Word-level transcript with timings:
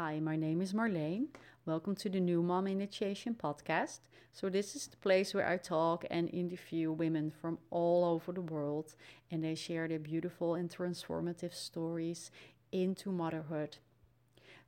Hi, 0.00 0.20
my 0.20 0.36
name 0.36 0.60
is 0.60 0.72
Marlene. 0.72 1.26
Welcome 1.66 1.96
to 1.96 2.08
the 2.08 2.20
New 2.20 2.40
Mom 2.40 2.68
Initiation 2.68 3.34
podcast. 3.34 3.98
So, 4.32 4.48
this 4.48 4.76
is 4.76 4.86
the 4.86 4.96
place 4.96 5.34
where 5.34 5.48
I 5.48 5.56
talk 5.56 6.04
and 6.08 6.32
interview 6.32 6.92
women 6.92 7.32
from 7.32 7.58
all 7.72 8.04
over 8.04 8.30
the 8.30 8.40
world, 8.40 8.94
and 9.28 9.42
they 9.42 9.56
share 9.56 9.88
their 9.88 9.98
beautiful 9.98 10.54
and 10.54 10.70
transformative 10.70 11.52
stories 11.52 12.30
into 12.70 13.10
motherhood. 13.10 13.78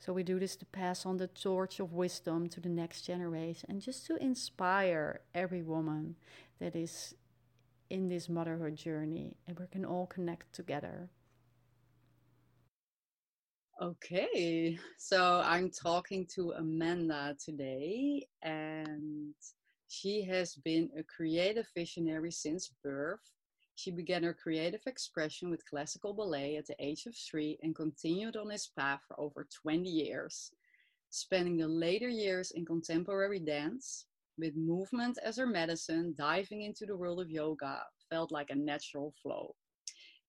So, 0.01 0.13
we 0.13 0.25
do 0.25 0.41
this 0.41 0.57
to 0.57 0.67
pass 0.67 1.07
on 1.07 1.19
the 1.19 1.29
torch 1.29 1.79
of 1.79 1.93
wisdom 1.93 2.49
to 2.49 2.61
the 2.61 2.69
next 2.69 3.03
generation 3.03 3.71
and 3.71 3.81
just 3.81 4.07
to 4.07 4.17
inspire 4.17 5.21
every 5.33 5.63
woman 5.63 6.17
that 6.59 6.75
is 6.75 7.15
in 7.89 8.09
this 8.09 8.29
motherhood 8.29 8.75
journey, 8.75 9.37
and 9.47 9.61
we 9.61 9.69
can 9.69 9.85
all 9.85 10.09
connect 10.09 10.53
together. 10.53 11.09
Okay, 13.83 14.79
so 14.99 15.41
I'm 15.43 15.71
talking 15.71 16.27
to 16.35 16.51
Amanda 16.51 17.35
today, 17.43 18.27
and 18.43 19.33
she 19.89 20.23
has 20.25 20.55
been 20.55 20.91
a 20.99 21.03
creative 21.03 21.67
visionary 21.75 22.31
since 22.31 22.75
birth. 22.85 23.33
She 23.77 23.91
began 23.91 24.23
her 24.23 24.35
creative 24.35 24.83
expression 24.87 25.49
with 25.49 25.65
classical 25.65 26.13
ballet 26.13 26.57
at 26.57 26.67
the 26.67 26.77
age 26.79 27.07
of 27.07 27.15
three 27.17 27.59
and 27.63 27.75
continued 27.75 28.37
on 28.37 28.49
this 28.49 28.67
path 28.67 29.01
for 29.09 29.19
over 29.19 29.49
20 29.63 29.89
years, 29.89 30.51
spending 31.09 31.57
the 31.57 31.67
later 31.67 32.11
years 32.11 32.51
in 32.51 32.67
contemporary 32.67 33.41
dance. 33.41 34.05
With 34.37 34.57
movement 34.57 35.17
as 35.25 35.39
her 35.39 35.47
medicine, 35.47 36.15
diving 36.19 36.65
into 36.65 36.85
the 36.85 36.99
world 36.99 37.19
of 37.19 37.31
yoga 37.31 37.81
felt 38.11 38.31
like 38.31 38.51
a 38.51 38.55
natural 38.55 39.15
flow. 39.23 39.55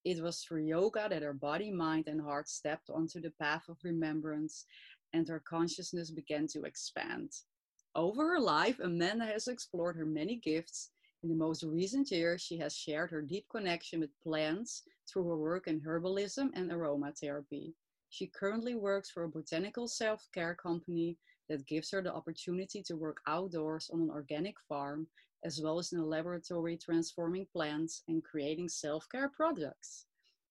It 0.03 0.21
was 0.21 0.41
through 0.41 0.65
yoga 0.65 1.07
that 1.09 1.21
her 1.21 1.33
body, 1.33 1.69
mind, 1.71 2.07
and 2.07 2.21
heart 2.21 2.49
stepped 2.49 2.89
onto 2.89 3.21
the 3.21 3.31
path 3.31 3.69
of 3.69 3.77
remembrance 3.83 4.65
and 5.13 5.27
her 5.27 5.39
consciousness 5.39 6.09
began 6.09 6.47
to 6.47 6.63
expand. 6.63 7.31
Over 7.93 8.29
her 8.29 8.39
life, 8.39 8.79
Amanda 8.79 9.25
has 9.25 9.47
explored 9.47 9.95
her 9.97 10.05
many 10.05 10.37
gifts. 10.37 10.91
In 11.23 11.29
the 11.29 11.35
most 11.35 11.61
recent 11.61 12.09
years, 12.09 12.41
she 12.41 12.57
has 12.57 12.75
shared 12.75 13.11
her 13.11 13.21
deep 13.21 13.45
connection 13.49 13.99
with 13.99 14.19
plants 14.23 14.83
through 15.07 15.27
her 15.27 15.37
work 15.37 15.67
in 15.67 15.81
herbalism 15.81 16.49
and 16.55 16.71
aromatherapy. 16.71 17.73
She 18.09 18.27
currently 18.27 18.75
works 18.75 19.09
for 19.09 19.23
a 19.23 19.29
botanical 19.29 19.87
self 19.87 20.27
care 20.33 20.55
company 20.55 21.17
that 21.47 21.67
gives 21.67 21.91
her 21.91 22.01
the 22.01 22.13
opportunity 22.13 22.81
to 22.83 22.95
work 22.95 23.21
outdoors 23.27 23.89
on 23.93 24.01
an 24.01 24.09
organic 24.09 24.55
farm 24.67 25.07
as 25.43 25.61
well 25.61 25.79
as 25.79 25.91
in 25.91 25.99
the 25.99 26.05
laboratory 26.05 26.77
transforming 26.77 27.47
plants 27.51 28.03
and 28.07 28.23
creating 28.23 28.69
self-care 28.69 29.29
products. 29.29 30.05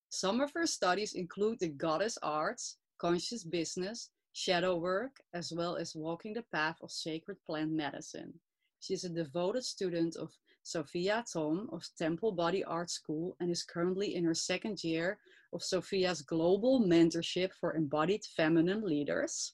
Some 0.09 0.41
of 0.41 0.51
her 0.53 0.67
studies 0.67 1.13
include 1.13 1.59
the 1.59 1.69
goddess 1.69 2.17
arts, 2.21 2.77
conscious 2.99 3.43
business, 3.43 4.09
shadow 4.33 4.75
work, 4.75 5.21
as 5.33 5.53
well 5.55 5.75
as 5.75 5.95
walking 5.95 6.33
the 6.33 6.45
path 6.53 6.77
of 6.81 6.91
sacred 6.91 7.37
plant 7.45 7.71
medicine. 7.71 8.33
She 8.79 8.93
is 8.93 9.03
a 9.03 9.09
devoted 9.09 9.63
student 9.63 10.15
of 10.15 10.31
Sophia 10.63 11.23
Tom 11.31 11.69
of 11.71 11.83
Temple 11.97 12.31
Body 12.31 12.63
Art 12.63 12.89
School 12.89 13.35
and 13.39 13.49
is 13.49 13.63
currently 13.63 14.15
in 14.15 14.23
her 14.25 14.33
second 14.33 14.83
year 14.83 15.17
of 15.53 15.63
Sophia's 15.63 16.21
global 16.21 16.81
mentorship 16.81 17.51
for 17.59 17.75
embodied 17.75 18.23
feminine 18.35 18.81
leaders. 18.81 19.53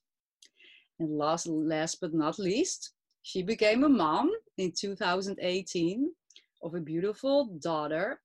And 0.99 1.17
last, 1.17 1.47
last 1.47 2.01
but 2.01 2.13
not 2.13 2.39
least, 2.39 2.91
she 3.21 3.43
became 3.43 3.83
a 3.83 3.89
mom 3.89 4.31
in 4.57 4.71
2018 4.71 6.11
of 6.63 6.75
a 6.75 6.79
beautiful 6.79 7.45
daughter. 7.61 8.19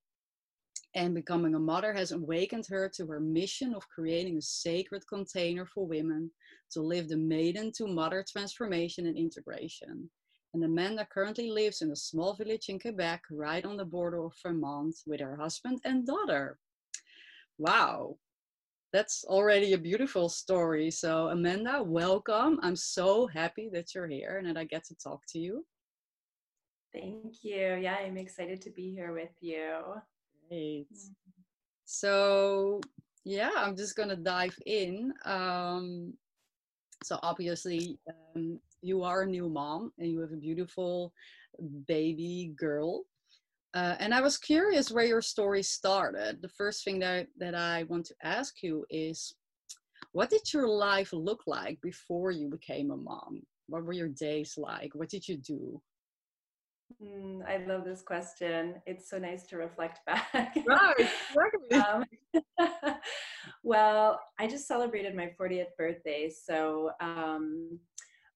And 0.95 1.15
becoming 1.15 1.55
a 1.55 1.59
mother 1.59 1.91
has 1.93 2.11
awakened 2.11 2.67
her 2.67 2.87
to 2.95 3.07
her 3.07 3.19
mission 3.19 3.73
of 3.73 3.87
creating 3.89 4.37
a 4.37 4.41
sacred 4.41 5.03
container 5.07 5.65
for 5.65 5.87
women 5.87 6.29
to 6.71 6.81
live 6.81 7.09
the 7.09 7.17
maiden 7.17 7.71
to 7.77 7.87
mother 7.87 8.23
transformation 8.31 9.07
and 9.07 9.17
integration. 9.17 10.09
And 10.53 10.63
Amanda 10.63 11.07
currently 11.11 11.49
lives 11.49 11.81
in 11.81 11.89
a 11.89 11.95
small 11.95 12.35
village 12.35 12.69
in 12.69 12.79
Quebec, 12.79 13.23
right 13.31 13.65
on 13.65 13.75
the 13.75 13.85
border 13.85 14.23
of 14.23 14.33
Vermont, 14.43 14.95
with 15.07 15.19
her 15.19 15.35
husband 15.35 15.79
and 15.83 16.05
daughter. 16.05 16.59
Wow, 17.57 18.17
that's 18.91 19.23
already 19.23 19.73
a 19.73 19.79
beautiful 19.79 20.29
story. 20.29 20.91
So, 20.91 21.29
Amanda, 21.29 21.81
welcome. 21.81 22.59
I'm 22.61 22.75
so 22.75 23.25
happy 23.25 23.67
that 23.73 23.95
you're 23.95 24.07
here 24.07 24.37
and 24.37 24.47
that 24.47 24.57
I 24.57 24.65
get 24.65 24.83
to 24.85 24.95
talk 24.95 25.23
to 25.29 25.39
you. 25.39 25.65
Thank 26.93 27.43
you. 27.43 27.75
Yeah, 27.81 27.95
I'm 27.95 28.17
excited 28.17 28.61
to 28.61 28.69
be 28.69 28.91
here 28.91 29.13
with 29.13 29.35
you. 29.41 29.79
Great. 30.47 30.87
So, 31.85 32.81
yeah, 33.25 33.51
I'm 33.55 33.75
just 33.75 33.95
going 33.95 34.09
to 34.09 34.15
dive 34.15 34.55
in. 34.65 35.13
Um, 35.25 36.13
so, 37.03 37.19
obviously, 37.23 37.97
um, 38.35 38.59
you 38.81 39.03
are 39.03 39.23
a 39.23 39.27
new 39.27 39.49
mom 39.49 39.91
and 39.97 40.09
you 40.09 40.19
have 40.19 40.33
a 40.33 40.37
beautiful 40.37 41.13
baby 41.87 42.53
girl. 42.55 43.05
Uh, 43.73 43.95
and 43.99 44.13
I 44.13 44.21
was 44.21 44.37
curious 44.37 44.91
where 44.91 45.05
your 45.05 45.21
story 45.21 45.63
started. 45.63 46.41
The 46.41 46.49
first 46.49 46.83
thing 46.83 46.99
that, 46.99 47.27
that 47.39 47.55
I 47.55 47.83
want 47.83 48.05
to 48.07 48.15
ask 48.21 48.61
you 48.61 48.85
is 48.91 49.33
what 50.11 50.29
did 50.29 50.53
your 50.53 50.67
life 50.67 51.11
look 51.11 51.41
like 51.47 51.81
before 51.81 52.29
you 52.29 52.49
became 52.49 52.91
a 52.91 52.97
mom? 52.97 53.41
What 53.67 53.83
were 53.83 53.93
your 53.93 54.09
days 54.09 54.53
like? 54.57 54.93
What 54.93 55.09
did 55.09 55.27
you 55.27 55.37
do? 55.37 55.81
Mm, 57.01 57.41
I 57.47 57.57
love 57.65 57.85
this 57.85 58.01
question. 58.01 58.75
It's 58.85 59.09
so 59.09 59.17
nice 59.17 59.43
to 59.47 59.57
reflect 59.57 59.99
back. 60.05 60.55
Right, 60.67 61.83
um, 61.85 62.05
well, 63.63 64.19
I 64.39 64.47
just 64.47 64.67
celebrated 64.67 65.15
my 65.15 65.31
40th 65.39 65.75
birthday. 65.77 66.29
So 66.29 66.91
um, 66.99 67.79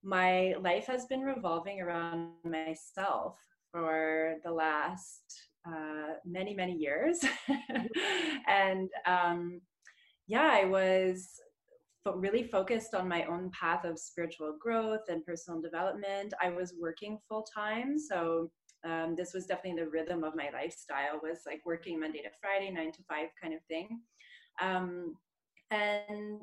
my 0.03 0.56
life 0.62 0.88
has 0.88 1.06
been 1.06 1.22
revolving 1.22 1.81
around 1.81 2.31
myself 2.44 3.38
for 3.72 4.35
the 4.44 4.51
last 4.51 5.23
uh, 5.67 6.13
many, 6.25 6.53
many 6.53 6.73
years. 6.73 7.19
and 8.47 8.90
um, 9.06 9.62
yeah, 10.28 10.50
I 10.53 10.66
was 10.66 11.40
fo- 12.07 12.18
really 12.18 12.44
focused 12.44 12.94
on 12.94 13.07
my 13.07 13.25
own 13.25 13.51
path 13.51 13.84
of 13.85 14.00
spiritual 14.00 14.56
growth 14.59 15.01
and 15.09 15.25
personal 15.25 15.62
development. 15.62 16.34
I 16.41 16.50
was 16.50 16.73
working 16.79 17.19
full 17.28 17.45
time. 17.53 17.97
So 18.00 18.50
um, 18.85 19.16
this 19.16 19.34
was 19.34 19.45
definitely 19.45 19.84
the 19.84 19.90
rhythm 19.90 20.23
of 20.23 20.35
my 20.35 20.50
lifestyle 20.53 21.19
was 21.22 21.40
like 21.46 21.62
working 21.66 22.00
Monday 22.00 22.22
to 22.22 22.29
Friday, 22.41 22.72
nine 22.72 22.91
to 22.94 23.03
five 23.09 23.29
kind 23.41 23.53
of 23.53 23.59
thing. 23.67 24.01
Um, 24.62 25.16
and 25.72 26.41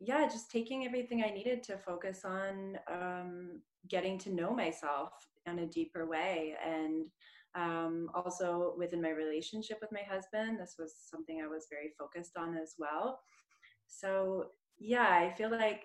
yeah, 0.00 0.26
just 0.26 0.50
taking 0.50 0.86
everything 0.86 1.22
I 1.22 1.30
needed 1.30 1.62
to 1.64 1.76
focus 1.76 2.24
on 2.24 2.78
um, 2.90 3.60
getting 3.88 4.18
to 4.18 4.30
know 4.30 4.54
myself 4.54 5.10
in 5.46 5.58
a 5.58 5.66
deeper 5.66 6.08
way. 6.08 6.54
And 6.64 7.06
um, 7.54 8.08
also 8.14 8.74
within 8.78 9.02
my 9.02 9.10
relationship 9.10 9.78
with 9.80 9.90
my 9.92 10.02
husband, 10.08 10.60
this 10.60 10.76
was 10.78 10.94
something 11.10 11.42
I 11.42 11.48
was 11.48 11.66
very 11.70 11.90
focused 11.98 12.36
on 12.36 12.56
as 12.56 12.74
well. 12.78 13.20
So, 13.88 14.50
yeah, 14.78 15.08
I 15.08 15.34
feel 15.36 15.50
like 15.50 15.84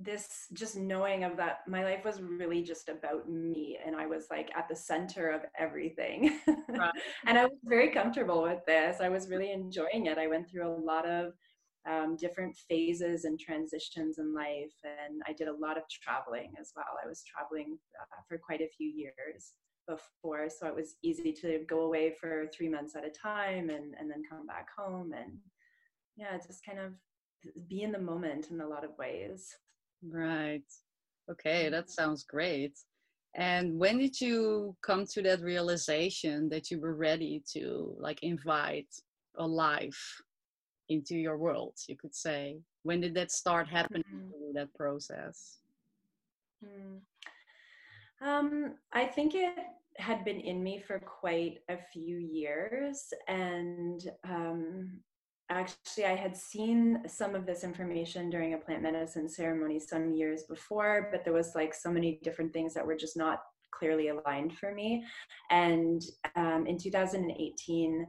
this 0.00 0.46
just 0.52 0.76
knowing 0.76 1.24
of 1.24 1.36
that 1.36 1.60
my 1.66 1.82
life 1.82 2.04
was 2.04 2.20
really 2.20 2.62
just 2.62 2.88
about 2.88 3.28
me 3.28 3.76
and 3.84 3.96
i 3.96 4.06
was 4.06 4.26
like 4.30 4.48
at 4.56 4.68
the 4.68 4.76
center 4.76 5.28
of 5.30 5.40
everything 5.58 6.38
right. 6.68 6.92
and 7.26 7.36
i 7.36 7.42
was 7.42 7.58
very 7.64 7.90
comfortable 7.90 8.42
with 8.42 8.64
this 8.64 8.98
i 9.00 9.08
was 9.08 9.28
really 9.28 9.50
enjoying 9.50 10.06
it 10.06 10.16
i 10.16 10.28
went 10.28 10.48
through 10.48 10.68
a 10.68 10.78
lot 10.84 11.04
of 11.04 11.32
um, 11.88 12.16
different 12.16 12.56
phases 12.68 13.24
and 13.24 13.38
transitions 13.38 14.18
in 14.18 14.34
life. 14.34 14.74
And 14.84 15.22
I 15.26 15.32
did 15.32 15.48
a 15.48 15.56
lot 15.56 15.76
of 15.76 15.84
traveling 15.88 16.52
as 16.60 16.72
well. 16.76 16.84
I 17.02 17.08
was 17.08 17.24
traveling 17.24 17.78
uh, 18.00 18.22
for 18.28 18.38
quite 18.38 18.60
a 18.60 18.68
few 18.76 18.88
years 18.88 19.52
before, 19.88 20.48
so 20.50 20.66
it 20.66 20.74
was 20.74 20.96
easy 21.02 21.32
to 21.32 21.64
go 21.68 21.80
away 21.80 22.14
for 22.20 22.46
three 22.54 22.68
months 22.68 22.94
at 22.94 23.06
a 23.06 23.10
time 23.10 23.70
and, 23.70 23.94
and 23.98 24.10
then 24.10 24.22
come 24.28 24.46
back 24.46 24.66
home. 24.76 25.12
And 25.12 25.38
yeah, 26.16 26.36
just 26.36 26.64
kind 26.64 26.78
of 26.78 26.92
be 27.68 27.82
in 27.82 27.92
the 27.92 27.98
moment 27.98 28.50
in 28.50 28.60
a 28.60 28.68
lot 28.68 28.84
of 28.84 28.96
ways. 28.98 29.54
Right. 30.02 30.64
Okay, 31.30 31.68
that 31.68 31.90
sounds 31.90 32.24
great. 32.24 32.78
And 33.34 33.78
when 33.78 33.98
did 33.98 34.20
you 34.20 34.74
come 34.82 35.04
to 35.06 35.22
that 35.22 35.42
realization 35.42 36.48
that 36.48 36.70
you 36.70 36.80
were 36.80 36.94
ready 36.94 37.42
to 37.52 37.94
like 37.98 38.22
invite 38.22 38.88
a 39.36 39.46
life 39.46 40.22
into 40.88 41.16
your 41.16 41.36
world 41.36 41.74
you 41.86 41.96
could 41.96 42.14
say 42.14 42.58
when 42.82 43.00
did 43.00 43.14
that 43.14 43.30
start 43.30 43.68
happening 43.68 44.04
mm-hmm. 44.14 44.54
that 44.54 44.72
process 44.74 45.58
mm. 46.64 46.98
um, 48.26 48.74
i 48.92 49.04
think 49.04 49.34
it 49.34 49.54
had 49.96 50.24
been 50.24 50.40
in 50.40 50.62
me 50.62 50.82
for 50.86 50.98
quite 50.98 51.58
a 51.68 51.76
few 51.92 52.16
years 52.18 53.12
and 53.26 54.10
um, 54.28 55.00
actually 55.50 56.04
i 56.04 56.14
had 56.14 56.36
seen 56.36 57.00
some 57.06 57.34
of 57.34 57.46
this 57.46 57.64
information 57.64 58.30
during 58.30 58.54
a 58.54 58.58
plant 58.58 58.82
medicine 58.82 59.28
ceremony 59.28 59.78
some 59.78 60.12
years 60.12 60.42
before 60.44 61.08
but 61.10 61.24
there 61.24 61.32
was 61.32 61.54
like 61.54 61.74
so 61.74 61.90
many 61.90 62.18
different 62.22 62.52
things 62.52 62.74
that 62.74 62.86
were 62.86 62.96
just 62.96 63.16
not 63.16 63.40
clearly 63.70 64.08
aligned 64.08 64.56
for 64.56 64.74
me 64.74 65.04
and 65.50 66.02
um, 66.36 66.66
in 66.66 66.76
2018 66.76 68.06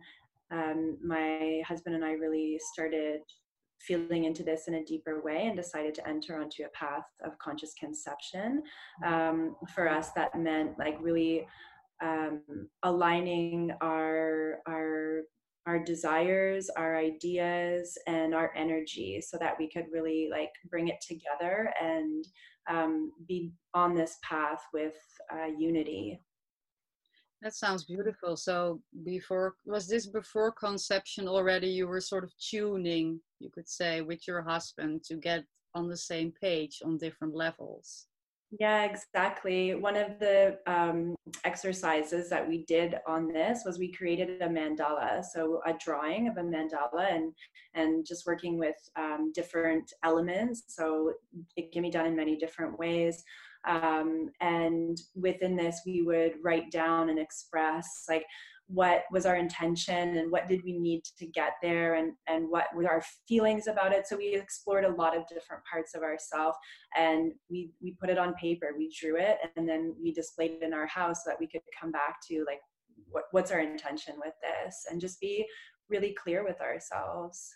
um, 0.52 0.98
my 1.04 1.62
husband 1.68 1.96
and 1.96 2.04
I 2.04 2.14
really 2.14 2.60
started 2.74 3.22
feeling 3.80 4.26
into 4.26 4.44
this 4.44 4.68
in 4.68 4.76
a 4.76 4.84
deeper 4.84 5.22
way 5.22 5.48
and 5.48 5.56
decided 5.56 5.94
to 5.96 6.08
enter 6.08 6.40
onto 6.40 6.64
a 6.64 6.70
path 6.70 7.06
of 7.24 7.38
conscious 7.40 7.74
conception. 7.80 8.64
Um, 9.06 9.56
for 9.74 9.88
us, 9.88 10.12
that 10.12 10.38
meant 10.38 10.78
like 10.78 10.98
really 11.00 11.48
um, 12.02 12.42
aligning 12.84 13.72
our 13.82 14.60
our 14.68 15.22
our 15.68 15.80
desires, 15.80 16.70
our 16.76 16.98
ideas, 16.98 17.98
and 18.08 18.34
our 18.34 18.52
energy, 18.56 19.22
so 19.22 19.38
that 19.40 19.56
we 19.60 19.70
could 19.70 19.86
really 19.92 20.30
like 20.32 20.52
bring 20.70 20.88
it 20.88 21.02
together 21.02 21.72
and 21.82 22.26
um, 22.70 23.12
be 23.28 23.52
on 23.74 23.96
this 23.96 24.18
path 24.24 24.64
with 24.74 24.96
uh, 25.34 25.48
unity. 25.58 26.20
That 27.42 27.54
sounds 27.54 27.86
beautiful. 27.86 28.36
So 28.36 28.82
before 29.06 29.56
was 29.66 29.88
this 29.88 30.08
before 30.08 30.52
conception 30.52 31.28
already? 31.28 31.68
You 31.68 31.88
were 31.88 32.02
sort 32.02 32.26
of 32.26 32.34
tuning, 32.38 33.22
you 33.40 33.50
could 33.50 33.70
say, 33.70 34.02
with 34.02 34.28
your 34.28 34.42
husband 34.42 35.04
to 35.06 35.16
get 35.16 35.46
on 35.74 35.88
the 35.88 35.98
same 35.98 36.34
page 36.42 36.82
on 36.84 36.98
different 36.98 37.34
levels. 37.34 38.08
Yeah, 38.58 38.84
exactly. 38.86 39.76
One 39.76 39.96
of 39.96 40.18
the 40.20 40.58
um, 40.66 41.16
exercises 41.46 42.30
that 42.32 42.48
we 42.48 42.64
did 42.66 42.96
on 43.08 43.28
this 43.32 43.62
was 43.64 43.78
we 43.78 43.92
created 43.92 44.42
a 44.42 44.48
mandala, 44.48 45.24
so 45.24 45.62
a 45.68 45.74
drawing 45.74 46.28
of 46.28 46.38
a 46.38 46.42
mandala, 46.42 47.14
and 47.14 47.32
and 47.76 48.04
just 48.08 48.26
working 48.26 48.58
with 48.58 48.76
um, 48.96 49.32
different 49.36 49.94
elements. 50.04 50.64
So 50.68 51.14
it 51.58 51.72
can 51.72 51.84
be 51.84 51.92
done 51.92 52.08
in 52.08 52.16
many 52.16 52.38
different 52.38 52.80
ways. 52.80 53.24
Um, 53.68 54.32
and 54.42 55.00
within 55.16 55.56
this, 55.56 55.82
we 55.86 56.02
would 56.02 56.34
write 56.42 56.72
down 56.72 57.10
and 57.10 57.20
express 57.20 58.06
like 58.10 58.26
what 58.72 59.04
was 59.12 59.26
our 59.26 59.36
intention 59.36 60.18
and 60.18 60.32
what 60.32 60.48
did 60.48 60.64
we 60.64 60.78
need 60.78 61.04
to 61.18 61.26
get 61.26 61.54
there 61.62 61.96
and, 61.96 62.14
and 62.28 62.48
what 62.50 62.68
were 62.76 62.88
our 62.88 63.04
feelings 63.28 63.66
about 63.66 63.92
it. 63.92 64.06
So 64.08 64.16
we 64.16 64.36
explored 64.36 64.86
a 64.86 64.94
lot 64.94 65.18
of 65.18 65.28
different 65.28 65.64
parts 65.70 65.96
of 65.96 66.04
ourselves 66.04 66.56
and 66.96 67.32
we, 67.50 67.72
we 67.82 67.96
put 68.00 68.12
it 68.12 68.20
on 68.20 68.36
paper, 68.36 68.76
we 68.78 68.94
drew 69.00 69.18
it, 69.18 69.38
and 69.58 69.68
then 69.68 69.96
we 70.02 70.14
displayed 70.14 70.52
it 70.52 70.64
in 70.64 70.74
our 70.74 70.86
house 70.86 71.24
so 71.24 71.32
that 71.32 71.40
we 71.40 71.48
could 71.48 71.62
come 71.80 71.92
back 71.92 72.18
to 72.28 72.46
like, 72.46 72.60
what, 73.10 73.24
what's 73.32 73.50
our 73.50 73.60
intention 73.60 74.14
with 74.24 74.36
this 74.44 74.86
and 74.90 75.02
just 75.02 75.20
be 75.20 75.48
really 75.90 76.14
clear 76.14 76.44
with 76.44 76.62
ourselves. 76.62 77.50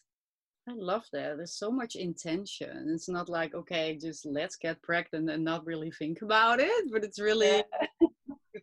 I 0.67 0.73
love 0.73 1.03
that. 1.13 1.37
There's 1.37 1.57
so 1.57 1.69
much 1.69 1.95
intention. 1.95 2.89
It's 2.91 3.09
not 3.09 3.29
like, 3.29 3.53
okay, 3.53 3.97
just 4.01 4.25
let's 4.25 4.55
get 4.55 4.81
pregnant 4.81 5.29
and 5.29 5.43
not 5.43 5.65
really 5.65 5.91
think 5.91 6.23
about 6.23 6.59
it, 6.59 6.91
but 6.91 7.03
it's 7.03 7.19
really, 7.19 7.63
yeah. 8.01 8.07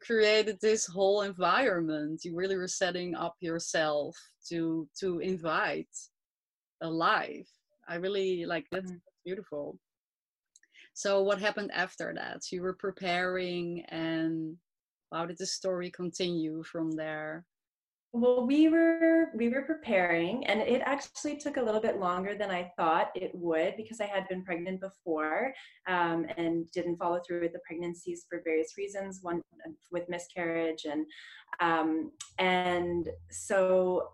created 0.00 0.58
this 0.60 0.86
whole 0.86 1.22
environment. 1.22 2.24
You 2.24 2.34
really 2.34 2.56
were 2.56 2.68
setting 2.68 3.14
up 3.14 3.36
yourself 3.40 4.16
to 4.48 4.88
to 5.00 5.18
invite 5.20 5.94
a 6.82 6.88
life. 6.88 7.48
I 7.88 7.96
really 7.96 8.46
like 8.46 8.66
that's 8.70 8.90
mm-hmm. 8.90 9.24
beautiful. 9.24 9.78
So 10.94 11.22
what 11.22 11.40
happened 11.40 11.70
after 11.72 12.12
that? 12.14 12.50
You 12.50 12.62
were 12.62 12.74
preparing 12.74 13.84
and 13.88 14.56
how 15.12 15.26
did 15.26 15.38
the 15.38 15.46
story 15.46 15.90
continue 15.90 16.62
from 16.62 16.92
there? 16.92 17.44
Well, 18.12 18.44
we 18.44 18.68
were 18.68 19.26
we 19.36 19.48
were 19.50 19.62
preparing, 19.62 20.44
and 20.46 20.60
it 20.60 20.82
actually 20.84 21.36
took 21.36 21.58
a 21.58 21.62
little 21.62 21.80
bit 21.80 22.00
longer 22.00 22.34
than 22.34 22.50
I 22.50 22.72
thought 22.76 23.10
it 23.14 23.30
would 23.34 23.76
because 23.76 24.00
I 24.00 24.06
had 24.06 24.26
been 24.26 24.42
pregnant 24.42 24.80
before 24.80 25.52
um, 25.86 26.26
and 26.36 26.68
didn't 26.72 26.96
follow 26.96 27.20
through 27.24 27.42
with 27.42 27.52
the 27.52 27.60
pregnancies 27.64 28.26
for 28.28 28.42
various 28.44 28.76
reasons. 28.76 29.20
One 29.22 29.42
with 29.92 30.08
miscarriage, 30.08 30.86
and 30.86 31.06
um, 31.60 32.10
and 32.40 33.08
so 33.30 34.08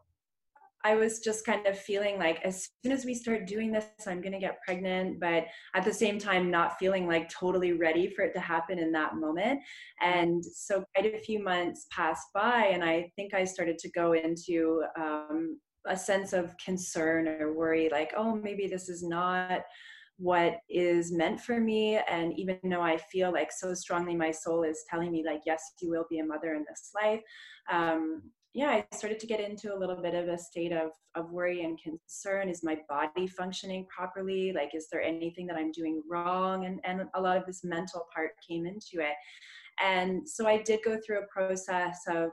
I 0.86 0.94
was 0.94 1.18
just 1.18 1.44
kind 1.44 1.66
of 1.66 1.76
feeling 1.76 2.16
like 2.16 2.40
as 2.44 2.68
soon 2.84 2.92
as 2.92 3.04
we 3.04 3.12
start 3.12 3.48
doing 3.48 3.72
this, 3.72 3.86
I'm 4.06 4.20
going 4.20 4.34
to 4.34 4.38
get 4.38 4.62
pregnant, 4.64 5.18
but 5.18 5.46
at 5.74 5.84
the 5.84 5.92
same 5.92 6.16
time, 6.16 6.48
not 6.48 6.78
feeling 6.78 7.08
like 7.08 7.28
totally 7.28 7.72
ready 7.72 8.08
for 8.08 8.22
it 8.22 8.32
to 8.34 8.40
happen 8.40 8.78
in 8.78 8.92
that 8.92 9.16
moment. 9.16 9.58
And 10.00 10.44
so, 10.44 10.84
quite 10.94 11.12
a 11.12 11.18
few 11.18 11.42
months 11.42 11.86
passed 11.90 12.28
by, 12.32 12.66
and 12.66 12.84
I 12.84 13.10
think 13.16 13.34
I 13.34 13.42
started 13.42 13.78
to 13.78 13.90
go 13.90 14.12
into 14.12 14.84
um, 14.96 15.58
a 15.88 15.96
sense 15.96 16.32
of 16.32 16.56
concern 16.64 17.26
or 17.26 17.52
worry 17.52 17.88
like, 17.90 18.12
oh, 18.16 18.36
maybe 18.36 18.68
this 18.68 18.88
is 18.88 19.02
not 19.02 19.62
what 20.18 20.58
is 20.70 21.12
meant 21.12 21.40
for 21.40 21.60
me 21.60 22.00
and 22.08 22.32
even 22.38 22.58
though 22.64 22.80
i 22.80 22.96
feel 22.96 23.30
like 23.30 23.52
so 23.52 23.74
strongly 23.74 24.16
my 24.16 24.30
soul 24.30 24.62
is 24.62 24.82
telling 24.88 25.12
me 25.12 25.22
like 25.22 25.42
yes 25.44 25.62
you 25.82 25.90
will 25.90 26.06
be 26.08 26.20
a 26.20 26.24
mother 26.24 26.54
in 26.54 26.64
this 26.66 26.90
life 26.94 27.20
um, 27.70 28.22
yeah, 28.56 28.70
I 28.70 28.96
started 28.96 29.20
to 29.20 29.26
get 29.26 29.38
into 29.38 29.74
a 29.74 29.78
little 29.78 30.00
bit 30.00 30.14
of 30.14 30.28
a 30.28 30.38
state 30.38 30.72
of, 30.72 30.92
of 31.14 31.30
worry 31.30 31.62
and 31.62 31.78
concern. 31.78 32.48
Is 32.48 32.64
my 32.64 32.78
body 32.88 33.26
functioning 33.26 33.86
properly? 33.94 34.50
Like, 34.54 34.74
is 34.74 34.86
there 34.90 35.02
anything 35.02 35.46
that 35.48 35.58
I'm 35.58 35.70
doing 35.72 36.02
wrong? 36.08 36.64
And, 36.64 36.80
and 36.84 37.02
a 37.12 37.20
lot 37.20 37.36
of 37.36 37.44
this 37.44 37.64
mental 37.64 38.06
part 38.14 38.30
came 38.48 38.64
into 38.64 39.06
it. 39.06 39.12
And 39.84 40.26
so 40.26 40.46
I 40.46 40.62
did 40.62 40.80
go 40.82 40.98
through 40.98 41.18
a 41.18 41.26
process 41.26 41.98
of, 42.08 42.30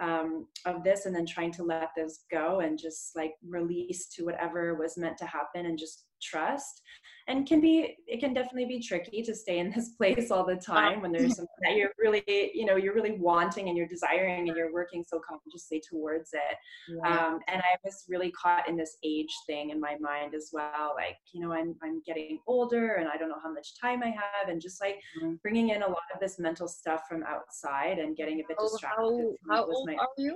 um, 0.00 0.48
of 0.66 0.82
this 0.82 1.06
and 1.06 1.14
then 1.14 1.24
trying 1.24 1.52
to 1.52 1.62
let 1.62 1.90
this 1.96 2.24
go 2.32 2.58
and 2.58 2.76
just 2.76 3.14
like 3.14 3.34
release 3.48 4.08
to 4.16 4.24
whatever 4.24 4.74
was 4.74 4.98
meant 4.98 5.18
to 5.18 5.26
happen 5.26 5.66
and 5.66 5.78
just 5.78 6.06
trust 6.20 6.82
and 7.30 7.46
can 7.46 7.60
be 7.60 7.96
it 8.06 8.18
can 8.18 8.34
definitely 8.34 8.66
be 8.66 8.80
tricky 8.80 9.22
to 9.22 9.34
stay 9.34 9.58
in 9.58 9.70
this 9.70 9.90
place 9.98 10.30
all 10.30 10.44
the 10.44 10.56
time 10.56 11.00
when 11.00 11.12
there's 11.12 11.36
something 11.36 11.62
that 11.62 11.76
you're 11.76 11.92
really 11.98 12.22
you 12.26 12.64
know 12.64 12.76
you're 12.76 12.94
really 12.94 13.16
wanting 13.18 13.68
and 13.68 13.78
you're 13.78 13.86
desiring 13.86 14.48
and 14.48 14.56
you're 14.56 14.72
working 14.72 15.04
so 15.06 15.20
consciously 15.26 15.80
towards 15.88 16.30
it 16.32 16.56
yeah. 16.88 17.26
um, 17.26 17.38
and 17.48 17.62
i 17.62 17.76
was 17.84 18.04
really 18.08 18.30
caught 18.32 18.68
in 18.68 18.76
this 18.76 18.96
age 19.04 19.34
thing 19.46 19.70
in 19.70 19.80
my 19.80 19.96
mind 20.00 20.34
as 20.34 20.50
well 20.52 20.92
like 20.96 21.16
you 21.32 21.40
know 21.40 21.52
i'm 21.52 21.74
i'm 21.82 22.02
getting 22.04 22.38
older 22.46 22.94
and 22.94 23.08
i 23.08 23.16
don't 23.16 23.28
know 23.28 23.40
how 23.42 23.52
much 23.52 23.80
time 23.80 24.02
i 24.02 24.08
have 24.08 24.48
and 24.48 24.60
just 24.60 24.80
like 24.80 24.96
mm-hmm. 25.22 25.34
bringing 25.42 25.70
in 25.70 25.82
a 25.82 25.88
lot 25.88 26.10
of 26.12 26.20
this 26.20 26.38
mental 26.38 26.66
stuff 26.66 27.02
from 27.08 27.22
outside 27.22 27.98
and 27.98 28.16
getting 28.16 28.40
a 28.40 28.44
bit 28.48 28.58
distracted 28.58 29.36
how, 29.48 29.56
how 29.56 29.64
old 29.64 29.88
are 29.88 30.06
you? 30.16 30.34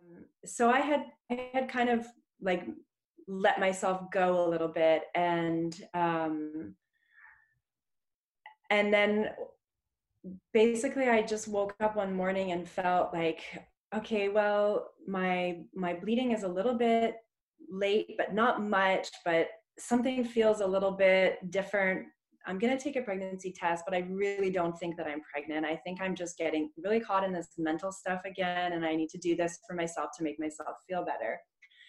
Um, 0.00 0.24
so 0.44 0.70
i 0.70 0.80
had 0.80 1.04
i 1.30 1.50
had 1.52 1.68
kind 1.68 1.88
of 1.88 2.06
like 2.40 2.64
let 3.28 3.60
myself 3.60 4.10
go 4.12 4.46
a 4.46 4.48
little 4.48 4.68
bit 4.68 5.04
and 5.14 5.80
um, 5.94 6.74
and 8.70 8.92
then 8.92 9.30
basically 10.52 11.08
i 11.08 11.22
just 11.22 11.48
woke 11.48 11.74
up 11.80 11.96
one 11.96 12.14
morning 12.14 12.52
and 12.52 12.68
felt 12.68 13.12
like 13.14 13.42
okay 13.94 14.28
well 14.28 14.90
my 15.06 15.60
my 15.74 15.94
bleeding 15.94 16.32
is 16.32 16.42
a 16.42 16.48
little 16.48 16.74
bit 16.74 17.14
late 17.70 18.14
but 18.18 18.34
not 18.34 18.62
much 18.62 19.08
but 19.24 19.48
something 19.78 20.24
feels 20.24 20.60
a 20.60 20.66
little 20.66 20.90
bit 20.92 21.50
different. 21.50 22.06
I'm 22.46 22.58
going 22.58 22.76
to 22.76 22.82
take 22.82 22.96
a 22.96 23.02
pregnancy 23.02 23.52
test 23.52 23.84
but 23.86 23.94
i 23.94 24.00
really 24.08 24.50
don't 24.50 24.78
think 24.78 24.96
that 24.96 25.06
i'm 25.06 25.20
pregnant. 25.20 25.66
I 25.66 25.76
think 25.76 26.00
i'm 26.00 26.14
just 26.14 26.38
getting 26.38 26.70
really 26.82 27.00
caught 27.00 27.24
in 27.24 27.32
this 27.32 27.48
mental 27.58 27.92
stuff 27.92 28.22
again 28.24 28.72
and 28.72 28.84
i 28.84 28.94
need 28.94 29.10
to 29.10 29.18
do 29.18 29.36
this 29.36 29.58
for 29.66 29.74
myself 29.74 30.10
to 30.16 30.24
make 30.24 30.38
myself 30.40 30.76
feel 30.88 31.04
better 31.04 31.38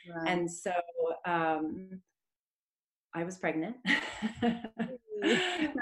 Right. 0.09 0.29
And 0.29 0.51
so 0.51 0.73
um, 1.25 2.01
I 3.13 3.23
was 3.23 3.37
pregnant. 3.37 3.75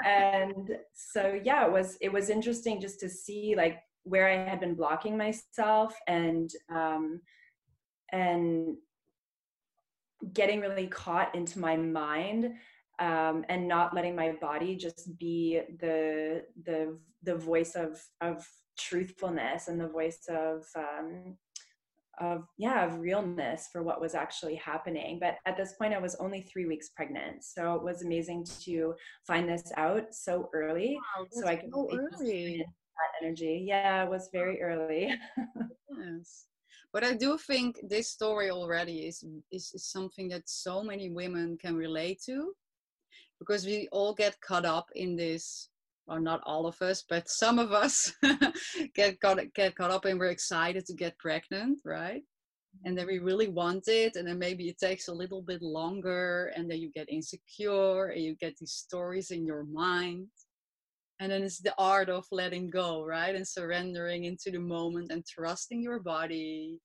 and 0.05 0.77
so 0.93 1.39
yeah, 1.43 1.65
it 1.65 1.71
was 1.71 1.97
it 2.01 2.11
was 2.11 2.29
interesting 2.29 2.81
just 2.81 2.99
to 3.01 3.09
see 3.09 3.55
like 3.55 3.79
where 4.03 4.27
I 4.27 4.49
had 4.49 4.59
been 4.59 4.75
blocking 4.75 5.17
myself 5.17 5.95
and 6.07 6.49
um, 6.73 7.21
and 8.11 8.75
getting 10.33 10.59
really 10.59 10.87
caught 10.87 11.33
into 11.35 11.59
my 11.59 11.77
mind 11.77 12.53
um, 12.99 13.45
and 13.47 13.67
not 13.67 13.95
letting 13.95 14.15
my 14.15 14.33
body 14.41 14.75
just 14.75 15.17
be 15.17 15.61
the 15.79 16.43
the 16.65 16.97
the 17.23 17.35
voice 17.35 17.75
of 17.75 18.01
of 18.21 18.45
truthfulness 18.77 19.67
and 19.67 19.79
the 19.79 19.87
voice 19.87 20.21
of 20.29 20.65
um, 20.75 21.37
of 22.19 22.45
yeah 22.57 22.85
of 22.85 22.99
realness 22.99 23.69
for 23.71 23.83
what 23.83 24.01
was 24.01 24.15
actually 24.15 24.55
happening. 24.55 25.19
But 25.19 25.37
at 25.45 25.57
this 25.57 25.73
point 25.73 25.93
i 25.93 25.99
was 25.99 26.15
only 26.15 26.41
three 26.41 26.65
weeks 26.65 26.89
pregnant. 26.95 27.43
So 27.43 27.75
it 27.75 27.83
was 27.83 28.03
amazing 28.03 28.45
to 28.61 28.93
find 29.25 29.47
this 29.47 29.71
out 29.77 30.13
so 30.13 30.49
early 30.53 30.97
wow, 31.17 31.27
so 31.31 31.47
i 31.47 31.55
could 31.55 31.71
so 31.73 31.89
early. 31.91 32.57
that 32.57 33.25
energy. 33.25 33.63
Yeah 33.67 34.03
it 34.03 34.09
was 34.09 34.29
very 34.31 34.61
early. 34.61 35.13
Yes. 36.01 36.45
But 36.93 37.03
i 37.03 37.13
do 37.13 37.37
think 37.37 37.77
this 37.83 38.09
story 38.09 38.49
already 38.49 39.07
is, 39.07 39.23
is 39.51 39.71
is 39.73 39.85
something 39.91 40.29
that 40.29 40.47
so 40.47 40.81
many 40.81 41.09
women 41.09 41.57
can 41.57 41.75
relate 41.75 42.21
to 42.25 42.53
because 43.39 43.65
we 43.65 43.87
all 43.91 44.13
get 44.13 44.39
caught 44.41 44.65
up 44.65 44.87
in 44.95 45.15
this 45.15 45.69
or 46.09 46.19
not 46.19 46.41
all 46.45 46.65
of 46.67 46.81
us, 46.81 47.03
but 47.07 47.29
some 47.29 47.59
of 47.59 47.71
us 47.71 48.11
get 48.95 49.19
caught 49.19 49.39
get 49.53 49.75
caught 49.75 49.91
up 49.91 50.05
and 50.05 50.19
we're 50.19 50.27
excited 50.27 50.85
to 50.85 50.93
get 50.93 51.17
pregnant, 51.17 51.79
right? 51.85 52.23
And 52.85 52.97
then 52.97 53.07
we 53.07 53.19
really 53.19 53.47
want 53.47 53.87
it, 53.87 54.15
and 54.15 54.27
then 54.27 54.37
maybe 54.39 54.69
it 54.69 54.77
takes 54.77 55.07
a 55.07 55.13
little 55.13 55.41
bit 55.41 55.61
longer, 55.61 56.53
and 56.55 56.69
then 56.69 56.77
you 56.79 56.91
get 56.91 57.09
insecure, 57.09 58.07
and 58.09 58.21
you 58.21 58.35
get 58.35 58.55
these 58.57 58.73
stories 58.73 59.31
in 59.31 59.43
your 59.43 59.63
mind. 59.63 60.27
And 61.19 61.31
then 61.31 61.43
it's 61.43 61.59
the 61.59 61.73
art 61.77 62.09
of 62.09 62.25
letting 62.31 62.69
go, 62.69 63.03
right? 63.03 63.35
And 63.35 63.45
surrendering 63.45 64.25
into 64.25 64.51
the 64.51 64.59
moment 64.59 65.11
and 65.11 65.25
trusting 65.25 65.81
your 65.81 65.99
body 65.99 66.79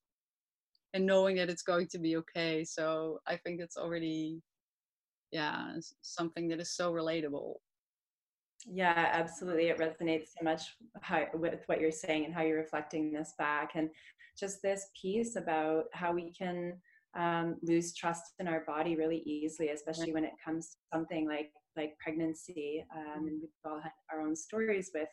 and 0.94 1.06
knowing 1.06 1.36
that 1.36 1.50
it's 1.50 1.62
going 1.62 1.88
to 1.88 1.98
be 1.98 2.16
okay. 2.16 2.64
So 2.64 3.20
I 3.26 3.36
think 3.36 3.60
it's 3.60 3.76
already 3.76 4.40
yeah 5.32 5.72
something 6.00 6.48
that 6.48 6.60
is 6.60 6.70
so 6.70 6.92
relatable 6.92 7.54
yeah 8.66 9.10
absolutely 9.12 9.68
it 9.68 9.78
resonates 9.78 10.28
so 10.38 10.44
much 10.44 10.62
how, 11.02 11.26
with 11.34 11.62
what 11.66 11.80
you're 11.80 11.90
saying 11.90 12.24
and 12.24 12.34
how 12.34 12.42
you're 12.42 12.58
reflecting 12.58 13.12
this 13.12 13.34
back 13.38 13.72
and 13.74 13.90
just 14.38 14.62
this 14.62 14.86
piece 15.00 15.36
about 15.36 15.84
how 15.92 16.12
we 16.12 16.32
can 16.32 16.74
um, 17.16 17.56
lose 17.62 17.94
trust 17.94 18.34
in 18.40 18.48
our 18.48 18.64
body 18.66 18.96
really 18.96 19.22
easily 19.26 19.68
especially 19.68 20.12
when 20.12 20.24
it 20.24 20.32
comes 20.44 20.70
to 20.70 20.76
something 20.92 21.28
like 21.28 21.50
like 21.76 21.96
pregnancy 21.98 22.84
um, 22.94 23.26
and 23.26 23.40
we've 23.40 23.50
all 23.64 23.80
had 23.80 23.92
our 24.12 24.20
own 24.20 24.34
stories 24.34 24.90
with 24.94 25.08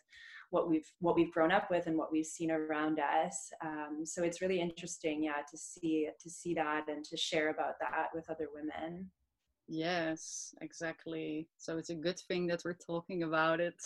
what 0.49 0.69
we've 0.69 0.89
what 0.99 1.15
we've 1.15 1.31
grown 1.31 1.51
up 1.51 1.69
with 1.69 1.87
and 1.87 1.97
what 1.97 2.11
we've 2.11 2.25
seen 2.25 2.51
around 2.51 2.99
us 2.99 3.49
um, 3.63 4.01
so 4.03 4.23
it's 4.23 4.41
really 4.41 4.59
interesting 4.59 5.23
yeah 5.23 5.41
to 5.49 5.57
see 5.57 6.07
to 6.19 6.29
see 6.29 6.53
that 6.53 6.85
and 6.87 7.03
to 7.05 7.17
share 7.17 7.49
about 7.49 7.75
that 7.79 8.07
with 8.13 8.29
other 8.29 8.47
women 8.53 9.09
yes 9.71 10.53
exactly. 10.61 11.47
So 11.57 11.77
it's 11.77 11.89
a 11.89 11.95
good 11.95 12.19
thing 12.27 12.47
that 12.47 12.61
we're 12.65 12.73
talking 12.73 13.23
about 13.23 13.59
it. 13.59 13.79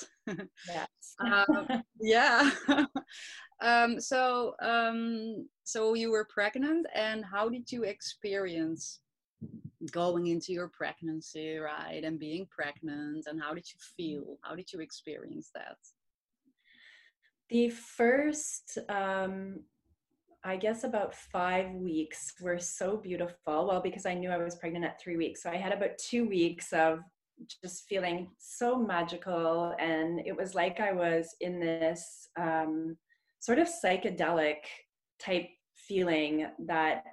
Yes. 0.68 0.88
Um, 1.20 1.68
yeah. 2.02 2.50
Um, 3.62 4.02
so 4.02 4.54
um, 4.62 5.48
so 5.64 5.94
you 5.94 6.12
were 6.12 6.28
pregnant 6.30 6.86
and 6.94 7.24
how 7.24 7.48
did 7.48 7.72
you 7.72 7.84
experience 7.84 9.00
going 9.92 10.28
into 10.28 10.52
your 10.52 10.68
pregnancy 10.68 11.56
right 11.56 12.04
and 12.04 12.20
being 12.20 12.48
pregnant 12.50 13.28
and 13.28 13.42
how 13.42 13.54
did 13.54 13.66
you 13.72 13.80
feel? 13.96 14.38
How 14.42 14.56
did 14.56 14.74
you 14.74 14.82
experience 14.82 15.52
that? 15.56 15.78
The 17.50 17.70
first, 17.70 18.78
um, 18.90 19.62
I 20.48 20.58
guess, 20.58 20.84
about 20.84 21.16
five 21.16 21.72
weeks 21.72 22.34
were 22.40 22.60
so 22.60 22.98
beautiful. 22.98 23.66
Well, 23.68 23.82
because 23.82 24.06
I 24.06 24.14
knew 24.14 24.30
I 24.30 24.38
was 24.38 24.56
pregnant 24.56 24.86
at 24.86 25.02
three 25.02 25.18
weeks. 25.18 25.42
So 25.42 25.50
I 25.50 25.56
had 25.56 25.74
about 25.74 25.98
two 25.98 26.30
weeks 26.30 26.72
of 26.72 27.00
just 27.64 27.88
feeling 27.90 28.30
so 28.38 28.78
magical. 28.78 29.74
And 29.80 30.20
it 30.24 30.38
was 30.38 30.54
like 30.54 30.80
I 30.80 30.92
was 30.92 31.36
in 31.42 31.60
this 31.60 32.28
um, 32.40 32.96
sort 33.40 33.58
of 33.58 33.68
psychedelic 33.68 34.58
type 35.20 35.48
feeling 35.76 36.48
that, 36.68 37.04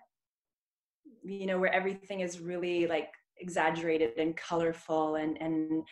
you 1.25 1.47
know, 1.47 1.59
where 1.59 1.73
everything 1.73 2.21
is 2.21 2.39
really 2.39 2.87
like 2.87 3.09
exaggerated 3.39 4.11
and 4.19 4.37
colorful 4.37 5.17
and 5.17 5.37
and 5.41 5.83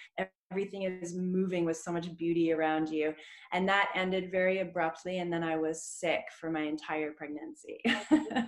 everything 0.51 0.83
is 0.83 1.15
moving 1.15 1.65
with 1.65 1.77
so 1.77 1.93
much 1.93 2.17
beauty 2.17 2.53
around 2.53 2.89
you 2.89 3.15
and 3.53 3.69
that 3.69 3.91
ended 3.95 4.31
very 4.31 4.61
abruptly 4.61 5.19
and 5.19 5.33
then 5.33 5.43
i 5.43 5.57
was 5.57 5.83
sick 5.83 6.23
for 6.41 6.51
my 6.51 6.63
entire 6.63 7.13
pregnancy 7.13 7.81
oh, 7.87 8.43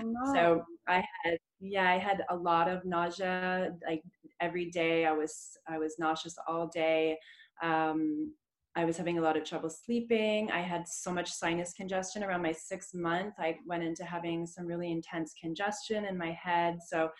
no. 0.02 0.34
so 0.34 0.64
i 0.88 1.04
had 1.24 1.38
yeah 1.60 1.90
i 1.90 1.98
had 1.98 2.24
a 2.30 2.36
lot 2.36 2.68
of 2.68 2.84
nausea 2.84 3.72
like 3.86 4.02
every 4.40 4.70
day 4.70 5.06
i 5.06 5.12
was 5.12 5.56
i 5.68 5.78
was 5.78 5.96
nauseous 5.98 6.36
all 6.48 6.68
day 6.68 7.16
um, 7.62 8.32
I 8.76 8.84
was 8.84 8.96
having 8.96 9.18
a 9.18 9.20
lot 9.20 9.36
of 9.36 9.44
trouble 9.44 9.68
sleeping. 9.68 10.50
I 10.50 10.60
had 10.60 10.86
so 10.86 11.12
much 11.12 11.30
sinus 11.30 11.72
congestion 11.72 12.22
around 12.22 12.42
my 12.42 12.52
sixth 12.52 12.94
month. 12.94 13.34
I 13.38 13.56
went 13.66 13.82
into 13.82 14.04
having 14.04 14.46
some 14.46 14.66
really 14.66 14.92
intense 14.92 15.34
congestion 15.40 16.04
in 16.04 16.16
my 16.16 16.30
head. 16.32 16.78
So 16.86 17.10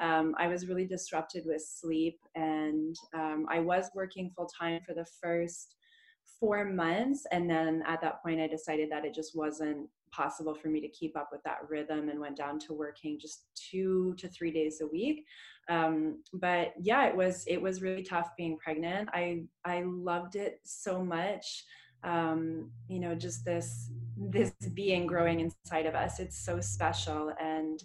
um, 0.00 0.34
I 0.38 0.46
was 0.46 0.68
really 0.68 0.86
disrupted 0.86 1.44
with 1.46 1.62
sleep, 1.62 2.18
and 2.34 2.96
um, 3.14 3.46
I 3.50 3.60
was 3.60 3.90
working 3.94 4.30
full 4.34 4.48
time 4.58 4.80
for 4.86 4.94
the 4.94 5.06
first 5.20 5.74
four 6.38 6.64
months. 6.64 7.26
And 7.32 7.50
then 7.50 7.82
at 7.86 8.00
that 8.02 8.22
point, 8.22 8.40
I 8.40 8.46
decided 8.46 8.90
that 8.92 9.04
it 9.04 9.14
just 9.14 9.36
wasn't 9.36 9.88
possible 10.10 10.54
for 10.54 10.68
me 10.68 10.80
to 10.80 10.88
keep 10.88 11.16
up 11.16 11.28
with 11.30 11.42
that 11.44 11.58
rhythm 11.68 12.08
and 12.08 12.20
went 12.20 12.36
down 12.36 12.58
to 12.58 12.72
working 12.72 13.18
just 13.20 13.46
two 13.54 14.14
to 14.18 14.28
three 14.28 14.50
days 14.50 14.80
a 14.80 14.86
week. 14.86 15.24
Um, 15.68 16.22
but 16.32 16.72
yeah, 16.80 17.06
it 17.06 17.16
was 17.16 17.44
it 17.46 17.60
was 17.60 17.82
really 17.82 18.02
tough 18.02 18.30
being 18.36 18.56
pregnant. 18.56 19.08
I 19.12 19.42
I 19.64 19.82
loved 19.84 20.36
it 20.36 20.60
so 20.64 21.04
much. 21.04 21.64
Um, 22.04 22.70
you 22.88 23.00
know, 23.00 23.14
just 23.14 23.44
this 23.44 23.90
this 24.16 24.52
being 24.74 25.06
growing 25.06 25.40
inside 25.40 25.86
of 25.86 25.94
us. 25.94 26.20
It's 26.20 26.38
so 26.38 26.60
special 26.60 27.32
and 27.40 27.82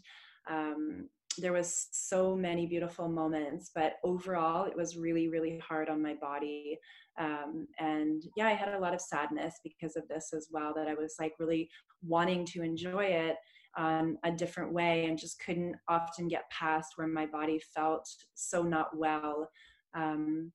um, 0.49 1.09
there 1.37 1.53
was 1.53 1.87
so 1.91 2.35
many 2.35 2.65
beautiful 2.65 3.07
moments 3.07 3.71
but 3.73 3.93
overall 4.03 4.65
it 4.65 4.75
was 4.75 4.97
really 4.97 5.27
really 5.27 5.59
hard 5.59 5.89
on 5.89 6.01
my 6.01 6.13
body 6.15 6.77
um, 7.19 7.67
and 7.79 8.23
yeah 8.35 8.47
i 8.47 8.53
had 8.53 8.73
a 8.73 8.79
lot 8.79 8.93
of 8.93 9.01
sadness 9.01 9.55
because 9.63 9.95
of 9.95 10.07
this 10.07 10.31
as 10.35 10.49
well 10.51 10.73
that 10.75 10.87
i 10.87 10.93
was 10.93 11.15
like 11.19 11.33
really 11.39 11.69
wanting 12.05 12.45
to 12.45 12.61
enjoy 12.61 13.05
it 13.05 13.37
um, 13.75 14.17
a 14.23 14.31
different 14.31 14.71
way 14.71 15.05
and 15.05 15.17
just 15.17 15.39
couldn't 15.43 15.75
often 15.87 16.27
get 16.27 16.49
past 16.51 16.93
where 16.95 17.07
my 17.07 17.25
body 17.25 17.59
felt 17.73 18.07
so 18.35 18.61
not 18.61 18.95
well 18.95 19.49
um, 19.95 20.51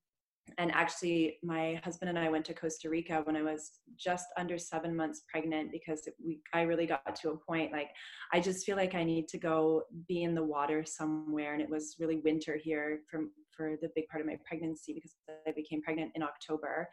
and 0.58 0.70
actually 0.72 1.38
my 1.42 1.80
husband 1.84 2.08
and 2.08 2.18
i 2.18 2.28
went 2.28 2.44
to 2.44 2.54
costa 2.54 2.88
rica 2.88 3.20
when 3.24 3.36
i 3.36 3.42
was 3.42 3.80
just 3.96 4.26
under 4.36 4.56
seven 4.56 4.94
months 4.94 5.22
pregnant 5.30 5.70
because 5.70 6.08
we 6.24 6.40
i 6.54 6.62
really 6.62 6.86
got 6.86 7.14
to 7.14 7.30
a 7.30 7.36
point 7.36 7.72
like 7.72 7.90
i 8.32 8.40
just 8.40 8.64
feel 8.64 8.76
like 8.76 8.94
i 8.94 9.04
need 9.04 9.28
to 9.28 9.38
go 9.38 9.82
be 10.06 10.22
in 10.22 10.34
the 10.34 10.42
water 10.42 10.84
somewhere. 10.84 11.52
And 11.52 11.62
it 11.62 11.68
was 11.68 11.96
really 11.98 12.20
winter 12.24 12.58
here 12.62 13.00
for 13.10 13.24
for 13.56 13.76
the 13.82 13.90
big 13.96 14.06
part 14.08 14.20
of 14.20 14.26
my 14.26 14.38
pregnancy 14.46 14.92
because 14.92 15.14
i 15.46 15.52
became 15.52 15.82
pregnant 15.82 16.12
in 16.14 16.22
october. 16.22 16.88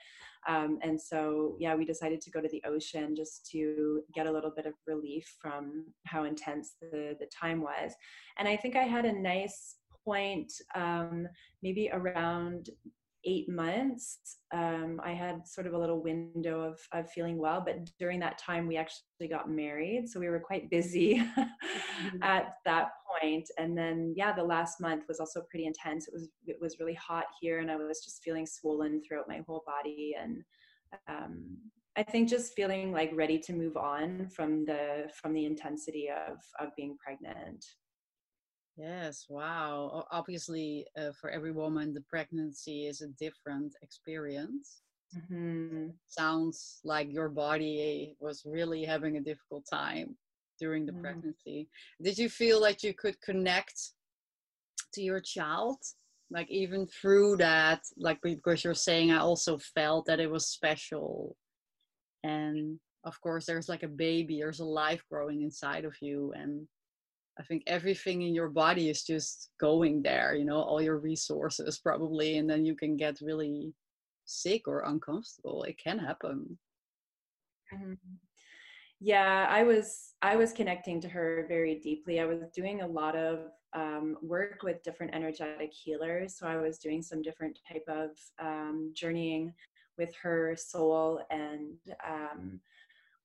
Um, 0.48 0.80
and 0.84 1.00
so 1.00 1.56
yeah 1.60 1.76
we 1.76 1.86
decided 1.86 2.22
to 2.22 2.32
go 2.32 2.42
to 2.42 2.48
the 2.50 2.64
ocean 2.66 3.16
just 3.16 3.48
to 3.52 4.02
get 4.14 4.28
a 4.28 4.32
little 4.32 4.52
bit 4.56 4.66
of 4.66 4.74
relief 4.88 5.26
from 5.42 5.86
how 6.06 6.24
intense 6.24 6.76
the 6.82 7.16
the 7.20 7.28
time 7.28 7.62
was. 7.62 7.94
And 8.38 8.48
i 8.48 8.56
think 8.56 8.76
i 8.76 8.84
had 8.84 9.06
a 9.06 9.14
nice 9.14 9.76
point 10.04 10.52
um, 10.76 11.28
maybe 11.64 11.90
around 11.92 12.70
eight 13.26 13.50
months, 13.50 14.38
um, 14.54 15.02
I 15.04 15.12
had 15.12 15.48
sort 15.48 15.68
of 15.68 15.74
a 15.74 15.78
little 15.78 16.02
window 16.02 16.62
of, 16.62 16.80
of 16.94 17.10
feeling 17.12 17.38
well. 17.38 17.62
But 17.66 17.90
during 18.00 18.20
that 18.20 18.38
time, 18.38 18.68
we 18.68 18.78
actually 18.78 19.28
got 19.30 19.50
married. 19.50 20.08
So 20.08 20.20
we 20.20 20.30
were 20.30 20.40
quite 20.40 20.70
busy 20.70 21.18
mm-hmm. 21.38 22.24
at 22.24 22.56
that 22.66 22.90
point. 23.22 23.48
And 23.58 23.78
then, 23.78 24.14
yeah, 24.16 24.34
the 24.34 24.44
last 24.44 24.80
month 24.80 25.06
was 25.08 25.20
also 25.20 25.42
pretty 25.50 25.66
intense. 25.66 26.08
It 26.08 26.14
was, 26.14 26.30
it 26.46 26.58
was 26.62 26.80
really 26.80 26.96
hot 26.96 27.26
here 27.40 27.60
and 27.60 27.72
I 27.72 27.76
was 27.76 28.04
just 28.04 28.24
feeling 28.24 28.46
swollen 28.46 29.02
throughout 29.02 29.28
my 29.28 29.42
whole 29.48 29.64
body. 29.66 30.16
And 30.22 30.44
um, 31.08 31.58
I 31.96 32.04
think 32.04 32.30
just 32.30 32.54
feeling 32.54 32.92
like 32.92 33.12
ready 33.14 33.40
to 33.40 33.54
move 33.54 33.78
on 33.78 34.28
from 34.30 34.66
the, 34.66 35.10
from 35.14 35.34
the 35.34 35.46
intensity 35.46 36.10
of, 36.10 36.38
of 36.60 36.76
being 36.76 36.98
pregnant. 37.04 37.66
Yes, 38.78 39.26
wow. 39.30 40.06
Obviously, 40.12 40.86
uh, 41.00 41.12
for 41.20 41.30
every 41.30 41.52
woman, 41.52 41.94
the 41.94 42.04
pregnancy 42.10 42.88
is 42.88 43.02
a 43.02 43.08
different 43.20 43.74
experience. 43.82 44.82
Mm-hmm. 45.16 45.88
Sounds 46.08 46.82
like 46.84 47.12
your 47.12 47.30
body 47.30 48.16
was 48.20 48.44
really 48.46 48.84
having 48.84 49.16
a 49.16 49.22
difficult 49.22 49.66
time 49.72 50.18
during 50.60 50.86
the 50.86 50.92
mm. 50.92 51.02
pregnancy. 51.02 51.70
Did 52.02 52.18
you 52.18 52.28
feel 52.28 52.60
that 52.62 52.84
you 52.84 52.94
could 52.94 53.20
connect 53.22 53.92
to 54.94 55.02
your 55.02 55.22
child? 55.22 55.78
Like, 56.32 56.50
even 56.50 56.88
through 56.88 57.38
that, 57.38 57.82
like, 57.98 58.20
because 58.22 58.64
you're 58.64 58.74
saying, 58.74 59.12
I 59.12 59.20
also 59.20 59.58
felt 59.58 60.06
that 60.08 60.20
it 60.20 60.30
was 60.30 60.48
special. 60.48 61.38
And 62.24 62.80
of 63.06 63.22
course, 63.22 63.46
there's 63.46 63.70
like 63.70 63.84
a 63.84 63.88
baby, 63.88 64.40
there's 64.40 64.60
a 64.60 64.66
life 64.66 65.04
growing 65.10 65.44
inside 65.44 65.86
of 65.86 65.96
you. 66.02 66.34
And 66.36 66.68
I 67.40 67.44
think 67.44 67.64
everything 67.68 68.22
in 68.22 68.34
your 68.34 68.50
body 68.50 68.90
is 68.90 69.04
just 69.04 69.52
going 69.60 70.02
there, 70.02 70.36
you 70.36 70.46
know, 70.46 70.62
all 70.62 70.82
your 70.82 70.98
resources 70.98 71.80
probably, 71.80 72.38
and 72.38 72.50
then 72.50 72.66
you 72.66 72.76
can 72.76 72.96
get 72.96 73.20
really 73.22 73.74
sick 74.26 74.68
or 74.68 74.82
uncomfortable. 74.82 75.64
It 75.64 75.78
can 75.78 76.00
happen. 76.00 76.58
Mm-hmm. 77.74 77.94
Yeah, 79.02 79.48
I 79.50 79.64
was 79.64 80.14
I 80.22 80.36
was 80.38 80.54
connecting 80.54 81.02
to 81.02 81.10
her 81.10 81.46
very 81.50 81.76
deeply. 81.76 82.22
I 82.22 82.26
was 82.26 82.40
doing 82.54 82.82
a 82.82 82.88
lot 82.88 83.16
of 83.16 83.40
um, 83.74 84.18
work 84.22 84.64
with 84.64 84.84
different 84.84 85.14
energetic 85.14 85.74
healers. 85.74 86.38
So 86.38 86.48
I 86.48 86.56
was 86.56 86.78
doing 86.78 87.02
some 87.02 87.22
different 87.22 87.60
type 87.70 87.84
of 87.90 88.12
um, 88.40 88.92
journeying 88.96 89.54
with 89.98 90.14
her 90.22 90.56
soul 90.58 91.22
and 91.30 91.78
um, 92.08 92.60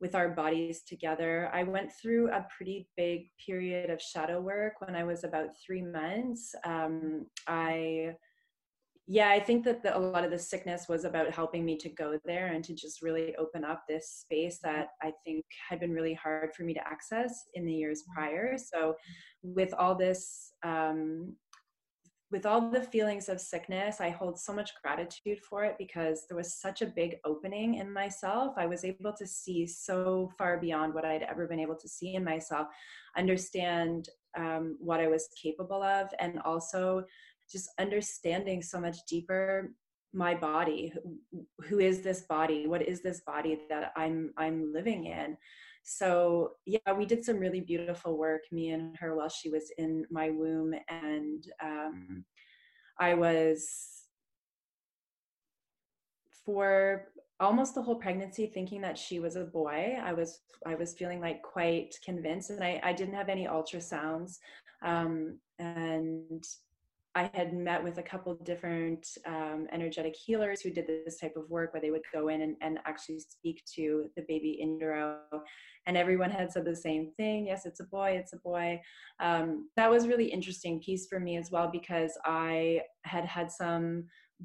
with 0.00 0.14
our 0.14 0.30
bodies 0.30 0.82
together. 0.82 1.50
I 1.52 1.62
went 1.62 1.90
through 2.00 2.30
a 2.30 2.46
pretty 2.56 2.88
big 2.96 3.26
period 3.44 3.90
of 3.90 4.00
shadow 4.00 4.40
work 4.40 4.74
when 4.80 4.96
I 4.96 5.04
was 5.04 5.24
about 5.24 5.48
three 5.64 5.82
months. 5.82 6.54
Um, 6.64 7.26
I, 7.46 8.14
yeah, 9.06 9.28
I 9.28 9.40
think 9.40 9.64
that 9.64 9.82
the, 9.82 9.96
a 9.96 9.98
lot 9.98 10.24
of 10.24 10.30
the 10.30 10.38
sickness 10.38 10.86
was 10.88 11.04
about 11.04 11.34
helping 11.34 11.64
me 11.64 11.76
to 11.78 11.88
go 11.90 12.18
there 12.24 12.46
and 12.46 12.64
to 12.64 12.74
just 12.74 13.02
really 13.02 13.34
open 13.36 13.64
up 13.64 13.82
this 13.88 14.08
space 14.08 14.58
that 14.62 14.88
I 15.02 15.12
think 15.24 15.44
had 15.68 15.80
been 15.80 15.92
really 15.92 16.14
hard 16.14 16.54
for 16.54 16.62
me 16.62 16.72
to 16.74 16.88
access 16.88 17.44
in 17.54 17.66
the 17.66 17.74
years 17.74 18.04
prior. 18.14 18.56
So, 18.56 18.94
with 19.42 19.74
all 19.74 19.94
this 19.94 20.52
um, 20.62 21.34
with 22.30 22.46
all 22.46 22.70
the 22.70 22.82
feelings 22.82 23.28
of 23.28 23.40
sickness, 23.40 24.00
I 24.00 24.10
hold 24.10 24.38
so 24.38 24.52
much 24.52 24.70
gratitude 24.82 25.40
for 25.40 25.64
it 25.64 25.76
because 25.78 26.26
there 26.28 26.36
was 26.36 26.54
such 26.54 26.80
a 26.80 26.86
big 26.86 27.16
opening 27.24 27.74
in 27.74 27.92
myself. 27.92 28.54
I 28.56 28.66
was 28.66 28.84
able 28.84 29.12
to 29.14 29.26
see 29.26 29.66
so 29.66 30.30
far 30.38 30.58
beyond 30.58 30.94
what 30.94 31.04
I'd 31.04 31.24
ever 31.24 31.48
been 31.48 31.58
able 31.58 31.76
to 31.76 31.88
see 31.88 32.14
in 32.14 32.24
myself, 32.24 32.68
understand 33.16 34.08
um, 34.38 34.76
what 34.78 35.00
I 35.00 35.08
was 35.08 35.28
capable 35.42 35.82
of, 35.82 36.08
and 36.20 36.40
also 36.42 37.04
just 37.50 37.68
understanding 37.80 38.62
so 38.62 38.80
much 38.80 38.98
deeper 39.08 39.72
my 40.12 40.34
body 40.34 40.92
who, 40.94 41.46
who 41.64 41.78
is 41.78 42.00
this 42.00 42.22
body 42.22 42.66
what 42.66 42.82
is 42.82 43.00
this 43.00 43.20
body 43.20 43.60
that 43.68 43.92
i'm 43.96 44.32
i'm 44.36 44.72
living 44.72 45.06
in 45.06 45.36
so 45.82 46.52
yeah 46.66 46.92
we 46.96 47.06
did 47.06 47.24
some 47.24 47.38
really 47.38 47.60
beautiful 47.60 48.16
work 48.16 48.42
me 48.52 48.70
and 48.70 48.96
her 48.96 49.14
while 49.16 49.28
she 49.28 49.50
was 49.50 49.70
in 49.78 50.04
my 50.10 50.30
womb 50.30 50.74
and 50.88 51.44
um, 51.62 52.24
i 52.98 53.14
was 53.14 54.04
for 56.44 57.08
almost 57.38 57.74
the 57.74 57.82
whole 57.82 57.96
pregnancy 57.96 58.46
thinking 58.46 58.80
that 58.80 58.98
she 58.98 59.18
was 59.18 59.36
a 59.36 59.44
boy 59.44 59.96
i 60.02 60.12
was 60.12 60.40
i 60.66 60.74
was 60.74 60.94
feeling 60.94 61.20
like 61.20 61.42
quite 61.42 61.94
convinced 62.04 62.50
and 62.50 62.62
i, 62.62 62.80
I 62.82 62.92
didn't 62.92 63.14
have 63.14 63.28
any 63.28 63.46
ultrasounds 63.46 64.36
um, 64.82 65.38
and 65.58 66.44
I 67.16 67.28
had 67.34 67.52
met 67.52 67.82
with 67.82 67.98
a 67.98 68.02
couple 68.02 68.34
different 68.36 69.04
um, 69.26 69.66
energetic 69.72 70.14
healers 70.14 70.60
who 70.60 70.70
did 70.70 70.86
this 70.86 71.18
type 71.18 71.34
of 71.36 71.50
work 71.50 71.72
where 71.72 71.80
they 71.80 71.90
would 71.90 72.04
go 72.12 72.28
in 72.28 72.42
and, 72.42 72.56
and 72.60 72.78
actually 72.86 73.18
speak 73.18 73.62
to 73.74 74.06
the 74.16 74.22
baby 74.28 74.58
in. 74.60 74.78
And 75.86 75.96
everyone 75.96 76.30
had 76.30 76.52
said 76.52 76.64
the 76.64 76.76
same 76.76 77.10
thing 77.16 77.46
yes, 77.46 77.66
it's 77.66 77.80
a 77.80 77.84
boy, 77.84 78.12
it's 78.12 78.32
a 78.32 78.38
boy. 78.38 78.80
Um, 79.18 79.68
that 79.76 79.90
was 79.90 80.06
really 80.06 80.26
interesting 80.26 80.80
piece 80.80 81.08
for 81.08 81.18
me 81.18 81.36
as 81.36 81.50
well 81.50 81.68
because 81.72 82.12
I 82.24 82.82
had 83.04 83.24
had 83.24 83.50
some 83.50 84.04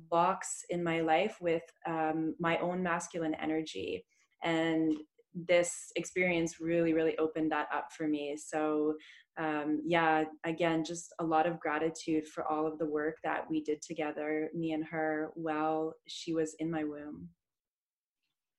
blocks 0.10 0.64
in 0.70 0.84
my 0.84 1.02
life 1.02 1.38
with 1.40 1.64
um, 1.88 2.36
my 2.40 2.58
own 2.58 2.82
masculine 2.82 3.36
energy. 3.36 4.04
And 4.44 4.98
this 5.36 5.92
experience 5.96 6.60
really, 6.60 6.94
really 6.94 7.18
opened 7.18 7.52
that 7.52 7.68
up 7.74 7.90
for 7.96 8.08
me. 8.08 8.38
So 8.38 8.96
um, 9.38 9.82
yeah, 9.86 10.24
again, 10.46 10.86
just 10.86 11.14
a 11.20 11.24
lot 11.24 11.46
of 11.46 11.60
gratitude 11.60 12.26
for 12.28 12.46
all 12.46 12.66
of 12.66 12.80
the 12.80 12.86
work 12.86 13.18
that 13.24 13.50
we 13.50 13.62
did 13.62 13.82
together, 13.82 14.50
me 14.54 14.72
and 14.72 14.86
her, 14.86 15.32
while 15.36 15.94
she 16.08 16.34
was 16.34 16.56
in 16.60 16.72
my 16.72 16.84
womb. 16.84 17.28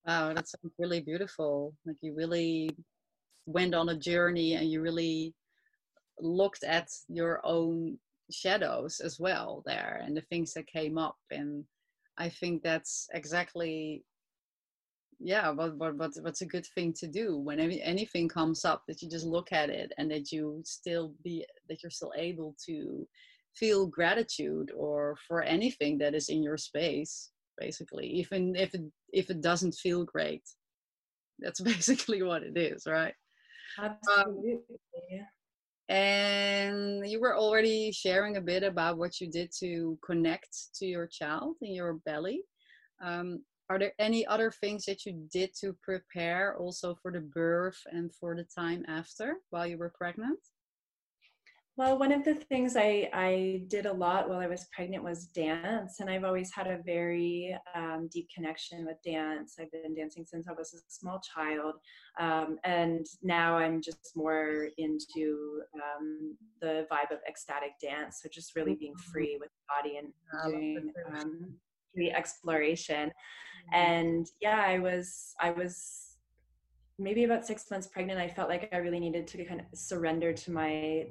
Wow, 0.06 0.34
that's 0.34 0.54
really 0.78 1.00
beautiful. 1.00 1.74
Like 1.86 1.96
you 2.02 2.14
really 2.14 2.70
went 3.46 3.74
on 3.74 3.88
a 3.88 3.96
journey 3.96 4.54
and 4.54 4.70
you 4.70 4.82
really 4.82 5.34
looked 6.20 6.62
at 6.62 6.88
your 7.08 7.40
own 7.44 7.98
shadows 8.30 9.00
as 9.00 9.18
well 9.18 9.62
there 9.66 10.00
and 10.04 10.16
the 10.16 10.22
things 10.22 10.52
that 10.54 10.66
came 10.66 10.98
up. 10.98 11.16
And 11.30 11.64
I 12.18 12.28
think 12.28 12.62
that's 12.62 13.08
exactly 13.14 14.04
yeah 15.18 15.52
but 15.52 15.78
but 15.78 15.96
but 15.96 16.12
what's 16.20 16.42
a 16.42 16.46
good 16.46 16.66
thing 16.74 16.92
to 16.92 17.06
do 17.06 17.38
when 17.38 17.58
any, 17.58 17.80
anything 17.82 18.28
comes 18.28 18.64
up 18.64 18.82
that 18.86 19.00
you 19.00 19.08
just 19.08 19.24
look 19.26 19.52
at 19.52 19.70
it 19.70 19.92
and 19.98 20.10
that 20.10 20.30
you 20.30 20.60
still 20.64 21.14
be 21.24 21.44
that 21.68 21.82
you're 21.82 21.90
still 21.90 22.12
able 22.16 22.54
to 22.66 23.06
feel 23.54 23.86
gratitude 23.86 24.70
or 24.76 25.16
for 25.26 25.42
anything 25.42 25.96
that 25.96 26.14
is 26.14 26.28
in 26.28 26.42
your 26.42 26.58
space 26.58 27.30
basically 27.58 28.06
even 28.06 28.54
if 28.54 28.74
it 28.74 28.82
if 29.12 29.30
it 29.30 29.40
doesn't 29.40 29.74
feel 29.74 30.04
great. 30.04 30.42
That's 31.38 31.60
basically 31.72 32.22
what 32.22 32.42
it 32.42 32.56
is 32.56 32.84
right? 32.86 33.14
Absolutely. 33.78 34.60
Um, 34.60 35.26
and 35.88 37.08
you 37.08 37.20
were 37.20 37.36
already 37.36 37.92
sharing 37.92 38.36
a 38.36 38.40
bit 38.40 38.64
about 38.64 38.98
what 38.98 39.20
you 39.20 39.30
did 39.30 39.52
to 39.60 39.96
connect 40.04 40.74
to 40.76 40.86
your 40.86 41.06
child 41.06 41.56
in 41.62 41.74
your 41.74 41.94
belly. 42.04 42.42
Um, 43.02 43.42
are 43.68 43.78
there 43.78 43.92
any 43.98 44.26
other 44.26 44.50
things 44.50 44.84
that 44.84 45.04
you 45.04 45.26
did 45.32 45.50
to 45.60 45.76
prepare 45.82 46.56
also 46.56 46.96
for 47.02 47.10
the 47.10 47.20
birth 47.20 47.80
and 47.90 48.14
for 48.14 48.36
the 48.36 48.44
time 48.44 48.84
after 48.88 49.36
while 49.50 49.66
you 49.66 49.78
were 49.78 49.92
pregnant? 49.96 50.38
Well, 51.78 51.98
one 51.98 52.10
of 52.10 52.24
the 52.24 52.34
things 52.34 52.74
I, 52.74 53.10
I 53.12 53.64
did 53.68 53.84
a 53.84 53.92
lot 53.92 54.30
while 54.30 54.38
I 54.38 54.46
was 54.46 54.66
pregnant 54.74 55.04
was 55.04 55.26
dance, 55.26 56.00
and 56.00 56.08
I've 56.08 56.24
always 56.24 56.50
had 56.50 56.66
a 56.66 56.80
very 56.86 57.54
um, 57.74 58.08
deep 58.10 58.28
connection 58.34 58.86
with 58.86 58.96
dance. 59.04 59.56
I've 59.60 59.70
been 59.70 59.94
dancing 59.94 60.24
since 60.24 60.48
I 60.48 60.52
was 60.52 60.72
a 60.72 60.78
small 60.88 61.20
child, 61.20 61.74
um, 62.18 62.58
and 62.64 63.04
now 63.22 63.58
I'm 63.58 63.82
just 63.82 64.16
more 64.16 64.68
into 64.78 65.60
um, 65.74 66.34
the 66.62 66.86
vibe 66.90 67.12
of 67.12 67.18
ecstatic 67.28 67.72
dance. 67.82 68.20
So 68.22 68.30
just 68.32 68.56
really 68.56 68.74
being 68.74 68.94
mm-hmm. 68.94 69.12
free 69.12 69.36
with 69.38 69.50
the 69.50 69.82
body 69.82 69.98
and 69.98 70.12
doing 70.50 70.92
um, 71.14 71.56
the 71.96 72.12
exploration. 72.12 73.10
And 73.72 74.26
yeah 74.40 74.62
i 74.64 74.78
was 74.78 75.34
i 75.40 75.50
was 75.50 76.16
maybe 76.98 77.24
about 77.24 77.46
six 77.46 77.70
months 77.70 77.86
pregnant. 77.88 78.20
I 78.20 78.28
felt 78.28 78.48
like 78.48 78.68
i 78.72 78.76
really 78.78 79.00
needed 79.00 79.26
to 79.28 79.44
kind 79.44 79.60
of 79.60 79.66
surrender 79.74 80.32
to 80.32 80.50
my 80.50 81.06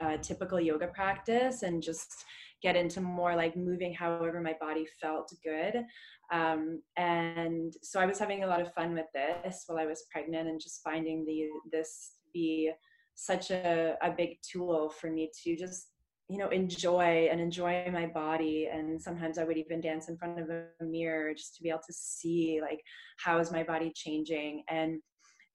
uh, 0.00 0.18
typical 0.18 0.60
yoga 0.60 0.86
practice 0.88 1.62
and 1.62 1.82
just 1.82 2.24
get 2.62 2.76
into 2.76 3.00
more 3.00 3.34
like 3.34 3.56
moving 3.56 3.94
however 3.94 4.40
my 4.40 4.54
body 4.60 4.86
felt 5.00 5.32
good. 5.42 5.84
Um, 6.32 6.82
and 6.96 7.72
so 7.82 7.98
i 7.98 8.06
was 8.06 8.18
having 8.18 8.44
a 8.44 8.46
lot 8.46 8.60
of 8.60 8.72
fun 8.74 8.94
with 8.94 9.06
this 9.12 9.64
while 9.66 9.78
i 9.78 9.86
was 9.86 10.04
pregnant 10.12 10.48
and 10.48 10.60
just 10.60 10.80
finding 10.84 11.24
the 11.24 11.48
this 11.72 12.12
be 12.32 12.70
such 13.16 13.50
a, 13.50 13.96
a 14.02 14.10
big 14.10 14.38
tool 14.42 14.90
for 14.90 15.10
me 15.10 15.30
to 15.42 15.56
just 15.56 15.88
you 16.30 16.38
know 16.38 16.48
enjoy 16.48 17.28
and 17.30 17.40
enjoy 17.40 17.90
my 17.92 18.06
body. 18.06 18.68
And 18.72 19.00
sometimes 19.00 19.38
i 19.38 19.44
would 19.44 19.58
even 19.58 19.80
dance 19.80 20.08
in 20.08 20.16
front 20.16 20.38
of 20.38 20.48
a 20.50 20.84
mirror 20.84 21.34
just 21.34 21.56
to 21.56 21.62
be 21.62 21.70
able 21.70 21.80
to 21.86 21.92
see 21.92 22.60
like 22.62 22.80
how 23.18 23.38
is 23.38 23.52
my 23.52 23.62
body 23.62 23.92
changing. 23.94 24.64
And 24.68 25.00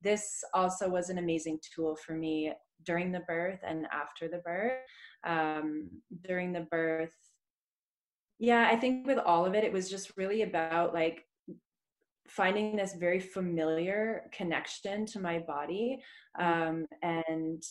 this 0.02 0.44
also 0.54 0.90
was 0.90 1.10
an 1.10 1.18
amazing 1.18 1.60
tool 1.74 1.96
for 1.96 2.14
me 2.14 2.54
during 2.86 3.12
the 3.12 3.22
birth 3.22 3.60
and 3.66 3.88
after 3.92 4.28
the 4.28 4.40
birth. 4.40 4.78
Um, 5.26 5.90
during 6.24 6.54
the 6.54 6.68
birth 6.70 7.16
yeah 8.40 8.68
i 8.72 8.76
think 8.76 9.08
with 9.08 9.18
all 9.18 9.46
of 9.46 9.54
it 9.56 9.64
it 9.64 9.72
was 9.72 9.90
just 9.90 10.12
really 10.18 10.42
about 10.42 10.94
like 10.94 11.24
finding 12.28 12.76
this 12.76 12.96
very 12.96 13.20
familiar 13.20 14.30
connection 14.34 15.06
to 15.06 15.20
my 15.20 15.40
body 15.40 16.00
um, 16.40 16.86
and 17.04 17.64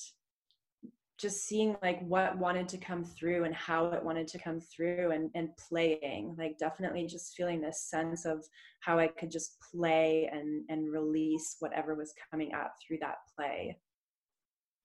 just 1.18 1.46
seeing 1.46 1.77
like 1.83 2.00
what 2.03 2.37
wanted 2.38 2.68
to 2.68 2.79
come 2.79 3.05
through 3.05 3.44
and 3.44 3.55
how 3.55 3.87
it 3.87 4.05
wanted 4.05 4.27
to 4.27 4.38
come 4.38 4.61
through 4.61 5.12
and, 5.12 5.31
and 5.35 5.48
playing 5.57 6.35
like 6.38 6.59
definitely 6.59 7.07
just 7.07 7.35
feeling 7.37 7.61
this 7.61 7.88
sense 7.88 8.24
of 8.24 8.44
how 8.81 8.98
i 8.98 9.07
could 9.07 9.31
just 9.31 9.57
play 9.72 10.29
and 10.33 10.64
and 10.68 10.92
release 10.92 11.57
whatever 11.61 11.94
was 11.94 12.12
coming 12.31 12.53
up 12.55 12.74
through 12.87 12.98
that 13.00 13.16
play. 13.37 13.77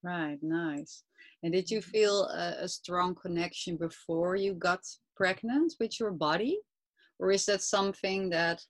Right 0.03 0.37
nice. 0.41 1.03
And 1.43 1.51
did 1.51 1.69
you 1.69 1.79
mm-hmm. 1.79 1.91
feel 1.91 2.23
a, 2.25 2.55
a 2.61 2.67
strong 2.67 3.15
connection 3.15 3.75
before 3.75 4.35
you 4.35 4.53
got 4.53 4.79
pregnant 5.15 5.73
with 5.79 5.99
your 5.99 6.11
body? 6.11 6.59
Or 7.19 7.31
is 7.31 7.45
that 7.47 7.61
something 7.61 8.29
that 8.29 8.61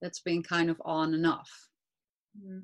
that's 0.00 0.20
been 0.20 0.42
kind 0.42 0.70
of 0.70 0.80
on 0.84 1.12
and 1.12 1.26
off? 1.26 1.50
Mm-hmm 2.38 2.60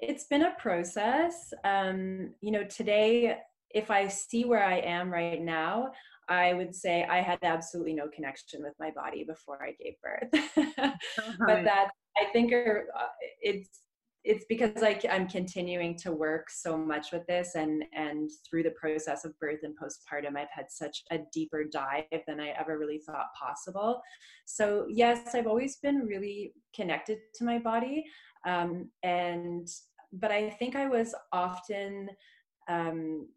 it's 0.00 0.24
been 0.24 0.42
a 0.42 0.54
process. 0.58 1.52
Um, 1.64 2.34
you 2.40 2.50
know, 2.50 2.64
today, 2.64 3.38
if 3.70 3.90
I 3.90 4.08
see 4.08 4.44
where 4.44 4.64
I 4.64 4.78
am 4.78 5.10
right 5.10 5.40
now, 5.40 5.92
I 6.28 6.52
would 6.54 6.74
say 6.74 7.04
I 7.04 7.20
had 7.20 7.38
absolutely 7.42 7.94
no 7.94 8.08
connection 8.08 8.62
with 8.62 8.74
my 8.78 8.90
body 8.90 9.24
before 9.24 9.62
I 9.62 9.72
gave 9.82 9.94
birth. 10.02 10.50
but 10.76 11.64
that 11.64 11.88
I 12.16 12.24
think 12.32 12.52
are, 12.52 12.86
uh, 12.96 13.06
it's 13.40 13.80
it's 14.24 14.44
because 14.48 14.82
I, 14.82 15.00
I'm 15.10 15.26
continuing 15.26 15.96
to 15.98 16.12
work 16.12 16.50
so 16.50 16.76
much 16.76 17.12
with 17.12 17.26
this, 17.26 17.54
and 17.54 17.84
and 17.94 18.30
through 18.48 18.64
the 18.64 18.72
process 18.72 19.24
of 19.24 19.38
birth 19.38 19.60
and 19.62 19.74
postpartum, 19.74 20.36
I've 20.36 20.48
had 20.50 20.66
such 20.68 21.02
a 21.10 21.20
deeper 21.32 21.64
dive 21.64 22.04
than 22.26 22.40
I 22.40 22.50
ever 22.50 22.78
really 22.78 22.98
thought 22.98 23.28
possible. 23.38 24.02
So 24.44 24.86
yes, 24.88 25.34
I've 25.34 25.46
always 25.46 25.76
been 25.76 26.00
really 26.00 26.52
connected 26.74 27.18
to 27.36 27.44
my 27.44 27.58
body, 27.58 28.04
um, 28.46 28.90
and 29.02 29.66
but 30.12 30.30
I 30.32 30.50
think 30.50 30.76
I 30.76 30.88
was 30.88 31.14
often 31.32 32.10
um, 32.68 33.28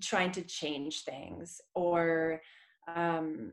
trying 0.00 0.32
to 0.32 0.42
change 0.42 1.04
things 1.04 1.60
or 1.74 2.40
um, 2.94 3.52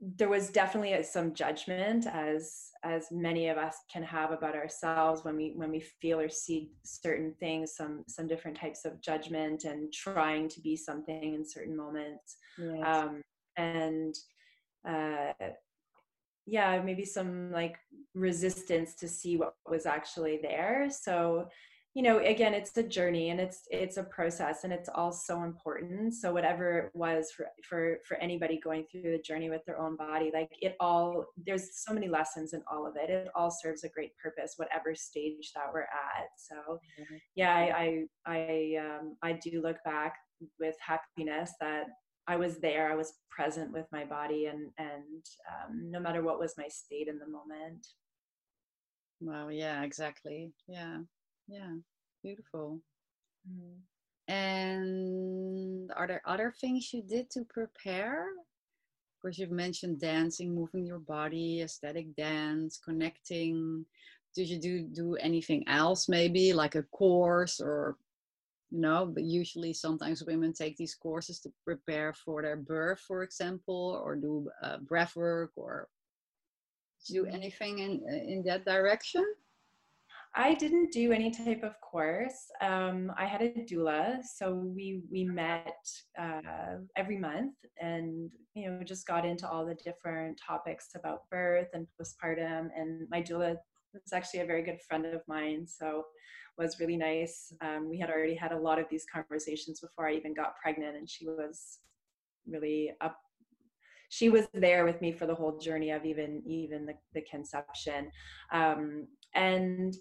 there 0.00 0.28
was 0.28 0.50
definitely 0.50 1.02
some 1.02 1.34
judgment 1.34 2.06
as 2.06 2.70
as 2.84 3.08
many 3.10 3.48
of 3.48 3.58
us 3.58 3.78
can 3.92 4.02
have 4.02 4.30
about 4.30 4.54
ourselves 4.54 5.24
when 5.24 5.36
we 5.36 5.52
when 5.56 5.72
we 5.72 5.80
feel 5.80 6.20
or 6.20 6.28
see 6.28 6.70
certain 6.84 7.34
things 7.40 7.74
some 7.74 8.04
some 8.06 8.28
different 8.28 8.56
types 8.56 8.84
of 8.84 9.00
judgment 9.00 9.64
and 9.64 9.92
trying 9.92 10.48
to 10.48 10.60
be 10.60 10.76
something 10.76 11.34
in 11.34 11.44
certain 11.44 11.76
moments 11.76 12.36
yes. 12.56 12.78
um, 12.86 13.20
and 13.56 14.14
uh, 14.88 15.32
yeah 16.46 16.80
maybe 16.80 17.04
some 17.04 17.50
like 17.50 17.76
resistance 18.18 18.94
to 18.94 19.08
see 19.08 19.36
what 19.36 19.54
was 19.68 19.86
actually 19.86 20.38
there 20.42 20.88
so 20.90 21.46
you 21.94 22.02
know 22.02 22.18
again 22.18 22.54
it's 22.54 22.76
a 22.76 22.82
journey 22.82 23.30
and 23.30 23.40
it's 23.40 23.62
it's 23.70 23.96
a 23.96 24.02
process 24.04 24.64
and 24.64 24.72
it's 24.72 24.88
all 24.94 25.10
so 25.10 25.42
important 25.42 26.14
so 26.14 26.32
whatever 26.32 26.78
it 26.78 26.90
was 26.94 27.32
for 27.36 27.46
for 27.68 27.98
for 28.06 28.16
anybody 28.18 28.60
going 28.62 28.84
through 28.90 29.02
the 29.02 29.22
journey 29.22 29.50
with 29.50 29.64
their 29.66 29.80
own 29.80 29.96
body 29.96 30.30
like 30.32 30.50
it 30.60 30.76
all 30.80 31.24
there's 31.46 31.82
so 31.82 31.92
many 31.92 32.06
lessons 32.06 32.52
in 32.52 32.62
all 32.70 32.86
of 32.86 32.94
it 32.96 33.10
it 33.10 33.28
all 33.34 33.50
serves 33.50 33.84
a 33.84 33.88
great 33.88 34.12
purpose 34.22 34.54
whatever 34.56 34.94
stage 34.94 35.50
that 35.54 35.72
we're 35.72 35.80
at 35.80 36.28
so 36.36 36.78
mm-hmm. 37.00 37.16
yeah 37.34 37.52
i 37.52 38.04
i 38.26 38.36
i 38.36 38.76
um 38.78 39.16
i 39.22 39.32
do 39.32 39.60
look 39.62 39.78
back 39.84 40.14
with 40.60 40.76
happiness 40.80 41.52
that 41.60 41.86
I 42.28 42.36
was 42.36 42.58
there. 42.58 42.92
I 42.92 42.94
was 42.94 43.14
present 43.30 43.72
with 43.72 43.86
my 43.90 44.04
body, 44.04 44.46
and 44.46 44.70
and 44.76 45.24
um, 45.48 45.90
no 45.90 45.98
matter 45.98 46.22
what 46.22 46.38
was 46.38 46.52
my 46.58 46.68
state 46.68 47.08
in 47.08 47.18
the 47.18 47.26
moment. 47.26 47.86
Wow. 49.20 49.48
Yeah. 49.48 49.82
Exactly. 49.82 50.52
Yeah. 50.66 50.98
Yeah. 51.48 51.74
Beautiful. 52.22 52.80
Mm. 53.50 53.78
And 54.28 55.92
are 55.96 56.06
there 56.06 56.22
other 56.26 56.52
things 56.60 56.92
you 56.92 57.02
did 57.02 57.30
to 57.30 57.44
prepare? 57.48 58.22
Of 58.28 59.22
course, 59.22 59.38
you've 59.38 59.50
mentioned 59.50 60.00
dancing, 60.00 60.54
moving 60.54 60.86
your 60.86 61.00
body, 61.00 61.62
ecstatic 61.62 62.14
dance, 62.16 62.78
connecting. 62.78 63.86
Did 64.34 64.48
you 64.50 64.58
do 64.60 64.82
do 64.82 65.16
anything 65.16 65.64
else? 65.68 66.08
Maybe 66.08 66.52
like 66.52 66.74
a 66.76 66.84
course 66.84 67.60
or 67.60 67.96
you 68.70 68.80
know 68.80 69.06
but 69.06 69.24
usually 69.24 69.72
sometimes 69.72 70.24
women 70.24 70.52
take 70.52 70.76
these 70.76 70.94
courses 70.94 71.40
to 71.40 71.50
prepare 71.64 72.12
for 72.14 72.42
their 72.42 72.56
birth 72.56 73.00
for 73.06 73.22
example 73.22 74.00
or 74.04 74.16
do 74.16 74.48
uh, 74.62 74.78
breath 74.78 75.16
work 75.16 75.52
or 75.56 75.88
do 77.06 77.26
anything 77.26 77.78
in 77.78 78.02
in 78.28 78.42
that 78.44 78.64
direction 78.64 79.24
I 80.34 80.54
didn't 80.54 80.92
do 80.92 81.12
any 81.12 81.30
type 81.30 81.62
of 81.62 81.80
course. 81.80 82.50
Um, 82.60 83.12
I 83.16 83.24
had 83.26 83.42
a 83.42 83.50
doula, 83.50 84.22
so 84.22 84.54
we 84.54 85.02
we 85.10 85.24
met 85.24 85.76
uh, 86.20 86.76
every 86.96 87.18
month, 87.18 87.54
and 87.80 88.30
you 88.54 88.70
know 88.70 88.82
just 88.84 89.06
got 89.06 89.24
into 89.24 89.48
all 89.48 89.64
the 89.66 89.74
different 89.74 90.38
topics 90.46 90.90
about 90.94 91.28
birth 91.30 91.68
and 91.72 91.86
postpartum. 92.00 92.68
And 92.76 93.08
my 93.10 93.22
doula 93.22 93.56
was 93.92 94.12
actually 94.12 94.40
a 94.40 94.46
very 94.46 94.62
good 94.62 94.80
friend 94.86 95.06
of 95.06 95.22
mine, 95.26 95.66
so 95.66 96.04
was 96.58 96.78
really 96.78 96.96
nice. 96.96 97.52
Um, 97.60 97.88
we 97.88 97.98
had 97.98 98.10
already 98.10 98.34
had 98.34 98.52
a 98.52 98.58
lot 98.58 98.78
of 98.78 98.86
these 98.90 99.06
conversations 99.12 99.80
before 99.80 100.08
I 100.08 100.14
even 100.14 100.34
got 100.34 100.56
pregnant, 100.62 100.96
and 100.96 101.08
she 101.08 101.26
was 101.26 101.78
really 102.46 102.92
up. 103.00 103.18
She 104.08 104.28
was 104.28 104.46
there 104.54 104.84
with 104.84 105.00
me 105.00 105.12
for 105.12 105.26
the 105.26 105.34
whole 105.34 105.58
journey 105.58 105.90
of 105.90 106.04
even 106.04 106.42
even 106.46 106.86
the, 106.86 106.94
the 107.14 107.22
conception, 107.22 108.10
um, 108.52 109.06
and 109.34 109.94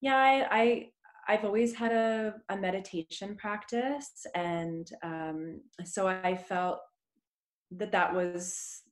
yeah, 0.00 0.16
I, 0.16 0.46
I 0.50 0.88
I've 1.28 1.44
always 1.44 1.74
had 1.74 1.92
a, 1.92 2.34
a 2.48 2.56
meditation 2.56 3.36
practice, 3.36 4.26
and 4.34 4.90
um, 5.02 5.60
so 5.84 6.08
I 6.08 6.36
felt 6.36 6.80
that 7.72 7.92
that 7.92 8.14
was 8.14 8.82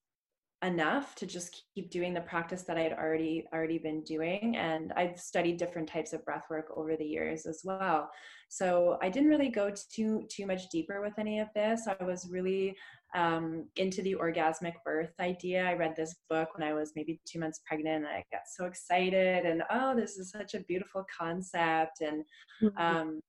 enough 0.65 1.15
to 1.15 1.27
just 1.27 1.63
keep 1.75 1.89
doing 1.91 2.13
the 2.13 2.21
practice 2.21 2.63
that 2.63 2.77
I 2.77 2.83
had 2.83 2.93
already 2.93 3.47
already 3.53 3.79
been 3.79 4.03
doing 4.03 4.57
and 4.57 4.93
I've 4.97 5.19
studied 5.19 5.57
different 5.57 5.89
types 5.89 6.13
of 6.13 6.25
breath 6.25 6.47
work 6.51 6.67
over 6.77 6.97
the 6.97 7.05
years 7.05 7.47
as 7.47 7.61
well. 7.63 8.11
So 8.49 8.99
I 9.01 9.09
didn't 9.09 9.29
really 9.29 9.51
go 9.51 9.73
too 9.95 10.27
too 10.29 10.47
much 10.47 10.69
deeper 10.71 11.01
with 11.01 11.13
any 11.17 11.39
of 11.39 11.49
this. 11.55 11.87
I 11.87 12.03
was 12.03 12.29
really 12.29 12.77
um, 13.15 13.67
into 13.77 14.03
the 14.03 14.17
orgasmic 14.17 14.75
birth 14.85 15.13
idea. 15.21 15.65
I 15.65 15.75
read 15.75 15.95
this 15.95 16.17
book 16.29 16.49
when 16.57 16.69
I 16.69 16.75
was 16.75 16.93
maybe 16.97 17.21
two 17.25 17.39
months 17.39 17.61
pregnant 17.65 18.05
and 18.05 18.09
I 18.09 18.25
got 18.33 18.43
so 18.53 18.65
excited 18.65 19.47
and 19.47 19.63
oh 19.71 19.95
this 19.95 20.19
is 20.19 20.31
such 20.33 20.55
a 20.55 20.61
beautiful 20.61 21.05
concept 21.17 22.01
and 22.01 22.25
mm-hmm. 22.63 22.79
um, 22.79 23.21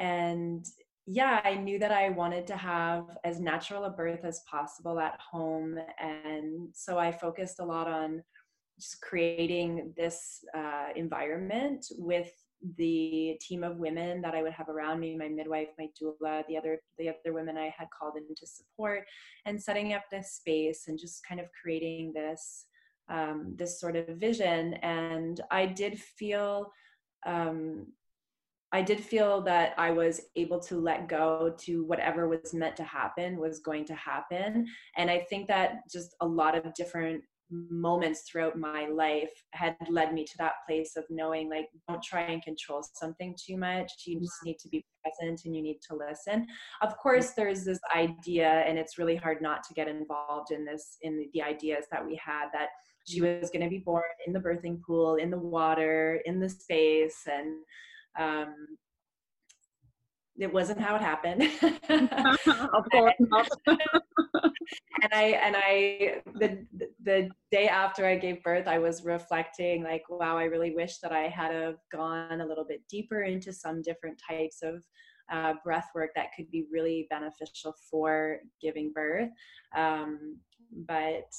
and 0.00 0.66
yeah, 1.06 1.40
I 1.44 1.54
knew 1.54 1.78
that 1.78 1.92
I 1.92 2.08
wanted 2.10 2.46
to 2.46 2.56
have 2.56 3.18
as 3.24 3.38
natural 3.40 3.84
a 3.84 3.90
birth 3.90 4.24
as 4.24 4.40
possible 4.50 4.98
at 4.98 5.18
home. 5.20 5.78
And 5.98 6.68
so 6.72 6.98
I 6.98 7.12
focused 7.12 7.60
a 7.60 7.64
lot 7.64 7.88
on 7.88 8.22
just 8.78 9.00
creating 9.02 9.92
this 9.96 10.42
uh, 10.56 10.88
environment 10.96 11.86
with 11.98 12.32
the 12.78 13.36
team 13.40 13.62
of 13.62 13.76
women 13.76 14.22
that 14.22 14.34
I 14.34 14.42
would 14.42 14.54
have 14.54 14.70
around 14.70 14.98
me, 14.98 15.16
my 15.16 15.28
midwife, 15.28 15.68
my 15.78 15.88
doula, 16.00 16.46
the 16.48 16.56
other 16.56 16.80
the 16.98 17.10
other 17.10 17.34
women 17.34 17.58
I 17.58 17.74
had 17.76 17.88
called 17.96 18.14
in 18.16 18.34
to 18.34 18.46
support, 18.46 19.04
and 19.44 19.62
setting 19.62 19.92
up 19.92 20.04
this 20.10 20.32
space 20.32 20.84
and 20.88 20.98
just 20.98 21.26
kind 21.28 21.40
of 21.40 21.46
creating 21.60 22.14
this 22.14 22.64
um, 23.10 23.54
this 23.56 23.78
sort 23.78 23.96
of 23.96 24.16
vision. 24.16 24.74
And 24.74 25.40
I 25.50 25.66
did 25.66 26.00
feel 26.00 26.72
um, 27.26 27.86
I 28.74 28.82
did 28.82 28.98
feel 28.98 29.40
that 29.42 29.72
I 29.78 29.92
was 29.92 30.20
able 30.34 30.58
to 30.62 30.80
let 30.80 31.06
go 31.06 31.54
to 31.58 31.84
whatever 31.84 32.26
was 32.28 32.52
meant 32.52 32.74
to 32.78 32.82
happen 32.82 33.38
was 33.38 33.60
going 33.60 33.84
to 33.84 33.94
happen. 33.94 34.66
And 34.96 35.08
I 35.08 35.20
think 35.30 35.46
that 35.46 35.88
just 35.88 36.16
a 36.20 36.26
lot 36.26 36.56
of 36.56 36.74
different 36.74 37.22
moments 37.50 38.22
throughout 38.22 38.58
my 38.58 38.88
life 38.88 39.30
had 39.52 39.76
led 39.88 40.12
me 40.12 40.24
to 40.24 40.32
that 40.38 40.54
place 40.66 40.96
of 40.96 41.04
knowing 41.08 41.48
like 41.48 41.68
don't 41.86 42.02
try 42.02 42.22
and 42.22 42.42
control 42.42 42.82
something 42.94 43.36
too 43.38 43.56
much 43.56 43.92
you 44.06 44.18
just 44.18 44.42
need 44.44 44.58
to 44.58 44.68
be 44.70 44.84
present 45.04 45.42
and 45.44 45.54
you 45.54 45.62
need 45.62 45.78
to 45.86 45.94
listen 45.94 46.46
of 46.80 46.96
course 46.96 47.32
there's 47.32 47.62
this 47.62 47.78
idea 47.94 48.64
and 48.66 48.78
it's 48.78 48.98
really 48.98 49.14
hard 49.14 49.42
not 49.42 49.62
to 49.62 49.74
get 49.74 49.86
involved 49.86 50.52
in 50.52 50.64
this 50.64 50.96
in 51.02 51.28
the, 51.34 51.42
ideas 51.42 51.84
that 51.92 52.04
we 52.04 52.16
had 52.16 52.46
that 52.52 52.70
she 53.06 53.20
was 53.20 53.50
going 53.50 53.62
to 53.62 53.68
be 53.68 53.82
born 53.84 54.02
in 54.26 54.32
the 54.32 54.40
birthing 54.40 54.80
pool 54.80 55.16
in 55.16 55.30
the 55.30 55.38
water 55.38 56.22
in 56.24 56.40
the 56.40 56.48
space 56.48 57.24
and 57.30 57.54
um, 58.18 58.54
it 60.38 60.52
wasn't 60.52 60.80
how 60.80 60.96
it 60.96 61.02
happened. 61.02 61.42
of 62.72 62.90
course 62.90 63.14
not. 63.20 63.48
and 65.02 65.12
I 65.12 65.22
and 65.42 65.56
I 65.56 66.22
the 66.34 66.66
the 67.04 67.30
day 67.52 67.68
after 67.68 68.04
I 68.04 68.16
gave 68.16 68.42
birth, 68.42 68.66
I 68.66 68.78
was 68.78 69.04
reflecting 69.04 69.84
like, 69.84 70.02
wow, 70.08 70.36
I 70.36 70.44
really 70.44 70.74
wish 70.74 70.98
that 70.98 71.12
I 71.12 71.28
had 71.28 71.52
have 71.52 71.76
gone 71.92 72.40
a 72.40 72.46
little 72.46 72.64
bit 72.64 72.82
deeper 72.90 73.22
into 73.22 73.52
some 73.52 73.80
different 73.82 74.20
types 74.28 74.58
of 74.62 74.82
uh, 75.32 75.54
breath 75.62 75.88
work 75.94 76.10
that 76.16 76.28
could 76.36 76.50
be 76.50 76.66
really 76.70 77.06
beneficial 77.10 77.74
for 77.90 78.38
giving 78.60 78.92
birth. 78.92 79.30
Um, 79.76 80.38
but 80.86 81.30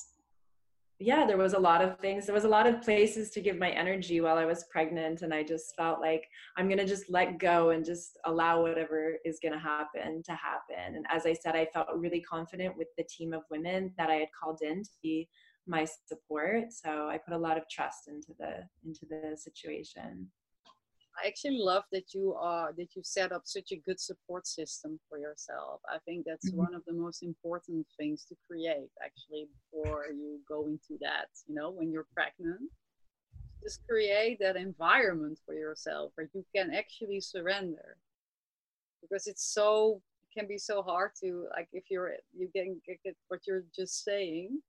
yeah, 0.99 1.25
there 1.25 1.37
was 1.37 1.53
a 1.53 1.59
lot 1.59 1.81
of 1.81 1.99
things. 1.99 2.25
There 2.25 2.35
was 2.35 2.45
a 2.45 2.49
lot 2.49 2.67
of 2.67 2.81
places 2.81 3.29
to 3.31 3.41
give 3.41 3.57
my 3.57 3.69
energy 3.71 4.21
while 4.21 4.37
I 4.37 4.45
was 4.45 4.63
pregnant. 4.71 5.23
And 5.23 5.33
I 5.33 5.43
just 5.43 5.75
felt 5.75 5.99
like 5.99 6.23
I'm 6.57 6.67
going 6.67 6.77
to 6.77 6.85
just 6.85 7.09
let 7.09 7.37
go 7.37 7.71
and 7.71 7.83
just 7.83 8.17
allow 8.25 8.61
whatever 8.61 9.15
is 9.25 9.39
going 9.41 9.53
to 9.53 9.59
happen 9.59 10.23
to 10.23 10.31
happen. 10.31 10.95
And 10.95 11.05
as 11.09 11.25
I 11.25 11.33
said, 11.33 11.55
I 11.55 11.67
felt 11.73 11.87
really 11.95 12.21
confident 12.21 12.77
with 12.77 12.87
the 12.97 13.03
team 13.09 13.33
of 13.33 13.41
women 13.51 13.91
that 13.97 14.09
I 14.09 14.15
had 14.15 14.29
called 14.41 14.59
in 14.61 14.83
to 14.83 14.89
be 15.03 15.27
my 15.67 15.85
support. 16.07 16.71
So 16.71 17.09
I 17.09 17.17
put 17.17 17.33
a 17.33 17.37
lot 17.37 17.57
of 17.57 17.63
trust 17.69 18.07
into 18.07 18.33
the, 18.39 18.63
into 18.85 19.05
the 19.09 19.35
situation. 19.35 20.27
I 21.23 21.27
actually 21.27 21.57
love 21.59 21.83
that 21.91 22.13
you 22.13 22.33
are 22.33 22.73
that 22.77 22.95
you 22.95 23.01
set 23.03 23.31
up 23.31 23.43
such 23.45 23.71
a 23.71 23.77
good 23.77 23.99
support 23.99 24.45
system 24.47 24.99
for 25.07 25.17
yourself. 25.17 25.81
I 25.87 25.97
think 26.05 26.25
that's 26.25 26.49
mm-hmm. 26.49 26.57
one 26.57 26.75
of 26.75 26.83
the 26.85 26.93
most 26.93 27.23
important 27.23 27.85
things 27.97 28.25
to 28.25 28.35
create 28.47 28.89
actually 29.03 29.47
before 29.71 30.07
you 30.07 30.39
go 30.47 30.67
into 30.67 30.97
that. 31.01 31.27
You 31.47 31.55
know, 31.55 31.71
when 31.71 31.91
you're 31.91 32.07
pregnant, 32.13 32.69
just 33.63 33.87
create 33.87 34.39
that 34.41 34.55
environment 34.55 35.39
for 35.45 35.55
yourself 35.55 36.11
where 36.15 36.29
you 36.33 36.45
can 36.55 36.73
actually 36.73 37.21
surrender, 37.21 37.97
because 39.01 39.27
it's 39.27 39.53
so 39.53 40.01
it 40.23 40.37
can 40.39 40.47
be 40.47 40.57
so 40.57 40.81
hard 40.81 41.11
to 41.23 41.47
like 41.55 41.69
if 41.71 41.85
you're 41.89 42.11
you 42.37 42.49
can 42.55 42.81
get 42.87 43.15
what 43.29 43.39
you're 43.47 43.63
just 43.75 44.03
saying 44.03 44.61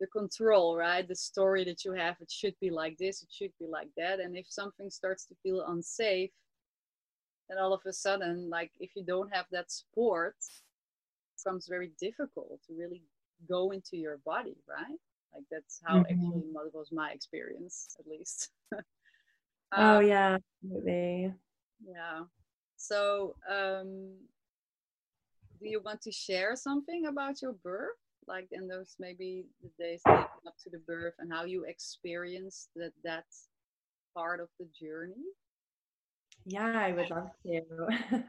the 0.00 0.06
control, 0.08 0.76
right? 0.76 1.06
The 1.06 1.14
story 1.14 1.64
that 1.64 1.84
you 1.84 1.92
have, 1.92 2.16
it 2.20 2.30
should 2.30 2.54
be 2.60 2.70
like 2.70 2.96
this, 2.98 3.22
it 3.22 3.28
should 3.30 3.52
be 3.58 3.66
like 3.66 3.88
that. 3.96 4.20
And 4.20 4.36
if 4.36 4.46
something 4.48 4.90
starts 4.90 5.24
to 5.26 5.34
feel 5.42 5.64
unsafe, 5.68 6.30
then 7.48 7.58
all 7.58 7.72
of 7.72 7.80
a 7.86 7.92
sudden, 7.92 8.50
like 8.50 8.72
if 8.80 8.90
you 8.94 9.04
don't 9.04 9.32
have 9.34 9.46
that 9.52 9.70
support, 9.70 10.36
it 10.38 11.42
becomes 11.42 11.66
very 11.68 11.92
difficult 12.00 12.60
to 12.66 12.74
really 12.78 13.02
go 13.48 13.70
into 13.70 13.96
your 13.96 14.18
body, 14.24 14.56
right? 14.68 14.98
Like 15.34 15.44
that's 15.50 15.80
how 15.84 15.98
mm-hmm. 15.98 16.12
actually 16.12 16.70
was 16.72 16.90
my 16.92 17.10
experience, 17.10 17.96
at 17.98 18.06
least. 18.06 18.50
um, 18.72 18.82
oh 19.72 20.00
yeah, 20.00 20.38
absolutely. 20.62 21.32
Yeah. 21.86 22.22
So, 22.76 23.36
um, 23.50 24.14
do 25.60 25.68
you 25.68 25.80
want 25.84 26.02
to 26.02 26.12
share 26.12 26.56
something 26.56 27.06
about 27.06 27.42
your 27.42 27.52
birth? 27.52 27.96
Like 28.28 28.48
in 28.52 28.68
those 28.68 28.96
maybe 28.98 29.46
the 29.62 29.70
days 29.82 30.00
leading 30.06 30.24
up 30.46 30.54
to 30.62 30.70
the 30.70 30.78
birth 30.86 31.14
and 31.18 31.32
how 31.32 31.44
you 31.44 31.64
experienced 31.64 32.70
that 32.76 32.92
that 33.04 33.24
part 34.14 34.40
of 34.40 34.48
the 34.58 34.66
journey? 34.78 35.14
Yeah 36.44 36.72
i 36.78 36.92
would 36.92 37.10
love 37.10 37.30
to. 37.44 37.60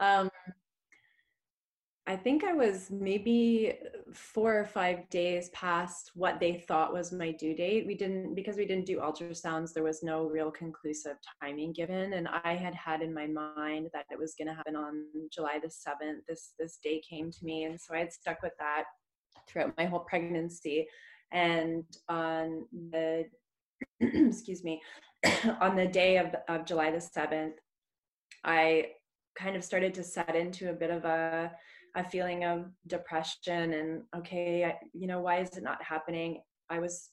Mm-hmm. 0.00 0.06
um, 0.06 0.30
i 2.06 2.14
think 2.14 2.44
i 2.44 2.52
was 2.52 2.90
maybe 2.90 3.78
four 4.12 4.58
or 4.58 4.66
five 4.66 5.08
days 5.08 5.48
past 5.50 6.10
what 6.14 6.38
they 6.40 6.64
thought 6.68 6.92
was 6.92 7.10
my 7.10 7.32
due 7.32 7.54
date. 7.54 7.86
We 7.86 7.94
didn't 7.94 8.34
because 8.34 8.56
we 8.56 8.66
didn't 8.66 8.86
do 8.86 8.98
ultrasounds 8.98 9.72
there 9.72 9.82
was 9.82 10.02
no 10.02 10.24
real 10.24 10.50
conclusive 10.50 11.16
timing 11.42 11.72
given 11.72 12.12
and 12.12 12.28
i 12.44 12.54
had 12.54 12.74
had 12.74 13.02
in 13.02 13.12
my 13.14 13.26
mind 13.26 13.88
that 13.92 14.04
it 14.10 14.18
was 14.18 14.34
going 14.36 14.48
to 14.48 14.54
happen 14.54 14.76
on 14.76 15.04
july 15.32 15.58
the 15.60 15.68
7th 15.68 16.20
this 16.28 16.52
this 16.58 16.78
day 16.82 17.00
came 17.08 17.30
to 17.30 17.44
me 17.44 17.64
and 17.64 17.80
so 17.80 17.94
i 17.94 17.98
had 17.98 18.12
stuck 18.12 18.42
with 18.42 18.56
that 18.58 18.84
throughout 19.46 19.76
my 19.76 19.84
whole 19.84 20.00
pregnancy. 20.00 20.86
And 21.32 21.84
on 22.08 22.66
the, 22.90 23.26
excuse 24.00 24.64
me, 24.64 24.80
on 25.60 25.76
the 25.76 25.86
day 25.86 26.18
of, 26.18 26.34
of 26.48 26.64
July 26.64 26.90
the 26.90 26.98
7th, 26.98 27.54
I 28.44 28.86
kind 29.36 29.56
of 29.56 29.64
started 29.64 29.94
to 29.94 30.04
set 30.04 30.34
into 30.34 30.70
a 30.70 30.74
bit 30.74 30.90
of 30.90 31.04
a, 31.04 31.52
a 31.96 32.04
feeling 32.04 32.44
of 32.44 32.66
depression 32.86 33.72
and 33.72 34.02
okay 34.14 34.64
I, 34.64 34.74
you 34.92 35.06
know 35.06 35.20
why 35.20 35.40
is 35.40 35.56
it 35.56 35.62
not 35.62 35.82
happening 35.82 36.42
i 36.68 36.78
was 36.78 37.10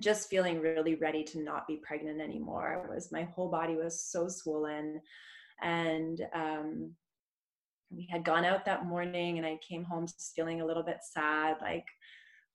just 0.00 0.28
feeling 0.28 0.60
really 0.60 0.94
ready 0.96 1.24
to 1.24 1.42
not 1.42 1.66
be 1.66 1.80
pregnant 1.82 2.20
anymore. 2.20 2.84
It 2.84 2.94
was 2.94 3.12
my 3.12 3.22
whole 3.22 3.48
body 3.48 3.76
was 3.76 4.02
so 4.02 4.28
swollen, 4.28 5.00
and 5.62 6.20
um, 6.34 6.92
we 7.96 8.06
had 8.10 8.24
gone 8.24 8.44
out 8.44 8.64
that 8.66 8.86
morning, 8.86 9.38
and 9.38 9.46
I 9.46 9.58
came 9.66 9.84
home 9.84 10.06
just 10.06 10.34
feeling 10.36 10.60
a 10.60 10.66
little 10.66 10.82
bit 10.82 10.98
sad, 11.02 11.56
like 11.62 11.86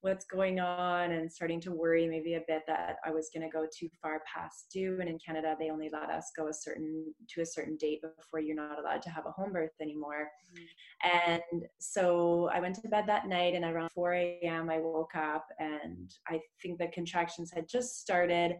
what's 0.02 0.24
going 0.24 0.58
on 0.58 1.12
and 1.12 1.30
starting 1.30 1.60
to 1.60 1.70
worry 1.70 2.08
maybe 2.08 2.34
a 2.34 2.42
bit 2.48 2.62
that 2.66 2.96
I 3.04 3.12
was 3.12 3.30
going 3.32 3.48
to 3.48 3.52
go 3.52 3.66
too 3.72 3.88
far 4.02 4.20
past 4.32 4.66
due. 4.72 4.98
And 5.00 5.08
in 5.08 5.16
Canada, 5.24 5.54
they 5.58 5.70
only 5.70 5.90
let 5.92 6.10
us 6.10 6.32
go 6.36 6.48
a 6.48 6.52
certain 6.52 7.14
to 7.30 7.40
a 7.40 7.46
certain 7.46 7.76
date 7.76 8.00
before 8.02 8.40
you're 8.40 8.56
not 8.56 8.80
allowed 8.80 9.02
to 9.02 9.10
have 9.10 9.26
a 9.26 9.30
home 9.30 9.52
birth 9.52 9.70
anymore. 9.80 10.28
Mm-hmm. 10.52 11.30
And 11.52 11.62
so 11.78 12.50
I 12.52 12.58
went 12.58 12.74
to 12.76 12.88
bed 12.88 13.04
that 13.06 13.28
night, 13.28 13.54
and 13.54 13.64
around 13.64 13.90
4 13.90 14.12
a.m. 14.12 14.70
I 14.70 14.78
woke 14.78 15.14
up, 15.14 15.46
and 15.60 16.12
I 16.26 16.40
think 16.60 16.78
the 16.78 16.88
contractions 16.88 17.52
had 17.52 17.68
just 17.68 18.00
started, 18.00 18.56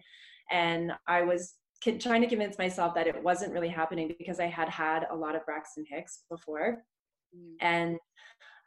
and 0.50 0.92
I 1.08 1.22
was 1.22 1.54
trying 1.98 2.22
to 2.22 2.28
convince 2.28 2.58
myself 2.58 2.94
that 2.94 3.06
it 3.06 3.22
wasn't 3.22 3.52
really 3.52 3.68
happening 3.68 4.14
because 4.18 4.40
I 4.40 4.46
had 4.46 4.68
had 4.68 5.06
a 5.10 5.16
lot 5.16 5.34
of 5.34 5.44
Braxton 5.44 5.84
Hicks 5.88 6.24
before. 6.30 6.84
Mm. 7.36 7.54
And 7.60 7.98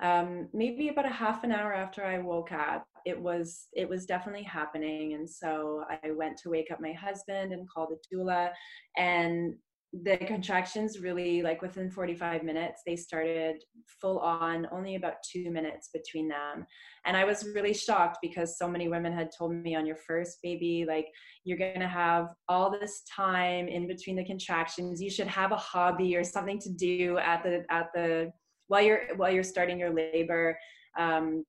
um, 0.02 0.50
maybe 0.54 0.90
about 0.90 1.06
a 1.06 1.10
half 1.14 1.44
an 1.44 1.52
hour 1.52 1.74
after 1.74 2.04
I 2.04 2.20
woke 2.20 2.52
up, 2.52 2.86
it 3.06 3.20
was 3.20 3.68
it 3.74 3.88
was 3.88 4.06
definitely 4.06 4.44
happening, 4.44 5.14
and 5.14 5.30
so 5.30 5.84
I 6.04 6.12
went 6.12 6.38
to 6.40 6.50
wake 6.50 6.72
up 6.72 6.82
my 6.82 6.92
husband 6.92 7.54
and 7.54 7.70
called 7.70 7.90
the 7.92 8.18
doula, 8.18 8.50
and 8.98 9.56
the 10.04 10.18
contractions 10.18 11.00
really 11.00 11.42
like 11.42 11.62
within 11.62 11.90
45 11.90 12.44
minutes 12.44 12.82
they 12.86 12.96
started 12.96 13.64
full 14.02 14.20
on 14.20 14.68
only 14.72 14.96
about 14.96 15.16
two 15.24 15.50
minutes 15.50 15.90
between 15.94 16.28
them. 16.28 16.66
And 17.06 17.16
i 17.16 17.24
was 17.24 17.48
really 17.56 17.74
shocked 17.74 18.18
because 18.22 18.58
so 18.58 18.68
many 18.68 18.88
women 18.90 19.14
had 19.14 19.30
told 19.38 19.54
me 19.54 19.76
on 19.76 19.86
your 19.86 19.96
first 19.96 20.40
baby 20.44 20.86
like 20.88 21.08
you're 21.44 21.58
to 21.58 21.88
have 21.88 22.28
all 22.50 22.72
this 22.72 23.04
time 23.10 23.68
in 23.68 23.88
between 23.88 24.16
the 24.16 24.26
contractions. 24.26 25.02
You 25.02 25.10
should 25.10 25.28
have 25.28 25.52
a 25.52 25.58
hobby 25.58 26.16
or 26.16 26.24
something 26.24 26.60
to 26.60 26.70
do 26.72 27.18
at 27.20 27.44
the 27.44 27.64
at 27.70 27.88
the 27.94 28.32
while 28.68 28.82
you're 28.82 29.16
while 29.16 29.32
you're 29.32 29.44
starting 29.44 29.80
your 29.80 29.94
labor 29.94 30.58
um, 30.98 31.44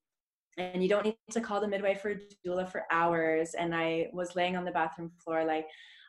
and 0.59 0.83
you 0.83 0.89
don't 0.89 1.05
need 1.05 1.17
to 1.31 1.41
call 1.41 1.61
the 1.61 1.69
midwife 1.69 2.05
or 2.05 2.21
doula 2.47 2.71
for 2.71 2.85
hours. 2.93 3.55
And 3.59 3.75
i 3.75 4.09
was 4.13 4.37
laying 4.37 4.57
on 4.57 4.65
the 4.65 4.71
bathroom 4.71 5.11
floor 5.25 5.45
like 5.45 5.67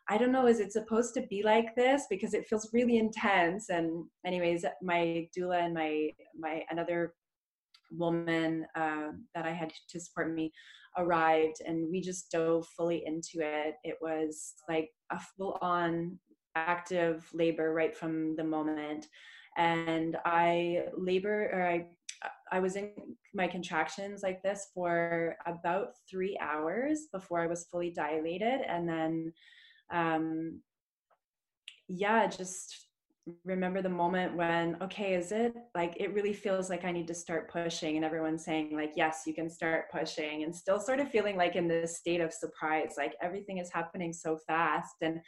i 0.09 0.17
don't 0.17 0.31
know 0.31 0.47
is 0.47 0.59
it 0.59 0.71
supposed 0.71 1.13
to 1.13 1.21
be 1.29 1.43
like 1.43 1.75
this? 1.75 2.03
Because 2.09 2.33
it 2.33 2.47
feels 2.47 2.69
really 2.73 2.97
intense 2.97 3.69
and 3.69 4.05
anyways 4.25 4.65
my 4.81 5.27
doula 5.37 5.63
and 5.65 5.73
my 5.73 6.09
my 6.37 6.63
another 6.69 7.13
woman 7.91 8.65
uh, 8.75 9.09
that 9.33 9.45
i 9.45 9.51
had 9.51 9.71
to 9.89 9.99
support 9.99 10.33
me 10.33 10.51
arrived 10.97 11.61
and 11.65 11.89
we 11.89 12.01
just 12.01 12.31
dove 12.31 12.67
fully 12.75 13.03
into 13.05 13.39
it. 13.39 13.75
It 13.83 13.97
was 14.01 14.53
like 14.67 14.89
a 15.11 15.19
full 15.19 15.57
on 15.61 16.19
active 16.55 17.27
labor 17.33 17.73
right 17.73 17.95
from 17.95 18.35
the 18.35 18.43
moment. 18.43 19.07
And 19.57 20.17
I 20.25 20.85
labor 20.97 21.49
or 21.53 21.67
I 21.67 21.87
I 22.51 22.59
was 22.59 22.75
in 22.75 22.91
my 23.35 23.47
contractions 23.47 24.23
like 24.23 24.41
this 24.41 24.69
for 24.73 25.35
about 25.45 25.89
three 26.09 26.37
hours 26.41 27.07
before 27.11 27.41
I 27.41 27.47
was 27.47 27.67
fully 27.71 27.91
dilated, 27.91 28.61
and 28.67 28.89
then 28.89 29.33
um, 29.91 30.61
yeah, 31.87 32.27
just 32.27 32.87
remember 33.43 33.81
the 33.81 33.89
moment 33.89 34.33
when 34.37 34.77
okay 34.81 35.13
is 35.13 35.33
it 35.33 35.53
like 35.75 35.93
it 35.99 36.13
really 36.13 36.31
feels 36.31 36.69
like 36.69 36.85
i 36.85 36.91
need 36.93 37.05
to 37.05 37.13
start 37.13 37.51
pushing 37.51 37.97
and 37.97 38.05
everyone's 38.05 38.45
saying 38.45 38.73
like 38.73 38.93
yes 38.95 39.23
you 39.25 39.33
can 39.33 39.49
start 39.49 39.91
pushing 39.91 40.43
and 40.43 40.55
still 40.55 40.79
sort 40.79 41.01
of 41.01 41.11
feeling 41.11 41.35
like 41.35 41.57
in 41.57 41.67
this 41.67 41.97
state 41.97 42.21
of 42.21 42.31
surprise 42.31 42.93
like 42.97 43.15
everything 43.21 43.57
is 43.57 43.69
happening 43.69 44.13
so 44.13 44.37
fast 44.47 44.95
and 45.01 45.19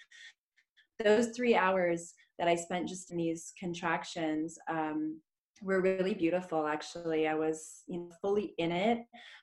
those 1.04 1.30
three 1.36 1.56
hours 1.56 2.14
that 2.38 2.48
I 2.48 2.56
spent 2.56 2.88
just 2.88 3.12
in 3.12 3.18
these 3.18 3.54
contractions 3.60 4.58
um, 4.70 5.20
were 5.62 5.82
really 5.82 6.14
beautiful 6.14 6.66
actually. 6.66 7.28
I 7.28 7.36
was 7.36 7.84
you 7.88 8.00
know 8.00 8.10
fully 8.22 8.54
in 8.58 8.72
it 8.72 9.00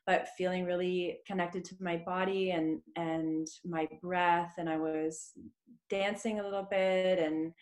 but 0.06 0.28
feeling 0.38 0.64
really 0.64 1.18
connected 1.26 1.64
to 1.64 1.74
my 1.80 1.96
body 1.96 2.52
and 2.52 2.80
and 2.94 3.48
my 3.64 3.88
breath 4.00 4.52
and 4.56 4.68
i 4.68 4.76
was 4.76 5.32
dancing 5.90 6.38
a 6.38 6.42
little 6.42 6.66
bit 6.70 7.18
and 7.18 7.52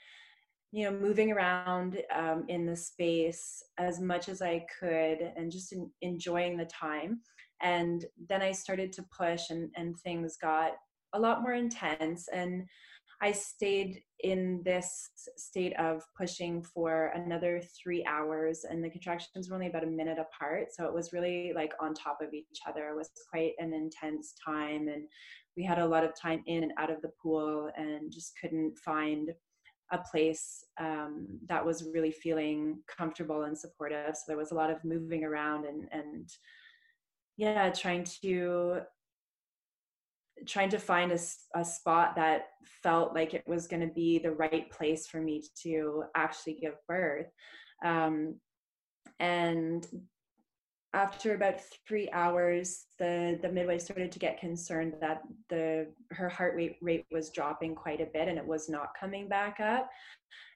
you 0.75 0.85
know 0.85 0.97
moving 0.97 1.31
around 1.31 2.03
um, 2.15 2.45
in 2.49 2.67
the 2.67 2.77
space 2.77 3.63
as 3.79 4.01
much 4.01 4.29
as 4.29 4.43
i 4.43 4.65
could 4.81 5.19
and 5.37 5.53
just 5.53 5.73
in, 5.73 5.89
enjoying 6.03 6.57
the 6.57 6.65
time. 6.67 7.21
And 7.61 8.05
then 8.29 8.43
i 8.43 8.51
started 8.51 8.93
to 8.95 9.05
push 9.17 9.51
and 9.51 9.71
and 9.77 9.97
things 10.01 10.37
got 10.37 10.73
a 11.13 11.19
lot 11.19 11.43
more 11.43 11.53
intense 11.53 12.27
and 12.33 12.65
I 13.23 13.33
stayed 13.33 14.03
in 14.21 14.63
this 14.65 15.11
state 15.37 15.79
of 15.79 16.03
pushing 16.17 16.63
for 16.63 17.13
another 17.15 17.61
three 17.83 18.05
hours, 18.07 18.65
and 18.69 18.83
the 18.83 18.91
contractions 18.91 19.49
were 19.49 19.55
only 19.55 19.69
about 19.69 19.85
a 19.85 19.89
minute 19.89 20.19
apart. 20.19 20.69
So 20.73 20.85
it 20.85 20.95
was 20.95 21.13
really 21.13 21.53
like 21.55 21.73
on 21.81 21.95
top 21.95 22.19
of 22.21 22.33
each 22.33 22.59
other. 22.69 22.89
It 22.89 22.97
was 22.97 23.11
quite 23.31 23.53
an 23.59 23.73
intense 23.73 24.35
time, 24.45 24.89
and 24.89 25.05
we 25.57 25.65
had 25.65 25.79
a 25.79 25.87
lot 25.87 26.05
of 26.05 26.19
time 26.21 26.43
in 26.47 26.65
and 26.65 26.73
out 26.79 26.91
of 26.91 27.03
the 27.03 27.13
pool, 27.23 27.71
and 27.77 28.13
just 28.13 28.33
couldn't 28.41 28.77
find 28.85 29.31
a 29.93 29.99
place 30.11 30.65
um, 30.81 31.27
that 31.49 31.65
was 31.65 31.89
really 31.93 32.11
feeling 32.11 32.79
comfortable 32.97 33.43
and 33.43 33.57
supportive. 33.57 34.17
So 34.17 34.23
there 34.29 34.37
was 34.37 34.51
a 34.51 34.55
lot 34.55 34.71
of 34.71 34.83
moving 34.85 35.25
around 35.25 35.67
and 35.67 35.89
and 35.93 36.29
yeah, 37.37 37.71
trying 37.71 38.05
to 38.23 38.81
trying 40.47 40.71
to 40.71 40.79
find 40.79 41.13
a, 41.13 41.19
a 41.55 41.65
spot 41.65 42.17
that 42.17 42.47
felt 42.83 43.15
like 43.15 43.35
it 43.35 43.45
was 43.47 43.67
going 43.67 43.87
to 43.87 43.95
be 43.95 44.19
the 44.19 44.33
right 44.33 44.71
place 44.71 45.07
for 45.07 45.21
me 45.21 45.43
to 45.63 46.05
actually 46.17 46.55
give 46.55 46.75
birth. 46.89 47.29
Um, 47.85 48.37
and 49.21 49.87
after 50.95 51.35
about 51.35 51.61
three 51.87 52.09
hours 52.13 52.87
the 52.99 53.39
the 53.43 53.49
midwife 53.51 53.83
started 53.83 54.13
to 54.13 54.21
get 54.21 54.39
concerned 54.39 54.95
that 55.01 55.23
the 55.51 55.89
her 56.13 56.29
heart 56.29 56.55
rate 56.55 56.77
rate 56.81 57.05
was 57.11 57.31
dropping 57.31 57.75
quite 57.75 58.01
a 58.01 58.07
bit 58.07 58.29
and 58.29 58.39
it 58.39 58.47
was 58.47 58.69
not 58.69 58.89
coming 58.99 59.29
back 59.29 59.59
up. 59.61 59.91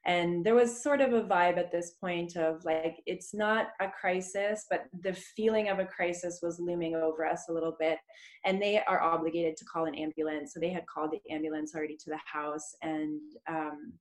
And 0.07 0.47
there 0.47 0.55
was 0.55 0.83
sort 0.83 1.01
of 1.01 1.13
a 1.13 1.23
vibe 1.23 1.59
at 1.59 1.73
this 1.73 1.95
point 2.01 2.37
of 2.37 2.65
like 2.65 3.03
it's 3.05 3.35
not 3.35 3.69
a 3.81 3.89
crisis 3.89 4.67
but 4.71 4.85
the 5.03 5.13
feeling 5.13 5.69
of 5.69 5.81
a 5.81 5.85
crisis 5.85 6.39
was 6.41 6.61
looming 6.61 6.95
over 6.95 7.27
us 7.27 7.47
a 7.49 7.53
little 7.53 7.77
bit. 7.79 7.99
And 8.45 8.63
they 8.63 8.81
are 8.81 9.03
obligated 9.03 9.57
to 9.57 9.65
call 9.65 9.87
an 9.87 9.97
ambulance. 9.97 10.55
So 10.55 10.61
they 10.61 10.71
had 10.71 10.87
called 10.87 11.11
the 11.11 11.35
ambulance 11.35 11.75
already 11.75 11.97
to 11.97 12.11
the 12.11 12.21
house 12.33 12.77
and 12.83 13.21
um, 13.49 13.93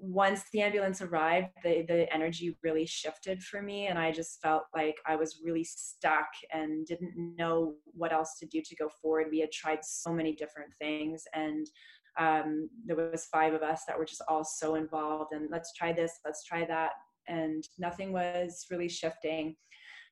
once 0.00 0.44
the 0.52 0.60
ambulance 0.60 1.02
arrived 1.02 1.48
the, 1.64 1.84
the 1.88 2.12
energy 2.14 2.56
really 2.62 2.86
shifted 2.86 3.42
for 3.42 3.60
me 3.60 3.88
and 3.88 3.98
i 3.98 4.12
just 4.12 4.40
felt 4.40 4.62
like 4.74 4.94
i 5.06 5.16
was 5.16 5.40
really 5.44 5.64
stuck 5.64 6.28
and 6.52 6.86
didn't 6.86 7.34
know 7.36 7.74
what 7.98 8.12
else 8.12 8.36
to 8.38 8.46
do 8.46 8.62
to 8.62 8.76
go 8.76 8.88
forward. 9.00 9.28
We 9.30 9.40
had 9.40 9.52
tried 9.52 9.84
so 9.84 10.12
many 10.12 10.34
different 10.34 10.70
things 10.80 11.24
and 11.34 11.66
um, 12.18 12.68
there 12.84 12.96
was 12.96 13.28
five 13.32 13.54
of 13.54 13.62
us 13.62 13.82
that 13.86 13.96
were 13.96 14.04
just 14.04 14.22
all 14.28 14.44
so 14.44 14.74
involved 14.74 15.32
and 15.32 15.48
let's 15.50 15.72
try 15.72 15.92
this 15.92 16.12
let's 16.24 16.44
try 16.44 16.64
that 16.64 16.92
and 17.28 17.62
nothing 17.78 18.12
was 18.12 18.66
really 18.70 18.88
shifting 18.88 19.54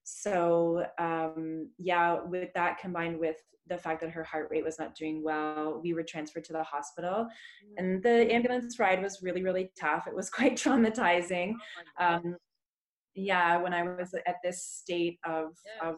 so 0.09 0.87
um, 0.99 1.69
yeah 1.79 2.21
with 2.23 2.53
that 2.55 2.79
combined 2.79 3.19
with 3.19 3.37
the 3.69 3.77
fact 3.77 4.01
that 4.01 4.11
her 4.11 4.23
heart 4.23 4.47
rate 4.53 4.65
was 4.65 4.79
not 4.79 4.95
doing 4.95 5.21
well 5.25 5.81
we 5.83 5.93
were 5.93 6.05
transferred 6.05 6.45
to 6.45 6.53
the 6.53 6.63
hospital 6.63 7.27
mm. 7.27 7.75
and 7.77 8.01
the 8.05 8.33
ambulance 8.33 8.79
ride 8.79 9.03
was 9.03 9.21
really 9.21 9.43
really 9.43 9.73
tough 9.79 10.07
it 10.07 10.15
was 10.15 10.31
quite 10.39 10.55
traumatizing 10.55 11.55
oh 11.99 12.07
um, 12.07 12.37
yeah 13.17 13.57
when 13.57 13.75
i 13.75 13.83
was 13.83 14.15
at 14.27 14.37
this 14.45 14.63
state 14.63 15.19
of 15.25 15.57
yeah. 15.83 15.91
of 15.91 15.97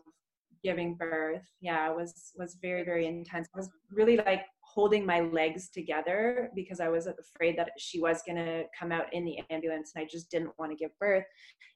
giving 0.68 0.94
birth 0.94 1.46
yeah 1.60 1.90
was 1.90 2.32
was 2.36 2.56
very 2.60 2.84
very 2.84 3.06
intense 3.06 3.48
i 3.54 3.58
was 3.58 3.70
really 3.90 4.16
like 4.16 4.44
holding 4.78 5.04
my 5.04 5.20
legs 5.20 5.70
together 5.70 6.50
because 6.54 6.78
I 6.78 6.88
was 6.88 7.06
afraid 7.06 7.58
that 7.58 7.70
she 7.78 8.00
was 8.00 8.22
going 8.26 8.36
to 8.36 8.64
come 8.78 8.92
out 8.92 9.12
in 9.12 9.24
the 9.24 9.38
ambulance 9.50 9.92
and 9.94 10.04
I 10.04 10.08
just 10.08 10.30
didn't 10.30 10.52
want 10.58 10.70
to 10.70 10.76
give 10.76 10.90
birth 11.00 11.24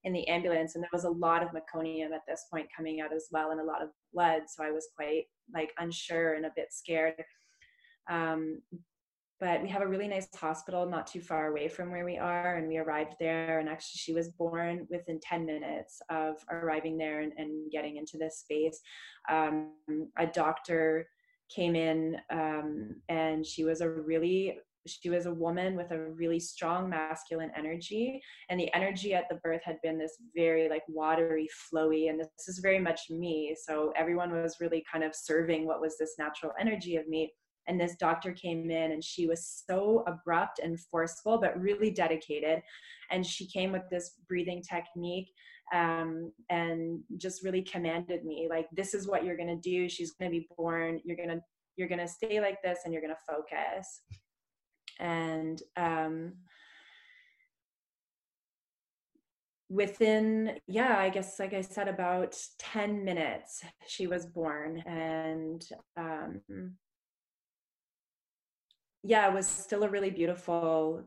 in 0.05 0.13
the 0.13 0.27
ambulance. 0.29 0.75
And 0.75 0.85
there 0.85 0.91
was 0.93 1.05
a 1.05 1.11
lot 1.11 1.43
of 1.43 1.49
meconium 1.49 2.13
at 2.13 2.21
this 2.29 2.45
point 2.53 2.69
coming 2.77 3.01
out 3.01 3.13
as 3.13 3.29
well 3.33 3.51
and 3.51 3.61
a 3.61 3.65
lot 3.65 3.83
of 3.83 3.89
blood. 4.13 4.43
So 4.47 4.63
I 4.63 4.71
was 4.71 4.89
quite 4.95 5.25
like 5.55 5.71
unsure 5.79 6.35
and 6.35 6.47
a 6.47 6.53
bit 6.55 6.69
scared. 6.71 7.15
Um, 8.11 8.61
but 9.43 9.61
we 9.61 9.69
have 9.69 9.83
a 9.83 9.87
really 9.89 10.07
nice 10.07 10.29
hospital 10.37 10.89
not 10.89 11.05
too 11.05 11.21
far 11.21 11.49
away 11.49 11.67
from 11.67 11.91
where 11.91 12.05
we 12.05 12.17
are 12.17 12.59
and 12.59 12.69
we 12.69 12.79
arrived 12.79 13.15
there 13.19 13.59
and 13.59 13.69
actually 13.69 13.99
she 13.99 14.15
was 14.15 14.29
born 14.29 14.87
within 14.89 15.19
10 15.19 15.45
minutes 15.45 16.01
of 16.11 16.37
arriving 16.49 16.97
there 16.97 17.23
and, 17.23 17.33
and 17.37 17.69
getting 17.73 17.97
into 17.97 18.17
this 18.17 18.39
space. 18.39 18.81
Um, 19.29 19.73
a 20.17 20.29
doctor 20.29 21.09
came 21.53 21.75
in 21.75 22.19
um, 22.31 22.95
and 23.09 23.45
she 23.45 23.65
was 23.65 23.81
a 23.81 23.91
really 23.91 24.59
she 24.87 25.11
was 25.11 25.27
a 25.27 25.35
woman 25.35 25.77
with 25.77 25.93
a 25.93 26.11
really 26.11 26.41
strong 26.41 26.89
masculine 26.89 27.51
energy 27.57 28.21
and 28.49 28.59
the 28.59 28.73
energy 28.75 29.15
at 29.15 29.29
the 29.29 29.37
birth 29.37 29.61
had 29.65 29.81
been 29.81 29.97
this 29.97 30.17
very 30.37 30.69
like 30.69 30.83
watery 30.89 31.49
flowy 31.73 32.11
and 32.11 32.19
this 32.19 32.49
is 32.49 32.59
very 32.59 32.81
much 32.81 33.03
me 33.09 33.57
so 33.65 33.93
everyone 33.97 34.33
was 34.33 34.57
really 34.61 34.85
kind 34.91 35.05
of 35.05 35.15
serving 35.15 35.67
what 35.67 35.81
was 35.81 35.97
this 35.99 36.15
natural 36.19 36.51
energy 36.61 36.97
of 36.97 37.07
me 37.07 37.33
and 37.69 37.81
this 37.81 37.97
doctor 37.97 38.33
came 38.33 38.71
in 38.71 38.93
and 38.93 39.03
she 39.05 39.27
was 39.27 39.63
so 39.67 40.05
abrupt 40.07 40.59
and 40.59 40.79
forceful 40.79 41.39
but 41.39 41.61
really 41.61 41.91
dedicated. 41.91 42.63
And 43.11 43.27
she 43.27 43.47
came 43.47 43.73
with 43.73 43.83
this 43.91 44.13
breathing 44.29 44.63
technique 44.63 45.31
um, 45.73 46.33
and 46.51 47.01
just 47.19 47.45
really 47.45 47.63
commanded 47.63 48.25
me 48.25 48.47
like 48.51 48.67
this 48.73 48.95
is 48.95 49.07
what 49.07 49.25
you're 49.25 49.37
going 49.37 49.49
to 49.49 49.57
do. 49.71 49.89
She's 49.89 50.13
going 50.13 50.31
to 50.31 50.39
be 50.39 50.49
born. 50.57 51.01
You're 51.05 51.17
going 51.17 51.29
to 51.29 51.41
you're 51.77 51.89
going 51.89 52.01
to 52.01 52.09
stay 52.09 52.41
like 52.41 52.61
this 52.63 52.81
and 52.85 52.93
you're 52.93 53.03
going 53.03 53.15
to 53.15 53.35
focus. 53.35 54.03
And 55.01 55.61
um, 55.77 56.35
within 59.73 60.59
yeah 60.67 60.99
i 60.99 61.09
guess 61.09 61.39
like 61.41 61.55
i 61.55 61.63
said 61.63 61.89
about 61.89 62.37
10 62.59 63.03
minutes 63.05 63.65
she 63.87 64.07
was 64.07 64.27
born. 64.27 64.83
And 64.87 65.65
um, 65.97 66.43
yeah 69.03 69.29
it 69.29 69.35
was 69.35 69.47
still 69.47 69.85
a 69.85 69.89
really 69.89 70.11
beautiful 70.11 71.03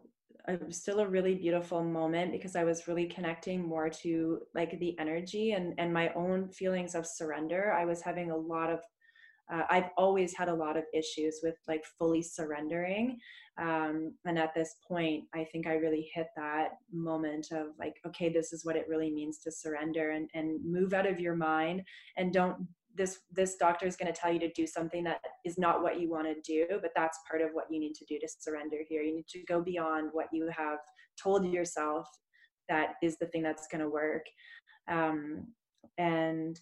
it 0.47 0.63
was 0.65 0.77
still 0.77 0.99
a 0.99 1.08
really 1.08 1.36
beautiful 1.36 1.84
moment 1.84 2.31
because 2.31 2.55
i 2.55 2.63
was 2.63 2.88
really 2.88 3.05
connecting 3.05 3.67
more 3.67 3.89
to 3.89 4.39
like 4.53 4.77
the 4.79 4.97
energy 4.99 5.51
and 5.53 5.73
and 5.77 5.93
my 5.93 6.12
own 6.13 6.49
feelings 6.49 6.95
of 6.95 7.05
surrender. 7.05 7.73
I 7.73 7.86
was 7.86 8.01
having 8.01 8.31
a 8.31 8.38
lot 8.38 8.69
of 8.69 8.79
uh, 9.51 9.63
i've 9.69 9.89
always 9.97 10.36
had 10.36 10.49
a 10.49 10.53
lot 10.53 10.77
of 10.77 10.84
issues 10.93 11.39
with 11.43 11.55
like 11.67 11.84
fully 11.97 12.21
surrendering 12.21 13.17
um, 13.62 14.13
and 14.25 14.38
at 14.38 14.53
this 14.53 14.75
point 14.88 15.23
i 15.34 15.43
think 15.43 15.67
i 15.67 15.75
really 15.75 16.10
hit 16.13 16.27
that 16.36 16.69
moment 16.91 17.47
of 17.51 17.67
like 17.79 17.95
okay 18.05 18.29
this 18.29 18.51
is 18.53 18.65
what 18.65 18.75
it 18.75 18.88
really 18.88 19.12
means 19.12 19.39
to 19.39 19.51
surrender 19.51 20.12
and 20.12 20.29
and 20.34 20.60
move 20.65 20.93
out 20.93 21.08
of 21.08 21.19
your 21.19 21.36
mind 21.36 21.81
and 22.17 22.34
don't 22.34 22.58
this 22.95 23.19
this 23.31 23.55
doctor 23.58 23.86
is 23.86 23.95
going 23.95 24.12
to 24.12 24.19
tell 24.19 24.31
you 24.31 24.39
to 24.39 24.51
do 24.53 24.65
something 24.65 25.03
that 25.03 25.19
is 25.43 25.58
not 25.58 25.84
what 25.84 25.99
you 25.99 26.10
want 26.10 26.27
to 26.27 26.41
do 26.41 26.65
but 26.81 26.91
that's 26.95 27.19
part 27.29 27.41
of 27.41 27.49
what 27.53 27.65
you 27.69 27.79
need 27.79 27.93
to 27.93 28.05
do 28.05 28.17
to 28.19 28.27
surrender 28.39 28.77
here. 28.88 29.01
You 29.01 29.15
need 29.15 29.27
to 29.29 29.43
go 29.47 29.62
beyond 29.62 30.10
what 30.13 30.27
you 30.31 30.49
have 30.55 30.79
told 31.21 31.45
yourself 31.45 32.08
that 32.69 32.93
is 33.03 33.17
the 33.17 33.27
thing 33.27 33.43
that's 33.43 33.67
going 33.67 33.81
to 33.81 33.89
work. 33.89 34.25
Um, 34.89 35.47
and 35.97 36.60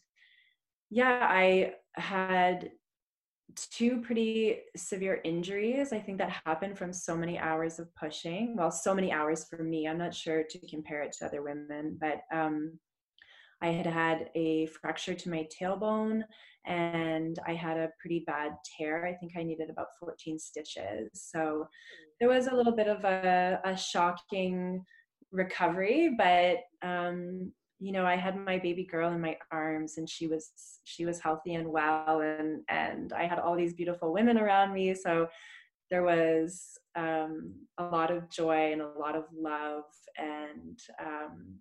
yeah 0.90 1.28
i 1.30 1.74
had 1.96 2.72
two 3.56 4.02
pretty 4.02 4.60
severe 4.76 5.22
injuries 5.24 5.94
i 5.94 6.00
think 6.00 6.18
that 6.18 6.42
happened 6.46 6.78
from 6.78 6.92
so 6.92 7.16
many 7.16 7.38
hours 7.38 7.80
of 7.80 7.94
pushing. 7.96 8.56
Well 8.56 8.72
so 8.72 8.94
many 8.94 9.12
hours 9.12 9.46
for 9.50 9.64
me 9.64 9.88
i'm 9.88 9.98
not 9.98 10.14
sure 10.14 10.44
to 10.50 10.68
compare 10.68 11.02
it 11.04 11.16
to 11.20 11.26
other 11.26 11.42
women 11.42 11.98
but 12.00 12.22
um, 12.36 12.80
I 13.64 13.68
had 13.68 13.88
had 13.88 14.30
a 14.36 14.66
fracture 14.68 15.14
to 15.14 15.30
my 15.30 15.48
tailbone 15.50 16.24
and 16.66 17.40
I 17.48 17.54
had 17.54 17.78
a 17.78 17.92
pretty 17.98 18.24
bad 18.28 18.52
tear. 18.78 19.06
I 19.06 19.14
think 19.14 19.34
I 19.38 19.44
needed 19.44 19.70
about 19.70 19.88
14 20.02 20.38
stitches. 20.38 21.10
So 21.14 21.68
there 22.20 22.28
was 22.28 22.48
a 22.48 22.56
little 22.56 22.76
bit 22.76 22.88
of 22.88 23.06
a, 23.06 23.62
a 23.64 23.76
shocking 23.78 24.84
recovery, 25.32 26.14
but 26.18 26.58
um, 26.86 27.54
you 27.80 27.94
know, 27.94 28.06
I 28.06 28.18
had 28.18 28.38
my 28.38 28.60
baby 28.60 28.84
girl 28.84 29.12
in 29.14 29.22
my 29.22 29.38
arms 29.52 29.98
and 29.98 30.10
she 30.10 30.28
was 30.28 30.52
she 30.84 31.06
was 31.06 31.20
healthy 31.20 31.56
and 31.56 31.68
well 31.68 32.22
and 32.22 32.64
and 32.70 33.14
I 33.14 33.26
had 33.26 33.40
all 33.40 33.56
these 33.56 33.74
beautiful 33.74 34.14
women 34.14 34.38
around 34.38 34.74
me. 34.74 34.94
So 34.94 35.28
there 35.90 36.04
was 36.04 36.78
um, 36.96 37.54
a 37.78 37.86
lot 37.86 38.12
of 38.12 38.30
joy 38.30 38.74
and 38.74 38.82
a 38.82 38.88
lot 38.88 39.16
of 39.16 39.24
love 39.34 39.84
and 40.18 40.80
um, 41.02 41.56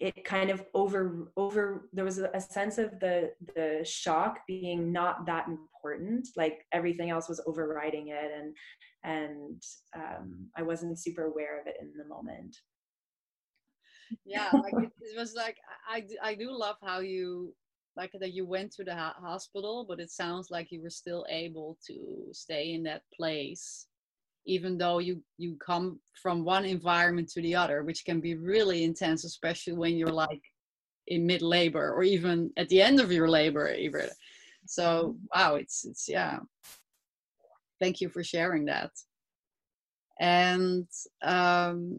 it 0.00 0.24
kind 0.24 0.50
of 0.50 0.64
over 0.72 1.30
over 1.36 1.88
there 1.92 2.04
was 2.04 2.18
a 2.18 2.40
sense 2.40 2.78
of 2.78 2.98
the 3.00 3.30
the 3.54 3.84
shock 3.84 4.40
being 4.48 4.90
not 4.90 5.26
that 5.26 5.46
important 5.46 6.26
like 6.36 6.66
everything 6.72 7.10
else 7.10 7.28
was 7.28 7.40
overriding 7.46 8.08
it 8.08 8.30
and 8.36 8.56
and 9.04 9.62
um, 9.94 10.46
i 10.56 10.62
wasn't 10.62 10.98
super 10.98 11.24
aware 11.24 11.60
of 11.60 11.66
it 11.66 11.76
in 11.80 11.92
the 11.96 12.04
moment. 12.04 12.56
Yeah 14.24 14.50
like 14.62 14.74
it, 14.74 14.90
it, 15.00 15.16
was 15.16 15.34
like 15.34 15.56
I, 15.88 16.04
I 16.22 16.34
do 16.34 16.50
love 16.50 16.76
how 16.82 16.98
you 17.00 17.54
like 17.96 18.10
that 18.18 18.32
you 18.32 18.46
went 18.46 18.72
to 18.72 18.84
the 18.84 18.94
hospital 18.94 19.84
but 19.88 20.00
it 20.00 20.10
sounds 20.10 20.50
like 20.50 20.72
you 20.72 20.82
were 20.82 20.90
still 20.90 21.24
able 21.28 21.78
to 21.86 22.26
stay 22.32 22.72
in 22.72 22.82
that 22.84 23.02
place 23.14 23.86
even 24.46 24.78
though 24.78 24.98
you 24.98 25.22
you 25.38 25.56
come 25.56 25.98
from 26.22 26.44
one 26.44 26.64
environment 26.64 27.28
to 27.28 27.42
the 27.42 27.54
other 27.54 27.82
which 27.82 28.04
can 28.04 28.20
be 28.20 28.34
really 28.34 28.84
intense 28.84 29.24
especially 29.24 29.74
when 29.74 29.96
you're 29.96 30.12
like 30.12 30.42
in 31.10 31.26
mid 31.26 31.42
labor 31.42 31.92
or 31.92 32.02
even 32.02 32.50
at 32.56 32.68
the 32.68 32.80
end 32.80 33.00
of 33.00 33.12
your 33.12 33.28
labor 33.28 33.70
even. 33.72 34.08
So 34.66 35.16
wow 35.34 35.56
it's 35.56 35.84
it's 35.84 36.08
yeah. 36.08 36.38
Thank 37.80 38.00
you 38.00 38.08
for 38.08 38.22
sharing 38.22 38.64
that. 38.66 38.92
And 40.20 40.86
um 41.22 41.98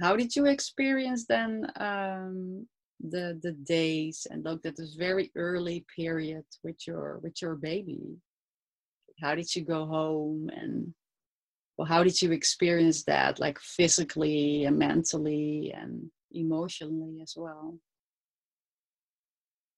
how 0.00 0.16
did 0.16 0.34
you 0.34 0.46
experience 0.46 1.26
then 1.26 1.70
um 1.76 2.66
the 3.00 3.38
the 3.42 3.52
days 3.52 4.26
and 4.30 4.44
look 4.44 4.64
at 4.66 4.76
this 4.76 4.94
very 4.94 5.30
early 5.36 5.84
period 5.94 6.44
with 6.64 6.86
your 6.86 7.20
with 7.22 7.40
your 7.40 7.54
baby? 7.54 8.00
How 9.20 9.34
did 9.36 9.54
you 9.54 9.62
go 9.62 9.86
home 9.86 10.50
and 10.52 10.92
well 11.82 11.88
how 11.88 12.04
did 12.04 12.22
you 12.22 12.30
experience 12.30 13.02
that 13.02 13.40
like 13.40 13.58
physically 13.58 14.64
and 14.66 14.78
mentally 14.78 15.74
and 15.76 16.08
emotionally 16.30 17.20
as 17.20 17.34
well? 17.36 17.76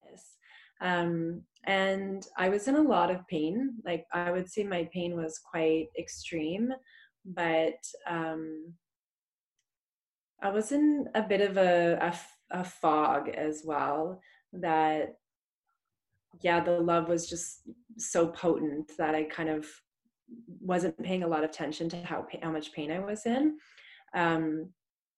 Yes. 0.04 0.36
Um, 0.82 1.42
and 1.66 2.26
i 2.36 2.50
was 2.50 2.68
in 2.68 2.76
a 2.76 2.82
lot 2.82 3.10
of 3.10 3.26
pain. 3.28 3.70
Like 3.86 4.04
i 4.12 4.30
would 4.30 4.50
say 4.50 4.64
my 4.64 4.86
pain 4.92 5.16
was 5.16 5.38
quite 5.38 5.86
extreme 5.98 6.68
but 7.24 7.80
um, 8.06 8.74
i 10.42 10.50
was 10.50 10.72
in 10.72 11.08
a 11.14 11.22
bit 11.22 11.40
of 11.40 11.56
a, 11.56 11.96
a, 12.02 12.60
a 12.60 12.64
fog 12.64 13.30
as 13.30 13.62
well 13.64 14.20
that 14.52 15.16
yeah 16.42 16.60
the 16.60 16.78
love 16.78 17.08
was 17.08 17.26
just 17.26 17.62
so 17.96 18.26
potent 18.26 18.92
that 18.98 19.14
i 19.14 19.22
kind 19.22 19.48
of 19.48 19.64
wasn't 20.60 21.02
paying 21.02 21.22
a 21.22 21.28
lot 21.28 21.44
of 21.44 21.50
attention 21.50 21.88
to 21.90 21.96
how 22.02 22.26
how 22.42 22.50
much 22.50 22.72
pain 22.72 22.90
I 22.90 23.00
was 23.00 23.26
in. 23.26 23.58
Um, 24.14 24.70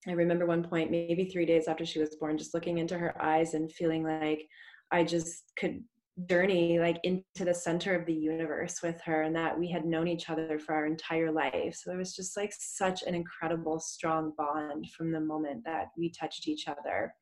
I 0.07 0.11
remember 0.11 0.45
one 0.45 0.63
point, 0.63 0.91
maybe 0.91 1.25
three 1.25 1.45
days 1.45 1.67
after 1.67 1.85
she 1.85 1.99
was 1.99 2.15
born, 2.15 2.37
just 2.37 2.53
looking 2.53 2.77
into 2.77 2.97
her 2.97 3.21
eyes 3.21 3.53
and 3.53 3.71
feeling 3.71 4.03
like 4.03 4.47
I 4.91 5.03
just 5.03 5.51
could 5.57 5.83
journey 6.25 6.79
like 6.79 6.99
into 7.03 7.45
the 7.45 7.53
center 7.53 7.93
of 7.93 8.05
the 8.07 8.13
universe 8.13 8.81
with 8.81 8.99
her 9.01 9.21
and 9.23 9.35
that 9.35 9.57
we 9.57 9.69
had 9.69 9.85
known 9.85 10.07
each 10.07 10.29
other 10.31 10.57
for 10.57 10.73
our 10.73 10.87
entire 10.87 11.31
life 11.31 11.75
so 11.75 11.91
there 11.91 11.99
was 11.99 12.15
just 12.15 12.35
like 12.35 12.51
such 12.57 13.03
an 13.03 13.13
incredible 13.13 13.79
strong 13.79 14.33
bond 14.35 14.89
from 14.97 15.11
the 15.11 15.19
moment 15.19 15.63
that 15.63 15.89
we 15.95 16.11
touched 16.11 16.47
each 16.47 16.67
other 16.67 17.13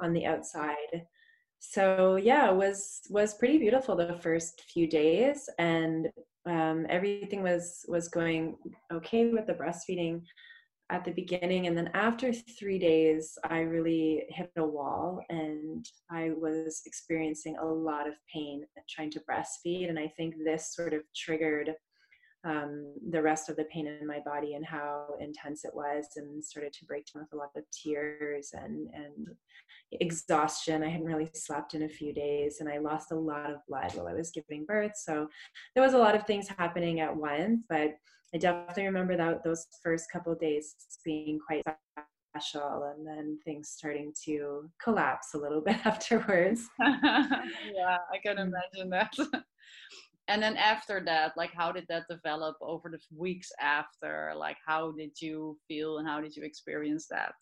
on 0.00 0.12
the 0.12 0.24
outside 0.24 1.02
so 1.58 2.14
yeah 2.14 2.48
it 2.48 2.54
was 2.54 3.00
was 3.10 3.34
pretty 3.34 3.58
beautiful 3.58 3.96
the 3.96 4.16
first 4.22 4.62
few 4.72 4.86
days 4.86 5.48
and 5.58 6.08
um, 6.46 6.86
everything 6.88 7.42
was 7.42 7.84
was 7.88 8.08
going 8.08 8.56
okay 8.92 9.28
with 9.28 9.46
the 9.46 9.54
breastfeeding 9.54 10.22
at 10.90 11.04
the 11.04 11.12
beginning. 11.12 11.66
And 11.66 11.76
then 11.76 11.90
after 11.94 12.32
three 12.32 12.78
days 12.78 13.38
i 13.44 13.60
really 13.60 14.24
hit 14.28 14.50
a 14.56 14.64
wall 14.64 15.22
and 15.30 15.86
i 16.10 16.30
was 16.36 16.82
experiencing 16.86 17.56
a 17.56 17.64
lot 17.64 18.06
of 18.06 18.14
pain 18.32 18.64
trying 18.88 19.10
to 19.12 19.20
breastfeed. 19.20 19.88
And 19.88 19.98
i 19.98 20.08
think 20.16 20.34
this 20.44 20.74
sort 20.74 20.92
of 20.92 21.02
triggered 21.16 21.74
um, 22.44 22.92
the 23.10 23.22
rest 23.22 23.48
of 23.48 23.56
the 23.56 23.64
pain 23.64 23.86
in 23.86 24.06
my 24.06 24.20
body 24.20 24.54
and 24.54 24.64
how 24.66 25.06
intense 25.20 25.64
it 25.64 25.74
was 25.74 26.06
and 26.16 26.44
started 26.44 26.72
to 26.72 26.84
break 26.84 27.06
down 27.12 27.22
with 27.22 27.32
a 27.32 27.36
lot 27.36 27.50
of 27.56 27.64
tears 27.70 28.50
and 28.52 28.88
and 28.92 29.28
exhaustion. 29.92 30.82
I 30.82 30.88
hadn't 30.88 31.06
really 31.06 31.30
slept 31.34 31.74
in 31.74 31.82
a 31.82 31.88
few 31.88 32.12
days 32.12 32.58
and 32.60 32.68
i 32.68 32.78
lost 32.78 33.12
a 33.12 33.16
lot 33.16 33.50
of 33.50 33.58
blood 33.68 33.92
while 33.94 34.08
i 34.08 34.14
was 34.14 34.30
giving 34.30 34.64
birth. 34.64 34.92
So 34.96 35.28
there 35.74 35.84
was 35.84 35.94
a 35.94 35.98
lot 35.98 36.14
of 36.14 36.26
things 36.26 36.48
happening 36.48 37.00
at 37.00 37.14
once 37.14 37.60
but 37.68 37.94
i 38.34 38.38
definitely 38.38 38.84
remember 38.84 39.16
that 39.16 39.44
those 39.44 39.66
first 39.82 40.10
couple 40.10 40.34
days 40.34 40.74
being 41.04 41.38
quite 41.46 41.62
special 42.34 42.94
and 42.94 43.06
then 43.06 43.38
things 43.44 43.68
starting 43.68 44.12
to 44.24 44.68
collapse 44.82 45.34
a 45.34 45.38
little 45.38 45.60
bit 45.66 45.84
afterwards. 45.84 46.68
Yeah 46.80 47.98
i 48.12 48.18
can 48.24 48.36
mm. 48.36 48.50
imagine 48.50 48.90
that 48.90 49.12
and 50.32 50.42
then 50.42 50.56
after 50.56 51.02
that 51.04 51.36
like 51.36 51.52
how 51.52 51.70
did 51.70 51.86
that 51.88 52.08
develop 52.08 52.56
over 52.60 52.88
the 52.88 52.98
weeks 53.16 53.50
after? 53.60 54.32
Like 54.36 54.56
how 54.66 54.92
did 54.92 55.20
you 55.20 55.58
feel 55.68 55.98
and 55.98 56.08
how 56.08 56.20
did 56.20 56.34
you 56.36 56.44
experience 56.44 57.06
that? 57.08 57.34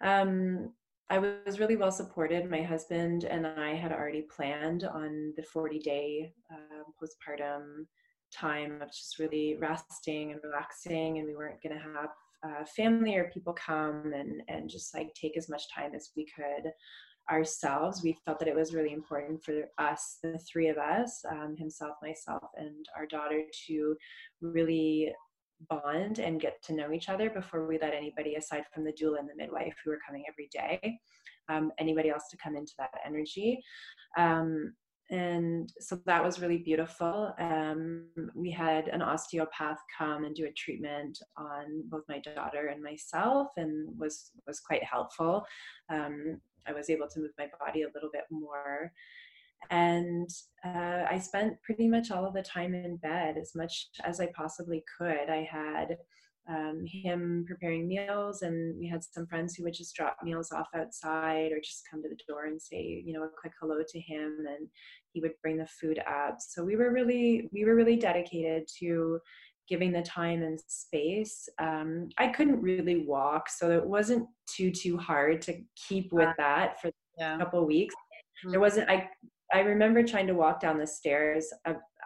Um, 0.00 0.72
i 1.10 1.18
was 1.18 1.58
really 1.58 1.76
well 1.76 1.90
supported. 1.90 2.50
My 2.50 2.62
husband 2.62 3.24
and 3.24 3.46
i 3.46 3.74
had 3.74 3.92
already 3.92 4.22
planned 4.22 4.84
on 4.84 5.32
the 5.36 5.42
40 5.42 5.78
day 5.78 6.32
uh, 6.52 6.84
postpartum 7.00 7.86
time 8.32 8.82
of 8.82 8.88
just 8.88 9.18
really 9.18 9.56
resting 9.58 10.32
and 10.32 10.40
relaxing, 10.44 11.18
and 11.18 11.26
we 11.26 11.34
weren't 11.34 11.62
going 11.62 11.74
to 11.74 11.82
have 11.82 12.10
uh, 12.46 12.64
family 12.76 13.16
or 13.16 13.30
people 13.32 13.54
come 13.54 14.12
and 14.14 14.42
and 14.48 14.68
just 14.68 14.94
like 14.94 15.12
take 15.14 15.36
as 15.36 15.48
much 15.48 15.62
time 15.74 15.94
as 15.94 16.10
we 16.16 16.26
could 16.36 16.70
ourselves. 17.30 18.02
We 18.02 18.18
felt 18.24 18.38
that 18.38 18.48
it 18.48 18.54
was 18.56 18.74
really 18.74 18.92
important 18.92 19.42
for 19.42 19.64
us, 19.78 20.18
the 20.22 20.38
three 20.38 20.68
of 20.68 20.78
us, 20.78 21.22
um, 21.30 21.56
himself, 21.56 21.96
myself, 22.02 22.44
and 22.56 22.86
our 22.96 23.06
daughter, 23.06 23.42
to 23.66 23.96
really 24.40 25.12
bond 25.68 26.20
and 26.20 26.40
get 26.40 26.62
to 26.62 26.72
know 26.72 26.92
each 26.92 27.08
other 27.08 27.30
before 27.30 27.66
we 27.66 27.78
let 27.80 27.92
anybody 27.92 28.36
aside 28.36 28.64
from 28.72 28.84
the 28.84 28.92
doula 28.92 29.18
and 29.18 29.28
the 29.28 29.34
midwife 29.36 29.74
who 29.84 29.90
were 29.90 29.98
coming 30.06 30.22
every 30.28 30.48
day 30.52 31.00
um, 31.48 31.72
anybody 31.78 32.10
else 32.10 32.28
to 32.30 32.36
come 32.36 32.56
into 32.56 32.72
that 32.78 32.90
energy. 33.04 33.62
Um, 34.16 34.74
and 35.10 35.72
so 35.80 35.98
that 36.04 36.22
was 36.22 36.40
really 36.40 36.58
beautiful. 36.58 37.32
Um, 37.38 38.08
we 38.34 38.50
had 38.50 38.88
an 38.88 39.00
osteopath 39.00 39.78
come 39.96 40.24
and 40.24 40.34
do 40.34 40.44
a 40.44 40.52
treatment 40.52 41.18
on 41.38 41.82
both 41.88 42.02
my 42.10 42.18
daughter 42.18 42.66
and 42.66 42.82
myself 42.82 43.48
and 43.56 43.98
was 43.98 44.32
was 44.46 44.60
quite 44.60 44.84
helpful. 44.84 45.46
Um, 45.88 46.42
i 46.66 46.72
was 46.72 46.90
able 46.90 47.08
to 47.08 47.20
move 47.20 47.32
my 47.38 47.48
body 47.58 47.82
a 47.82 47.90
little 47.94 48.10
bit 48.12 48.24
more. 48.30 48.92
And 49.70 50.28
uh, 50.64 51.04
i 51.10 51.18
spent 51.18 51.60
pretty 51.62 51.88
much 51.88 52.10
all 52.10 52.24
of 52.26 52.34
the 52.34 52.42
time 52.42 52.74
in 52.74 52.96
bed 52.96 53.36
as 53.40 53.52
much 53.54 53.88
as 54.04 54.20
i 54.20 54.26
possibly 54.36 54.84
could. 54.98 55.28
I 55.28 55.48
had 55.50 55.96
um, 56.48 56.84
him 56.86 57.44
preparing 57.46 57.86
meals 57.86 58.40
and 58.40 58.78
we 58.78 58.88
had 58.88 59.04
some 59.04 59.26
friends 59.26 59.54
who 59.54 59.64
would 59.64 59.74
just 59.74 59.94
drop 59.94 60.16
meals 60.22 60.50
off 60.50 60.68
outside 60.74 61.52
or 61.52 61.60
just 61.60 61.82
come 61.90 62.02
to 62.02 62.08
the 62.08 62.16
door 62.26 62.46
and 62.46 62.60
say 62.60 63.02
you 63.04 63.12
know 63.12 63.24
a 63.24 63.28
quick 63.38 63.52
hello 63.60 63.82
to 63.86 64.00
him 64.00 64.46
and 64.48 64.66
he 65.12 65.20
would 65.20 65.32
bring 65.42 65.58
the 65.58 65.66
food 65.66 66.00
up. 66.08 66.36
So 66.38 66.64
we 66.64 66.76
were 66.76 66.92
really 66.92 67.48
we 67.52 67.64
were 67.64 67.74
really 67.74 67.96
dedicated 67.96 68.66
to 68.78 69.18
giving 69.68 69.92
the 69.92 70.02
time 70.02 70.42
and 70.42 70.60
space 70.66 71.48
um, 71.58 72.08
i 72.18 72.26
couldn't 72.26 72.60
really 72.60 73.04
walk 73.06 73.48
so 73.48 73.70
it 73.70 73.84
wasn't 73.84 74.26
too 74.46 74.70
too 74.70 74.96
hard 74.96 75.40
to 75.42 75.54
keep 75.88 76.12
with 76.12 76.34
that 76.38 76.80
for 76.80 76.90
yeah. 77.18 77.36
a 77.36 77.38
couple 77.38 77.64
weeks 77.66 77.94
mm-hmm. 77.94 78.50
there 78.50 78.60
wasn't 78.60 78.88
i 78.88 79.08
I 79.52 79.60
remember 79.60 80.02
trying 80.02 80.26
to 80.26 80.34
walk 80.34 80.60
down 80.60 80.78
the 80.78 80.86
stairs 80.86 81.50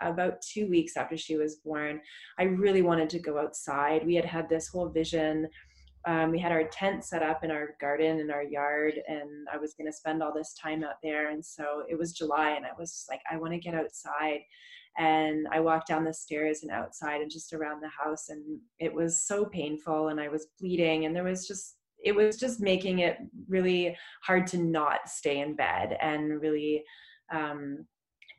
about 0.01 0.41
two 0.43 0.69
weeks 0.69 0.97
after 0.97 1.17
she 1.17 1.37
was 1.37 1.57
born. 1.57 2.01
I 2.39 2.45
really 2.45 2.83
wanted 2.83 3.11
to 3.11 3.19
go 3.19 3.39
outside. 3.39 4.07
We 4.07 4.15
had 4.15 4.25
had 4.25 4.49
this 4.49 4.69
whole 4.69 4.89
vision. 4.89 5.49
Um, 6.07 6.31
we 6.31 6.39
had 6.39 6.53
our 6.53 6.65
tent 6.65 7.05
set 7.05 7.23
up 7.23 7.45
in 7.45 7.51
our 7.51 7.77
garden 7.81 8.19
in 8.21 8.31
our 8.31 8.43
yard, 8.43 8.95
and 9.09 9.49
I 9.53 9.57
was 9.57 9.75
going 9.75 9.87
to 9.87 9.97
spend 9.97 10.23
all 10.23 10.35
this 10.35 10.55
time 10.55 10.85
out 10.85 10.97
there. 11.03 11.31
And 11.31 11.45
so 11.45 11.83
it 11.89 11.99
was 11.99 12.13
July, 12.13 12.51
and 12.51 12.65
I 12.65 12.71
was 12.79 13.07
like, 13.09 13.21
I 13.31 13.37
want 13.37 13.53
to 13.53 13.59
get 13.59 13.75
outside. 13.75 14.41
And 14.99 15.47
I 15.51 15.61
walked 15.61 15.89
down 15.89 16.05
the 16.05 16.13
stairs 16.13 16.63
and 16.63 16.71
outside 16.71 17.21
and 17.21 17.31
just 17.31 17.53
around 17.53 17.81
the 17.83 17.89
house, 17.89 18.29
and 18.29 18.61
it 18.79 18.93
was 18.93 19.25
so 19.25 19.45
painful, 19.45 20.09
and 20.09 20.21
I 20.21 20.29
was 20.29 20.49
bleeding, 20.61 21.07
and 21.07 21.17
there 21.17 21.25
was 21.25 21.47
just 21.47 21.77
it 22.05 22.15
was 22.15 22.37
just 22.37 22.61
making 22.61 22.99
it 22.99 23.19
really 23.49 23.97
hard 24.25 24.47
to 24.49 24.59
not 24.59 25.09
stay 25.09 25.39
in 25.39 25.55
bed 25.55 25.97
and 26.01 26.41
really 26.41 26.83
um, 27.33 27.87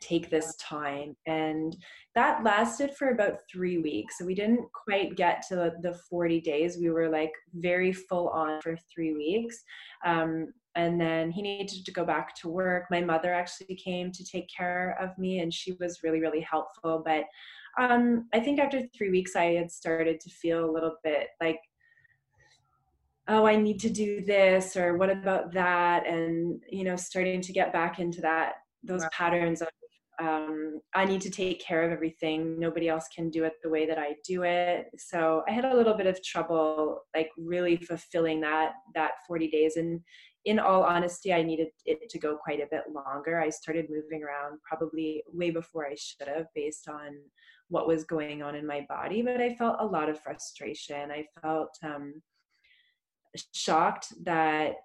take 0.02 0.30
this 0.30 0.56
time. 0.58 1.16
And 1.26 1.76
that 2.16 2.44
lasted 2.44 2.94
for 2.96 3.10
about 3.10 3.40
three 3.52 3.78
weeks. 3.78 4.18
So 4.18 4.26
we 4.26 4.36
didn't 4.36 4.66
quite 4.74 5.16
get 5.16 5.44
to 5.50 5.72
the 5.82 5.98
40 6.10 6.42
days. 6.42 6.78
We 6.78 6.90
were 6.90 7.10
like 7.10 7.32
very 7.54 7.94
full 7.94 8.30
on 8.30 8.62
for 8.62 8.78
three 8.94 9.14
weeks. 9.14 9.64
Um, 10.06 10.54
and 10.76 11.00
then 11.00 11.32
he 11.32 11.42
needed 11.42 11.86
to 11.86 11.92
go 11.92 12.06
back 12.06 12.36
to 12.36 12.50
work 12.50 12.86
my 12.90 13.02
mother 13.02 13.34
actually 13.34 13.76
came 13.76 14.12
to 14.12 14.24
take 14.24 14.48
care 14.50 14.98
of 15.00 15.18
me 15.18 15.40
and 15.40 15.54
she 15.54 15.74
was 15.80 16.02
really 16.04 16.20
really 16.20 16.42
helpful 16.42 17.02
but 17.06 17.24
um, 17.80 18.28
i 18.34 18.40
think 18.40 18.60
after 18.60 18.82
three 18.96 19.10
weeks 19.10 19.36
i 19.36 19.46
had 19.46 19.72
started 19.72 20.20
to 20.20 20.30
feel 20.30 20.66
a 20.66 20.72
little 20.72 20.96
bit 21.04 21.28
like 21.42 21.60
oh 23.28 23.46
i 23.46 23.56
need 23.56 23.80
to 23.80 23.90
do 23.90 24.22
this 24.22 24.76
or 24.76 24.98
what 24.98 25.10
about 25.10 25.54
that 25.54 26.08
and 26.08 26.62
you 26.70 26.84
know 26.84 26.96
starting 26.96 27.42
to 27.42 27.54
get 27.54 27.72
back 27.74 28.00
into 28.00 28.22
that 28.22 28.56
those 28.84 29.02
wow. 29.02 29.10
patterns 29.14 29.62
of 29.62 29.68
um, 30.20 30.80
I 30.94 31.06
need 31.06 31.22
to 31.22 31.30
take 31.30 31.60
care 31.60 31.84
of 31.84 31.92
everything. 31.92 32.60
Nobody 32.60 32.88
else 32.88 33.08
can 33.14 33.30
do 33.30 33.46
it 33.46 33.54
the 33.64 33.70
way 33.70 33.86
that 33.86 33.98
I 33.98 34.16
do 34.26 34.44
it. 34.44 34.88
So 34.98 35.44
I 35.48 35.52
had 35.52 35.66
a 35.66 35.76
little 35.76 35.96
bit 35.96 36.08
of 36.08 36.24
trouble, 36.24 37.02
like 37.16 37.30
really 37.38 37.78
fulfilling 37.78 38.40
that 38.42 38.74
that 38.94 39.14
40 39.28 39.50
days. 39.50 39.76
And 39.76 40.02
in 40.46 40.60
all 40.60 40.84
honesty, 40.84 41.34
I 41.34 41.42
needed 41.42 41.70
it 41.86 42.10
to 42.10 42.20
go 42.20 42.36
quite 42.36 42.60
a 42.60 42.68
bit 42.70 42.84
longer. 42.92 43.40
I 43.40 43.50
started 43.50 43.90
moving 43.90 44.24
around 44.24 44.60
probably 44.68 45.24
way 45.32 45.52
before 45.52 45.86
I 45.86 45.96
should 45.96 46.28
have, 46.28 46.48
based 46.54 46.90
on 46.90 47.18
what 47.70 47.88
was 47.88 48.04
going 48.04 48.44
on 48.44 48.56
in 48.56 48.68
my 48.68 48.86
body. 48.90 49.22
But 49.22 49.42
I 49.42 49.56
felt 49.56 49.78
a 49.80 49.86
lot 49.86 50.10
of 50.10 50.20
frustration. 50.20 51.12
I 51.12 51.26
felt 51.42 51.76
um, 51.84 52.22
shocked 53.54 54.14
that 54.24 54.76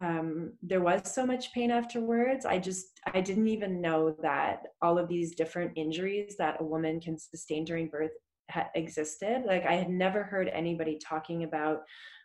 um, 0.00 0.52
there 0.62 0.80
was 0.80 1.12
so 1.12 1.26
much 1.26 1.52
pain 1.52 1.70
afterwards. 1.70 2.46
I 2.46 2.58
just, 2.58 2.86
I 3.12 3.20
didn't 3.20 3.48
even 3.48 3.80
know 3.80 4.14
that 4.22 4.62
all 4.80 4.98
of 4.98 5.08
these 5.08 5.34
different 5.34 5.72
injuries 5.76 6.36
that 6.38 6.60
a 6.60 6.64
woman 6.64 7.00
can 7.00 7.18
sustain 7.18 7.64
during 7.64 7.88
birth 7.88 8.12
ha- 8.50 8.68
existed. 8.74 9.44
Like, 9.46 9.66
I 9.66 9.74
had 9.74 9.90
never 9.90 10.22
heard 10.22 10.48
anybody 10.48 10.98
talking 10.98 11.44
about 11.44 11.82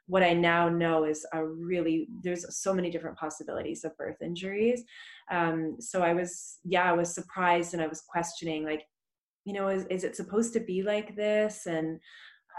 what 0.07 0.23
I 0.23 0.33
now 0.33 0.67
know 0.67 1.05
is 1.05 1.25
a 1.33 1.45
really, 1.45 2.07
there's 2.21 2.45
so 2.57 2.73
many 2.73 2.91
different 2.91 3.17
possibilities 3.17 3.83
of 3.83 3.95
birth 3.97 4.21
injuries. 4.21 4.83
Um, 5.31 5.77
so 5.79 6.01
I 6.01 6.13
was, 6.13 6.59
yeah, 6.63 6.83
I 6.83 6.93
was 6.93 7.13
surprised 7.13 7.73
and 7.73 7.81
I 7.81 7.87
was 7.87 8.01
questioning, 8.01 8.65
like, 8.65 8.83
you 9.45 9.53
know, 9.53 9.69
is, 9.69 9.85
is 9.89 10.03
it 10.03 10.15
supposed 10.15 10.53
to 10.53 10.59
be 10.59 10.83
like 10.83 11.15
this? 11.15 11.65
And 11.65 11.99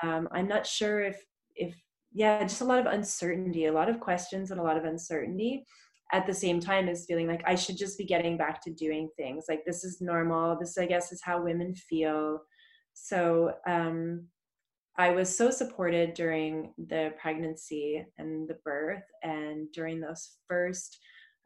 um, 0.02 0.28
I'm 0.32 0.48
not 0.48 0.66
sure 0.66 1.00
if, 1.02 1.22
if 1.54 1.74
yeah, 2.12 2.42
just 2.42 2.60
a 2.60 2.64
lot 2.64 2.78
of 2.78 2.86
uncertainty, 2.86 3.66
a 3.66 3.72
lot 3.72 3.88
of 3.88 4.00
questions 4.00 4.50
and 4.50 4.60
a 4.60 4.62
lot 4.62 4.76
of 4.76 4.84
uncertainty 4.84 5.64
at 6.12 6.26
the 6.26 6.34
same 6.34 6.60
time 6.60 6.88
as 6.88 7.06
feeling 7.06 7.26
like 7.26 7.42
I 7.46 7.56
should 7.56 7.76
just 7.76 7.98
be 7.98 8.04
getting 8.04 8.36
back 8.36 8.62
to 8.62 8.72
doing 8.72 9.08
things. 9.16 9.46
Like 9.48 9.64
this 9.66 9.84
is 9.84 10.00
normal. 10.00 10.56
This, 10.58 10.78
I 10.78 10.86
guess, 10.86 11.12
is 11.12 11.20
how 11.22 11.42
women 11.42 11.74
feel. 11.74 12.40
So 12.92 13.54
um, 13.66 14.28
I 14.96 15.10
was 15.10 15.36
so 15.36 15.50
supported 15.50 16.14
during 16.14 16.72
the 16.78 17.12
pregnancy 17.20 18.04
and 18.18 18.48
the 18.48 18.58
birth, 18.64 19.02
and 19.22 19.70
during 19.72 20.00
those 20.00 20.36
first 20.48 20.98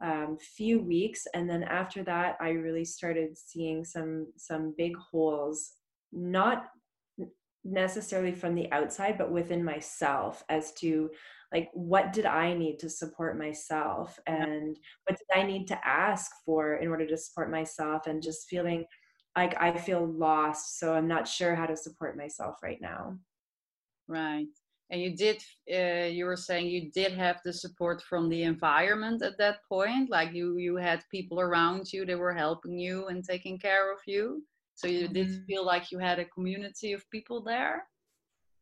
um, 0.02 0.36
few 0.40 0.80
weeks, 0.80 1.26
and 1.34 1.48
then 1.48 1.62
after 1.62 2.04
that, 2.04 2.36
I 2.40 2.50
really 2.50 2.84
started 2.84 3.36
seeing 3.36 3.84
some 3.84 4.26
some 4.36 4.74
big 4.76 4.96
holes, 4.96 5.70
not 6.12 6.66
necessarily 7.64 8.32
from 8.32 8.54
the 8.54 8.70
outside 8.72 9.18
but 9.18 9.30
within 9.30 9.62
myself 9.62 10.42
as 10.48 10.72
to 10.72 11.10
like 11.52 11.68
what 11.74 12.12
did 12.12 12.24
i 12.24 12.54
need 12.54 12.78
to 12.78 12.88
support 12.88 13.36
myself? 13.38 14.18
And 14.26 14.78
what 15.06 15.18
did 15.18 15.38
i 15.38 15.42
need 15.42 15.66
to 15.68 15.86
ask 15.86 16.30
for 16.46 16.76
in 16.76 16.88
order 16.88 17.06
to 17.06 17.16
support 17.16 17.50
myself? 17.50 18.06
And 18.06 18.22
just 18.22 18.48
feeling 18.48 18.84
like 19.36 19.60
i 19.60 19.76
feel 19.76 20.06
lost 20.06 20.78
so 20.78 20.94
i'm 20.94 21.06
not 21.06 21.28
sure 21.28 21.54
how 21.54 21.66
to 21.66 21.76
support 21.76 22.16
myself 22.16 22.56
right 22.62 22.80
now 22.80 23.16
right 24.08 24.46
and 24.90 25.00
you 25.02 25.14
did 25.14 25.42
uh, 25.72 26.06
you 26.06 26.24
were 26.24 26.36
saying 26.36 26.66
you 26.66 26.90
did 26.90 27.12
have 27.12 27.40
the 27.44 27.52
support 27.52 28.02
from 28.02 28.28
the 28.28 28.42
environment 28.42 29.22
at 29.22 29.38
that 29.38 29.58
point 29.68 30.10
like 30.10 30.32
you 30.32 30.56
you 30.56 30.76
had 30.76 31.02
people 31.10 31.40
around 31.40 31.92
you 31.92 32.04
that 32.06 32.18
were 32.18 32.34
helping 32.34 32.78
you 32.78 33.06
and 33.08 33.24
taking 33.24 33.58
care 33.58 33.92
of 33.92 33.98
you 34.06 34.42
so 34.78 34.86
you 34.86 35.08
did 35.08 35.26
mm-hmm. 35.26 35.44
feel 35.44 35.66
like 35.66 35.90
you 35.90 35.98
had 35.98 36.20
a 36.20 36.24
community 36.24 36.92
of 36.92 37.10
people 37.10 37.42
there? 37.42 37.88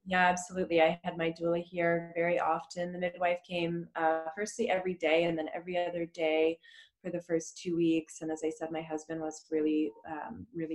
Yeah, 0.07 0.27
absolutely. 0.29 0.81
I 0.81 0.99
had 1.05 1.19
my 1.19 1.31
doula 1.31 1.63
here 1.63 2.11
very 2.15 2.41
often. 2.41 2.91
The 2.91 2.99
midwife 2.99 3.41
came 3.47 3.87
uh, 3.97 4.21
firstly 4.35 4.71
every 4.71 4.95
day 4.95 5.25
and 5.25 5.37
then 5.37 5.51
every 5.55 5.77
other 5.77 6.07
day 6.07 6.59
for 7.05 7.11
the 7.11 7.21
first 7.21 7.59
two 7.59 7.77
weeks. 7.77 8.23
And 8.23 8.31
as 8.31 8.41
I 8.43 8.49
said, 8.49 8.73
my 8.73 8.81
husband 8.81 9.21
was 9.21 9.45
really, 9.51 9.93
um, 10.11 10.47
really 10.55 10.66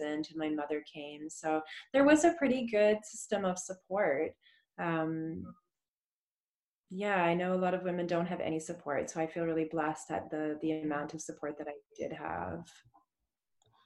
and 0.00 0.26
my 0.36 0.48
mother 0.48 0.82
came. 0.92 1.28
So 1.28 1.60
there 1.92 2.04
was 2.04 2.24
a 2.24 2.34
pretty 2.34 2.66
good 2.66 2.98
system 3.04 3.44
of 3.44 3.58
support. 3.58 4.32
Um, 4.78 5.44
yeah, 6.90 7.22
I 7.24 7.34
know 7.34 7.52
a 7.52 7.58
lot 7.58 7.74
of 7.74 7.82
women 7.82 8.06
don't 8.06 8.26
have 8.26 8.40
any 8.40 8.60
support. 8.60 9.10
So 9.10 9.20
I 9.20 9.26
feel 9.26 9.44
really 9.44 9.68
blessed 9.70 10.10
at 10.10 10.30
the, 10.30 10.58
the 10.62 10.82
amount 10.82 11.14
of 11.14 11.20
support 11.20 11.58
that 11.58 11.68
I 11.68 11.74
did 11.98 12.12
have 12.12 12.64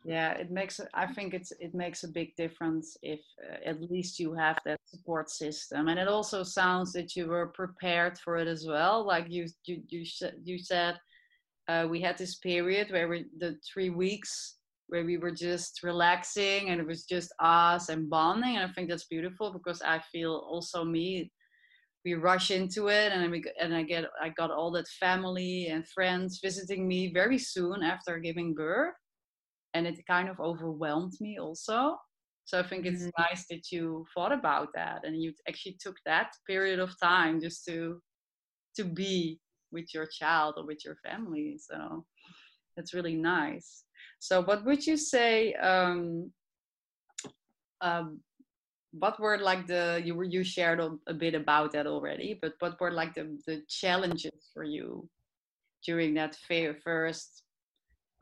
yeah 0.04 0.32
it 0.32 0.50
makes 0.50 0.80
i 0.94 1.06
think 1.06 1.34
it's 1.34 1.52
it 1.60 1.74
makes 1.74 2.04
a 2.04 2.08
big 2.08 2.34
difference 2.36 2.96
if 3.02 3.20
uh, 3.50 3.56
at 3.68 3.82
least 3.90 4.18
you 4.18 4.32
have 4.32 4.58
that 4.64 4.80
support 4.86 5.28
system 5.28 5.88
and 5.88 5.98
it 5.98 6.08
also 6.08 6.42
sounds 6.42 6.92
that 6.92 7.14
you 7.14 7.26
were 7.26 7.48
prepared 7.48 8.18
for 8.18 8.38
it 8.38 8.48
as 8.48 8.66
well 8.66 9.06
like 9.06 9.26
you 9.28 9.46
you 9.64 9.82
you, 9.88 10.04
you 10.42 10.58
said 10.58 10.98
uh, 11.68 11.86
we 11.88 12.00
had 12.00 12.16
this 12.16 12.36
period 12.36 12.90
where 12.90 13.08
we 13.08 13.26
the 13.38 13.56
three 13.70 13.90
weeks 13.90 14.56
where 14.90 15.04
we 15.04 15.16
were 15.16 15.30
just 15.30 15.82
relaxing 15.82 16.70
and 16.70 16.80
it 16.80 16.86
was 16.86 17.04
just 17.04 17.32
us 17.40 17.88
and 17.88 18.10
bonding 18.10 18.56
and 18.56 18.68
i 18.68 18.72
think 18.74 18.88
that's 18.88 19.06
beautiful 19.06 19.52
because 19.52 19.80
i 19.82 19.98
feel 20.12 20.34
also 20.50 20.84
me 20.84 21.30
we 22.04 22.14
rush 22.14 22.50
into 22.50 22.88
it 22.88 23.12
and 23.12 23.30
we 23.30 23.44
and 23.60 23.74
i 23.74 23.82
get 23.82 24.04
i 24.20 24.28
got 24.30 24.50
all 24.50 24.70
that 24.70 24.88
family 24.88 25.66
and 25.66 25.86
friends 25.88 26.40
visiting 26.42 26.88
me 26.88 27.12
very 27.12 27.38
soon 27.38 27.82
after 27.82 28.18
giving 28.18 28.54
birth. 28.54 28.94
And 29.72 29.86
it 29.86 30.04
kind 30.06 30.28
of 30.28 30.40
overwhelmed 30.40 31.12
me 31.20 31.38
also. 31.38 31.96
So 32.44 32.58
i 32.58 32.62
think 32.62 32.86
it's 32.86 33.02
mm-hmm. 33.02 33.22
nice 33.22 33.46
that 33.50 33.70
you 33.70 34.04
thought 34.14 34.32
about 34.32 34.68
that 34.74 35.04
and 35.04 35.20
you 35.22 35.32
actually 35.48 35.76
took 35.80 35.96
that 36.06 36.32
period 36.46 36.78
of 36.80 36.98
time 37.00 37.40
just 37.40 37.64
to 37.66 38.00
to 38.76 38.84
be 38.84 39.38
with 39.72 39.92
your 39.94 40.06
child 40.06 40.54
or 40.56 40.66
with 40.66 40.84
your 40.84 40.96
family. 41.04 41.58
So 41.58 42.04
that's 42.76 42.94
really 42.94 43.14
nice 43.14 43.84
so 44.18 44.42
what 44.42 44.64
would 44.64 44.86
you 44.86 44.96
say 44.96 45.54
um, 45.54 46.30
um, 47.80 48.20
what 48.92 49.18
were 49.20 49.38
like 49.38 49.66
the 49.66 50.02
you 50.04 50.14
were 50.14 50.24
you 50.24 50.42
shared 50.42 50.80
a, 50.80 51.14
bit 51.14 51.34
about 51.34 51.72
that 51.72 51.86
already 51.86 52.38
but 52.40 52.54
what 52.58 52.80
were 52.80 52.90
like 52.90 53.14
the 53.14 53.38
the 53.46 53.62
challenges 53.68 54.50
for 54.52 54.64
you 54.64 55.08
during 55.84 56.14
that 56.14 56.36
first 56.82 57.44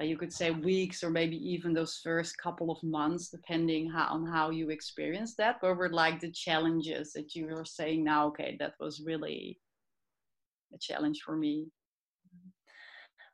uh, 0.01 0.05
you 0.05 0.17
could 0.17 0.33
say 0.33 0.53
weeks 0.53 1.03
or 1.03 1.11
maybe 1.11 1.37
even 1.37 1.73
those 1.73 2.01
first 2.05 2.39
couple 2.39 2.71
of 2.71 2.81
months 2.83 3.31
depending 3.31 3.91
how, 3.91 4.07
on 4.11 4.25
how 4.27 4.51
you 4.51 4.71
experienced 4.71 5.37
that? 5.37 5.57
What 5.61 5.77
were 5.77 5.89
like 5.89 6.21
the 6.21 6.31
challenges 6.31 7.13
that 7.15 7.35
you 7.35 7.47
were 7.47 7.65
saying 7.65 8.05
now 8.05 8.29
okay 8.29 8.57
that 8.61 8.75
was 8.79 9.03
really 9.05 9.59
a 10.73 10.79
challenge 10.79 11.23
for 11.25 11.37
me 11.37 11.67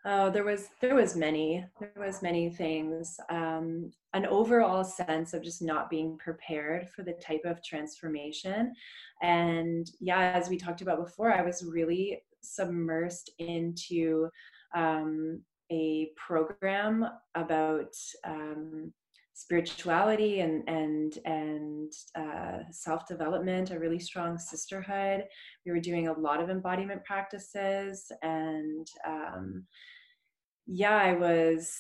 Oh, 0.07 0.29
there 0.29 0.45
was 0.45 0.69
there 0.83 0.95
was 0.95 1.17
many 1.17 1.65
there 1.81 1.93
was 1.97 2.21
many 2.23 2.51
things. 2.51 3.19
Um, 3.31 3.91
an 4.13 4.27
overall 4.27 4.85
sense 4.85 5.33
of 5.33 5.43
just 5.43 5.63
not 5.63 5.89
being 5.89 6.19
prepared 6.19 6.91
for 6.91 7.03
the 7.03 7.15
type 7.15 7.41
of 7.47 7.65
transformation, 7.65 8.75
and 9.23 9.91
yeah, 10.01 10.33
as 10.35 10.51
we 10.51 10.59
talked 10.59 10.83
about 10.83 11.03
before, 11.03 11.33
I 11.33 11.43
was 11.43 11.65
really 11.65 12.21
submersed 12.45 13.31
into 13.39 14.29
um, 14.75 15.41
a 15.73 16.11
program 16.17 17.07
about 17.35 17.95
um, 18.25 18.93
spirituality 19.35 20.41
and 20.41 20.69
and 20.69 21.19
and 21.25 21.93
uh, 22.15 22.59
self 22.71 23.07
development, 23.07 23.71
a 23.71 23.79
really 23.79 23.99
strong 23.99 24.39
sisterhood. 24.39 25.25
We 25.65 25.73
were 25.73 25.81
doing 25.81 26.09
a 26.09 26.19
lot 26.19 26.43
of 26.43 26.51
embodiment 26.51 27.05
practices 27.05 28.11
and 28.23 28.87
um, 29.07 29.65
yeah, 30.67 30.97
I 30.97 31.15
was 31.15 31.75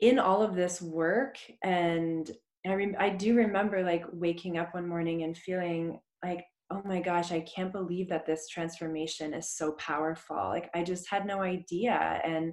in 0.00 0.18
all 0.18 0.42
of 0.42 0.54
this 0.54 0.82
work 0.82 1.36
and 1.62 2.30
I, 2.66 2.74
rem- 2.74 2.96
I 2.98 3.08
do 3.10 3.34
remember 3.34 3.82
like 3.82 4.04
waking 4.12 4.58
up 4.58 4.74
one 4.74 4.88
morning 4.88 5.22
and 5.22 5.36
feeling 5.36 6.00
like 6.24 6.44
oh 6.70 6.82
my 6.84 7.00
gosh 7.00 7.32
i 7.32 7.40
can't 7.40 7.72
believe 7.72 8.08
that 8.08 8.26
this 8.26 8.48
transformation 8.48 9.34
is 9.34 9.56
so 9.56 9.72
powerful. 9.72 10.36
Like 10.36 10.70
i 10.74 10.82
just 10.82 11.08
had 11.08 11.26
no 11.26 11.40
idea 11.42 12.20
and 12.24 12.52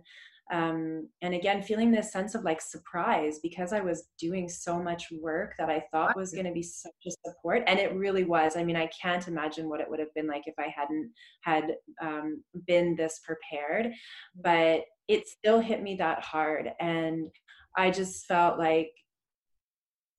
um, 0.52 1.08
and 1.22 1.36
again 1.36 1.62
feeling 1.62 1.92
this 1.92 2.12
sense 2.12 2.34
of 2.34 2.44
like 2.44 2.60
surprise 2.60 3.40
because 3.44 3.72
i 3.72 3.80
was 3.80 4.08
doing 4.20 4.50
so 4.50 4.82
much 4.82 5.06
work 5.12 5.54
that 5.60 5.70
i 5.70 5.84
thought 5.92 6.16
was 6.16 6.34
going 6.34 6.46
to 6.46 6.52
be 6.52 6.64
such 6.64 6.92
a 7.08 7.12
support 7.24 7.64
and 7.68 7.78
it 7.80 7.94
really 7.94 8.24
was. 8.24 8.56
I 8.56 8.64
mean 8.64 8.76
i 8.76 8.90
can't 9.00 9.28
imagine 9.28 9.70
what 9.70 9.80
it 9.80 9.90
would 9.90 10.00
have 10.00 10.14
been 10.16 10.28
like 10.28 10.44
if 10.46 10.56
i 10.60 10.74
hadn't 10.76 11.12
had 11.42 11.76
um, 12.02 12.44
been 12.68 12.96
this 12.96 13.20
prepared 13.26 13.92
but 14.44 14.82
it 15.10 15.28
still 15.28 15.60
hit 15.60 15.84
me 15.84 15.96
that 15.96 16.22
hard 16.24 16.72
and 16.80 17.30
i 17.76 17.92
just 17.92 18.26
felt 18.26 18.58
like 18.58 18.92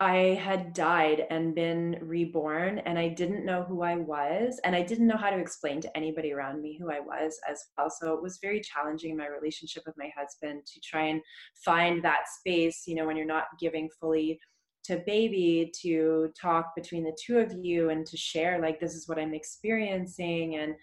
I 0.03 0.41
had 0.43 0.73
died 0.73 1.27
and 1.29 1.55
been 1.55 1.99
reborn, 2.01 2.79
and 2.79 2.99
I 2.99 3.09
didn't 3.09 3.45
know 3.45 3.65
who 3.65 3.83
I 3.83 3.97
was, 3.97 4.59
and 4.65 4.75
I 4.75 4.81
didn't 4.81 5.07
know 5.07 5.19
how 5.19 5.29
to 5.29 5.37
explain 5.37 5.79
to 5.83 5.95
anybody 5.95 6.33
around 6.33 6.63
me 6.63 6.79
who 6.81 6.91
I 6.91 7.01
was 7.01 7.39
as 7.47 7.63
well. 7.77 7.91
So 7.91 8.15
it 8.15 8.23
was 8.23 8.39
very 8.41 8.63
challenging 8.63 9.11
in 9.11 9.19
my 9.19 9.27
relationship 9.27 9.83
with 9.85 9.99
my 9.99 10.11
husband 10.17 10.63
to 10.65 10.81
try 10.81 11.09
and 11.09 11.21
find 11.67 12.03
that 12.03 12.29
space, 12.39 12.85
you 12.87 12.95
know, 12.95 13.07
when 13.07 13.19
you're 13.19 13.27
not 13.27 13.45
giving 13.61 13.91
fully 14.01 14.41
to 14.85 15.03
baby 15.05 15.71
to 15.83 16.33
talk 16.41 16.75
between 16.75 17.05
the 17.05 17.17
two 17.23 17.39
of 17.39 17.53
you 17.53 17.91
and 17.91 18.07
to 18.07 18.17
share, 18.17 18.59
like, 18.59 18.81
this 18.81 18.95
is 18.95 19.07
what 19.07 19.19
I'm 19.19 19.35
experiencing. 19.35 20.57
And 20.57 20.77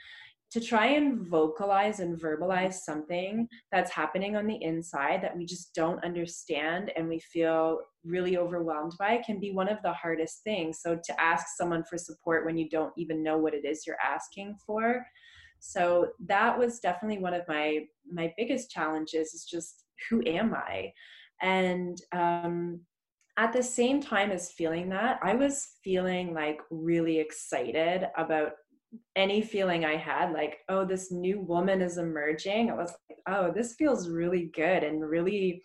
to 0.51 0.61
try 0.61 0.87
and 0.87 1.27
vocalize 1.27 1.99
and 1.99 2.19
verbalize 2.19 2.75
something 2.75 3.47
that's 3.71 3.91
happening 3.91 4.35
on 4.35 4.47
the 4.47 4.61
inside 4.63 5.21
that 5.21 5.35
we 5.35 5.45
just 5.45 5.73
don't 5.75 6.03
understand 6.03 6.91
and 6.95 7.07
we 7.07 7.19
feel 7.19 7.79
really 8.05 8.37
overwhelmed 8.37 8.93
by 8.97 9.21
can 9.25 9.39
be 9.39 9.51
one 9.51 9.67
of 9.67 9.81
the 9.83 9.91
hardest 9.91 10.43
things. 10.43 10.79
So, 10.81 10.95
to 11.03 11.21
ask 11.21 11.47
someone 11.57 11.83
for 11.83 11.97
support 11.97 12.45
when 12.45 12.57
you 12.57 12.69
don't 12.69 12.93
even 12.97 13.23
know 13.23 13.37
what 13.37 13.53
it 13.53 13.65
is 13.65 13.85
you're 13.85 13.97
asking 14.03 14.55
for. 14.65 15.05
So, 15.59 16.09
that 16.27 16.57
was 16.57 16.79
definitely 16.79 17.19
one 17.19 17.33
of 17.33 17.43
my 17.47 17.85
my 18.09 18.33
biggest 18.37 18.71
challenges 18.71 19.33
is 19.33 19.45
just 19.45 19.83
who 20.09 20.23
am 20.25 20.53
I? 20.53 20.93
And 21.41 21.97
um, 22.13 22.81
at 23.37 23.53
the 23.53 23.61
same 23.61 24.01
time 24.01 24.31
as 24.31 24.51
feeling 24.51 24.89
that, 24.89 25.19
I 25.21 25.35
was 25.35 25.73
feeling 25.83 26.33
like 26.33 26.59
really 26.71 27.19
excited 27.19 28.07
about 28.17 28.53
any 29.15 29.41
feeling 29.41 29.85
I 29.85 29.97
had, 29.97 30.31
like, 30.31 30.59
oh, 30.69 30.85
this 30.85 31.11
new 31.11 31.39
woman 31.41 31.81
is 31.81 31.97
emerging, 31.97 32.69
I 32.69 32.75
was 32.75 32.93
like, 33.09 33.19
oh, 33.27 33.51
this 33.51 33.75
feels 33.75 34.09
really 34.09 34.49
good 34.53 34.83
and 34.83 35.01
really 35.01 35.61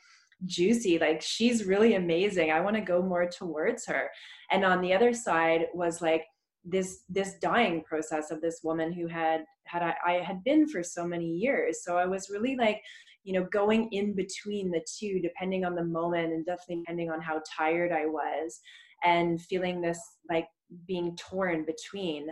juicy. 0.46 0.98
Like, 0.98 1.22
she's 1.22 1.64
really 1.64 1.94
amazing. 1.94 2.50
I 2.50 2.60
want 2.60 2.76
to 2.76 2.82
go 2.82 3.02
more 3.02 3.28
towards 3.28 3.86
her. 3.86 4.10
And 4.50 4.64
on 4.64 4.80
the 4.80 4.92
other 4.92 5.12
side 5.12 5.66
was 5.74 6.02
like, 6.02 6.24
this 6.64 7.02
this 7.08 7.34
dying 7.40 7.82
process 7.82 8.30
of 8.30 8.40
this 8.40 8.60
woman 8.62 8.92
who 8.92 9.06
had 9.06 9.44
had 9.64 9.82
I, 9.82 9.94
I 10.06 10.12
had 10.22 10.44
been 10.44 10.68
for 10.68 10.82
so 10.82 11.04
many 11.04 11.26
years 11.26 11.82
so 11.82 11.96
i 11.96 12.06
was 12.06 12.30
really 12.30 12.56
like 12.56 12.80
you 13.24 13.32
know 13.32 13.46
going 13.50 13.88
in 13.92 14.14
between 14.14 14.70
the 14.70 14.84
two 14.98 15.20
depending 15.20 15.64
on 15.64 15.74
the 15.74 15.84
moment 15.84 16.32
and 16.32 16.46
definitely 16.46 16.82
depending 16.82 17.10
on 17.10 17.20
how 17.20 17.40
tired 17.56 17.90
i 17.90 18.06
was 18.06 18.60
and 19.04 19.40
feeling 19.42 19.80
this 19.80 19.98
like 20.30 20.46
being 20.86 21.16
torn 21.16 21.64
between 21.64 22.28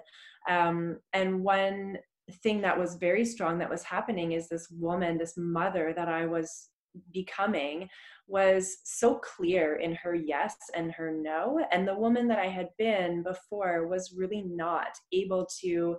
um, 0.49 0.99
and 1.13 1.43
one 1.43 1.99
thing 2.43 2.61
that 2.61 2.79
was 2.79 2.95
very 2.95 3.25
strong 3.25 3.59
that 3.59 3.71
was 3.71 3.83
happening 3.83 4.33
is 4.33 4.49
this 4.49 4.69
woman, 4.71 5.19
this 5.19 5.37
mother 5.37 5.93
that 5.97 6.09
I 6.09 6.27
was 6.27 6.69
becoming 7.13 7.89
was 8.27 8.79
so 8.85 9.17
clear 9.17 9.77
in 9.77 9.95
her 9.95 10.15
yes 10.15 10.57
and 10.75 10.93
her 10.93 11.11
no. 11.13 11.61
And 11.73 11.87
the 11.87 11.99
woman 11.99 12.29
that 12.29 12.39
I 12.39 12.47
had 12.47 12.69
been 12.79 13.23
before 13.23 13.89
was 13.89 14.15
really 14.17 14.43
not 14.43 14.89
able 15.13 15.49
to 15.63 15.97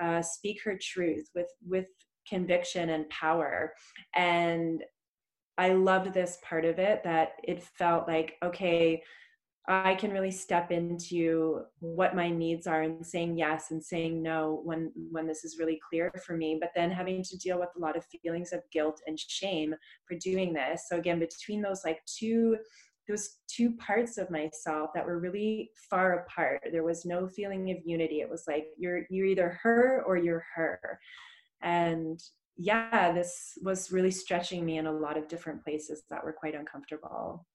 uh, 0.00 0.22
speak 0.22 0.62
her 0.64 0.78
truth 0.80 1.28
with, 1.34 1.48
with 1.66 1.86
conviction 2.28 2.90
and 2.90 3.08
power. 3.10 3.72
And 4.14 4.82
I 5.58 5.74
loved 5.74 6.14
this 6.14 6.38
part 6.42 6.64
of 6.64 6.78
it 6.78 7.02
that 7.04 7.32
it 7.44 7.62
felt 7.62 8.08
like, 8.08 8.34
okay, 8.44 9.02
I 9.68 9.94
can 9.94 10.10
really 10.10 10.32
step 10.32 10.72
into 10.72 11.62
what 11.78 12.16
my 12.16 12.28
needs 12.28 12.66
are 12.66 12.82
and 12.82 13.06
saying 13.06 13.38
yes 13.38 13.70
and 13.70 13.82
saying 13.82 14.20
no 14.20 14.60
when 14.64 14.90
when 15.10 15.26
this 15.26 15.44
is 15.44 15.56
really 15.58 15.78
clear 15.88 16.12
for 16.26 16.36
me 16.36 16.58
but 16.60 16.70
then 16.74 16.90
having 16.90 17.22
to 17.22 17.38
deal 17.38 17.60
with 17.60 17.68
a 17.76 17.78
lot 17.78 17.96
of 17.96 18.04
feelings 18.06 18.52
of 18.52 18.60
guilt 18.72 19.00
and 19.06 19.18
shame 19.18 19.74
for 20.08 20.16
doing 20.18 20.52
this. 20.52 20.86
So 20.88 20.96
again 20.96 21.20
between 21.20 21.62
those 21.62 21.82
like 21.84 22.00
two 22.06 22.56
those 23.08 23.38
two 23.48 23.76
parts 23.76 24.18
of 24.18 24.30
myself 24.30 24.90
that 24.94 25.06
were 25.06 25.18
really 25.18 25.70
far 25.90 26.20
apart 26.20 26.62
there 26.72 26.84
was 26.84 27.04
no 27.04 27.28
feeling 27.28 27.70
of 27.70 27.76
unity. 27.84 28.20
It 28.20 28.30
was 28.30 28.44
like 28.48 28.66
you're 28.76 29.02
you're 29.10 29.26
either 29.26 29.60
her 29.62 30.02
or 30.04 30.16
you're 30.16 30.44
her. 30.56 30.98
And 31.62 32.20
yeah 32.56 33.12
this 33.12 33.52
was 33.62 33.92
really 33.92 34.10
stretching 34.10 34.64
me 34.64 34.78
in 34.78 34.86
a 34.86 34.92
lot 34.92 35.16
of 35.16 35.28
different 35.28 35.62
places 35.62 36.02
that 36.10 36.24
were 36.24 36.32
quite 36.32 36.56
uncomfortable 36.56 37.46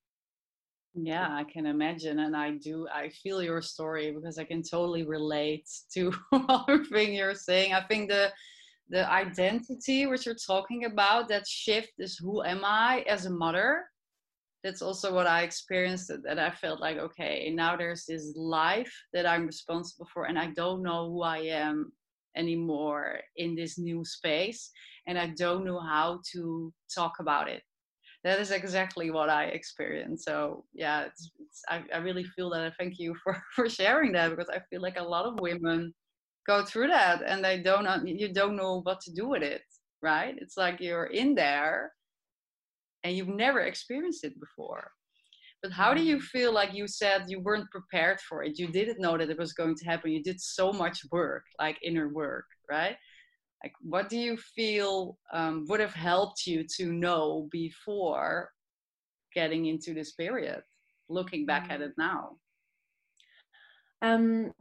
yeah, 1.06 1.28
I 1.30 1.44
can 1.44 1.66
imagine. 1.66 2.20
And 2.20 2.36
I 2.36 2.52
do, 2.52 2.88
I 2.94 3.10
feel 3.10 3.44
your 3.44 3.62
story 3.62 4.12
because 4.12 4.38
I 4.38 4.44
can 4.44 4.64
totally 4.64 5.04
relate 5.04 5.68
to 5.94 6.12
everything 6.68 7.14
you're 7.14 7.36
saying. 7.36 7.74
I 7.74 7.84
think 7.84 8.10
the, 8.10 8.32
the 8.90 9.10
identity 9.12 10.08
which 10.08 10.26
you're 10.26 10.36
talking 10.36 10.86
about, 10.86 11.28
that 11.30 11.48
shift 11.48 11.94
is 12.00 12.18
who 12.18 12.44
am 12.44 12.62
I 12.64 13.06
as 13.08 13.26
a 13.26 13.30
mother? 13.30 13.84
That's 14.64 14.82
also 14.82 15.14
what 15.14 15.28
I 15.28 15.44
experienced 15.44 16.12
that 16.24 16.40
I 16.40 16.50
felt 16.50 16.80
like, 16.80 16.98
okay, 16.98 17.52
now 17.54 17.78
there's 17.78 18.06
this 18.06 18.34
life 18.36 18.92
that 19.14 19.26
I'm 19.26 19.46
responsible 19.46 20.08
for, 20.14 20.26
and 20.26 20.38
I 20.38 20.48
don't 20.48 20.82
know 20.82 21.10
who 21.10 21.22
I 21.22 21.40
am 21.40 21.92
anymore 22.36 23.20
in 23.36 23.56
this 23.56 23.78
new 23.78 24.04
space, 24.04 24.72
and 25.06 25.18
I 25.18 25.28
don't 25.38 25.64
know 25.64 25.80
how 25.80 26.22
to 26.34 26.74
talk 26.94 27.14
about 27.20 27.48
it 27.50 27.62
that 28.28 28.42
is 28.42 28.52
exactly 28.52 29.10
what 29.10 29.30
I 29.30 29.46
experienced. 29.46 30.26
So 30.26 30.66
yeah, 30.74 31.06
it's, 31.06 31.32
it's 31.40 31.62
I, 31.70 31.82
I 31.94 32.00
really 32.00 32.26
feel 32.26 32.50
that. 32.50 32.62
I 32.62 32.72
thank 32.78 33.00
you 33.00 33.16
for 33.24 33.42
for 33.56 33.70
sharing 33.70 34.12
that 34.14 34.30
because 34.30 34.50
I 34.50 34.60
feel 34.70 34.82
like 34.82 34.98
a 34.98 35.04
lot 35.04 35.26
of 35.26 35.40
women 35.40 35.94
go 36.46 36.66
through 36.66 36.88
that 36.88 37.22
and 37.26 37.44
they 37.44 37.62
don't 37.62 38.06
you 38.06 38.34
don't 38.34 38.58
know 38.58 38.82
what 38.82 39.00
to 39.02 39.14
do 39.14 39.30
with 39.30 39.44
it, 39.44 39.62
right? 40.02 40.36
It's 40.40 40.58
like 40.58 40.82
you're 40.82 41.06
in 41.06 41.36
there 41.36 41.94
and 43.04 43.16
you've 43.16 43.30
never 43.30 43.62
experienced 43.62 44.26
it 44.26 44.38
before. 44.40 44.92
But 45.64 45.72
how 45.72 45.94
do 45.94 46.04
you 46.04 46.18
mm. 46.18 46.22
feel 46.22 46.54
like 46.54 46.74
you 46.74 46.88
said 46.88 47.26
you 47.28 47.40
weren't 47.40 47.72
prepared 47.72 48.20
for 48.22 48.44
it? 48.44 48.60
You 48.60 48.68
didn't 48.68 49.00
know 49.00 49.18
that 49.18 49.30
it 49.30 49.40
was 49.40 49.54
going 49.54 49.76
to 49.76 49.86
happen. 49.86 50.12
You 50.12 50.22
did 50.22 50.40
so 50.40 50.72
much 50.72 51.00
work, 51.12 51.44
like 51.60 51.78
inner 51.82 52.10
work, 52.10 52.46
right? 52.70 52.96
Like 53.64 53.74
what 53.82 54.10
do 54.10 54.18
you 54.18 54.38
feel 54.38 55.18
um, 55.34 55.66
would 55.68 55.80
have 55.80 55.94
helped 55.94 56.46
you 56.46 56.66
to 56.78 56.92
know 56.92 57.48
before 57.52 58.52
getting 59.34 59.66
into 59.66 59.94
this 59.94 60.14
period 60.14 60.62
looking 61.10 61.46
back 61.46 61.68
at 61.70 61.82
it 61.82 61.94
now? 61.98 62.38
Um, 64.02 64.54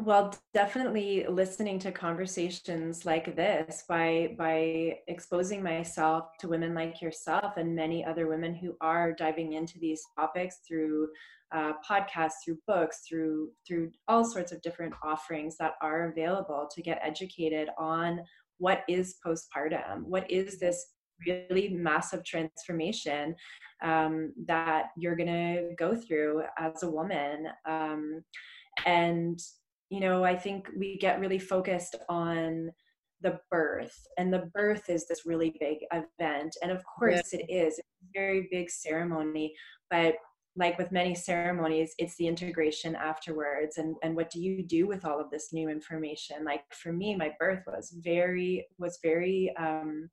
well, 0.00 0.34
definitely 0.52 1.24
listening 1.28 1.78
to 1.80 1.92
conversations 1.92 3.06
like 3.06 3.36
this 3.36 3.84
by 3.88 4.34
by 4.36 4.98
exposing 5.06 5.62
myself 5.62 6.36
to 6.40 6.48
women 6.48 6.74
like 6.74 7.00
yourself 7.00 7.56
and 7.56 7.74
many 7.74 8.04
other 8.04 8.26
women 8.26 8.54
who 8.54 8.76
are 8.80 9.12
diving 9.12 9.52
into 9.52 9.78
these 9.78 10.02
topics 10.18 10.58
through 10.66 11.08
uh, 11.54 11.72
podcasts, 11.88 12.42
through 12.44 12.58
books, 12.66 13.00
through 13.08 13.50
through 13.66 13.90
all 14.08 14.24
sorts 14.24 14.52
of 14.52 14.60
different 14.62 14.94
offerings 15.02 15.56
that 15.58 15.74
are 15.80 16.10
available 16.10 16.68
to 16.74 16.82
get 16.82 17.00
educated 17.02 17.68
on 17.78 18.20
what 18.58 18.82
is 18.88 19.16
postpartum, 19.24 20.02
what 20.02 20.30
is 20.30 20.58
this 20.58 20.84
really 21.26 21.68
massive 21.68 22.24
transformation 22.24 23.34
um, 23.82 24.32
that 24.46 24.86
you're 24.96 25.16
going 25.16 25.28
to 25.28 25.70
go 25.78 25.94
through 25.94 26.42
as 26.58 26.82
a 26.82 26.90
woman. 26.90 27.46
Um, 27.66 28.24
and 28.86 29.38
you 29.90 30.00
know 30.00 30.24
i 30.24 30.34
think 30.34 30.68
we 30.76 30.98
get 30.98 31.20
really 31.20 31.38
focused 31.38 31.96
on 32.08 32.70
the 33.20 33.38
birth 33.50 33.96
and 34.18 34.32
the 34.32 34.50
birth 34.52 34.90
is 34.90 35.06
this 35.06 35.24
really 35.24 35.54
big 35.60 35.78
event 35.92 36.54
and 36.62 36.70
of 36.70 36.82
course 36.84 37.32
yeah. 37.32 37.40
it 37.40 37.46
is 37.48 37.78
it's 37.78 37.88
a 38.02 38.18
very 38.18 38.48
big 38.50 38.68
ceremony 38.68 39.54
but 39.90 40.14
like 40.56 40.78
with 40.78 40.92
many 40.92 41.14
ceremonies 41.14 41.94
it's 41.98 42.16
the 42.16 42.26
integration 42.26 42.94
afterwards 42.94 43.78
and 43.78 43.96
and 44.02 44.14
what 44.14 44.30
do 44.30 44.40
you 44.40 44.62
do 44.62 44.86
with 44.86 45.04
all 45.04 45.20
of 45.20 45.30
this 45.30 45.52
new 45.52 45.68
information? 45.68 46.44
Like 46.44 46.62
for 46.72 46.92
me 46.92 47.16
my 47.16 47.32
birth 47.38 47.62
was 47.66 47.94
very 47.98 48.66
was 48.78 48.98
very 49.02 49.54
um 49.56 50.10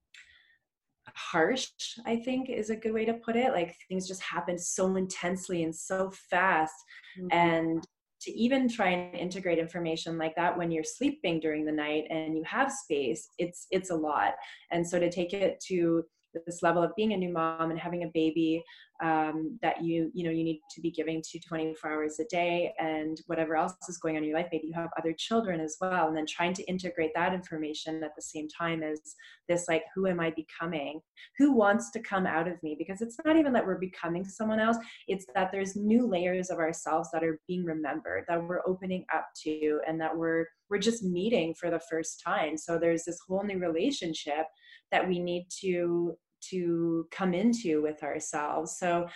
harsh 1.13 1.67
i 2.05 2.15
think 2.15 2.49
is 2.49 2.69
a 2.69 2.75
good 2.75 2.93
way 2.93 3.05
to 3.05 3.13
put 3.15 3.35
it. 3.35 3.53
Like 3.53 3.75
things 3.87 4.07
just 4.07 4.21
happened 4.21 4.61
so 4.61 4.95
intensely 4.95 5.63
and 5.63 5.75
so 5.75 6.11
fast. 6.29 6.73
Mm-hmm. 7.19 7.27
and 7.31 7.87
to 8.21 8.31
even 8.31 8.69
try 8.69 8.89
and 8.89 9.15
integrate 9.15 9.57
information 9.57 10.17
like 10.17 10.35
that 10.35 10.55
when 10.55 10.71
you're 10.71 10.83
sleeping 10.83 11.39
during 11.39 11.65
the 11.65 11.71
night 11.71 12.03
and 12.11 12.37
you 12.37 12.43
have 12.43 12.71
space 12.71 13.27
it's 13.37 13.67
it's 13.71 13.89
a 13.89 13.95
lot. 13.95 14.33
And 14.71 14.87
so 14.87 14.99
to 14.99 15.09
take 15.11 15.33
it 15.33 15.59
to 15.67 16.03
this 16.45 16.61
level 16.61 16.83
of 16.83 16.95
being 16.95 17.13
a 17.13 17.17
new 17.17 17.31
mom 17.31 17.71
and 17.71 17.79
having 17.79 18.03
a 18.03 18.11
baby 18.13 18.63
um, 19.03 19.57
that 19.61 19.83
you 19.83 20.11
you 20.13 20.23
know 20.23 20.31
you 20.31 20.43
need 20.43 20.61
to 20.69 20.81
be 20.81 20.91
giving 20.91 21.21
to 21.23 21.39
24 21.39 21.91
hours 21.91 22.19
a 22.19 22.25
day 22.25 22.71
and 22.79 23.21
whatever 23.25 23.55
else 23.55 23.73
is 23.89 23.97
going 23.97 24.15
on 24.15 24.23
in 24.23 24.29
your 24.29 24.37
life. 24.37 24.47
Maybe 24.51 24.67
you 24.67 24.73
have 24.73 24.89
other 24.97 25.13
children 25.17 25.59
as 25.59 25.77
well. 25.81 26.07
And 26.07 26.15
then 26.15 26.25
trying 26.27 26.53
to 26.53 26.63
integrate 26.63 27.11
that 27.15 27.33
information 27.33 28.03
at 28.03 28.15
the 28.15 28.21
same 28.21 28.47
time 28.47 28.83
as 28.83 28.99
this 29.47 29.67
like 29.67 29.83
who 29.95 30.07
am 30.07 30.19
i 30.19 30.31
becoming? 30.31 31.01
Who 31.37 31.51
wants 31.51 31.91
to 31.91 31.99
come 31.99 32.27
out 32.27 32.47
of 32.47 32.61
me? 32.61 32.75
Because 32.77 33.01
it's 33.01 33.17
not 33.25 33.37
even 33.37 33.53
that 33.53 33.65
we're 33.65 33.79
becoming 33.79 34.23
someone 34.23 34.59
else. 34.59 34.77
It's 35.07 35.25
that 35.35 35.51
there's 35.51 35.75
new 35.75 36.07
layers 36.07 36.49
of 36.49 36.59
ourselves 36.59 37.09
that 37.11 37.23
are 37.23 37.39
being 37.47 37.65
remembered 37.65 38.25
that 38.27 38.41
we're 38.41 38.61
opening 38.67 39.05
up 39.13 39.25
to 39.43 39.79
and 39.87 39.99
that 39.99 40.15
we're 40.15 40.45
we're 40.69 40.77
just 40.77 41.03
meeting 41.03 41.53
for 41.53 41.69
the 41.69 41.81
first 41.89 42.21
time. 42.25 42.57
So 42.57 42.79
there's 42.79 43.03
this 43.03 43.19
whole 43.27 43.43
new 43.43 43.59
relationship 43.59 44.45
that 44.91 45.07
we 45.07 45.19
need 45.19 45.47
to 45.61 46.17
to 46.49 47.07
come 47.11 47.33
into 47.33 47.81
with 47.83 48.01
ourselves. 48.01 48.77
So 48.77 49.07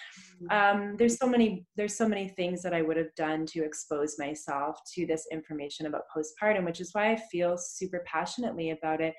um, 0.51 0.95
there's 0.97 1.17
so 1.17 1.27
many 1.27 1.65
there's 1.75 1.95
so 1.95 2.07
many 2.07 2.27
things 2.27 2.61
that 2.61 2.73
i 2.73 2.81
would 2.81 2.97
have 2.97 3.13
done 3.15 3.45
to 3.47 3.63
expose 3.63 4.19
myself 4.19 4.77
to 4.93 5.07
this 5.07 5.25
information 5.31 5.87
about 5.87 6.03
postpartum 6.15 6.65
which 6.65 6.81
is 6.81 6.91
why 6.93 7.11
i 7.11 7.15
feel 7.15 7.57
super 7.57 8.03
passionately 8.05 8.71
about 8.71 9.01
it 9.01 9.15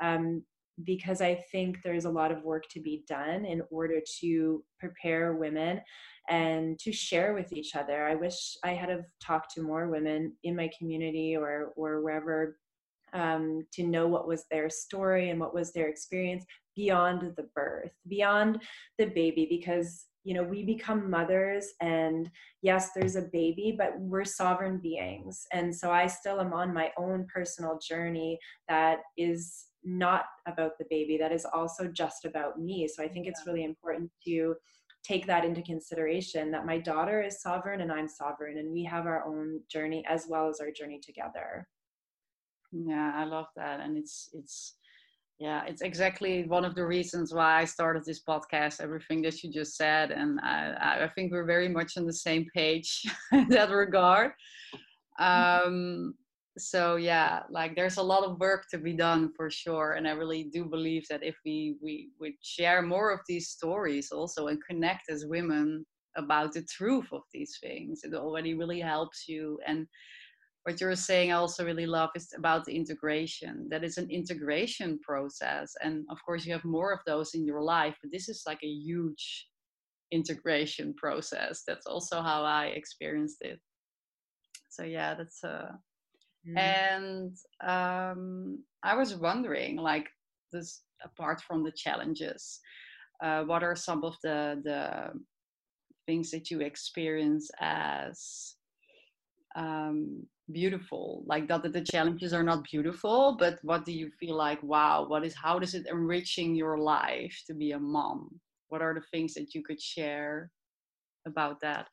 um, 0.00 0.42
because 0.84 1.20
i 1.20 1.34
think 1.52 1.78
there's 1.84 2.06
a 2.06 2.10
lot 2.10 2.32
of 2.32 2.42
work 2.44 2.64
to 2.70 2.80
be 2.80 3.04
done 3.06 3.44
in 3.44 3.60
order 3.70 4.00
to 4.20 4.64
prepare 4.78 5.34
women 5.34 5.80
and 6.30 6.78
to 6.78 6.92
share 6.92 7.34
with 7.34 7.52
each 7.52 7.74
other. 7.74 8.06
I 8.06 8.14
wish 8.14 8.56
i 8.64 8.72
had 8.72 8.88
have 8.88 9.04
talked 9.22 9.52
to 9.54 9.62
more 9.62 9.88
women 9.88 10.32
in 10.44 10.56
my 10.56 10.70
community 10.78 11.36
or 11.36 11.72
or 11.76 12.02
wherever 12.02 12.56
um, 13.12 13.66
to 13.72 13.82
know 13.82 14.06
what 14.06 14.26
was 14.26 14.44
their 14.50 14.68
story 14.70 15.30
and 15.30 15.40
what 15.40 15.54
was 15.54 15.72
their 15.72 15.88
experience 15.88 16.44
beyond 16.76 17.34
the 17.36 17.48
birth, 17.54 17.92
beyond 18.08 18.62
the 18.98 19.06
baby, 19.06 19.46
because 19.48 20.06
you 20.24 20.34
know 20.34 20.42
we 20.42 20.62
become 20.62 21.10
mothers 21.10 21.68
and 21.80 22.30
yes 22.60 22.90
there's 22.94 23.16
a 23.16 23.30
baby 23.32 23.74
but 23.76 23.98
we're 23.98 24.24
sovereign 24.24 24.78
beings. 24.78 25.46
And 25.52 25.74
so 25.74 25.90
i 25.90 26.06
still 26.06 26.40
am 26.40 26.52
on 26.52 26.74
my 26.74 26.90
own 26.98 27.26
personal 27.32 27.78
journey 27.78 28.38
that 28.68 28.98
is 29.16 29.66
not 29.82 30.24
about 30.46 30.72
the 30.78 30.84
baby 30.90 31.16
that 31.16 31.32
is 31.32 31.46
also 31.54 31.88
just 31.88 32.26
about 32.26 32.60
me. 32.60 32.86
So 32.86 33.02
i 33.02 33.08
think 33.08 33.24
yeah. 33.24 33.30
it's 33.30 33.46
really 33.46 33.64
important 33.64 34.10
to 34.26 34.54
take 35.02 35.26
that 35.26 35.44
into 35.44 35.62
consideration 35.62 36.50
that 36.50 36.66
my 36.66 36.78
daughter 36.78 37.22
is 37.22 37.40
sovereign 37.40 37.80
and 37.80 37.90
i'm 37.90 38.08
sovereign 38.08 38.58
and 38.58 38.70
we 38.70 38.84
have 38.84 39.06
our 39.06 39.24
own 39.26 39.60
journey 39.70 40.04
as 40.08 40.26
well 40.28 40.48
as 40.48 40.60
our 40.60 40.70
journey 40.70 41.00
together 41.02 41.66
yeah 42.72 43.12
i 43.16 43.24
love 43.24 43.46
that. 43.56 43.80
And 43.80 43.96
it's 43.96 44.30
it's 44.32 44.76
yeah 45.38 45.64
it's 45.66 45.82
exactly 45.82 46.44
one 46.44 46.64
of 46.64 46.74
the 46.74 46.84
reasons 46.84 47.32
why 47.32 47.60
i 47.60 47.64
started 47.64 48.04
this 48.04 48.22
podcast 48.22 48.80
everything 48.80 49.22
that 49.22 49.42
you 49.42 49.50
just 49.50 49.76
said. 49.76 50.10
And 50.10 50.38
i, 50.42 50.98
I 51.04 51.08
think 51.14 51.32
we're 51.32 51.46
very 51.46 51.68
much 51.68 51.96
on 51.96 52.06
the 52.06 52.12
same 52.12 52.46
page 52.54 53.02
in 53.32 53.48
that 53.48 53.70
regard. 53.70 54.32
Um 55.18 56.14
so 56.58 56.96
yeah 56.96 57.42
like 57.48 57.76
there's 57.76 57.96
a 57.96 58.02
lot 58.02 58.24
of 58.24 58.38
work 58.40 58.64
to 58.70 58.78
be 58.78 58.92
done 58.92 59.32
for 59.36 59.50
sure. 59.50 59.92
And 59.92 60.06
i 60.06 60.12
really 60.12 60.44
do 60.52 60.64
believe 60.64 61.06
that 61.08 61.22
if 61.22 61.36
we 61.44 61.76
we 61.82 62.10
would 62.20 62.34
share 62.42 62.82
more 62.82 63.10
of 63.12 63.20
these 63.26 63.48
stories 63.48 64.10
also 64.12 64.48
and 64.48 64.62
connect 64.68 65.10
as 65.10 65.26
women 65.26 65.86
about 66.16 66.52
the 66.52 66.62
truth 66.62 67.06
of 67.12 67.22
these 67.32 67.56
things 67.62 68.00
it 68.02 68.12
already 68.14 68.54
really 68.54 68.80
helps 68.80 69.28
you. 69.28 69.58
And 69.66 69.86
what 70.64 70.80
you're 70.80 70.94
saying 70.94 71.32
I 71.32 71.36
also 71.36 71.64
really 71.64 71.86
love 71.86 72.10
is 72.14 72.32
about 72.36 72.64
the 72.64 72.76
integration. 72.76 73.66
That 73.70 73.82
is 73.82 73.96
an 73.96 74.10
integration 74.10 74.98
process. 75.00 75.74
And 75.82 76.04
of 76.10 76.18
course, 76.24 76.44
you 76.44 76.52
have 76.52 76.64
more 76.64 76.92
of 76.92 77.00
those 77.06 77.34
in 77.34 77.46
your 77.46 77.62
life, 77.62 77.96
but 78.02 78.12
this 78.12 78.28
is 78.28 78.42
like 78.46 78.62
a 78.62 78.68
huge 78.68 79.46
integration 80.12 80.92
process. 80.94 81.62
That's 81.66 81.86
also 81.86 82.20
how 82.20 82.44
I 82.44 82.66
experienced 82.66 83.38
it. 83.40 83.58
So, 84.68 84.84
yeah, 84.84 85.14
that's 85.14 85.42
uh, 85.42 85.72
mm. 86.46 86.58
and 86.58 87.36
um, 87.66 88.62
I 88.82 88.94
was 88.94 89.16
wondering, 89.16 89.76
like, 89.76 90.08
this 90.52 90.82
apart 91.02 91.40
from 91.40 91.64
the 91.64 91.72
challenges, 91.72 92.60
uh, 93.22 93.44
what 93.44 93.62
are 93.62 93.74
some 93.76 94.04
of 94.04 94.16
the 94.22 94.60
the 94.62 95.12
things 96.06 96.30
that 96.30 96.50
you 96.50 96.60
experience 96.60 97.50
as 97.60 98.54
um, 99.56 100.26
beautiful. 100.52 101.22
Like 101.26 101.48
that, 101.48 101.62
that 101.62 101.72
the 101.72 101.80
challenges 101.82 102.32
are 102.32 102.42
not 102.42 102.64
beautiful 102.64 103.36
but 103.38 103.58
what 103.62 103.84
do 103.84 103.92
you 103.92 104.10
feel 104.18 104.36
like 104.36 104.62
wow 104.62 105.06
what 105.08 105.24
is 105.24 105.34
how 105.34 105.58
does 105.58 105.74
it 105.74 105.86
enriching 105.86 106.54
your 106.54 106.78
life 106.78 107.42
to 107.46 107.54
be 107.54 107.72
a 107.72 107.78
mom? 107.78 108.40
What 108.68 108.82
are 108.82 108.94
the 108.94 109.02
things 109.10 109.34
that 109.34 109.54
you 109.54 109.62
could 109.62 109.80
share 109.80 110.50
about 111.26 111.60
that? 111.60 111.88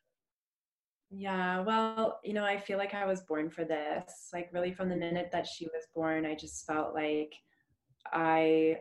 Yeah 1.10 1.62
well 1.62 2.20
you 2.24 2.34
know 2.34 2.43
i 2.43 2.58
feel 2.58 2.78
like 2.78 2.93
i 2.93 3.05
was 3.05 3.22
born 3.22 3.49
for 3.49 3.64
this. 3.64 4.30
Like 4.34 4.49
really 4.51 4.74
from 4.74 4.89
the 4.89 4.95
minute 4.95 5.30
that 5.32 5.47
she 5.47 5.66
was 5.66 5.86
born 5.95 6.26
i 6.26 6.36
just 6.36 6.66
felt 6.66 6.93
like 6.93 7.34
i 8.12 8.78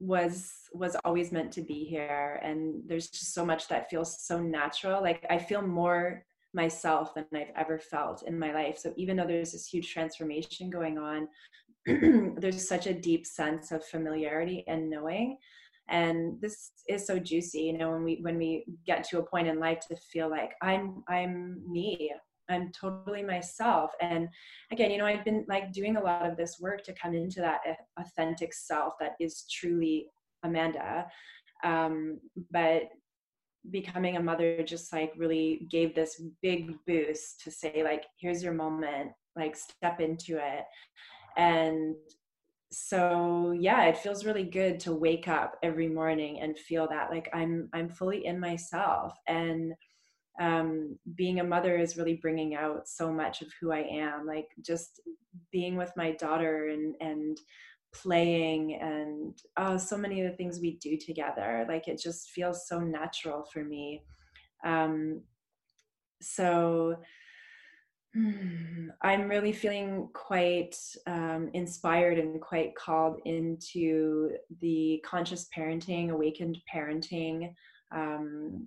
was 0.00 0.52
was 0.72 0.96
always 1.04 1.30
meant 1.30 1.52
to 1.52 1.60
be 1.60 1.84
here. 1.84 2.40
And 2.42 2.82
there's 2.86 3.08
just 3.08 3.34
so 3.34 3.44
much 3.44 3.68
that 3.68 3.90
feels 3.90 4.22
so 4.22 4.40
natural. 4.40 5.02
Like 5.02 5.26
i 5.28 5.38
feel 5.38 5.62
more 5.62 6.24
myself 6.52 7.14
than 7.14 7.26
I've 7.34 7.52
ever 7.56 7.78
felt 7.78 8.24
in 8.26 8.38
my 8.38 8.52
life. 8.52 8.78
So 8.78 8.92
even 8.96 9.16
though 9.16 9.26
there's 9.26 9.52
this 9.52 9.66
huge 9.66 9.92
transformation 9.92 10.70
going 10.70 10.98
on, 10.98 11.28
there's 11.86 12.68
such 12.68 12.86
a 12.86 12.94
deep 12.94 13.26
sense 13.26 13.72
of 13.72 13.84
familiarity 13.86 14.64
and 14.66 14.90
knowing. 14.90 15.38
And 15.88 16.40
this 16.40 16.70
is 16.88 17.06
so 17.06 17.18
juicy, 17.18 17.62
you 17.62 17.78
know, 17.78 17.90
when 17.90 18.04
we 18.04 18.18
when 18.22 18.38
we 18.38 18.64
get 18.86 19.02
to 19.04 19.18
a 19.18 19.26
point 19.26 19.48
in 19.48 19.58
life 19.58 19.80
to 19.88 19.96
feel 19.96 20.30
like 20.30 20.52
I'm 20.62 21.02
I'm 21.08 21.62
me, 21.68 22.12
I'm 22.48 22.70
totally 22.72 23.22
myself. 23.22 23.90
And 24.00 24.28
again, 24.70 24.90
you 24.90 24.98
know, 24.98 25.06
I've 25.06 25.24
been 25.24 25.44
like 25.48 25.72
doing 25.72 25.96
a 25.96 26.02
lot 26.02 26.28
of 26.28 26.36
this 26.36 26.58
work 26.60 26.84
to 26.84 26.94
come 26.94 27.14
into 27.14 27.40
that 27.40 27.60
authentic 27.98 28.54
self 28.54 28.94
that 29.00 29.12
is 29.18 29.46
truly 29.50 30.06
Amanda. 30.44 31.06
Um, 31.64 32.20
but 32.50 32.84
becoming 33.70 34.16
a 34.16 34.22
mother 34.22 34.62
just 34.62 34.92
like 34.92 35.12
really 35.16 35.66
gave 35.70 35.94
this 35.94 36.22
big 36.42 36.74
boost 36.86 37.42
to 37.42 37.50
say 37.50 37.82
like 37.84 38.04
here's 38.18 38.42
your 38.42 38.54
moment 38.54 39.10
like 39.36 39.56
step 39.56 40.00
into 40.00 40.38
it. 40.38 40.64
And 41.36 41.94
so 42.72 43.52
yeah 43.58 43.84
it 43.86 43.98
feels 43.98 44.24
really 44.24 44.44
good 44.44 44.78
to 44.78 44.94
wake 44.94 45.26
up 45.26 45.56
every 45.64 45.88
morning 45.88 46.40
and 46.40 46.56
feel 46.56 46.86
that 46.86 47.10
like 47.10 47.28
i'm 47.34 47.68
i'm 47.72 47.88
fully 47.88 48.26
in 48.26 48.38
myself. 48.38 49.12
And 49.26 49.72
um, 50.40 50.96
being 51.16 51.40
a 51.40 51.44
mother 51.44 51.76
is 51.76 51.98
really 51.98 52.14
bringing 52.14 52.54
out 52.54 52.88
so 52.88 53.12
much 53.12 53.42
of 53.42 53.48
who 53.60 53.72
i 53.72 53.80
am 53.80 54.26
like 54.26 54.46
just 54.64 55.00
being 55.52 55.76
with 55.76 55.92
my 55.96 56.12
daughter 56.12 56.68
and 56.68 56.94
and 57.00 57.38
playing 57.92 58.74
and 58.74 59.36
oh 59.56 59.76
so 59.76 59.96
many 59.96 60.20
of 60.20 60.30
the 60.30 60.36
things 60.36 60.60
we 60.60 60.76
do 60.76 60.96
together 60.96 61.66
like 61.68 61.88
it 61.88 62.00
just 62.00 62.30
feels 62.30 62.68
so 62.68 62.80
natural 62.80 63.44
for 63.52 63.64
me. 63.64 64.02
Um, 64.64 65.22
so 66.20 66.96
I'm 69.02 69.28
really 69.28 69.52
feeling 69.52 70.08
quite 70.12 70.76
um, 71.06 71.50
inspired 71.54 72.18
and 72.18 72.40
quite 72.40 72.74
called 72.74 73.20
into 73.24 74.32
the 74.60 75.02
conscious 75.04 75.48
parenting, 75.56 76.10
awakened 76.10 76.58
parenting 76.72 77.54
um, 77.92 78.66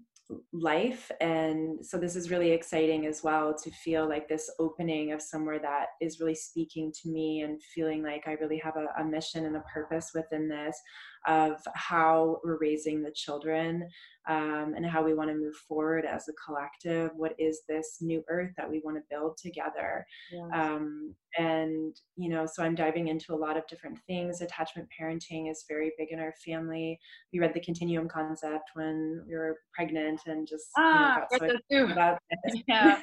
life. 0.52 1.12
And 1.22 1.86
so 1.86 1.98
this 1.98 2.16
is 2.16 2.32
really 2.32 2.52
exciting 2.52 3.06
as 3.06 3.24
well 3.24 3.54
to 3.54 3.72
feel 3.72 4.08
like 4.08 4.28
this 4.28 4.50
opening 4.60 5.12
of 5.12 5.22
somewhere 5.22 5.60
that 5.60 5.88
is 6.02 6.20
really 6.20 6.36
speaking 6.36 6.92
to 7.02 7.10
me 7.10 7.42
and 7.42 7.62
feeling 7.76 8.04
like 8.04 8.24
I 8.28 8.34
really 8.34 8.58
have 8.60 8.76
a, 8.76 9.02
a 9.02 9.06
mission 9.06 9.46
and 9.46 9.56
a 9.56 9.64
purpose 9.74 10.12
within 10.14 10.48
this 10.48 10.80
of 11.28 11.58
how 11.76 12.40
we're 12.44 12.58
raising 12.60 13.02
the 13.02 13.12
children 13.12 13.88
um, 14.28 14.74
and 14.76 14.86
how 14.86 15.04
we 15.04 15.14
want 15.14 15.30
to 15.30 15.36
move 15.36 15.56
forward 15.68 16.06
as 16.06 16.28
a 16.28 16.34
collective. 16.46 17.12
What 17.16 17.34
is 17.38 17.62
this 17.68 17.98
new 18.02 18.24
earth 18.30 18.52
that 18.58 18.70
we 18.70 18.82
want 18.84 18.98
to 18.98 19.04
build 19.10 19.38
together? 19.38 20.06
Yes. 20.32 20.44
Um, 20.54 21.14
and, 21.38 21.96
you 22.16 22.30
know, 22.30 22.46
so 22.46 22.64
I'm 22.64 22.76
diving 22.76 23.08
into 23.08 23.34
a 23.34 23.36
lot 23.36 23.58
of 23.58 23.68
different 23.68 24.00
things. 24.08 24.42
Attachment 24.42 24.88
parenting 25.00 25.52
is 25.52 25.66
very 25.68 25.92
big 25.98 26.12
in 26.12 26.20
our 26.20 26.34
family. 26.46 27.00
We 27.32 27.40
read 27.40 27.54
the 27.54 27.60
continuum 27.60 28.08
concept 28.08 28.72
when 28.76 29.24
we 29.28 29.36
were 29.36 29.58
pregnant 29.74 30.22
and 30.26 30.48
just 30.48 30.68
ah, 30.78 31.26
you 31.32 31.40
know, 31.40 31.56
so 31.72 31.92
about. 31.92 32.20
Yeah. 32.68 33.02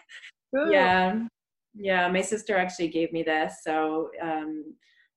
yeah. 0.71 1.23
Yeah. 1.75 2.09
My 2.09 2.23
sister 2.23 2.57
actually 2.57 2.89
gave 2.89 3.13
me 3.13 3.23
this. 3.23 3.57
So, 3.63 4.11
um, 4.23 4.75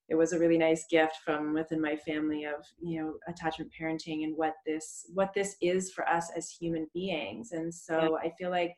it 0.09 0.15
was 0.15 0.33
a 0.33 0.39
really 0.39 0.57
nice 0.57 0.85
gift 0.89 1.17
from 1.23 1.53
within 1.53 1.81
my 1.81 1.95
family 1.95 2.43
of 2.43 2.65
you 2.81 3.01
know 3.01 3.13
attachment 3.27 3.71
parenting 3.79 4.23
and 4.23 4.35
what 4.35 4.53
this 4.65 5.05
what 5.13 5.33
this 5.33 5.55
is 5.61 5.91
for 5.91 6.07
us 6.07 6.31
as 6.35 6.49
human 6.49 6.87
beings 6.93 7.51
and 7.51 7.73
so 7.73 8.17
yeah. 8.21 8.29
i 8.29 8.33
feel 8.37 8.49
like 8.49 8.73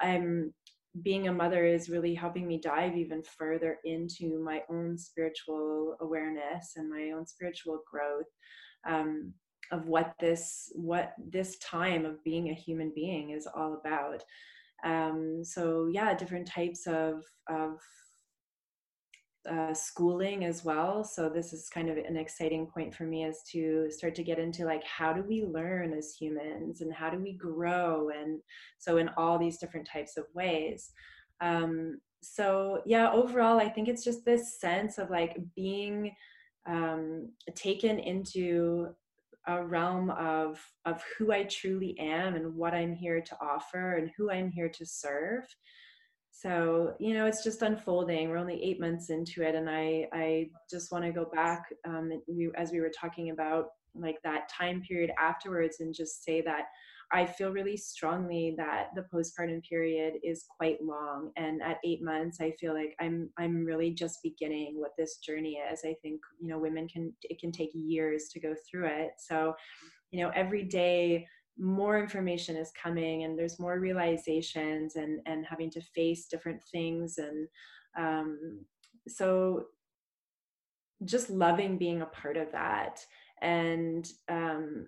i'm 0.00 0.52
being 1.02 1.28
a 1.28 1.32
mother 1.32 1.64
is 1.64 1.90
really 1.90 2.14
helping 2.14 2.46
me 2.46 2.58
dive 2.58 2.96
even 2.96 3.22
further 3.22 3.78
into 3.84 4.42
my 4.42 4.62
own 4.70 4.96
spiritual 4.96 5.96
awareness 6.00 6.72
and 6.76 6.90
my 6.90 7.12
own 7.14 7.26
spiritual 7.26 7.80
growth 7.90 8.26
um, 8.88 9.32
of 9.70 9.86
what 9.86 10.14
this 10.18 10.72
what 10.74 11.12
this 11.30 11.58
time 11.58 12.04
of 12.04 12.22
being 12.24 12.48
a 12.48 12.54
human 12.54 12.90
being 12.94 13.30
is 13.30 13.46
all 13.46 13.74
about 13.74 14.22
um, 14.84 15.40
so 15.42 15.88
yeah 15.92 16.14
different 16.14 16.46
types 16.46 16.86
of 16.86 17.22
of 17.48 17.78
uh, 19.48 19.72
schooling 19.72 20.44
as 20.44 20.64
well. 20.64 21.04
So 21.04 21.28
this 21.28 21.52
is 21.52 21.68
kind 21.68 21.88
of 21.88 21.96
an 21.96 22.16
exciting 22.16 22.66
point 22.66 22.94
for 22.94 23.04
me 23.04 23.24
is 23.24 23.42
to 23.52 23.90
start 23.90 24.14
to 24.16 24.22
get 24.22 24.38
into 24.38 24.64
like 24.64 24.84
how 24.84 25.12
do 25.12 25.22
we 25.22 25.44
learn 25.44 25.92
as 25.92 26.14
humans 26.18 26.80
and 26.80 26.92
how 26.92 27.10
do 27.10 27.18
we 27.18 27.34
grow 27.34 28.10
and 28.10 28.40
so 28.78 28.96
in 28.96 29.10
all 29.16 29.38
these 29.38 29.58
different 29.58 29.88
types 29.90 30.16
of 30.16 30.24
ways. 30.34 30.90
Um, 31.40 32.00
so 32.20 32.82
yeah, 32.84 33.12
overall, 33.12 33.58
I 33.58 33.68
think 33.68 33.88
it's 33.88 34.04
just 34.04 34.24
this 34.24 34.58
sense 34.60 34.98
of 34.98 35.10
like 35.10 35.38
being 35.54 36.12
um, 36.66 37.30
taken 37.54 37.98
into 37.98 38.88
a 39.46 39.64
realm 39.64 40.10
of 40.10 40.60
of 40.84 41.02
who 41.16 41.32
I 41.32 41.44
truly 41.44 41.98
am 41.98 42.34
and 42.34 42.54
what 42.54 42.74
I'm 42.74 42.94
here 42.94 43.20
to 43.20 43.36
offer 43.40 43.94
and 43.94 44.10
who 44.16 44.30
I'm 44.30 44.50
here 44.50 44.68
to 44.68 44.84
serve 44.84 45.44
so 46.40 46.94
you 47.00 47.14
know 47.14 47.26
it's 47.26 47.42
just 47.42 47.62
unfolding. 47.62 48.28
We're 48.28 48.36
only 48.36 48.62
eight 48.62 48.80
months 48.80 49.10
into 49.10 49.42
it 49.42 49.54
and 49.54 49.68
i 49.68 50.06
i 50.12 50.48
just 50.70 50.92
want 50.92 51.04
to 51.04 51.12
go 51.12 51.26
back 51.32 51.64
um, 51.86 52.10
we, 52.28 52.50
as 52.56 52.70
we 52.70 52.80
were 52.80 52.90
talking 52.90 53.30
about 53.30 53.66
like 53.94 54.18
that 54.22 54.48
time 54.48 54.82
period 54.82 55.10
afterwards 55.18 55.80
and 55.80 55.94
just 55.94 56.22
say 56.22 56.40
that 56.42 56.64
i 57.10 57.24
feel 57.24 57.50
really 57.50 57.76
strongly 57.76 58.54
that 58.56 58.90
the 58.94 59.06
postpartum 59.12 59.62
period 59.64 60.14
is 60.22 60.44
quite 60.56 60.78
long 60.82 61.30
and 61.36 61.62
at 61.62 61.78
eight 61.84 62.02
months 62.02 62.38
i 62.40 62.52
feel 62.60 62.74
like 62.74 62.94
i'm 63.00 63.30
i'm 63.38 63.64
really 63.64 63.90
just 63.90 64.22
beginning 64.22 64.78
what 64.78 64.92
this 64.98 65.16
journey 65.18 65.58
is. 65.72 65.80
I 65.84 65.94
think 66.02 66.20
you 66.40 66.48
know 66.48 66.58
women 66.58 66.88
can 66.88 67.12
it 67.22 67.40
can 67.40 67.52
take 67.52 67.70
years 67.74 68.28
to 68.32 68.40
go 68.40 68.54
through 68.68 68.86
it. 68.86 69.12
So 69.18 69.54
you 70.10 70.22
know 70.22 70.30
every 70.34 70.64
day 70.64 71.26
more 71.58 71.98
information 71.98 72.56
is 72.56 72.70
coming 72.80 73.24
and 73.24 73.38
there's 73.38 73.58
more 73.58 73.78
realizations 73.78 74.96
and 74.96 75.20
and 75.26 75.44
having 75.46 75.70
to 75.70 75.80
face 75.80 76.26
different 76.26 76.62
things 76.72 77.18
and 77.18 77.48
um, 77.98 78.64
so 79.08 79.64
just 81.04 81.30
loving 81.30 81.78
being 81.78 82.02
a 82.02 82.06
part 82.06 82.36
of 82.36 82.50
that 82.52 83.04
and 83.40 84.10
um, 84.28 84.86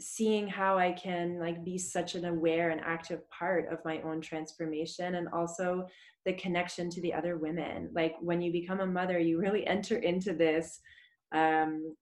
seeing 0.00 0.48
how 0.48 0.76
i 0.76 0.90
can 0.90 1.38
like 1.38 1.64
be 1.64 1.78
such 1.78 2.16
an 2.16 2.24
aware 2.24 2.70
and 2.70 2.80
active 2.80 3.20
part 3.30 3.68
of 3.72 3.84
my 3.84 4.00
own 4.02 4.20
transformation 4.20 5.14
and 5.14 5.28
also 5.28 5.86
the 6.24 6.32
connection 6.34 6.90
to 6.90 7.00
the 7.00 7.12
other 7.12 7.36
women. 7.36 7.90
Like 7.92 8.14
when 8.20 8.40
you 8.40 8.52
become 8.52 8.80
a 8.80 8.86
mother 8.86 9.18
you 9.18 9.38
really 9.38 9.66
enter 9.66 9.98
into 9.98 10.32
this 10.32 10.80
um, 11.32 11.94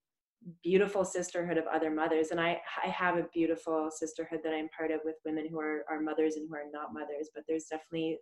beautiful 0.63 1.05
sisterhood 1.05 1.57
of 1.57 1.67
other 1.67 1.91
mothers 1.91 2.31
and 2.31 2.41
I, 2.41 2.61
I 2.85 2.89
have 2.89 3.17
a 3.17 3.27
beautiful 3.33 3.91
sisterhood 3.91 4.41
that 4.43 4.53
i'm 4.53 4.69
part 4.77 4.91
of 4.91 5.01
with 5.05 5.17
women 5.25 5.47
who 5.49 5.61
are, 5.61 5.85
are 5.89 6.01
mothers 6.01 6.37
and 6.37 6.49
who 6.49 6.57
are 6.57 6.71
not 6.73 6.93
mothers 6.93 7.31
but 7.35 7.45
there's 7.47 7.67
definitely 7.67 8.19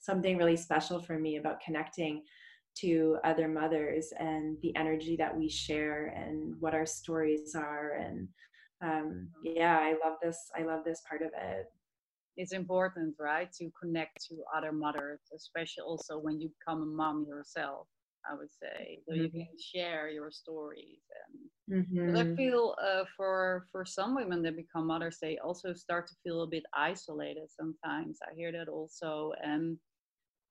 something 0.00 0.36
really 0.36 0.56
special 0.56 1.00
for 1.00 1.18
me 1.18 1.36
about 1.36 1.60
connecting 1.60 2.22
to 2.78 3.16
other 3.24 3.48
mothers 3.48 4.12
and 4.18 4.58
the 4.62 4.74
energy 4.76 5.16
that 5.16 5.34
we 5.34 5.48
share 5.48 6.08
and 6.08 6.54
what 6.60 6.74
our 6.74 6.86
stories 6.86 7.54
are 7.54 7.92
and 7.92 8.28
um, 8.82 9.28
yeah 9.42 9.78
i 9.78 9.94
love 10.04 10.18
this 10.22 10.50
i 10.56 10.62
love 10.62 10.84
this 10.84 11.02
part 11.08 11.22
of 11.22 11.28
it. 11.28 11.66
It's 12.36 12.52
important 12.52 13.14
right 13.18 13.50
to 13.54 13.70
connect 13.80 14.26
to 14.26 14.36
other 14.54 14.72
mothers 14.72 15.20
especially 15.34 15.84
also 15.84 16.18
when 16.18 16.38
you 16.38 16.50
become 16.58 16.82
a 16.82 16.86
mom 16.86 17.24
yourself 17.26 17.86
I 18.30 18.34
would 18.34 18.50
say, 18.50 19.00
so 19.06 19.14
mm-hmm. 19.14 19.22
you 19.22 19.30
can 19.30 19.48
share 19.58 20.08
your 20.08 20.30
stories. 20.30 21.00
And 21.68 21.86
mm-hmm. 21.86 22.16
I 22.16 22.36
feel 22.36 22.74
uh, 22.82 23.04
for 23.16 23.66
for 23.72 23.84
some 23.84 24.14
women 24.14 24.42
that 24.42 24.56
become 24.56 24.86
mothers, 24.86 25.18
they 25.20 25.38
also 25.38 25.72
start 25.74 26.06
to 26.08 26.14
feel 26.22 26.42
a 26.42 26.46
bit 26.46 26.64
isolated. 26.74 27.48
Sometimes 27.50 28.18
I 28.22 28.34
hear 28.34 28.52
that 28.52 28.68
also, 28.68 29.32
and 29.42 29.78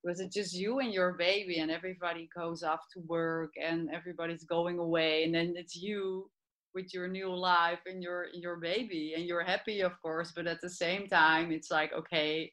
was 0.04 0.20
it 0.20 0.32
just 0.32 0.54
you 0.54 0.80
and 0.80 0.94
your 0.94 1.14
baby, 1.14 1.60
and 1.60 1.72
everybody 1.72 2.30
goes 2.36 2.64
off 2.64 2.82
to 2.94 3.00
work, 3.08 3.52
and 3.62 3.90
everybody's 3.94 4.46
going 4.46 4.80
away, 4.80 5.24
and 5.24 5.34
then 5.34 5.54
it's 5.58 5.76
you 5.76 6.30
with 6.74 6.94
your 6.94 7.08
new 7.08 7.34
life 7.34 7.80
and 7.86 8.04
your 8.04 8.28
your 8.34 8.58
baby, 8.58 9.14
and 9.16 9.26
you're 9.26 9.44
happy, 9.44 9.82
of 9.82 9.94
course, 10.02 10.32
but 10.36 10.48
at 10.48 10.62
the 10.62 10.70
same 10.70 11.08
time, 11.08 11.52
it's 11.52 11.72
like, 11.72 11.92
okay, 11.94 12.52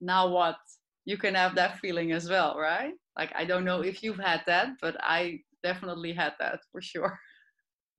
now 0.00 0.28
what? 0.28 0.56
You 1.04 1.16
can 1.16 1.34
have 1.34 1.54
that 1.54 1.78
feeling 1.78 2.12
as 2.12 2.28
well, 2.28 2.56
right? 2.58 2.94
Like, 3.16 3.32
I 3.34 3.44
don't 3.44 3.64
know 3.64 3.82
if 3.82 4.02
you've 4.02 4.18
had 4.18 4.42
that, 4.46 4.68
but 4.80 4.96
I 5.00 5.40
definitely 5.62 6.12
had 6.12 6.34
that 6.40 6.60
for 6.72 6.80
sure. 6.82 7.18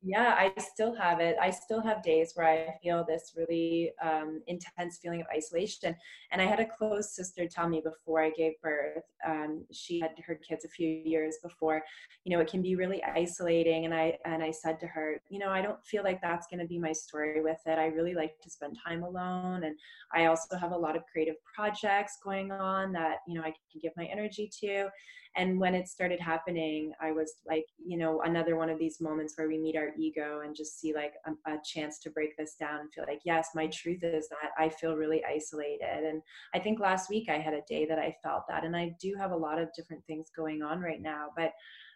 Yeah 0.04 0.36
i 0.38 0.62
still 0.62 0.93
have 0.95 1.20
it. 1.20 1.36
I 1.41 1.50
still 1.50 1.82
have 1.82 2.04
days 2.04 2.34
where 2.36 2.48
i 2.48 2.78
feel 2.84 3.04
this 3.04 3.34
really 3.36 3.91
um, 4.04 4.41
intense 4.48 5.00
feeling 5.02 5.22
of 5.22 5.28
isolation 5.36 5.95
and 6.32 6.41
i 6.41 6.45
had 6.45 6.60
a 6.60 6.66
close 6.66 7.16
sister 7.16 7.48
tell 7.48 7.68
me 7.68 7.82
before 7.84 8.22
i 8.22 8.30
gave 8.30 8.54
birth 8.62 9.04
um, 9.28 9.66
she 9.72 10.00
had 10.00 10.12
her 10.26 10.36
kids 10.36 10.66
a 10.66 10.70
few 10.70 10.88
years 10.88 11.38
before 11.41 11.82
you 12.24 12.36
know 12.36 12.41
it 12.41 12.50
can 12.50 12.62
be 12.62 12.76
really 12.76 13.04
isolating 13.04 13.86
and 13.86 13.93
i 13.93 14.16
and 14.26 14.43
i 14.43 14.52
said 14.52 14.80
to 14.80 14.88
her 14.88 15.20
you 15.30 15.39
know 15.39 15.50
i 15.50 15.62
don't 15.62 15.84
feel 15.84 16.04
like 16.04 16.22
that's 16.22 16.48
going 16.48 16.60
to 16.60 16.68
be 16.68 16.80
my 16.80 16.91
story 16.91 17.41
with 17.41 17.60
it. 17.66 17.80
I 17.80 17.88
really 17.88 18.14
like 18.14 18.39
to 18.41 18.50
spend 18.50 18.78
time 18.86 19.04
alone 19.04 19.64
and 19.64 19.76
i 20.14 20.26
also 20.26 20.58
have 20.58 20.72
a 20.72 20.78
lot 20.78 20.95
of 20.95 21.04
creative 21.12 21.36
projects 21.43 22.20
going 22.24 22.52
on 22.52 22.91
that 22.91 23.18
you 23.28 23.34
know 23.34 23.41
i 23.41 23.54
can 23.72 23.82
give 23.82 23.93
my 23.98 24.06
energy 24.06 24.50
to 24.62 24.89
and 25.38 25.60
when 25.60 25.74
it 25.74 25.88
started 25.88 26.20
happening 26.20 26.92
i 27.02 27.12
was 27.12 27.36
like 27.48 27.66
you 27.78 27.98
know 27.98 28.22
another 28.22 28.56
one 28.56 28.70
of 28.70 28.80
these 28.80 29.00
moments 29.00 29.36
where 29.38 29.48
we 29.48 29.58
meet 29.58 29.78
our 29.78 29.92
ego 29.98 30.42
and 30.44 30.56
just 30.56 30.80
see 30.80 30.94
like 30.94 31.14
a, 31.26 31.52
a, 31.52 31.58
chance 31.64 32.00
to 32.00 32.10
break 32.10 32.36
this 32.38 32.56
down 32.60 32.80
and 32.80 32.92
feel 32.92 33.06
like 33.08 33.22
yes 33.24 33.50
my 33.56 33.68
truth 33.68 34.04
is 34.04 34.28
that 34.30 34.52
i 34.58 34.68
feel 34.68 34.96
really 34.96 35.24
isolated. 35.26 36.04
And 36.04 36.22
i 36.54 36.60
think 36.60 36.80
last 36.80 37.10
week 37.10 37.30
i 37.30 37.38
had 37.38 37.54
a 37.54 37.62
day 37.68 37.86
that 37.86 38.00
i 38.00 38.16
felt 38.24 38.44
that. 38.50 38.66
And 38.66 38.76
i 38.76 38.96
do 39.00 39.14
have 39.18 39.32
a 39.32 39.38
lot 39.38 39.60
of 39.60 39.74
different 39.76 40.06
things 40.06 40.28
going 40.36 40.62
on 40.62 40.80
right 40.80 41.02
now 41.02 41.28
but 41.36 41.52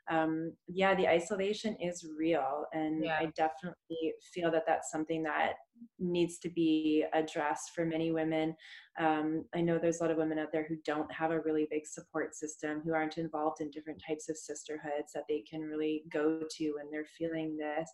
um, 0.10 0.54
yeah, 0.68 0.96
the 0.96 1.08
isolation 1.08 1.76
is 1.82 2.06
real. 2.18 2.66
And 2.74 3.04
yeah. 3.04 3.18
I 3.20 3.26
definitely 3.36 4.14
feel 4.34 4.52
that 4.52 4.64
that's 4.66 4.92
something 4.92 5.24
that 5.24 5.54
needs 6.00 6.38
to 6.40 6.50
be 6.50 7.06
addressed 7.14 7.72
for 7.74 7.86
many 7.86 8.12
women. 8.12 8.56
Um, 9.00 9.46
I 9.56 9.62
know 9.62 9.78
there's 9.78 10.00
a 10.00 10.04
lot 10.04 10.12
of 10.12 10.18
women 10.18 10.40
out 10.40 10.52
there 10.52 10.66
who 10.68 10.76
don't 10.86 11.12
have 11.12 11.32
a 11.32 11.42
really 11.42 11.68
big 11.70 11.86
support 11.86 12.36
system, 12.36 12.82
who 12.84 12.94
aren't 12.94 13.18
involved 13.18 13.62
in 13.62 13.72
different 13.72 14.02
types 14.06 14.30
of 14.30 14.38
sisterhoods 14.38 15.14
that 15.14 15.24
they 15.30 15.44
can 15.50 15.62
really 15.62 16.04
go 16.12 16.42
to 16.58 16.72
when 16.74 16.92
they're 16.92 17.06
feeling 17.18 17.58
this, 17.58 17.90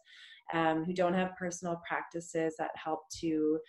um, 0.53 0.85
who 0.85 0.93
don't 0.93 1.13
have 1.13 1.35
personal 1.37 1.81
practices 1.87 2.55
that 2.57 2.71
help 2.75 3.01
to 3.19 3.59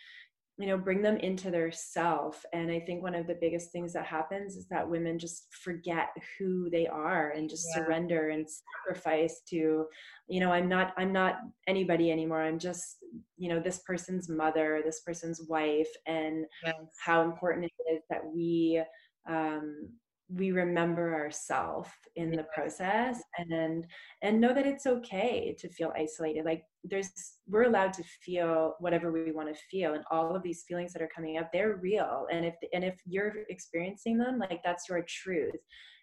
you 0.59 0.67
know 0.67 0.77
bring 0.77 1.01
them 1.01 1.17
into 1.19 1.51
their 1.51 1.71
self 1.71 2.45
and 2.53 2.71
i 2.71 2.81
think 2.81 3.03
one 3.03 3.15
of 3.15 3.27
the 3.27 3.39
biggest 3.41 3.71
things 3.71 3.93
that 3.93 4.05
happens 4.05 4.57
is 4.57 4.67
that 4.67 4.89
women 4.89 5.19
just 5.19 5.47
forget 5.51 6.09
who 6.37 6.69
they 6.71 6.87
are 6.87 7.31
and 7.31 7.49
just 7.49 7.67
yeah. 7.71 7.85
surrender 7.85 8.31
and 8.31 8.47
sacrifice 8.85 9.41
to 9.49 9.87
you 10.27 10.41
know 10.41 10.53
i'm 10.53 10.69
not 10.69 10.93
i'm 10.99 11.13
not 11.13 11.39
anybody 11.69 12.11
anymore 12.11 12.43
i'm 12.43 12.59
just 12.59 12.97
you 13.37 13.49
know 13.49 13.61
this 13.61 13.79
person's 13.87 14.29
mother 14.29 14.83
this 14.85 15.01
person's 15.01 15.43
wife 15.49 15.91
and 16.07 16.45
yes. 16.65 16.75
how 17.03 17.23
important 17.23 17.65
it 17.65 17.95
is 17.95 18.03
that 18.11 18.25
we 18.27 18.83
um 19.29 19.89
we 20.31 20.53
remember 20.53 21.15
ourselves 21.15 21.89
in 22.17 22.31
the 22.31 22.45
process 22.55 23.23
and 23.39 23.87
and 24.23 24.41
know 24.41 24.53
that 24.53 24.67
it's 24.67 24.87
okay 24.87 25.57
to 25.59 25.69
feel 25.71 25.93
isolated 25.97 26.45
like 26.45 26.65
there's 26.85 27.11
we're 27.47 27.65
allowed 27.65 27.93
to 27.95 28.03
feel 28.23 28.75
whatever 28.79 29.11
we 29.11 29.33
want 29.33 29.49
to 29.49 29.61
feel 29.71 29.95
and 29.95 30.05
all 30.11 30.37
of 30.37 30.43
these 30.43 30.65
feelings 30.69 30.93
that 30.93 31.01
are 31.01 31.11
coming 31.15 31.39
up 31.39 31.51
they're 31.53 31.77
real 31.77 32.27
and 32.31 32.45
if 32.45 32.55
and 32.75 32.85
if 32.85 33.01
you're 33.07 33.33
experiencing 33.49 34.19
them 34.19 34.39
like 34.39 34.61
that's 34.63 34.89
your 34.89 35.03
truth 35.09 35.57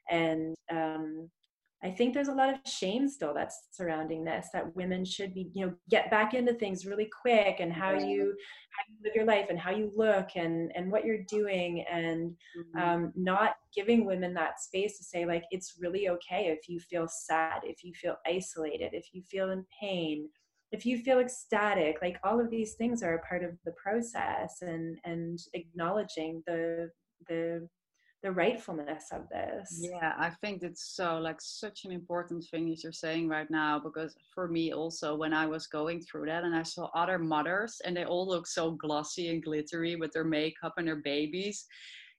and 0.10 0.56
um 0.72 1.30
I 1.86 1.92
think 1.92 2.16
there's 2.16 2.30
a 2.30 2.34
lot 2.34 2.50
of 2.50 2.60
shame 2.66 3.08
still 3.08 3.32
that's 3.32 3.68
surrounding 3.70 4.24
this 4.24 4.48
that 4.54 4.76
women 4.76 5.06
should 5.06 5.36
be, 5.36 5.52
you 5.54 5.68
know, 5.68 5.74
get 5.88 6.10
back 6.10 6.34
into 6.34 6.54
things 6.56 6.84
really 6.84 7.08
quick 7.22 7.58
and 7.60 7.72
how 7.72 7.92
you 7.92 8.36
how 8.72 8.84
you 8.90 8.96
live 9.04 9.14
your 9.14 9.26
life 9.26 9.48
and 9.52 9.60
how 9.60 9.70
you 9.70 9.92
look 9.96 10.30
and 10.36 10.72
and 10.76 10.92
what 10.92 11.06
you're 11.06 11.24
doing 11.30 11.86
and 11.92 12.32
mm-hmm. 12.58 12.80
um, 12.82 13.14
not 13.16 13.58
giving 13.76 14.04
women 14.04 14.34
that 14.34 14.60
space 14.60 14.98
to 14.98 15.04
say 15.04 15.26
like 15.28 15.44
it's 15.52 15.76
really 15.80 16.10
okay 16.10 16.48
if 16.48 16.68
you 16.68 16.80
feel 16.80 17.08
sad, 17.08 17.60
if 17.64 17.84
you 17.84 17.94
feel 17.94 18.16
isolated, 18.26 18.90
if 18.94 19.10
you 19.14 19.22
feel 19.22 19.52
in 19.52 19.64
pain, 19.80 20.28
if 20.72 20.88
you 20.88 20.98
feel 21.04 21.20
ecstatic, 21.20 21.98
like 22.02 22.18
all 22.24 22.42
of 22.42 22.50
these 22.50 22.74
things 22.74 23.04
are 23.04 23.14
a 23.14 23.28
part 23.28 23.44
of 23.44 23.52
the 23.64 23.74
process 23.74 24.64
and 24.64 24.98
and 25.04 25.38
acknowledging 25.54 26.42
the 26.48 26.90
the 27.30 27.70
the 28.26 28.32
rightfulness 28.32 29.12
of 29.12 29.30
this. 29.30 29.80
Yeah 29.80 30.14
i 30.18 30.32
think 30.42 30.64
it's 30.64 30.96
so 30.96 31.20
like 31.20 31.40
such 31.40 31.86
an 31.86 31.92
important 31.92 32.44
thing 32.50 32.72
as 32.72 32.84
you're 32.84 32.92
saying 32.92 33.30
right 33.30 33.50
now 33.52 33.78
because 33.78 34.16
for 34.34 34.48
me 34.48 34.74
also 34.74 35.16
when 35.16 35.32
i 35.32 35.46
was 35.46 35.68
going 35.68 36.02
through 36.02 36.26
that 36.26 36.44
and 36.44 36.56
i 36.56 36.64
saw 36.64 36.90
other 36.96 37.20
mothers 37.20 37.80
and 37.86 37.96
they 37.96 38.04
all 38.04 38.28
look 38.28 38.48
so 38.48 38.72
glossy 38.72 39.30
and 39.30 39.44
glittery 39.44 39.96
with 39.96 40.12
their 40.12 40.24
makeup 40.24 40.74
and 40.78 40.88
their 40.88 41.04
babies 41.14 41.66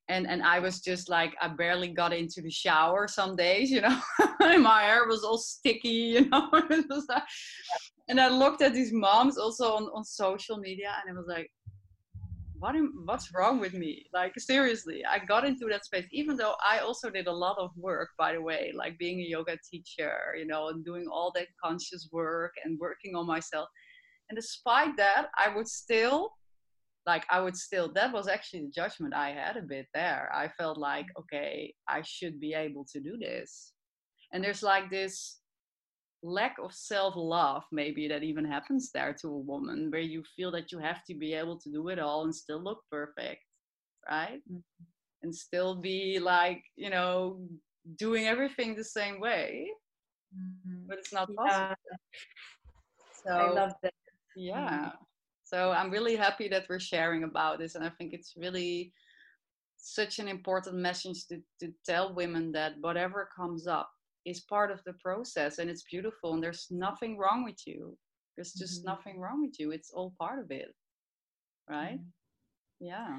and 0.09 0.29
and 0.29 0.45
i 0.45 0.61
was 0.61 0.81
just 0.81 1.09
like 1.09 1.35
i 1.41 1.49
barely 1.49 1.89
got 1.89 2.13
into 2.13 2.41
the 2.41 2.51
shower 2.51 3.09
some 3.09 3.35
days 3.35 3.69
you 3.69 3.81
know 3.81 3.99
my 4.61 4.83
hair 4.83 5.09
was 5.09 5.25
all 5.25 5.39
sticky 5.39 5.99
you 6.15 6.29
know 6.29 6.49
and 8.09 8.21
i 8.21 8.29
looked 8.29 8.63
at 8.63 8.73
these 8.73 8.93
moms 8.93 9.39
also 9.39 9.75
on, 9.75 9.85
on 9.93 10.05
social 10.05 10.57
media 10.57 10.93
and 11.01 11.13
i 11.13 11.19
was 11.19 11.27
like 11.27 11.51
what 12.59 12.75
am, 12.75 13.03
what's 13.05 13.35
wrong 13.35 13.61
with 13.61 13.75
me? 13.75 14.07
Like 14.13 14.33
seriously, 14.39 15.05
I 15.05 15.19
got 15.19 15.45
into 15.47 15.67
that 15.71 15.85
space, 15.85 16.07
even 16.13 16.37
though 16.37 16.55
I 16.67 16.79
also 16.79 17.11
did 17.11 17.27
a 17.27 17.33
lot 17.33 17.59
of 17.59 17.71
work, 17.77 18.11
by 18.19 18.33
the 18.33 18.41
way, 18.41 18.73
like 18.75 18.99
being 18.99 19.21
a 19.21 19.29
yoga 19.29 19.59
teacher, 19.71 20.35
you 20.39 20.47
know, 20.47 20.69
and 20.69 20.85
doing 20.85 21.07
all 21.11 21.33
that 21.35 21.49
conscious 21.63 22.09
work 22.13 22.53
and 22.65 22.79
working 22.79 23.15
on 23.15 23.27
myself. 23.27 23.69
And 24.29 24.37
despite 24.37 24.97
that, 24.97 25.29
I 25.39 25.55
would 25.55 25.69
still, 25.69 26.31
like, 27.07 27.25
I 27.31 27.41
would 27.41 27.57
still, 27.57 27.93
that 27.93 28.13
was 28.13 28.27
actually 28.27 28.63
the 28.63 28.71
judgment 28.71 29.15
I 29.15 29.31
had 29.31 29.57
a 29.57 29.63
bit 29.63 29.87
there. 29.95 30.31
I 30.35 30.49
felt 30.49 30.79
like, 30.79 31.07
okay, 31.19 31.75
I 31.89 32.03
should 32.03 32.41
be 32.41 32.55
able 32.55 32.85
to 32.93 33.01
do 33.01 33.17
this. 33.19 33.73
And 34.33 34.43
there's 34.43 34.63
like 34.63 34.91
this 34.91 35.39
lack 36.27 36.57
of 36.63 36.73
self 36.75 37.15
love, 37.17 37.63
maybe 37.73 38.09
that 38.09 38.23
even 38.23 38.45
happens 38.45 38.91
there 38.93 39.15
to 39.21 39.29
a 39.29 39.39
woman, 39.39 39.91
where 39.91 40.01
you 40.01 40.23
feel 40.37 40.51
that 40.53 40.73
you 40.73 40.79
have 40.79 41.05
to 41.05 41.15
be 41.15 41.35
able 41.35 41.59
to 41.61 41.71
do 41.71 41.89
it 41.89 41.99
all 41.99 42.25
and 42.25 42.35
still 42.35 42.63
look 42.63 42.81
perfect, 42.91 43.43
right? 44.09 44.41
Mm-hmm. 44.51 44.85
And 45.23 45.35
still 45.35 45.75
be 45.75 46.19
like, 46.19 46.63
you 46.77 46.91
know, 46.91 47.41
doing 47.99 48.27
everything 48.27 48.75
the 48.75 48.85
same 48.85 49.21
way, 49.21 49.69
mm-hmm. 50.37 50.87
but 50.89 50.99
it's 50.99 51.13
not 51.13 51.29
possible. 51.35 51.75
Yeah. 51.89 51.97
So, 53.25 53.33
I 53.33 53.51
love 53.51 53.73
that. 53.83 53.95
Yeah. 54.37 54.71
Mm-hmm. 54.71 54.89
So 55.47 55.71
I'm 55.71 55.91
really 55.91 56.17
happy 56.17 56.49
that 56.49 56.67
we're 56.69 56.81
sharing 56.81 57.23
about 57.23 57.61
this. 57.61 57.77
And 57.77 57.85
I 57.85 57.91
think 57.91 58.13
it's 58.13 58.35
really 58.37 58.93
such 59.77 60.19
an 60.19 60.27
important 60.27 60.75
message 60.75 61.27
to, 61.29 61.41
to 61.61 61.73
tell 61.85 62.15
women 62.15 62.51
that 62.53 62.73
whatever 62.81 63.29
comes 63.37 63.69
up, 63.69 63.89
is 64.27 64.41
part 64.41 64.71
of 64.71 64.83
the 64.85 64.93
process 64.95 65.59
and 65.59 65.71
it's 65.71 65.85
beautiful 65.91 66.35
and 66.35 66.43
there's 66.43 66.67
nothing 66.71 67.17
wrong 67.17 67.45
with 67.45 67.67
you 67.67 67.97
there's 68.37 68.53
just 68.53 68.81
mm-hmm. 68.81 68.91
nothing 68.91 69.21
wrong 69.21 69.41
with 69.41 69.59
you 69.59 69.71
it's 69.71 69.91
all 69.95 70.13
part 70.19 70.39
of 70.39 70.51
it 70.51 70.75
right 71.71 71.99
mm-hmm. 71.99 72.87
yeah 72.87 73.19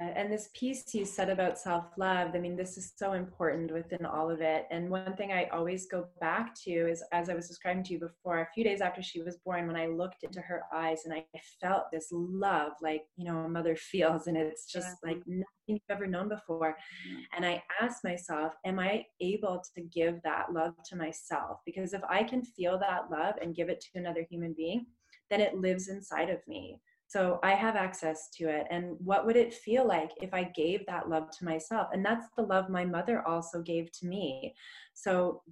and 0.00 0.32
this 0.32 0.50
piece 0.54 0.94
you 0.94 1.04
said 1.04 1.28
about 1.28 1.58
self 1.58 1.86
love, 1.96 2.30
I 2.34 2.38
mean, 2.38 2.56
this 2.56 2.76
is 2.76 2.92
so 2.96 3.14
important 3.14 3.72
within 3.72 4.04
all 4.06 4.30
of 4.30 4.40
it. 4.40 4.66
And 4.70 4.90
one 4.90 5.16
thing 5.16 5.32
I 5.32 5.44
always 5.46 5.86
go 5.86 6.06
back 6.20 6.54
to 6.64 6.70
is, 6.70 7.02
as 7.12 7.28
I 7.28 7.34
was 7.34 7.48
describing 7.48 7.82
to 7.84 7.94
you 7.94 7.98
before, 7.98 8.40
a 8.40 8.48
few 8.54 8.62
days 8.62 8.80
after 8.80 9.02
she 9.02 9.22
was 9.22 9.38
born, 9.44 9.66
when 9.66 9.76
I 9.76 9.86
looked 9.86 10.22
into 10.22 10.40
her 10.40 10.62
eyes 10.72 11.02
and 11.04 11.14
I 11.14 11.24
felt 11.60 11.90
this 11.90 12.08
love, 12.10 12.72
like, 12.82 13.02
you 13.16 13.24
know, 13.24 13.38
a 13.40 13.48
mother 13.48 13.76
feels, 13.90 14.26
and 14.26 14.36
it's 14.36 14.70
just 14.70 14.96
like 15.02 15.18
nothing 15.26 15.44
you've 15.66 15.80
ever 15.90 16.06
known 16.06 16.28
before. 16.28 16.76
Mm-hmm. 17.08 17.20
And 17.36 17.46
I 17.46 17.62
asked 17.80 18.04
myself, 18.04 18.52
Am 18.64 18.78
I 18.78 19.04
able 19.20 19.62
to 19.74 19.82
give 19.82 20.20
that 20.22 20.52
love 20.52 20.74
to 20.90 20.96
myself? 20.96 21.60
Because 21.64 21.92
if 21.92 22.02
I 22.08 22.22
can 22.22 22.42
feel 22.42 22.78
that 22.78 23.10
love 23.10 23.34
and 23.40 23.56
give 23.56 23.68
it 23.68 23.80
to 23.80 23.98
another 23.98 24.26
human 24.30 24.52
being, 24.52 24.86
then 25.30 25.40
it 25.40 25.56
lives 25.56 25.88
inside 25.88 26.30
of 26.30 26.38
me 26.46 26.80
so 27.08 27.38
I 27.42 27.52
have 27.52 27.76
access 27.76 28.28
to 28.36 28.48
it. 28.48 28.66
And 28.70 28.96
what 28.98 29.26
would 29.26 29.36
it 29.36 29.54
feel 29.54 29.86
like 29.86 30.10
if 30.20 30.34
I 30.34 30.44
gave 30.44 30.84
that 30.86 31.08
love 31.08 31.30
to 31.38 31.44
myself? 31.44 31.88
And 31.92 32.04
that's 32.04 32.26
the 32.36 32.42
love 32.42 32.68
my 32.68 32.84
mother 32.84 33.26
also 33.26 33.62
gave 33.62 33.92
to 34.00 34.06
me. 34.06 34.54
So 34.94 35.42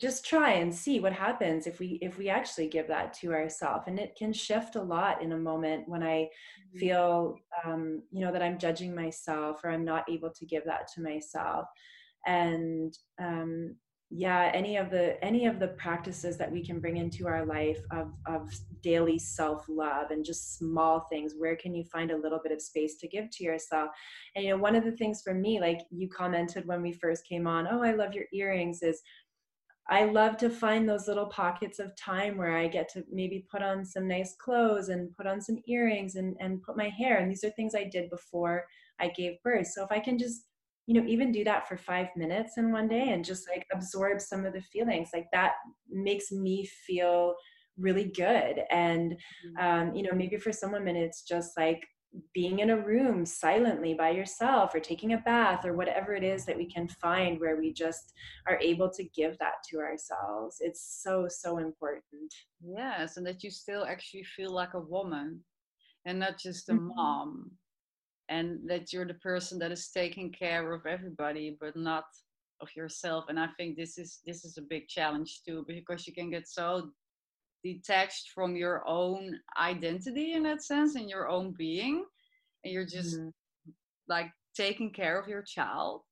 just 0.00 0.24
try 0.26 0.52
and 0.52 0.74
see 0.74 1.00
what 1.00 1.12
happens 1.12 1.66
if 1.66 1.78
we 1.78 1.98
if 2.02 2.18
we 2.18 2.28
actually 2.28 2.68
give 2.68 2.88
that 2.88 3.12
to 3.14 3.32
ourselves 3.32 3.84
and 3.86 3.98
it 3.98 4.16
can 4.16 4.32
shift 4.32 4.74
a 4.74 4.82
lot 4.82 5.22
in 5.22 5.32
a 5.32 5.38
moment 5.38 5.88
when 5.88 6.02
i 6.02 6.22
mm-hmm. 6.22 6.78
feel 6.78 7.36
um, 7.64 8.02
you 8.10 8.20
know 8.24 8.32
that 8.32 8.42
i'm 8.42 8.58
judging 8.58 8.92
myself 8.94 9.60
or 9.62 9.70
i'm 9.70 9.84
not 9.84 10.04
able 10.10 10.30
to 10.30 10.44
give 10.46 10.64
that 10.64 10.88
to 10.92 11.00
myself 11.00 11.66
and 12.26 12.92
um, 13.22 13.76
yeah 14.16 14.48
any 14.54 14.76
of 14.76 14.90
the 14.90 15.22
any 15.24 15.44
of 15.44 15.58
the 15.58 15.66
practices 15.66 16.38
that 16.38 16.50
we 16.50 16.64
can 16.64 16.78
bring 16.78 16.98
into 16.98 17.26
our 17.26 17.44
life 17.44 17.80
of 17.90 18.12
of 18.26 18.48
daily 18.80 19.18
self 19.18 19.64
love 19.68 20.12
and 20.12 20.24
just 20.24 20.56
small 20.56 21.00
things 21.10 21.34
where 21.36 21.56
can 21.56 21.74
you 21.74 21.82
find 21.86 22.12
a 22.12 22.16
little 22.16 22.38
bit 22.40 22.52
of 22.52 22.62
space 22.62 22.96
to 22.96 23.08
give 23.08 23.28
to 23.30 23.42
yourself 23.42 23.90
and 24.36 24.44
you 24.44 24.50
know 24.52 24.56
one 24.56 24.76
of 24.76 24.84
the 24.84 24.92
things 24.92 25.20
for 25.20 25.34
me 25.34 25.60
like 25.60 25.80
you 25.90 26.08
commented 26.08 26.64
when 26.64 26.80
we 26.80 26.92
first 26.92 27.26
came 27.26 27.48
on 27.48 27.66
oh 27.68 27.82
i 27.82 27.90
love 27.90 28.14
your 28.14 28.26
earrings 28.32 28.82
is 28.82 29.02
I 29.86 30.04
love 30.06 30.38
to 30.38 30.48
find 30.48 30.88
those 30.88 31.08
little 31.08 31.26
pockets 31.26 31.78
of 31.78 31.94
time 31.94 32.38
where 32.38 32.56
I 32.56 32.68
get 32.68 32.88
to 32.94 33.04
maybe 33.12 33.46
put 33.50 33.60
on 33.60 33.84
some 33.84 34.08
nice 34.08 34.34
clothes 34.34 34.88
and 34.88 35.14
put 35.14 35.26
on 35.26 35.42
some 35.42 35.58
earrings 35.68 36.14
and, 36.14 36.34
and 36.40 36.62
put 36.62 36.78
my 36.78 36.88
hair. 36.88 37.18
And 37.18 37.30
these 37.30 37.44
are 37.44 37.50
things 37.50 37.74
I 37.74 37.84
did 37.84 38.08
before 38.08 38.64
I 38.98 39.08
gave 39.08 39.42
birth. 39.42 39.66
So 39.66 39.84
if 39.84 39.92
I 39.92 40.00
can 40.00 40.18
just 40.18 40.46
you 40.86 41.00
know 41.00 41.06
even 41.06 41.32
do 41.32 41.44
that 41.44 41.66
for 41.68 41.76
five 41.76 42.08
minutes 42.16 42.58
in 42.58 42.72
one 42.72 42.88
day 42.88 43.10
and 43.10 43.24
just 43.24 43.48
like 43.48 43.66
absorb 43.72 44.20
some 44.20 44.44
of 44.44 44.52
the 44.52 44.60
feelings 44.60 45.10
like 45.14 45.26
that 45.32 45.52
makes 45.90 46.30
me 46.30 46.66
feel 46.86 47.34
really 47.78 48.04
good 48.04 48.60
and 48.70 49.12
mm-hmm. 49.12 49.64
um, 49.64 49.94
you 49.94 50.02
know 50.02 50.12
maybe 50.14 50.36
for 50.36 50.52
some 50.52 50.72
women 50.72 50.96
it's 50.96 51.22
just 51.22 51.56
like 51.56 51.84
being 52.32 52.60
in 52.60 52.70
a 52.70 52.80
room 52.80 53.26
silently 53.26 53.92
by 53.92 54.10
yourself 54.10 54.72
or 54.72 54.78
taking 54.78 55.14
a 55.14 55.18
bath 55.18 55.64
or 55.64 55.74
whatever 55.74 56.14
it 56.14 56.22
is 56.22 56.44
that 56.44 56.56
we 56.56 56.66
can 56.66 56.86
find 56.86 57.40
where 57.40 57.56
we 57.56 57.72
just 57.72 58.12
are 58.46 58.58
able 58.60 58.88
to 58.88 59.02
give 59.16 59.36
that 59.38 59.54
to 59.68 59.78
ourselves 59.78 60.58
it's 60.60 61.00
so 61.02 61.26
so 61.28 61.58
important 61.58 62.32
yes 62.64 63.16
and 63.16 63.26
that 63.26 63.42
you 63.42 63.50
still 63.50 63.84
actually 63.84 64.22
feel 64.22 64.52
like 64.52 64.74
a 64.74 64.80
woman 64.80 65.40
and 66.06 66.18
not 66.18 66.38
just 66.38 66.68
a 66.68 66.72
mm-hmm. 66.72 66.88
mom 66.94 67.50
and 68.28 68.58
that 68.68 68.92
you're 68.92 69.06
the 69.06 69.14
person 69.14 69.58
that 69.58 69.72
is 69.72 69.88
taking 69.88 70.32
care 70.32 70.72
of 70.72 70.86
everybody 70.86 71.56
but 71.60 71.76
not 71.76 72.04
of 72.60 72.68
yourself 72.76 73.24
and 73.28 73.38
i 73.38 73.48
think 73.56 73.76
this 73.76 73.98
is 73.98 74.20
this 74.24 74.44
is 74.44 74.56
a 74.58 74.62
big 74.62 74.88
challenge 74.88 75.40
too 75.46 75.64
because 75.66 76.06
you 76.06 76.12
can 76.12 76.30
get 76.30 76.48
so 76.48 76.90
detached 77.62 78.30
from 78.34 78.54
your 78.56 78.86
own 78.86 79.38
identity 79.58 80.32
in 80.34 80.42
that 80.42 80.62
sense 80.62 80.96
and 80.96 81.08
your 81.08 81.28
own 81.28 81.54
being 81.56 82.04
and 82.62 82.72
you're 82.72 82.86
just 82.86 83.18
mm-hmm. 83.18 83.28
like 84.08 84.30
taking 84.54 84.92
care 84.92 85.18
of 85.18 85.28
your 85.28 85.42
child 85.42 86.02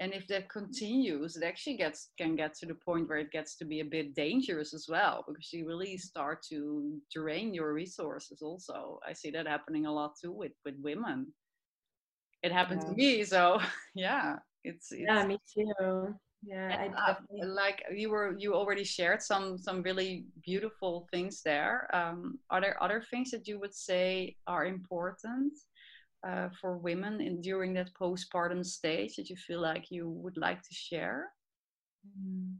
and 0.00 0.14
if 0.14 0.26
that 0.26 0.48
continues 0.48 1.36
it 1.36 1.44
actually 1.44 1.76
gets 1.76 2.08
can 2.18 2.34
get 2.34 2.54
to 2.54 2.66
the 2.66 2.74
point 2.74 3.08
where 3.08 3.18
it 3.18 3.30
gets 3.30 3.54
to 3.56 3.64
be 3.64 3.80
a 3.80 3.84
bit 3.84 4.14
dangerous 4.14 4.74
as 4.74 4.86
well 4.88 5.22
because 5.28 5.52
you 5.52 5.66
really 5.68 5.96
start 5.96 6.42
to 6.42 6.98
drain 7.14 7.54
your 7.54 7.72
resources 7.72 8.42
also. 8.42 8.98
I 9.06 9.12
see 9.12 9.30
that 9.30 9.46
happening 9.46 9.86
a 9.86 9.92
lot 9.92 10.14
too 10.20 10.32
with 10.32 10.52
with 10.64 10.74
women. 10.82 11.26
It 12.42 12.50
happened 12.50 12.82
yeah. 12.82 12.90
to 12.90 12.96
me 12.96 13.24
so 13.24 13.60
yeah 13.94 14.36
it's, 14.64 14.90
it's, 14.90 15.02
yeah 15.02 15.26
me 15.26 15.38
too. 15.54 16.14
Yeah 16.42 16.88
uh, 17.06 17.16
like 17.44 17.82
you 17.94 18.08
were 18.08 18.34
you 18.38 18.54
already 18.54 18.84
shared 18.84 19.20
some 19.20 19.58
some 19.58 19.82
really 19.82 20.24
beautiful 20.42 21.06
things 21.12 21.42
there. 21.42 21.94
Um, 21.94 22.38
are 22.48 22.62
there 22.62 22.82
other 22.82 23.04
things 23.10 23.30
that 23.32 23.46
you 23.46 23.60
would 23.60 23.74
say 23.74 24.36
are 24.46 24.64
important 24.64 25.52
uh, 26.26 26.48
for 26.60 26.76
women 26.78 27.20
in 27.20 27.40
during 27.40 27.72
that 27.74 27.90
postpartum 27.94 28.64
stage 28.64 29.16
that 29.16 29.30
you 29.30 29.36
feel 29.36 29.60
like 29.60 29.90
you 29.90 30.08
would 30.08 30.36
like 30.36 30.62
to 30.62 30.74
share 30.74 31.30
mm. 32.06 32.52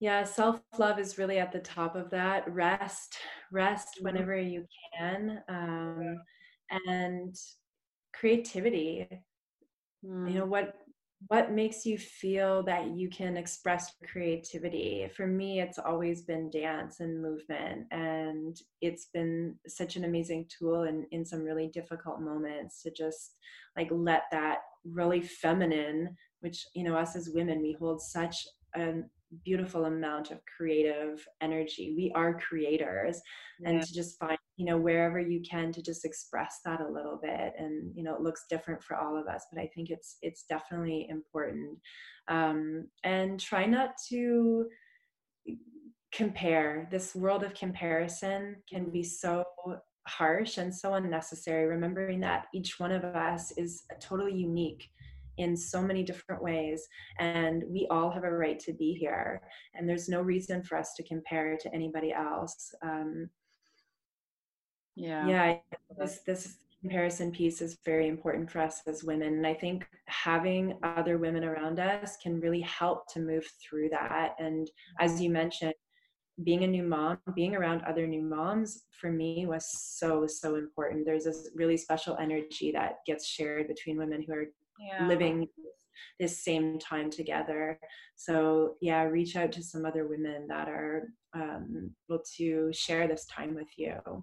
yeah 0.00 0.24
self 0.24 0.60
love 0.78 0.98
is 0.98 1.18
really 1.18 1.38
at 1.38 1.52
the 1.52 1.60
top 1.60 1.94
of 1.94 2.10
that 2.10 2.48
rest 2.52 3.18
rest 3.52 3.88
mm-hmm. 3.96 4.04
whenever 4.06 4.36
you 4.36 4.64
can 4.98 5.40
um, 5.48 6.18
and 6.88 7.36
creativity 8.12 9.08
mm. 10.04 10.30
you 10.30 10.38
know 10.38 10.46
what 10.46 10.74
what 11.28 11.52
makes 11.52 11.84
you 11.86 11.98
feel 11.98 12.62
that 12.64 12.96
you 12.96 13.08
can 13.08 13.36
express 13.36 13.92
creativity? 14.10 15.08
For 15.14 15.26
me 15.26 15.60
it's 15.60 15.78
always 15.78 16.22
been 16.22 16.50
dance 16.50 17.00
and 17.00 17.22
movement 17.22 17.86
and 17.90 18.56
it's 18.80 19.06
been 19.12 19.56
such 19.66 19.96
an 19.96 20.04
amazing 20.04 20.46
tool 20.48 20.84
in, 20.84 21.06
in 21.10 21.24
some 21.24 21.42
really 21.42 21.68
difficult 21.68 22.20
moments 22.20 22.82
to 22.82 22.90
just 22.90 23.36
like 23.76 23.88
let 23.90 24.24
that 24.32 24.58
really 24.84 25.20
feminine 25.20 26.16
which 26.40 26.66
you 26.74 26.82
know 26.82 26.96
us 26.96 27.14
as 27.14 27.30
women 27.32 27.62
we 27.62 27.76
hold 27.78 28.02
such 28.02 28.46
a 28.76 28.94
beautiful 29.44 29.86
amount 29.86 30.30
of 30.30 30.40
creative 30.56 31.26
energy. 31.40 31.94
We 31.96 32.12
are 32.14 32.38
creators. 32.38 33.20
Yeah. 33.60 33.70
and 33.70 33.82
to 33.82 33.92
just 33.92 34.18
find 34.18 34.38
you 34.56 34.66
know 34.66 34.76
wherever 34.76 35.18
you 35.18 35.40
can 35.48 35.72
to 35.72 35.82
just 35.82 36.04
express 36.04 36.60
that 36.64 36.80
a 36.80 36.88
little 36.88 37.18
bit. 37.22 37.52
And 37.58 37.92
you 37.94 38.02
know 38.02 38.14
it 38.14 38.20
looks 38.20 38.44
different 38.48 38.82
for 38.82 38.96
all 38.96 39.16
of 39.16 39.26
us 39.26 39.46
but 39.52 39.60
i 39.60 39.68
think 39.74 39.90
it's 39.90 40.16
it's 40.22 40.44
definitely 40.48 41.06
important. 41.08 41.78
Um, 42.28 42.88
and 43.04 43.40
try 43.40 43.66
not 43.66 43.94
to 44.10 44.66
compare. 46.12 46.88
This 46.90 47.14
world 47.14 47.42
of 47.42 47.54
comparison 47.54 48.56
can 48.68 48.90
be 48.90 49.02
so 49.02 49.44
harsh 50.06 50.58
and 50.58 50.74
so 50.74 50.94
unnecessary. 50.94 51.66
Remembering 51.66 52.20
that 52.20 52.46
each 52.54 52.78
one 52.78 52.92
of 52.92 53.04
us 53.04 53.52
is 53.56 53.84
a 53.90 53.98
totally 54.00 54.34
unique 54.34 54.88
in 55.38 55.56
so 55.56 55.82
many 55.82 56.02
different 56.02 56.42
ways 56.42 56.86
and 57.18 57.64
we 57.68 57.86
all 57.90 58.10
have 58.10 58.24
a 58.24 58.30
right 58.30 58.58
to 58.58 58.72
be 58.72 58.92
here 58.92 59.40
and 59.74 59.88
there's 59.88 60.08
no 60.08 60.20
reason 60.20 60.62
for 60.62 60.76
us 60.76 60.94
to 60.94 61.02
compare 61.04 61.56
to 61.56 61.72
anybody 61.74 62.12
else 62.12 62.74
um, 62.82 63.28
yeah. 64.94 65.26
yeah 65.26 65.56
this 65.98 66.20
this 66.26 66.56
comparison 66.80 67.30
piece 67.30 67.62
is 67.62 67.78
very 67.84 68.08
important 68.08 68.50
for 68.50 68.58
us 68.58 68.82
as 68.86 69.04
women 69.04 69.34
and 69.34 69.46
i 69.46 69.54
think 69.54 69.86
having 70.06 70.76
other 70.82 71.16
women 71.16 71.44
around 71.44 71.78
us 71.78 72.16
can 72.22 72.40
really 72.40 72.60
help 72.60 73.06
to 73.06 73.20
move 73.20 73.46
through 73.62 73.88
that 73.88 74.34
and 74.38 74.70
as 75.00 75.20
you 75.20 75.30
mentioned 75.30 75.72
being 76.44 76.64
a 76.64 76.66
new 76.66 76.82
mom 76.82 77.18
being 77.34 77.54
around 77.54 77.82
other 77.82 78.06
new 78.06 78.22
moms 78.22 78.84
for 78.90 79.10
me 79.10 79.46
was 79.46 79.66
so 79.72 80.26
so 80.26 80.54
important. 80.54 81.04
There's 81.04 81.24
this 81.24 81.50
really 81.54 81.76
special 81.76 82.16
energy 82.18 82.72
that 82.72 83.04
gets 83.06 83.26
shared 83.26 83.68
between 83.68 83.98
women 83.98 84.24
who 84.26 84.32
are 84.32 84.46
yeah. 84.82 85.06
living 85.06 85.48
this 86.18 86.44
same 86.44 86.78
time 86.78 87.10
together 87.10 87.78
so 88.16 88.74
yeah 88.80 89.02
reach 89.02 89.36
out 89.36 89.52
to 89.52 89.62
some 89.62 89.84
other 89.84 90.06
women 90.06 90.46
that 90.48 90.68
are 90.68 91.08
um, 91.34 91.90
able 92.10 92.22
to 92.36 92.70
share 92.72 93.06
this 93.06 93.26
time 93.26 93.54
with 93.54 93.68
you 93.76 94.22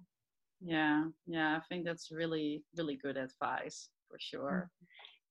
yeah, 0.62 1.06
yeah, 1.26 1.58
I 1.58 1.62
think 1.70 1.86
that's 1.86 2.12
really, 2.12 2.64
really 2.78 2.98
good 3.02 3.18
advice 3.18 3.90
for 4.10 4.18
sure. 4.20 4.70
Mm-hmm. 4.70 4.86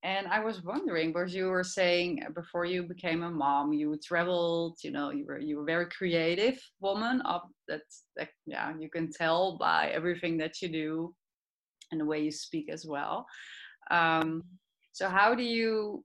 And 0.04 0.28
I 0.28 0.38
was 0.40 0.62
wondering, 0.62 1.12
because 1.12 1.34
you 1.34 1.46
were 1.46 1.64
saying 1.64 2.22
uh, 2.24 2.30
before 2.30 2.64
you 2.64 2.84
became 2.84 3.24
a 3.24 3.30
mom, 3.30 3.72
you 3.72 3.98
traveled, 4.02 4.78
you 4.84 4.92
know, 4.92 5.10
you 5.10 5.26
were 5.26 5.40
you 5.40 5.56
were 5.56 5.62
a 5.62 5.66
very 5.66 5.86
creative 5.86 6.58
woman. 6.80 7.20
Of 7.22 7.42
that, 7.66 7.80
that, 8.16 8.28
yeah, 8.46 8.72
you 8.78 8.88
can 8.88 9.10
tell 9.10 9.58
by 9.58 9.88
everything 9.88 10.38
that 10.38 10.62
you 10.62 10.68
do, 10.68 11.14
and 11.90 12.00
the 12.00 12.04
way 12.04 12.20
you 12.20 12.30
speak 12.30 12.70
as 12.70 12.86
well. 12.86 13.26
Um, 13.90 14.44
so, 14.98 15.08
how 15.08 15.32
do 15.32 15.44
you 15.44 16.04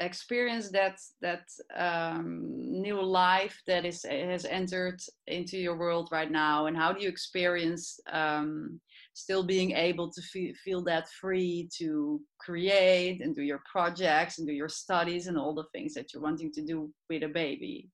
experience 0.00 0.70
that 0.70 0.98
that 1.22 1.44
um, 1.74 2.42
new 2.86 3.00
life 3.00 3.58
that 3.66 3.86
is 3.86 4.04
has 4.04 4.44
entered 4.44 5.00
into 5.26 5.56
your 5.56 5.78
world 5.78 6.10
right 6.12 6.30
now? 6.30 6.66
And 6.66 6.76
how 6.76 6.92
do 6.92 7.00
you 7.00 7.08
experience 7.08 7.98
um, 8.12 8.78
still 9.14 9.42
being 9.42 9.70
able 9.70 10.12
to 10.12 10.20
feel, 10.20 10.52
feel 10.62 10.84
that 10.84 11.08
free 11.08 11.70
to 11.78 12.20
create 12.38 13.22
and 13.22 13.34
do 13.34 13.40
your 13.40 13.62
projects 13.64 14.36
and 14.36 14.46
do 14.46 14.52
your 14.52 14.68
studies 14.68 15.26
and 15.26 15.38
all 15.38 15.54
the 15.54 15.70
things 15.72 15.94
that 15.94 16.12
you're 16.12 16.22
wanting 16.22 16.52
to 16.52 16.62
do 16.62 16.90
with 17.08 17.22
a 17.22 17.28
baby? 17.28 17.88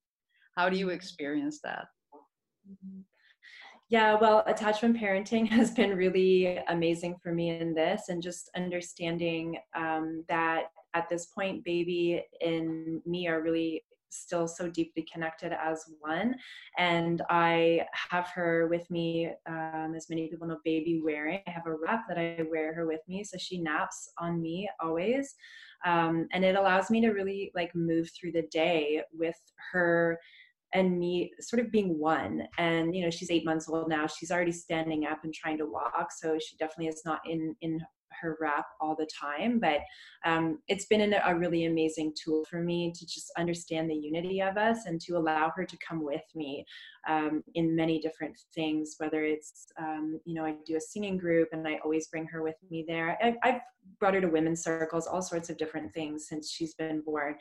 How 0.56 0.68
do 0.68 0.76
you 0.76 0.88
experience 0.88 1.60
that? 1.62 1.86
Mm-hmm. 2.68 3.02
Yeah, 3.88 4.16
well, 4.16 4.42
attachment 4.46 4.96
parenting 4.96 5.48
has 5.50 5.70
been 5.70 5.96
really 5.96 6.58
amazing 6.68 7.16
for 7.22 7.32
me 7.32 7.50
in 7.50 7.74
this, 7.74 8.08
and 8.08 8.22
just 8.22 8.50
understanding 8.56 9.58
um, 9.76 10.24
that 10.28 10.64
at 10.94 11.08
this 11.08 11.26
point, 11.26 11.64
baby 11.64 12.24
and 12.40 13.00
me 13.06 13.28
are 13.28 13.42
really 13.42 13.84
still 14.08 14.48
so 14.48 14.68
deeply 14.68 15.06
connected 15.12 15.52
as 15.52 15.84
one. 16.00 16.34
And 16.78 17.22
I 17.28 17.86
have 18.10 18.28
her 18.28 18.66
with 18.68 18.90
me, 18.90 19.30
um, 19.46 19.92
as 19.96 20.08
many 20.08 20.28
people 20.28 20.46
know, 20.46 20.58
baby 20.64 21.00
wearing. 21.04 21.40
I 21.46 21.50
have 21.50 21.66
a 21.66 21.74
wrap 21.74 22.04
that 22.08 22.18
I 22.18 22.42
wear 22.50 22.74
her 22.74 22.86
with 22.86 23.00
me, 23.08 23.24
so 23.24 23.36
she 23.38 23.60
naps 23.60 24.10
on 24.18 24.40
me 24.40 24.68
always. 24.80 25.34
Um, 25.84 26.26
and 26.32 26.44
it 26.44 26.56
allows 26.56 26.90
me 26.90 27.00
to 27.02 27.10
really 27.10 27.52
like 27.54 27.74
move 27.74 28.10
through 28.10 28.32
the 28.32 28.48
day 28.50 29.02
with 29.12 29.36
her 29.72 30.18
and 30.74 30.98
me 30.98 31.32
sort 31.40 31.60
of 31.60 31.70
being 31.70 31.98
one. 31.98 32.46
And 32.58 32.94
you 32.94 33.04
know 33.04 33.10
she's 33.10 33.30
eight 33.30 33.44
months 33.44 33.68
old 33.68 33.88
now. 33.88 34.06
She's 34.06 34.30
already 34.30 34.52
standing 34.52 35.06
up 35.06 35.24
and 35.24 35.32
trying 35.32 35.58
to 35.58 35.66
walk 35.66 36.12
so 36.12 36.38
she 36.38 36.56
definitely 36.56 36.88
is 36.88 37.02
not 37.04 37.20
in 37.28 37.54
in 37.60 37.80
her 38.20 38.36
wrap 38.40 38.66
all 38.80 38.94
the 38.96 39.08
time 39.18 39.58
but 39.58 39.80
um, 40.24 40.58
it's 40.68 40.86
been 40.86 41.00
an, 41.00 41.14
a 41.24 41.34
really 41.34 41.66
amazing 41.66 42.12
tool 42.22 42.44
for 42.48 42.60
me 42.62 42.92
to 42.94 43.06
just 43.06 43.30
understand 43.36 43.90
the 43.90 43.94
unity 43.94 44.40
of 44.40 44.56
us 44.56 44.86
and 44.86 45.00
to 45.00 45.16
allow 45.16 45.52
her 45.54 45.64
to 45.64 45.76
come 45.86 46.02
with 46.02 46.22
me 46.34 46.64
um, 47.08 47.42
in 47.54 47.74
many 47.74 48.00
different 48.00 48.36
things 48.54 48.96
whether 48.98 49.24
it's 49.24 49.66
um, 49.78 50.20
you 50.24 50.34
know 50.34 50.44
i 50.44 50.54
do 50.66 50.76
a 50.76 50.80
singing 50.80 51.16
group 51.16 51.48
and 51.52 51.66
i 51.66 51.78
always 51.84 52.08
bring 52.08 52.26
her 52.26 52.42
with 52.42 52.56
me 52.70 52.84
there. 52.86 53.18
I, 53.22 53.34
i've 53.42 53.60
brought 54.00 54.14
her 54.14 54.20
to 54.20 54.28
women's 54.28 54.62
circles 54.62 55.06
all 55.06 55.22
sorts 55.22 55.48
of 55.48 55.56
different 55.56 55.92
things 55.94 56.26
since 56.28 56.50
she's 56.50 56.74
been 56.74 57.02
born 57.02 57.36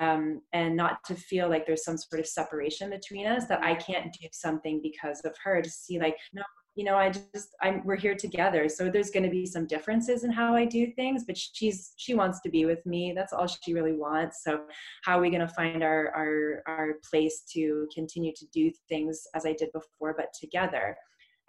um, 0.00 0.40
and 0.52 0.74
not 0.74 1.04
to 1.04 1.14
feel 1.14 1.48
like 1.48 1.66
there's 1.66 1.84
some 1.84 1.98
sort 1.98 2.20
of 2.20 2.26
separation 2.26 2.90
between 2.90 3.26
us 3.26 3.46
that 3.46 3.62
i 3.62 3.74
can't 3.74 4.12
do 4.20 4.26
something 4.32 4.80
because 4.82 5.20
of 5.24 5.34
her 5.42 5.60
to 5.60 5.70
see 5.70 5.98
like 5.98 6.16
no 6.32 6.42
you 6.74 6.84
know 6.84 6.96
i 6.96 7.10
just 7.10 7.54
i'm 7.60 7.82
we're 7.84 7.96
here 7.96 8.14
together. 8.14 8.68
So 8.68 8.90
there's 8.90 9.10
going 9.10 9.24
to 9.24 9.30
be 9.30 9.46
some 9.46 9.66
differences 9.66 10.24
in 10.24 10.30
how 10.30 10.54
i 10.54 10.64
do 10.64 10.86
things 10.92 11.24
but 11.26 11.36
she's 11.36 11.92
she 11.96 12.14
wants 12.14 12.40
to 12.40 12.50
be 12.50 12.64
with 12.64 12.84
me. 12.86 13.12
That's 13.14 13.32
all 13.32 13.46
she 13.46 13.74
really 13.74 13.92
wants. 13.92 14.42
So 14.42 14.62
how 15.04 15.18
are 15.18 15.20
we 15.20 15.30
going 15.30 15.46
to 15.46 15.54
find 15.54 15.82
our 15.82 16.10
our 16.14 16.62
our 16.66 16.94
place 17.08 17.42
to 17.52 17.86
continue 17.94 18.32
to 18.34 18.46
do 18.52 18.70
things 18.88 19.22
as 19.34 19.44
i 19.44 19.52
did 19.52 19.70
before 19.72 20.14
but 20.16 20.28
together? 20.38 20.96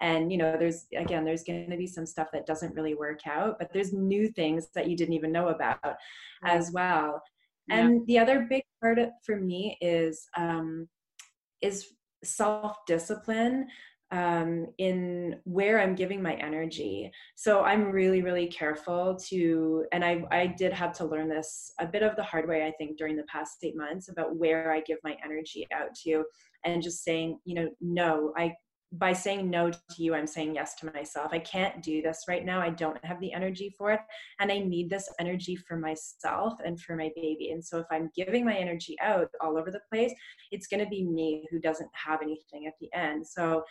And 0.02 0.32
you 0.32 0.38
know 0.38 0.58
there's 0.58 0.88
again 0.98 1.24
there's 1.24 1.44
going 1.44 1.70
to 1.70 1.78
be 1.78 1.88
some 1.88 2.06
stuff 2.06 2.28
that 2.34 2.46
doesn't 2.46 2.76
really 2.76 2.96
work 2.96 3.22
out 3.26 3.58
but 3.60 3.72
there's 3.72 3.94
new 3.94 4.28
things 4.30 4.68
that 4.76 4.90
you 4.90 4.98
didn't 4.98 5.14
even 5.14 5.32
know 5.32 5.50
about 5.50 5.96
as 6.44 6.72
well. 6.72 7.22
Yeah. 7.70 7.78
and 7.78 8.06
the 8.08 8.20
other 8.20 8.46
big 8.50 8.64
part 8.82 9.00
for 9.26 9.38
me 9.38 9.78
is 9.80 10.26
um 10.36 10.90
is 11.62 11.88
self 12.24 12.78
discipline 12.86 13.68
um, 14.14 14.68
in 14.78 15.38
where 15.44 15.82
I'm 15.82 15.96
giving 15.96 16.22
my 16.22 16.36
energy. 16.36 17.12
So 17.36 17.64
I'm 17.64 17.92
really, 17.92 18.22
really 18.22 18.46
careful 18.46 19.18
to, 19.30 19.86
and 19.92 20.06
I, 20.06 20.24
I 20.32 20.46
did 20.46 20.72
have 20.72 20.94
to 20.98 21.06
learn 21.06 21.28
this 21.28 21.72
a 21.80 21.88
bit 21.88 22.04
of 22.04 22.16
the 22.16 22.24
hard 22.24 22.48
way, 22.48 22.68
I 22.68 22.72
think, 22.78 23.00
during 23.00 23.18
the 23.18 23.24
past 23.24 23.58
eight 23.64 23.76
months 23.76 24.10
about 24.10 24.36
where 24.36 24.72
I 24.72 24.82
give 24.82 25.00
my 25.04 25.18
energy 25.26 25.68
out 25.74 25.96
to 26.04 26.24
and 26.64 26.84
just 26.84 27.04
saying, 27.04 27.40
you 27.44 27.56
know, 27.56 27.70
no, 27.82 28.34
I, 28.38 28.54
by 28.96 29.12
saying 29.12 29.50
no 29.50 29.72
to 29.72 29.80
you, 29.98 30.14
I'm 30.14 30.28
saying 30.28 30.54
yes 30.54 30.76
to 30.76 30.92
myself. 30.94 31.30
I 31.32 31.40
can't 31.40 31.82
do 31.82 32.04
this 32.04 32.26
right 32.28 32.46
now. 32.46 32.62
I 32.62 32.70
don't 32.70 33.04
have 33.04 33.20
the 33.20 33.34
energy 33.34 33.74
for 33.76 33.92
it. 33.92 34.00
And 34.40 34.52
I 34.52 34.60
need 34.60 34.92
this 34.92 35.10
energy 35.20 35.56
for 35.56 35.78
myself 35.78 36.54
and 36.64 36.80
for 36.80 36.96
my 36.96 37.10
baby. 37.16 37.50
And 37.50 37.66
so 37.66 37.80
if 37.80 37.88
I'm 37.92 38.12
giving 38.16 38.46
my 38.46 38.54
energy 38.56 38.96
out 39.02 39.30
all 39.42 39.58
over 39.58 39.72
the 39.72 39.82
place, 39.92 40.14
it's 40.52 40.68
going 40.68 40.84
to 40.84 40.90
be 40.90 41.04
me 41.04 41.48
who 41.50 41.60
doesn't 41.60 41.90
have 41.94 42.22
anything 42.22 42.68
at 42.68 42.74
the 42.80 42.94
end. 42.94 43.26
So 43.26 43.64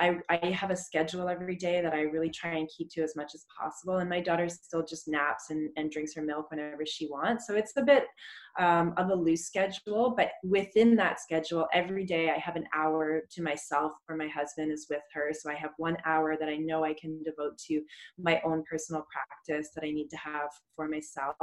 I, 0.00 0.18
I 0.28 0.46
have 0.48 0.70
a 0.70 0.76
schedule 0.76 1.28
every 1.28 1.56
day 1.56 1.80
that 1.80 1.92
I 1.92 2.02
really 2.02 2.30
try 2.30 2.54
and 2.54 2.68
keep 2.68 2.90
to 2.90 3.02
as 3.02 3.16
much 3.16 3.34
as 3.34 3.46
possible. 3.58 3.98
And 3.98 4.08
my 4.08 4.20
daughter 4.20 4.48
still 4.48 4.84
just 4.84 5.08
naps 5.08 5.50
and, 5.50 5.70
and 5.76 5.90
drinks 5.90 6.14
her 6.14 6.22
milk 6.22 6.50
whenever 6.50 6.86
she 6.86 7.06
wants. 7.06 7.46
So 7.46 7.54
it's 7.54 7.72
a 7.76 7.82
bit 7.82 8.04
um, 8.58 8.94
of 8.96 9.10
a 9.10 9.14
loose 9.14 9.46
schedule. 9.46 10.14
But 10.16 10.30
within 10.44 10.96
that 10.96 11.20
schedule, 11.20 11.66
every 11.72 12.04
day 12.04 12.30
I 12.30 12.38
have 12.38 12.56
an 12.56 12.66
hour 12.74 13.22
to 13.30 13.42
myself 13.42 13.92
where 14.06 14.18
my 14.18 14.28
husband 14.28 14.72
is 14.72 14.86
with 14.88 15.02
her. 15.14 15.32
So 15.32 15.50
I 15.50 15.54
have 15.54 15.70
one 15.76 15.96
hour 16.04 16.36
that 16.38 16.48
I 16.48 16.56
know 16.56 16.84
I 16.84 16.94
can 16.94 17.22
devote 17.22 17.58
to 17.68 17.82
my 18.18 18.40
own 18.44 18.64
personal 18.68 19.04
practice 19.12 19.70
that 19.74 19.84
I 19.84 19.90
need 19.90 20.08
to 20.08 20.16
have 20.16 20.48
for 20.76 20.88
myself. 20.88 21.36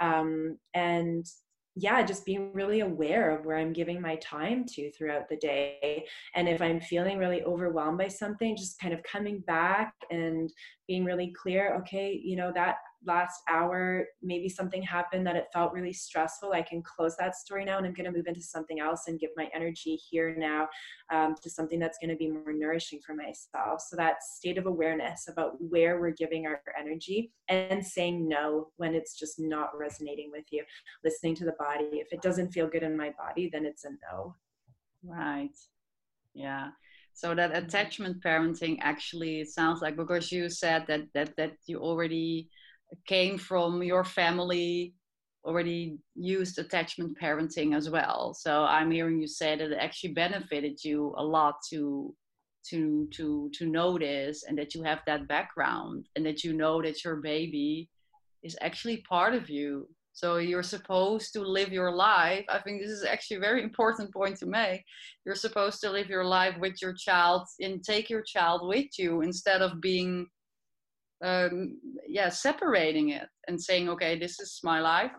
Um, 0.00 0.58
and 0.74 1.26
yeah, 1.80 2.02
just 2.02 2.24
being 2.24 2.52
really 2.52 2.80
aware 2.80 3.30
of 3.30 3.44
where 3.44 3.56
I'm 3.56 3.72
giving 3.72 4.00
my 4.00 4.16
time 4.16 4.64
to 4.70 4.90
throughout 4.90 5.28
the 5.28 5.36
day. 5.36 6.04
And 6.34 6.48
if 6.48 6.60
I'm 6.60 6.80
feeling 6.80 7.18
really 7.18 7.42
overwhelmed 7.44 7.98
by 7.98 8.08
something, 8.08 8.56
just 8.56 8.80
kind 8.80 8.92
of 8.92 9.02
coming 9.04 9.40
back 9.40 9.94
and 10.10 10.50
being 10.88 11.04
really 11.04 11.32
clear, 11.40 11.76
okay, 11.76 12.20
you 12.22 12.36
know, 12.36 12.50
that 12.54 12.76
last 13.04 13.40
hour 13.48 14.04
maybe 14.22 14.48
something 14.48 14.82
happened 14.82 15.26
that 15.26 15.36
it 15.36 15.46
felt 15.52 15.72
really 15.72 15.92
stressful 15.92 16.52
i 16.52 16.60
can 16.60 16.82
close 16.82 17.16
that 17.16 17.36
story 17.36 17.64
now 17.64 17.78
and 17.78 17.86
i'm 17.86 17.94
going 17.94 18.04
to 18.04 18.16
move 18.16 18.26
into 18.26 18.42
something 18.42 18.80
else 18.80 19.04
and 19.06 19.20
give 19.20 19.30
my 19.36 19.48
energy 19.54 19.94
here 20.10 20.34
now 20.36 20.68
um, 21.10 21.34
to 21.42 21.50
something 21.50 21.78
that's 21.78 21.98
going 21.98 22.10
to 22.10 22.16
be 22.16 22.30
more 22.30 22.52
nourishing 22.52 23.00
for 23.04 23.14
myself. 23.14 23.80
So 23.80 23.96
that 23.96 24.22
state 24.22 24.58
of 24.58 24.66
awareness 24.66 25.28
about 25.28 25.52
where 25.60 26.00
we're 26.00 26.10
giving 26.10 26.46
our 26.46 26.60
energy 26.78 27.32
and 27.48 27.84
saying 27.84 28.28
no 28.28 28.68
when 28.76 28.94
it's 28.94 29.18
just 29.18 29.38
not 29.38 29.70
resonating 29.78 30.30
with 30.30 30.44
you. 30.50 30.64
Listening 31.04 31.34
to 31.36 31.44
the 31.44 31.56
body 31.58 31.88
if 31.92 32.12
it 32.12 32.22
doesn't 32.22 32.52
feel 32.52 32.66
good 32.66 32.82
in 32.82 32.96
my 32.96 33.12
body 33.18 33.48
then 33.52 33.64
it's 33.64 33.84
a 33.84 33.90
no. 34.10 34.34
Right. 35.04 35.56
Yeah. 36.34 36.68
So 37.14 37.34
that 37.34 37.56
attachment 37.56 38.22
parenting 38.22 38.78
actually 38.80 39.44
sounds 39.44 39.80
like 39.82 39.96
because 39.96 40.30
you 40.30 40.48
said 40.48 40.84
that 40.86 41.02
that 41.14 41.34
that 41.36 41.52
you 41.66 41.78
already 41.78 42.48
came 43.06 43.38
from 43.38 43.82
your 43.82 44.04
family 44.04 44.94
already 45.44 45.98
used 46.14 46.58
attachment 46.58 47.16
parenting 47.20 47.74
as 47.74 47.88
well. 47.88 48.34
So 48.34 48.64
i'm 48.64 48.90
hearing 48.90 49.20
you 49.20 49.28
say 49.28 49.56
that 49.56 49.72
it 49.72 49.78
actually 49.78 50.12
benefited 50.12 50.82
you 50.84 51.14
a 51.16 51.24
lot 51.24 51.56
to 51.70 52.14
to 52.70 53.08
to 53.12 53.50
to 53.54 53.66
notice 53.66 54.44
and 54.44 54.58
that 54.58 54.74
you 54.74 54.82
have 54.82 55.00
that 55.06 55.28
background 55.28 56.08
and 56.16 56.26
that 56.26 56.44
you 56.44 56.52
know 56.52 56.82
that 56.82 57.04
your 57.04 57.16
baby 57.16 57.88
is 58.42 58.56
actually 58.60 58.98
part 59.08 59.34
of 59.34 59.48
you. 59.48 59.88
So 60.12 60.38
you're 60.38 60.64
supposed 60.64 61.32
to 61.34 61.40
live 61.42 61.72
your 61.72 61.92
life. 61.92 62.44
I 62.48 62.58
think 62.58 62.82
this 62.82 62.90
is 62.90 63.04
actually 63.04 63.36
a 63.36 63.40
very 63.48 63.62
important 63.62 64.12
point 64.12 64.36
to 64.38 64.46
make. 64.46 64.82
You're 65.24 65.36
supposed 65.36 65.80
to 65.82 65.90
live 65.90 66.08
your 66.08 66.24
life 66.24 66.56
with 66.58 66.82
your 66.82 66.92
child 66.92 67.46
and 67.60 67.84
take 67.84 68.10
your 68.10 68.22
child 68.22 68.66
with 68.66 68.98
you 68.98 69.20
instead 69.22 69.62
of 69.62 69.80
being 69.80 70.26
um, 71.24 71.78
yeah 72.06 72.28
separating 72.28 73.10
it 73.10 73.28
and 73.48 73.60
saying 73.60 73.88
okay 73.88 74.18
this 74.18 74.38
is 74.40 74.60
my 74.62 74.80
life. 74.80 75.12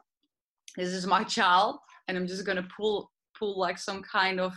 This 0.77 0.89
is 0.89 1.07
my 1.07 1.23
child 1.23 1.77
and 2.07 2.17
i'm 2.17 2.27
just 2.27 2.45
going 2.45 2.57
to 2.57 2.67
pull 2.75 3.09
pull 3.37 3.57
like 3.57 3.77
some 3.77 4.01
kind 4.03 4.39
of 4.39 4.53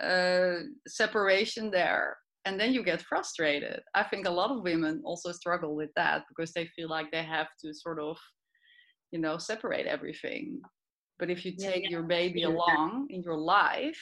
uh, 0.00 0.60
separation 0.86 1.70
there. 1.70 2.16
And 2.46 2.58
then 2.58 2.72
you 2.72 2.82
get 2.82 3.02
frustrated. 3.02 3.80
I 3.94 4.04
think 4.04 4.26
a 4.26 4.30
lot 4.30 4.50
of 4.50 4.62
women 4.62 5.02
also 5.04 5.30
struggle 5.32 5.74
with 5.76 5.90
that 5.96 6.22
because 6.28 6.52
they 6.52 6.66
feel 6.74 6.88
like 6.88 7.10
they 7.10 7.22
have 7.22 7.48
to 7.62 7.74
sort 7.74 8.00
of 8.00 8.16
you 9.10 9.18
know 9.18 9.36
separate 9.38 9.86
everything. 9.86 10.60
But 11.18 11.28
if 11.28 11.44
you 11.44 11.52
take 11.54 11.84
yeah, 11.84 11.90
your 11.90 12.02
baby 12.04 12.44
along 12.44 13.08
in 13.10 13.22
your 13.22 13.36
life 13.36 14.00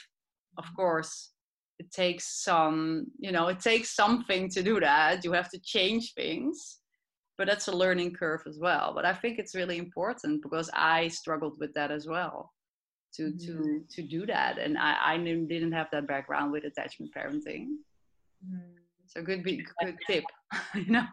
of 0.56 0.64
course 0.76 1.32
it 1.78 1.90
takes 1.92 2.42
some 2.42 3.06
you 3.18 3.32
know 3.32 3.48
it 3.48 3.60
takes 3.60 3.94
something 3.94 4.48
to 4.50 4.62
do 4.62 4.80
that. 4.80 5.24
You 5.24 5.32
have 5.32 5.50
to 5.50 5.60
change 5.60 6.14
things 6.14 6.78
but 7.38 7.46
that's 7.46 7.68
a 7.68 7.72
learning 7.72 8.12
curve 8.12 8.42
as 8.46 8.58
well. 8.58 8.92
But 8.94 9.04
i 9.06 9.14
think 9.14 9.38
it's 9.38 9.54
really 9.54 9.78
important 9.78 10.42
because 10.42 10.68
i 10.74 11.08
struggled 11.08 11.58
with 11.58 11.72
that 11.74 11.90
as 11.90 12.06
well 12.06 12.52
to 13.14 13.22
mm-hmm. 13.22 13.46
to 13.46 13.84
to 13.94 14.02
do 14.02 14.26
that. 14.26 14.58
And 14.58 14.76
i 14.76 14.96
i 15.14 15.16
didn't 15.16 15.72
have 15.72 15.88
that 15.92 16.06
background 16.06 16.52
with 16.52 16.64
attachment 16.64 17.12
parenting. 17.16 17.64
Mm-hmm. 18.44 18.76
so 19.06 19.22
good 19.22 19.42
be 19.42 19.64
good 19.80 19.96
tip 20.06 20.24
you 20.74 20.86
know? 20.86 21.06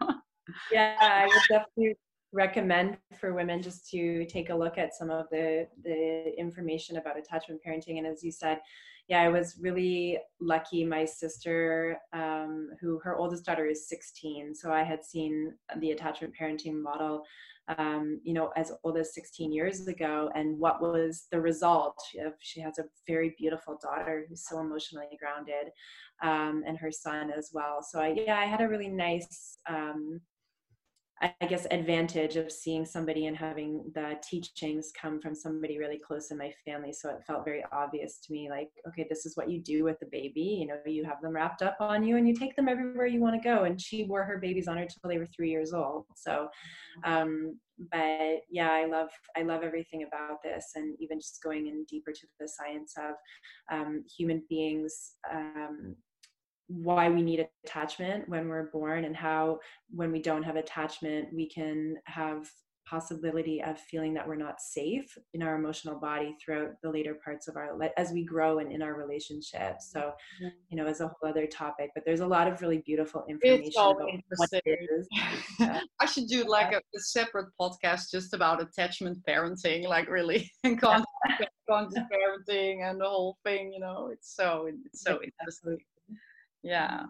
Yeah 0.71 0.97
i 0.99 1.25
would 1.25 1.41
definitely 1.49 1.95
recommend 2.33 2.97
for 3.19 3.33
women 3.33 3.61
just 3.61 3.89
to 3.89 4.25
take 4.25 4.49
a 4.49 4.55
look 4.55 4.77
at 4.77 4.93
some 4.93 5.09
of 5.09 5.25
the 5.31 5.67
the 5.83 6.33
information 6.37 6.97
about 6.97 7.17
attachment 7.17 7.61
parenting. 7.65 7.97
And 7.97 8.05
as 8.05 8.23
you 8.23 8.31
said 8.31 8.59
yeah, 9.07 9.21
I 9.21 9.29
was 9.29 9.57
really 9.61 10.17
lucky. 10.39 10.83
My 10.83 11.05
sister, 11.05 11.97
um, 12.11 12.69
who 12.81 12.99
her 13.03 13.15
oldest 13.15 13.45
daughter 13.45 13.67
is 13.67 13.87
16, 13.87 14.55
so 14.55 14.71
I 14.71 14.83
had 14.83 15.03
seen 15.03 15.53
the 15.79 15.91
attachment 15.91 16.33
parenting 16.39 16.81
model, 16.81 17.21
um, 17.77 18.19
you 18.23 18.33
know, 18.33 18.51
as 18.55 18.71
old 18.83 18.97
as 18.97 19.13
16 19.13 19.51
years 19.51 19.87
ago. 19.87 20.31
And 20.33 20.57
what 20.57 20.81
was 20.81 21.27
the 21.31 21.39
result? 21.39 22.01
She, 22.39 22.59
has 22.61 22.79
a 22.79 22.85
very 23.05 23.35
beautiful 23.37 23.77
daughter 23.79 24.25
who's 24.27 24.47
so 24.47 24.59
emotionally 24.59 25.05
grounded, 25.19 25.71
um, 26.23 26.63
and 26.65 26.77
her 26.77 26.91
son 26.91 27.31
as 27.31 27.51
well. 27.53 27.83
So 27.87 27.99
I, 27.99 28.15
yeah, 28.25 28.39
I 28.39 28.45
had 28.45 28.61
a 28.61 28.67
really 28.67 28.89
nice 28.89 29.59
um, 29.69 30.19
I 31.21 31.45
guess 31.47 31.65
advantage 31.71 32.35
of 32.35 32.51
seeing 32.51 32.85
somebody 32.85 33.27
and 33.27 33.37
having 33.37 33.89
the 33.93 34.17
teachings 34.21 34.91
come 34.99 35.21
from 35.21 35.33
somebody 35.33 35.77
really 35.77 35.97
close 35.97 36.29
in 36.29 36.37
my 36.37 36.53
family. 36.65 36.91
So 36.91 37.09
it 37.09 37.23
felt 37.25 37.45
very 37.45 37.63
obvious 37.71 38.19
to 38.19 38.33
me, 38.33 38.49
like, 38.49 38.69
okay, 38.89 39.05
this 39.09 39.25
is 39.25 39.37
what 39.37 39.49
you 39.49 39.61
do 39.61 39.85
with 39.85 39.97
the 39.99 40.07
baby. 40.11 40.41
You 40.41 40.67
know, 40.67 40.75
you 40.85 41.05
have 41.05 41.21
them 41.21 41.33
wrapped 41.33 41.61
up 41.61 41.77
on 41.79 42.03
you 42.03 42.17
and 42.17 42.27
you 42.27 42.35
take 42.35 42.55
them 42.57 42.67
everywhere 42.67 43.05
you 43.05 43.21
want 43.21 43.41
to 43.41 43.49
go. 43.49 43.63
And 43.63 43.79
she 43.79 44.03
wore 44.03 44.25
her 44.25 44.39
babies 44.39 44.67
on 44.67 44.77
her 44.77 44.85
till 44.85 45.09
they 45.09 45.17
were 45.17 45.27
three 45.27 45.49
years 45.49 45.73
old. 45.73 46.05
So, 46.17 46.49
um, 47.05 47.57
but 47.91 48.41
yeah, 48.49 48.71
I 48.71 48.85
love 48.85 49.09
I 49.37 49.43
love 49.43 49.63
everything 49.63 50.03
about 50.03 50.41
this, 50.43 50.71
and 50.75 50.95
even 50.99 51.19
just 51.19 51.43
going 51.43 51.67
in 51.67 51.85
deeper 51.89 52.11
to 52.11 52.27
the 52.39 52.47
science 52.47 52.93
of 52.97 53.15
um, 53.71 54.03
human 54.17 54.43
beings. 54.49 55.13
Um, 55.31 55.95
why 56.67 57.09
we 57.09 57.21
need 57.21 57.47
attachment 57.65 58.27
when 58.27 58.47
we're 58.47 58.71
born 58.71 59.05
and 59.05 59.15
how 59.15 59.59
when 59.91 60.11
we 60.11 60.21
don't 60.21 60.43
have 60.43 60.55
attachment 60.55 61.27
we 61.33 61.47
can 61.47 61.95
have 62.05 62.49
possibility 62.87 63.63
of 63.63 63.79
feeling 63.79 64.13
that 64.13 64.27
we're 64.27 64.35
not 64.35 64.61
safe 64.61 65.17
in 65.33 65.41
our 65.41 65.55
emotional 65.55 65.99
body 65.99 66.35
throughout 66.43 66.69
the 66.83 66.89
later 66.89 67.17
parts 67.23 67.47
of 67.47 67.55
our 67.55 67.75
life 67.75 67.91
as 67.97 68.11
we 68.11 68.23
grow 68.23 68.59
and 68.59 68.71
in 68.71 68.81
our 68.81 68.93
relationships 68.93 69.89
so 69.91 69.99
mm-hmm. 69.99 70.47
you 70.69 70.77
know 70.77 70.85
as 70.85 71.01
a 71.01 71.07
whole 71.07 71.29
other 71.29 71.47
topic 71.47 71.89
but 71.95 72.03
there's 72.05 72.19
a 72.19 72.27
lot 72.27 72.47
of 72.47 72.61
really 72.61 72.83
beautiful 72.85 73.25
information 73.27 73.71
about 73.75 73.97
what 74.37 74.49
it 74.53 74.63
is. 74.65 75.07
Yeah. 75.59 75.79
i 75.99 76.05
should 76.05 76.27
do 76.27 76.43
like 76.43 76.73
a, 76.73 76.77
a, 76.77 76.99
separate 76.99 77.47
podcast 77.59 78.11
just 78.11 78.33
about 78.33 78.61
attachment 78.61 79.17
parenting 79.27 79.87
like 79.87 80.09
really 80.09 80.51
conscious, 80.79 81.05
conscious 81.69 82.03
parenting 82.11 82.87
and 82.87 82.99
the 82.99 83.05
whole 83.05 83.37
thing 83.45 83.71
you 83.71 83.79
know? 83.79 84.09
It's 84.11 84.35
so 84.35 84.67
it's 84.67 85.03
so 85.03 85.19
yeah, 85.21 85.29
interesting 85.39 85.77
yeah. 86.65 87.03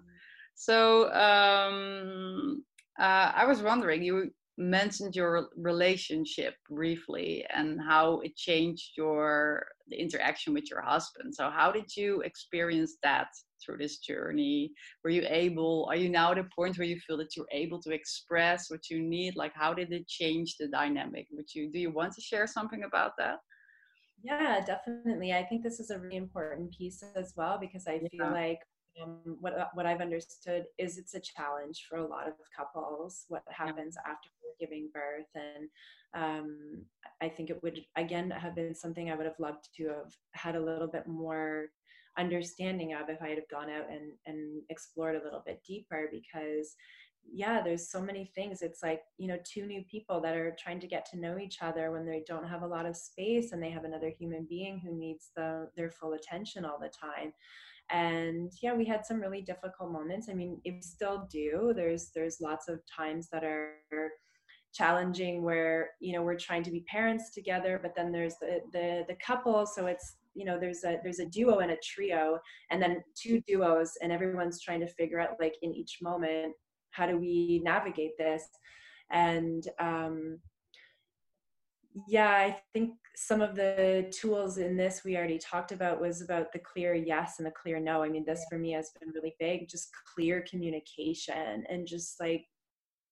So 0.55 1.11
um, 1.11 2.63
uh, 2.99 3.31
i 3.35 3.45
was 3.45 3.61
wondering 3.61 4.01
you 4.01 4.31
mentioned 4.57 5.15
your 5.15 5.49
relationship 5.57 6.55
briefly 6.69 7.45
and 7.53 7.79
how 7.81 8.19
it 8.21 8.35
changed 8.35 8.91
your 8.95 9.65
the 9.89 9.97
interaction 9.97 10.53
with 10.53 10.69
your 10.69 10.81
husband. 10.81 11.35
So 11.35 11.49
how 11.49 11.71
did 11.71 11.95
you 11.95 12.21
experience 12.21 12.95
that 13.03 13.27
through 13.63 13.77
this 13.77 13.97
journey? 13.97 14.71
Were 15.03 15.09
you 15.09 15.23
able 15.27 15.87
are 15.89 15.95
you 15.95 16.09
now 16.09 16.31
at 16.31 16.37
a 16.37 16.47
point 16.55 16.77
where 16.77 16.87
you 16.87 16.99
feel 16.99 17.17
that 17.17 17.35
you're 17.35 17.45
able 17.51 17.81
to 17.81 17.91
express 17.91 18.69
what 18.69 18.89
you 18.89 19.01
need? 19.01 19.35
Like 19.35 19.53
how 19.53 19.73
did 19.73 19.91
it 19.91 20.07
change 20.07 20.55
the 20.57 20.67
dynamic? 20.67 21.27
Would 21.31 21.53
you 21.53 21.69
do 21.71 21.79
you 21.79 21.91
want 21.91 22.13
to 22.13 22.21
share 22.21 22.47
something 22.47 22.83
about 22.83 23.11
that? 23.17 23.39
Yeah 24.23 24.63
definitely. 24.65 25.33
I 25.33 25.43
think 25.43 25.63
this 25.63 25.79
is 25.79 25.89
a 25.89 25.99
really 25.99 26.15
important 26.15 26.71
piece 26.71 27.03
as 27.15 27.33
well 27.35 27.57
because 27.59 27.87
i 27.87 27.99
feel 27.99 28.31
like 28.31 28.59
um, 29.01 29.37
what 29.39 29.57
uh, 29.57 29.67
what 29.73 29.85
I've 29.85 30.01
understood 30.01 30.65
is 30.77 30.97
it's 30.97 31.13
a 31.13 31.19
challenge 31.19 31.85
for 31.89 31.97
a 31.97 32.07
lot 32.07 32.27
of 32.27 32.33
couples. 32.55 33.25
What 33.27 33.43
happens 33.49 33.95
yeah. 33.97 34.11
after 34.11 34.29
giving 34.59 34.89
birth, 34.93 35.27
and 35.35 35.69
um, 36.13 36.81
I 37.21 37.29
think 37.29 37.49
it 37.49 37.61
would 37.63 37.81
again 37.95 38.29
have 38.31 38.55
been 38.55 38.75
something 38.75 39.09
I 39.09 39.15
would 39.15 39.25
have 39.25 39.39
loved 39.39 39.69
to 39.77 39.87
have 39.89 40.13
had 40.33 40.55
a 40.55 40.63
little 40.63 40.87
bit 40.87 41.07
more 41.07 41.67
understanding 42.17 42.93
of 42.93 43.09
if 43.09 43.21
I 43.21 43.29
had 43.29 43.43
gone 43.51 43.69
out 43.69 43.89
and 43.91 44.13
and 44.25 44.61
explored 44.69 45.15
a 45.15 45.23
little 45.23 45.43
bit 45.45 45.61
deeper 45.67 46.09
because 46.11 46.75
yeah 47.33 47.61
there's 47.61 47.89
so 47.89 48.01
many 48.01 48.31
things 48.35 48.61
it's 48.61 48.83
like 48.83 49.01
you 49.17 49.27
know 49.27 49.37
two 49.43 49.65
new 49.65 49.83
people 49.89 50.21
that 50.21 50.35
are 50.35 50.55
trying 50.59 50.79
to 50.79 50.87
get 50.87 51.05
to 51.09 51.19
know 51.19 51.37
each 51.37 51.57
other 51.61 51.91
when 51.91 52.05
they 52.05 52.23
don't 52.27 52.47
have 52.47 52.61
a 52.61 52.67
lot 52.67 52.85
of 52.85 52.95
space 52.95 53.51
and 53.51 53.61
they 53.61 53.71
have 53.71 53.83
another 53.83 54.09
human 54.09 54.45
being 54.47 54.79
who 54.79 54.95
needs 54.95 55.31
the 55.35 55.67
their 55.75 55.89
full 55.89 56.13
attention 56.13 56.65
all 56.65 56.79
the 56.79 56.89
time 56.89 57.33
and 57.91 58.51
yeah 58.61 58.73
we 58.73 58.85
had 58.85 59.05
some 59.05 59.19
really 59.19 59.41
difficult 59.41 59.91
moments. 59.91 60.27
I 60.29 60.33
mean 60.33 60.59
we 60.65 60.81
still 60.81 61.27
do 61.31 61.73
there's 61.75 62.11
there's 62.15 62.41
lots 62.41 62.67
of 62.67 62.79
times 62.95 63.29
that 63.31 63.43
are 63.43 63.75
challenging 64.73 65.41
where 65.41 65.91
you 66.01 66.13
know 66.13 66.21
we're 66.21 66.37
trying 66.37 66.63
to 66.63 66.71
be 66.71 66.81
parents 66.81 67.31
together 67.33 67.79
but 67.81 67.95
then 67.95 68.11
there's 68.11 68.35
the 68.41 68.59
the, 68.73 69.05
the 69.07 69.15
couple. 69.25 69.65
So 69.65 69.85
it's 69.85 70.17
you 70.33 70.45
know 70.45 70.59
there's 70.59 70.83
a 70.83 70.99
there's 71.03 71.19
a 71.19 71.25
duo 71.27 71.59
and 71.59 71.71
a 71.71 71.77
trio 71.83 72.39
and 72.71 72.81
then 72.81 73.03
two 73.15 73.41
duos 73.47 73.93
and 74.01 74.11
everyone's 74.11 74.61
trying 74.61 74.81
to 74.81 74.87
figure 74.87 75.19
out 75.19 75.37
like 75.39 75.55
in 75.61 75.73
each 75.73 75.99
moment 76.01 76.53
how 76.91 77.05
do 77.05 77.17
we 77.17 77.61
navigate 77.63 78.17
this? 78.17 78.43
And 79.11 79.67
um 79.79 80.39
yeah 82.07 82.29
i 82.29 82.57
think 82.73 82.91
some 83.15 83.41
of 83.41 83.55
the 83.55 84.11
tools 84.11 84.57
in 84.57 84.75
this 84.75 85.03
we 85.03 85.15
already 85.15 85.39
talked 85.39 85.71
about 85.71 86.01
was 86.01 86.21
about 86.21 86.51
the 86.51 86.59
clear 86.59 86.93
yes 86.93 87.35
and 87.39 87.45
the 87.45 87.51
clear 87.51 87.79
no. 87.79 88.03
I 88.03 88.09
mean 88.09 88.25
this 88.25 88.45
for 88.49 88.57
me 88.57 88.71
has 88.71 88.91
been 88.99 89.09
really 89.09 89.35
big 89.39 89.69
just 89.69 89.89
clear 90.13 90.43
communication 90.49 91.63
and 91.69 91.87
just 91.87 92.19
like 92.19 92.45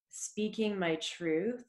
speaking 0.09 0.77
my 0.77 0.95
truth 0.95 1.63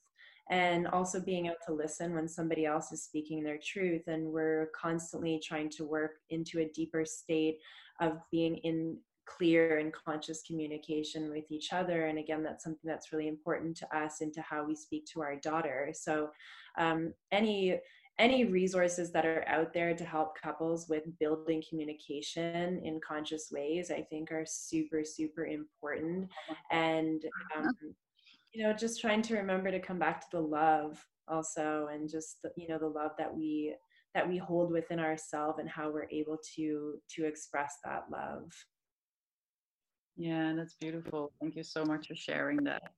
and 0.51 0.87
also 0.89 1.21
being 1.21 1.47
able 1.47 1.57
to 1.67 1.73
listen 1.73 2.15
when 2.15 2.29
somebody 2.29 2.67
else 2.67 2.93
is 2.93 3.03
speaking 3.03 3.43
their 3.43 3.59
truth. 3.59 4.03
And 4.09 4.27
we're 4.27 4.71
constantly 4.79 5.41
trying 5.43 5.71
to 5.71 5.85
work 5.85 6.17
into 6.29 6.61
a 6.61 6.69
deeper 6.75 7.05
state 7.07 7.59
of 8.01 8.19
being 8.31 8.57
in 8.59 8.99
clear 9.27 9.79
and 9.79 9.91
conscious 9.93 10.43
communication 10.43 11.31
with 11.31 11.51
each 11.51 11.73
other. 11.73 12.07
And 12.07 12.19
again 12.19 12.43
that's 12.43 12.65
something 12.65 12.87
that's 12.89 13.13
really 13.13 13.29
important 13.29 13.77
to 13.79 13.97
us 13.97 14.21
into 14.21 14.43
how 14.43 14.67
we 14.67 14.77
speak 14.77 15.07
to 15.15 15.23
our 15.23 15.37
daughter. 15.37 15.91
So 15.95 16.31
um, 16.79 17.15
any 17.33 17.81
any 18.19 18.45
resources 18.45 19.11
that 19.13 19.27
are 19.27 19.45
out 19.49 19.73
there 19.73 19.95
to 19.95 20.05
help 20.05 20.41
couples 20.41 20.89
with 20.89 21.03
building 21.19 21.63
communication 21.69 22.81
in 22.85 23.01
conscious 23.07 23.49
ways 23.51 23.91
i 23.91 24.01
think 24.03 24.31
are 24.31 24.47
super 24.47 25.03
super 25.05 25.47
important. 25.47 26.29
And 26.71 27.23
um, 27.57 27.73
you 28.53 28.63
know 28.63 28.73
just 28.73 29.01
trying 29.01 29.23
to 29.23 29.37
remember 29.37 29.71
to 29.71 29.81
come 29.81 29.99
back 29.99 30.21
to 30.21 30.27
the 30.33 30.41
love 30.41 31.05
also 31.29 31.89
and 31.93 32.09
just 32.09 32.41
the, 32.43 32.51
you 32.57 32.69
know 32.69 32.79
the 32.79 32.87
love 32.87 33.13
that 33.19 33.35
we 33.35 33.75
that 34.15 34.29
we 34.29 34.37
hold 34.39 34.71
within 34.71 35.01
ourselves 35.01 35.59
and 35.59 35.69
how 35.69 35.91
we're 35.91 36.09
able 36.11 36.39
to 36.55 36.95
to 37.11 37.25
express 37.25 37.79
that 37.85 38.05
love. 38.11 38.53
Yeah 40.17 40.53
that's 40.57 40.75
beautiful. 40.75 41.33
Thank 41.41 41.57
you 41.57 41.65
so 41.65 41.85
much 41.85 42.09
for 42.09 42.15
sharing 42.15 42.59
that. 42.65 42.93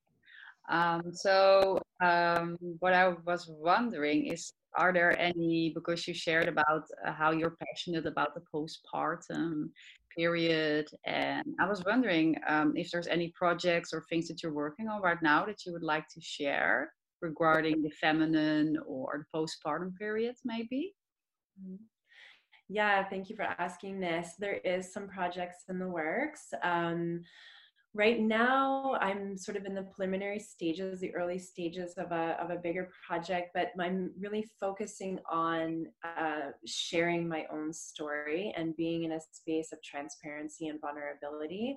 Um, 0.69 1.13
so 1.13 1.81
um, 2.03 2.59
what 2.81 2.93
i 2.93 3.09
was 3.25 3.49
wondering 3.49 4.27
is 4.27 4.53
are 4.77 4.93
there 4.93 5.19
any 5.19 5.73
because 5.75 6.07
you 6.07 6.15
shared 6.15 6.49
about 6.49 6.85
uh, 7.05 7.13
how 7.13 7.31
you're 7.31 7.57
passionate 7.65 8.07
about 8.07 8.35
the 8.35 8.43
postpartum 8.53 9.71
period 10.17 10.89
and 11.07 11.45
i 11.61 11.69
was 11.69 11.85
wondering 11.85 12.37
um, 12.49 12.75
if 12.77 12.91
there's 12.91 13.07
any 13.07 13.33
projects 13.35 13.93
or 13.93 14.05
things 14.09 14.29
that 14.29 14.43
you're 14.43 14.53
working 14.53 14.89
on 14.89 15.03
right 15.03 15.23
now 15.23 15.45
that 15.45 15.65
you 15.65 15.73
would 15.73 15.83
like 15.83 16.07
to 16.09 16.21
share 16.21 16.93
regarding 17.23 17.83
the 17.83 17.91
feminine 17.91 18.77
or 18.87 19.27
the 19.33 19.39
postpartum 19.39 19.97
period 19.97 20.35
maybe? 20.45 20.95
Mm-hmm. 21.61 21.77
yeah 22.69 23.05
thank 23.09 23.31
you 23.31 23.37
for 23.37 23.49
asking 23.59 24.01
this. 24.01 24.35
There 24.39 24.61
is 24.65 24.93
some 24.93 25.09
projects 25.09 25.65
in 25.69 25.79
the 25.79 25.89
works. 25.89 26.53
Um, 26.63 27.23
right 27.97 28.21
now 28.21 28.95
i'm 29.01 29.39
sort 29.39 29.57
of 29.57 29.65
in 29.65 29.75
the 29.75 29.83
preliminary 29.83 30.39
stages 30.39 31.01
the 31.01 31.15
early 31.15 31.39
stages 31.39 31.95
of 31.97 32.13
a, 32.13 32.37
of 32.41 32.51
a 32.51 32.57
bigger 32.57 32.91
project 33.07 33.51
but 33.55 33.69
i'm 33.81 34.11
really 34.21 34.47
focusing 34.61 35.19
on 35.31 35.87
uh, 36.05 36.51
sharing 36.67 37.27
my 37.27 37.47
own 37.51 37.73
story 37.73 38.53
and 38.57 38.77
being 38.77 39.05
in 39.05 39.13
a 39.13 39.21
space 39.33 39.73
of 39.73 39.83
transparency 39.83 40.69
and 40.69 40.81
vulnerability 40.81 41.77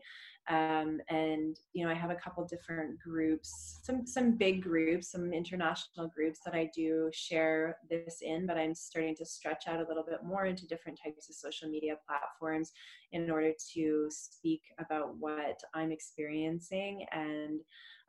um, 0.49 0.99
and 1.09 1.59
you 1.73 1.85
know 1.85 1.91
i 1.91 1.93
have 1.93 2.09
a 2.09 2.15
couple 2.15 2.43
different 2.45 2.99
groups 2.99 3.79
some 3.83 4.05
some 4.05 4.31
big 4.31 4.61
groups 4.61 5.11
some 5.11 5.31
international 5.31 6.07
groups 6.07 6.39
that 6.43 6.55
i 6.55 6.69
do 6.75 7.09
share 7.13 7.77
this 7.89 8.17
in 8.21 8.45
but 8.45 8.57
i'm 8.57 8.73
starting 8.73 9.15
to 9.15 9.25
stretch 9.25 9.65
out 9.67 9.79
a 9.79 9.87
little 9.87 10.03
bit 10.03 10.23
more 10.23 10.45
into 10.45 10.67
different 10.67 10.99
types 11.01 11.29
of 11.29 11.35
social 11.35 11.69
media 11.69 11.95
platforms 12.07 12.71
in 13.11 13.29
order 13.29 13.53
to 13.73 14.07
speak 14.09 14.61
about 14.79 15.15
what 15.17 15.59
i'm 15.73 15.91
experiencing 15.91 17.05
and 17.11 17.59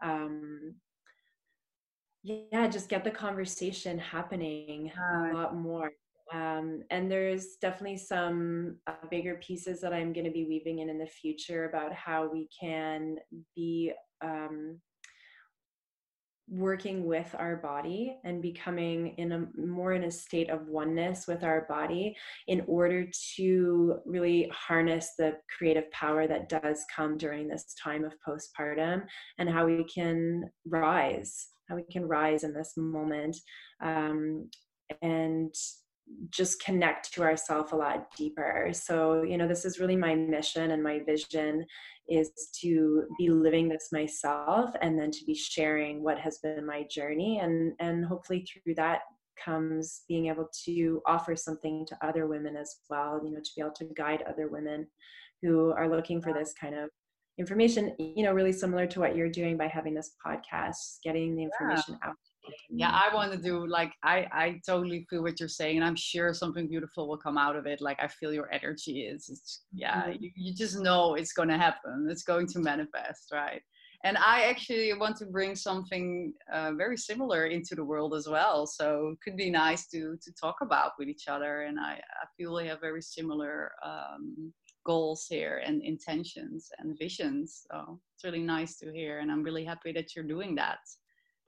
um, 0.02 0.74
yeah 2.22 2.66
just 2.66 2.88
get 2.88 3.04
the 3.04 3.10
conversation 3.10 3.98
happening 3.98 4.90
a 5.14 5.34
lot 5.34 5.54
more 5.54 5.90
um, 6.32 6.82
and 6.90 7.10
there's 7.10 7.56
definitely 7.60 7.98
some 7.98 8.76
uh, 8.86 8.94
bigger 9.10 9.36
pieces 9.36 9.80
that 9.80 9.92
I'm 9.92 10.12
going 10.12 10.26
to 10.26 10.30
be 10.30 10.46
weaving 10.46 10.80
in 10.80 10.88
in 10.88 10.98
the 10.98 11.06
future 11.06 11.68
about 11.68 11.92
how 11.92 12.30
we 12.30 12.48
can 12.58 13.16
be 13.56 13.92
um, 14.22 14.80
working 16.48 17.06
with 17.06 17.32
our 17.38 17.56
body 17.56 18.16
and 18.24 18.42
becoming 18.42 19.14
in 19.18 19.32
a 19.32 19.46
more 19.56 19.92
in 19.92 20.04
a 20.04 20.10
state 20.10 20.50
of 20.50 20.66
oneness 20.66 21.26
with 21.28 21.44
our 21.44 21.64
body 21.68 22.16
in 22.48 22.62
order 22.66 23.06
to 23.36 23.98
really 24.04 24.50
harness 24.52 25.12
the 25.16 25.36
creative 25.56 25.88
power 25.92 26.26
that 26.26 26.48
does 26.48 26.84
come 26.94 27.16
during 27.16 27.46
this 27.46 27.72
time 27.80 28.04
of 28.04 28.14
postpartum 28.26 29.04
and 29.38 29.48
how 29.48 29.64
we 29.64 29.84
can 29.84 30.42
rise 30.66 31.50
how 31.70 31.76
we 31.76 31.84
can 31.84 32.06
rise 32.06 32.42
in 32.42 32.52
this 32.52 32.72
moment. 32.76 33.36
Um, 33.80 34.50
and 35.02 35.54
just 36.30 36.62
connect 36.62 37.12
to 37.12 37.22
ourself 37.22 37.72
a 37.72 37.76
lot 37.76 38.06
deeper 38.16 38.70
so 38.72 39.22
you 39.22 39.36
know 39.36 39.48
this 39.48 39.64
is 39.64 39.78
really 39.78 39.96
my 39.96 40.14
mission 40.14 40.72
and 40.72 40.82
my 40.82 41.00
vision 41.00 41.64
is 42.08 42.30
to 42.60 43.04
be 43.18 43.30
living 43.30 43.68
this 43.68 43.88
myself 43.92 44.70
and 44.82 44.98
then 44.98 45.10
to 45.10 45.24
be 45.24 45.34
sharing 45.34 46.02
what 46.02 46.18
has 46.18 46.38
been 46.38 46.66
my 46.66 46.84
journey 46.90 47.38
and 47.40 47.72
and 47.80 48.04
hopefully 48.04 48.46
through 48.64 48.74
that 48.74 49.00
comes 49.42 50.02
being 50.08 50.26
able 50.26 50.48
to 50.64 51.00
offer 51.06 51.34
something 51.34 51.86
to 51.86 51.96
other 52.02 52.26
women 52.26 52.56
as 52.56 52.76
well 52.88 53.20
you 53.24 53.30
know 53.30 53.40
to 53.40 53.50
be 53.56 53.62
able 53.62 53.72
to 53.72 53.88
guide 53.96 54.22
other 54.28 54.48
women 54.48 54.86
who 55.42 55.72
are 55.72 55.88
looking 55.88 56.20
for 56.20 56.32
this 56.32 56.52
kind 56.60 56.74
of 56.74 56.90
information 57.38 57.94
you 57.98 58.22
know 58.22 58.32
really 58.32 58.52
similar 58.52 58.86
to 58.86 59.00
what 59.00 59.16
you're 59.16 59.30
doing 59.30 59.56
by 59.56 59.66
having 59.66 59.94
this 59.94 60.12
podcast 60.24 60.98
getting 61.02 61.34
the 61.34 61.42
information 61.42 61.96
yeah. 62.02 62.10
out 62.10 62.16
yeah 62.70 62.90
i 62.90 63.14
want 63.14 63.32
to 63.32 63.38
do 63.38 63.66
like 63.66 63.92
i 64.02 64.26
i 64.32 64.60
totally 64.66 65.06
feel 65.08 65.22
what 65.22 65.38
you're 65.38 65.48
saying 65.48 65.76
and 65.76 65.84
i'm 65.84 65.96
sure 65.96 66.32
something 66.32 66.68
beautiful 66.68 67.08
will 67.08 67.16
come 67.16 67.38
out 67.38 67.56
of 67.56 67.66
it 67.66 67.80
like 67.80 67.98
i 68.00 68.06
feel 68.06 68.32
your 68.32 68.52
energy 68.52 69.02
is 69.02 69.28
it's 69.28 69.62
yeah 69.72 70.04
mm-hmm. 70.04 70.22
you, 70.22 70.30
you 70.36 70.54
just 70.54 70.78
know 70.78 71.14
it's 71.14 71.32
going 71.32 71.48
to 71.48 71.58
happen 71.58 72.06
it's 72.10 72.22
going 72.22 72.46
to 72.46 72.58
manifest 72.58 73.30
right? 73.32 73.62
And 74.02 74.16
i 74.16 74.44
actually 74.44 74.92
want 74.94 75.16
to 75.18 75.26
bring 75.26 75.54
something 75.54 76.32
uh, 76.52 76.72
very 76.72 76.96
similar 76.96 77.46
into 77.46 77.74
the 77.74 77.84
world 77.84 78.14
as 78.14 78.26
well 78.26 78.66
so 78.66 79.10
it 79.12 79.18
could 79.22 79.36
be 79.36 79.50
nice 79.50 79.88
to 79.88 80.16
to 80.22 80.32
talk 80.40 80.56
about 80.62 80.92
with 80.98 81.08
each 81.08 81.28
other 81.28 81.62
and 81.62 81.78
i, 81.78 81.92
I 82.22 82.26
feel 82.36 82.54
we 82.54 82.66
have 82.68 82.80
very 82.80 83.02
similar 83.02 83.72
um, 83.84 84.52
goals 84.86 85.26
here 85.28 85.60
and 85.64 85.82
intentions 85.82 86.70
and 86.78 86.98
visions 86.98 87.66
so 87.70 88.00
it's 88.14 88.24
really 88.24 88.42
nice 88.42 88.78
to 88.78 88.90
hear 88.90 89.18
and 89.18 89.30
i'm 89.30 89.42
really 89.42 89.64
happy 89.64 89.92
that 89.92 90.16
you're 90.16 90.24
doing 90.24 90.54
that 90.54 90.78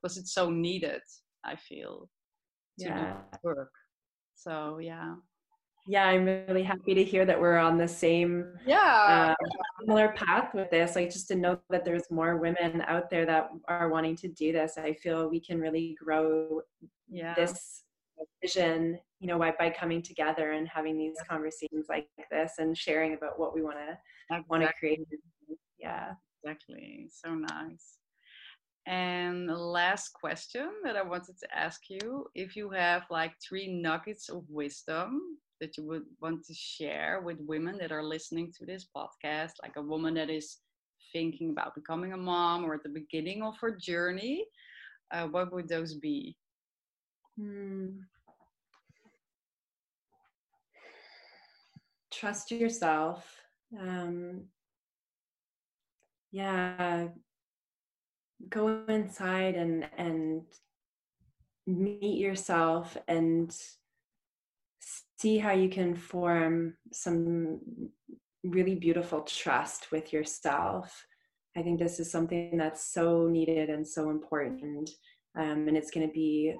because 0.02 0.16
it's 0.16 0.34
so 0.34 0.50
needed 0.50 1.00
i 1.44 1.54
feel 1.56 2.08
to 2.78 2.86
yeah. 2.86 3.16
work. 3.42 3.70
So 4.34 4.78
yeah. 4.78 5.14
Yeah 5.86 6.06
i'm 6.06 6.24
really 6.24 6.62
happy 6.62 6.94
to 6.94 7.04
hear 7.04 7.24
that 7.24 7.40
we're 7.40 7.58
on 7.58 7.76
the 7.76 7.88
same 7.88 8.46
yeah. 8.66 9.34
uh, 9.40 9.46
similar 9.80 10.12
path 10.12 10.54
with 10.54 10.70
this. 10.70 10.94
Like 10.96 11.10
just 11.10 11.28
to 11.28 11.34
know 11.34 11.58
that 11.70 11.84
there's 11.84 12.10
more 12.10 12.36
women 12.36 12.82
out 12.86 13.10
there 13.10 13.26
that 13.26 13.50
are 13.68 13.88
wanting 13.88 14.16
to 14.16 14.28
do 14.28 14.52
this 14.52 14.78
i 14.78 14.92
feel 14.92 15.28
we 15.28 15.40
can 15.40 15.60
really 15.60 15.96
grow 16.02 16.60
yeah. 17.08 17.34
this 17.34 17.82
vision 18.40 18.98
you 19.18 19.26
know 19.26 19.38
by, 19.38 19.52
by 19.58 19.70
coming 19.70 20.00
together 20.00 20.52
and 20.52 20.68
having 20.68 20.96
these 20.96 21.16
conversations 21.28 21.86
like 21.88 22.08
this 22.30 22.52
and 22.58 22.78
sharing 22.78 23.14
about 23.14 23.38
what 23.38 23.54
we 23.54 23.62
want 23.62 23.76
to 23.76 23.98
exactly. 24.30 24.46
want 24.48 24.62
to 24.62 24.72
create 24.78 25.00
yeah. 25.78 26.12
Exactly. 26.44 27.08
So 27.12 27.34
nice 27.34 27.98
and 28.86 29.46
last 29.46 30.10
question 30.12 30.68
that 30.84 30.96
I 30.96 31.02
wanted 31.02 31.38
to 31.38 31.56
ask 31.56 31.82
you 31.88 32.26
if 32.34 32.56
you 32.56 32.70
have 32.70 33.04
like 33.10 33.32
three 33.46 33.68
nuggets 33.68 34.28
of 34.28 34.44
wisdom 34.48 35.20
that 35.60 35.76
you 35.76 35.84
would 35.86 36.02
want 36.20 36.44
to 36.44 36.54
share 36.54 37.20
with 37.24 37.38
women 37.40 37.78
that 37.78 37.92
are 37.92 38.02
listening 38.02 38.52
to 38.58 38.66
this 38.66 38.88
podcast, 38.94 39.52
like 39.62 39.76
a 39.76 39.82
woman 39.82 40.14
that 40.14 40.30
is 40.30 40.58
thinking 41.12 41.50
about 41.50 41.74
becoming 41.74 42.12
a 42.12 42.16
mom 42.16 42.64
or 42.64 42.74
at 42.74 42.82
the 42.82 42.88
beginning 42.88 43.42
of 43.42 43.56
her 43.60 43.76
journey, 43.76 44.44
uh, 45.12 45.26
what 45.28 45.52
would 45.52 45.68
those 45.68 45.94
be? 45.94 46.36
Hmm. 47.38 47.88
Trust 52.10 52.50
yourself. 52.50 53.40
Um, 53.78 54.42
yeah, 56.32 57.08
go 58.48 58.84
inside 58.88 59.54
and 59.54 59.88
and 59.96 60.42
meet 61.66 62.18
yourself 62.18 62.96
and 63.08 63.56
see 65.18 65.38
how 65.38 65.52
you 65.52 65.68
can 65.68 65.94
form 65.94 66.74
some 66.92 67.60
really 68.42 68.74
beautiful 68.74 69.22
trust 69.22 69.92
with 69.92 70.12
yourself. 70.12 71.06
I 71.56 71.62
think 71.62 71.78
this 71.78 72.00
is 72.00 72.10
something 72.10 72.56
that's 72.56 72.92
so 72.92 73.28
needed 73.28 73.70
and 73.70 73.86
so 73.86 74.10
important 74.10 74.90
um, 75.38 75.68
and 75.68 75.76
it's 75.76 75.90
going 75.90 76.06
to 76.06 76.12
be 76.12 76.54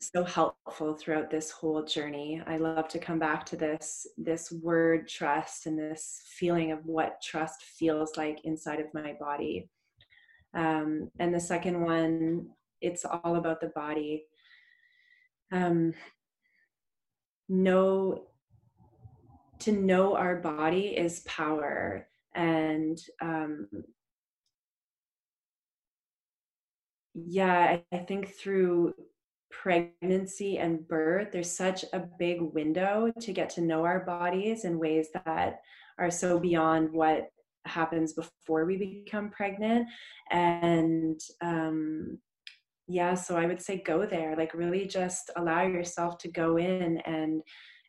so 0.00 0.24
helpful 0.24 0.94
throughout 0.94 1.30
this 1.30 1.50
whole 1.50 1.84
journey. 1.84 2.42
I 2.46 2.56
love 2.56 2.88
to 2.88 2.98
come 2.98 3.18
back 3.18 3.44
to 3.46 3.56
this 3.56 4.06
this 4.16 4.50
word 4.50 5.08
trust 5.08 5.66
and 5.66 5.78
this 5.78 6.22
feeling 6.38 6.72
of 6.72 6.84
what 6.84 7.20
trust 7.22 7.62
feels 7.62 8.16
like 8.16 8.40
inside 8.44 8.80
of 8.80 8.92
my 8.94 9.14
body 9.20 9.68
um, 10.54 11.10
and 11.18 11.34
the 11.34 11.40
second 11.40 11.80
one, 11.82 12.48
it's 12.80 13.04
all 13.04 13.36
about 13.36 13.60
the 13.60 13.68
body. 13.68 14.24
Um, 15.50 15.94
know 17.48 18.24
to 19.60 19.72
know 19.72 20.16
our 20.16 20.36
body 20.36 20.96
is 20.96 21.20
power 21.20 22.08
and 22.34 22.98
um, 23.20 23.68
yeah, 27.14 27.78
I, 27.92 27.96
I 27.96 27.98
think 27.98 28.34
through 28.34 28.94
pregnancy 29.50 30.58
and 30.58 30.86
birth, 30.88 31.28
there's 31.30 31.50
such 31.50 31.84
a 31.92 32.00
big 32.18 32.40
window 32.40 33.12
to 33.20 33.32
get 33.32 33.50
to 33.50 33.60
know 33.60 33.84
our 33.84 34.00
bodies 34.00 34.64
in 34.64 34.78
ways 34.78 35.08
that 35.24 35.60
are 35.98 36.10
so 36.10 36.38
beyond 36.38 36.90
what 36.90 37.30
happens 37.66 38.12
before 38.12 38.64
we 38.64 38.76
become 38.76 39.30
pregnant. 39.30 39.86
And 40.30 41.20
um, 41.40 42.18
yeah, 42.88 43.14
so 43.14 43.36
I 43.36 43.46
would 43.46 43.60
say 43.60 43.82
go 43.84 44.06
there, 44.06 44.36
like 44.36 44.54
really 44.54 44.86
just 44.86 45.30
allow 45.36 45.62
yourself 45.62 46.18
to 46.18 46.28
go 46.28 46.56
in 46.56 46.98
and 47.06 47.42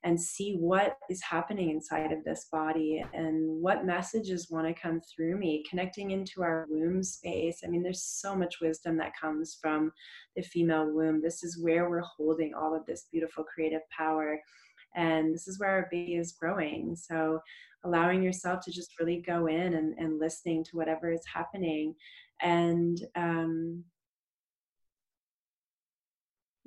and 0.06 0.20
see 0.20 0.58
what 0.60 0.98
is 1.10 1.22
happening 1.24 1.70
inside 1.70 2.12
of 2.12 2.24
this 2.26 2.48
body 2.52 3.04
and 3.14 3.50
what 3.62 3.86
messages 3.86 4.50
want 4.50 4.68
to 4.68 4.82
come 4.82 5.00
through 5.00 5.38
me 5.38 5.64
connecting 5.70 6.12
into 6.12 6.42
our 6.42 6.68
womb 6.70 7.02
space. 7.02 7.62
I 7.64 7.70
mean 7.70 7.82
there's 7.82 8.04
so 8.04 8.36
much 8.36 8.60
wisdom 8.62 8.98
that 8.98 9.18
comes 9.20 9.58
from 9.62 9.92
the 10.36 10.42
female 10.42 10.92
womb. 10.92 11.22
This 11.22 11.44
is 11.44 11.58
where 11.62 11.90
we're 11.90 12.02
holding 12.02 12.54
all 12.54 12.76
of 12.76 12.86
this 12.86 13.08
beautiful 13.12 13.46
creative 13.46 13.82
power 13.98 14.40
and 14.96 15.34
this 15.34 15.48
is 15.48 15.60
where 15.60 15.70
our 15.70 15.88
baby 15.92 16.16
is 16.16 16.34
growing 16.34 16.96
so 16.96 17.40
allowing 17.86 18.24
yourself 18.24 18.62
to 18.64 18.72
just 18.72 18.98
really 19.00 19.22
go 19.26 19.48
in 19.48 19.74
and, 19.74 19.98
and 19.98 20.20
listening 20.20 20.64
to 20.64 20.78
whatever 20.78 21.12
is 21.12 21.24
happening 21.32 21.94
and 22.42 23.06
um, 23.16 23.84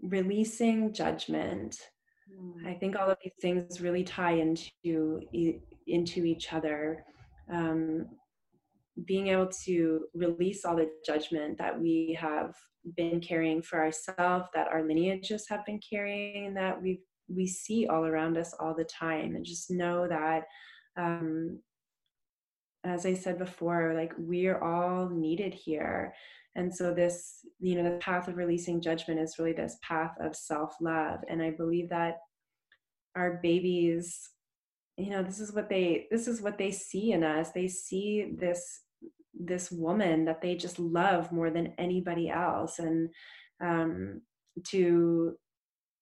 releasing 0.03 0.93
judgment 0.93 1.79
I 2.65 2.71
mm. 2.71 2.81
think 2.81 2.97
all 2.97 3.11
of 3.11 3.19
these 3.23 3.33
things 3.41 3.81
really 3.81 4.05
tie 4.05 4.33
into 4.33 5.21
into 5.87 6.25
each 6.25 6.53
other. 6.53 7.05
Um, 7.53 8.07
being 9.05 9.29
able 9.29 9.49
to 9.65 10.07
release 10.15 10.65
all 10.65 10.77
the 10.77 10.91
judgment 11.05 11.59
that 11.59 11.79
we 11.79 12.17
have 12.19 12.55
been 12.97 13.21
carrying 13.21 13.61
for 13.61 13.79
ourselves, 13.79 14.47
that 14.55 14.69
our 14.69 14.83
lineages 14.83 15.47
have 15.49 15.65
been 15.67 15.79
carrying, 15.79 16.55
that 16.55 16.81
we 16.81 17.01
we 17.29 17.47
see 17.47 17.87
all 17.87 18.05
around 18.05 18.37
us 18.39 18.55
all 18.59 18.75
the 18.75 18.85
time, 18.85 19.35
and 19.37 19.45
just 19.45 19.71
know 19.71 20.07
that, 20.09 20.45
um, 20.97 21.61
as 22.85 23.05
I 23.07 23.15
said 23.15 23.39
before, 23.39 23.95
like 23.95 24.13
we're 24.17 24.61
all 24.63 25.09
needed 25.09 25.55
here, 25.55 26.15
and 26.57 26.75
so 26.75 26.93
this 26.95 27.45
you 27.61 27.77
know 27.77 27.85
the 27.85 27.99
path 27.99 28.29
of 28.29 28.37
releasing 28.37 28.81
judgment 28.81 29.21
is 29.21 29.37
really 29.39 29.53
this 29.53 29.77
path 29.83 30.13
of 30.21 30.35
self-love. 30.35 31.21
And 31.29 31.43
i 31.43 31.51
believe 31.51 31.91
that 31.91 32.19
our 33.15 33.39
babies 33.43 34.31
you 34.97 35.11
know 35.11 35.23
this 35.23 35.41
is 35.41 35.53
what 35.53 35.69
they 35.69 36.07
this 36.11 36.27
is 36.27 36.41
what 36.41 36.59
they 36.59 36.71
see 36.71 37.13
in 37.13 37.23
us. 37.23 37.51
They 37.51 37.69
see 37.69 38.33
this 38.39 38.81
this 39.39 39.71
woman 39.71 40.25
that 40.25 40.41
they 40.41 40.55
just 40.55 40.79
love 40.79 41.31
more 41.31 41.51
than 41.51 41.75
anybody 41.79 42.31
else. 42.31 42.79
And 42.79 43.11
um 43.63 44.23
to 44.69 45.37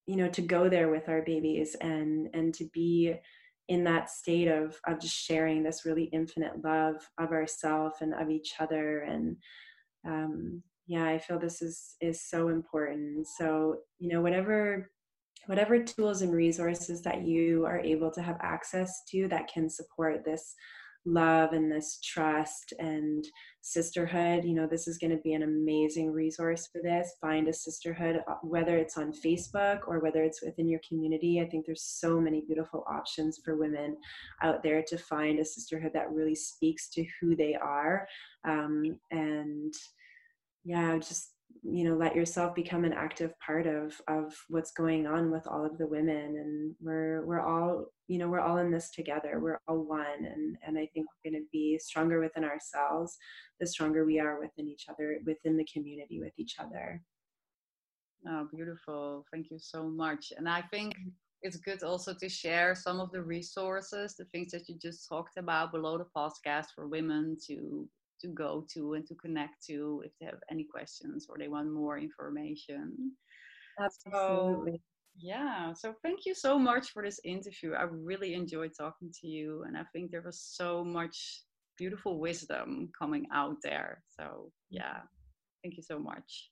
you 0.07 0.17
know 0.17 0.29
to 0.29 0.43
go 0.43 0.69
there 0.69 0.91
with 0.91 1.09
our 1.09 1.23
babies 1.23 1.77
and 1.81 2.29
and 2.35 2.55
to 2.55 2.65
be 2.73 3.15
in 3.69 3.85
that 3.85 4.11
state 4.11 4.49
of 4.49 4.79
of 4.87 5.01
just 5.01 5.15
sharing 5.17 5.63
this 5.63 5.85
really 5.87 6.05
infinite 6.13 6.63
love 6.63 6.97
of 7.19 7.31
ourself 7.33 8.01
and 8.01 8.15
of 8.15 8.31
each 8.31 8.55
other. 8.61 9.01
And 9.01 9.37
um, 10.07 10.63
yeah 10.87 11.05
i 11.07 11.19
feel 11.19 11.39
this 11.39 11.63
is 11.63 11.97
is 12.01 12.23
so 12.23 12.49
important. 12.49 13.27
So 13.27 13.79
you 13.99 14.13
know 14.13 14.21
whatever 14.21 14.91
whatever 15.47 15.83
tools 15.83 16.23
and 16.23 16.33
resources 16.33 17.03
that 17.03 17.27
you 17.27 17.65
are 17.67 17.81
able 17.81 18.11
to 18.11 18.23
have 18.23 18.39
access 18.41 19.03
to 19.11 19.29
that 19.29 19.49
can 19.53 19.69
support 19.69 20.25
this 20.25 20.55
love 21.07 21.53
and 21.53 21.71
this 21.71 22.01
trust 22.03 22.73
and 22.79 23.27
sisterhood 23.61 24.45
you 24.45 24.55
know 24.55 24.67
this 24.67 24.89
is 24.89 24.99
going 24.99 25.11
to 25.11 25.23
be 25.23 25.35
an 25.35 25.43
amazing 25.43 26.11
resource 26.11 26.69
for 26.71 26.81
this. 26.83 27.17
Find 27.21 27.49
a 27.49 27.53
sisterhood 27.53 28.23
uh, 28.29 28.35
whether 28.43 28.77
it's 28.77 28.97
on 28.97 29.13
facebook 29.13 29.81
or 29.87 30.01
whether 30.01 30.23
it's 30.23 30.43
within 30.43 30.69
your 30.69 30.81
community. 30.87 31.41
I 31.41 31.49
think 31.49 31.67
there's 31.67 31.83
so 31.83 32.21
many 32.21 32.43
beautiful 32.47 32.85
options 32.89 33.41
for 33.45 33.57
women 33.57 33.97
out 34.43 34.63
there 34.63 34.83
to 34.89 34.99
find 34.99 35.39
a 35.39 35.45
sisterhood 35.45 35.93
that 35.95 36.11
really 36.11 36.35
speaks 36.35 36.89
to 36.91 37.05
who 37.21 37.37
they 37.37 37.55
are. 37.55 38.07
Um, 38.47 38.99
and 39.11 39.75
yeah 40.65 40.97
just 40.97 41.34
you 41.63 41.85
know 41.85 41.97
let 41.97 42.15
yourself 42.15 42.55
become 42.55 42.85
an 42.85 42.93
active 42.93 43.33
part 43.39 43.67
of 43.67 44.01
of 44.09 44.35
what's 44.49 44.73
going 44.73 45.07
on 45.07 45.31
with 45.31 45.47
all 45.47 45.65
of 45.65 45.79
the 45.79 45.87
women. 45.87 46.37
And 46.37 46.75
we're 46.81 47.25
we're 47.25 47.41
all 47.41 47.87
you 48.09 48.19
know 48.19 48.29
we're 48.29 48.41
all 48.41 48.59
in 48.59 48.71
this 48.71 48.91
together. 48.91 49.41
We're 49.41 49.61
all 49.69 49.85
one. 49.85 50.25
And 50.25 50.57
and 50.67 50.77
i 50.79 50.89
think 50.93 51.07
we're 51.07 51.31
going 51.31 51.43
to 51.43 51.49
be 51.53 51.79
stronger 51.79 52.21
within 52.21 52.45
ourselves 52.45 53.17
the 53.61 53.67
stronger 53.67 54.05
we 54.05 54.19
are 54.19 54.41
within 54.41 54.69
each 54.69 54.87
other 54.89 55.19
within 55.25 55.57
the 55.57 55.67
community 55.73 56.21
with 56.21 56.33
each 56.39 56.57
other. 56.59 57.01
Oh 58.29 58.49
beautiful. 58.53 59.25
Thank 59.33 59.51
you 59.51 59.59
so 59.59 59.85
much. 59.85 60.33
And 60.37 60.49
i 60.49 60.63
think 60.63 60.95
it's 61.43 61.59
good 61.59 61.83
also 61.83 62.15
to 62.15 62.29
share 62.29 62.75
some 62.75 63.01
of 63.01 63.13
the 63.13 63.21
resources 63.21 64.15
the 64.17 64.25
things 64.27 64.51
that 64.51 64.67
you 64.67 64.77
just 64.81 65.07
talked 65.07 65.37
about 65.37 65.73
below 65.73 65.99
the 65.99 66.07
podcast 66.17 66.69
for 66.75 66.89
women 66.89 67.37
to 67.47 67.87
to 68.25 68.31
go 68.31 68.67
to 68.73 68.95
and 68.95 69.07
to 69.07 69.15
connect 69.15 69.65
to 69.67 70.03
if 70.05 70.13
they 70.19 70.27
have 70.27 70.41
any 70.51 70.65
questions 70.65 71.27
or 71.29 71.37
they 71.39 71.49
want 71.49 71.71
more 71.71 71.99
information. 71.99 73.13
Absolutely. 73.79 74.73
So, 74.73 74.79
yeah, 75.17 75.73
so 75.75 75.95
thank 76.03 76.21
you 76.27 76.35
so 76.35 76.59
much 76.59 76.91
for 76.91 77.05
this 77.05 77.21
interview. 77.25 77.75
I 77.75 77.83
really 77.83 78.35
enjoyed 78.35 78.73
talking 78.77 79.13
to 79.21 79.27
you, 79.29 79.65
and 79.67 79.77
I 79.77 79.85
think 79.93 80.11
there 80.11 80.23
was 80.23 80.41
so 80.41 80.85
much 80.85 81.43
beautiful 81.77 82.19
wisdom 82.19 82.91
coming 82.99 83.27
out 83.33 83.57
there. 83.63 84.03
So, 84.19 84.51
yeah, 84.71 84.99
thank 85.63 85.77
you 85.77 85.83
so 85.83 85.99
much. 85.99 86.51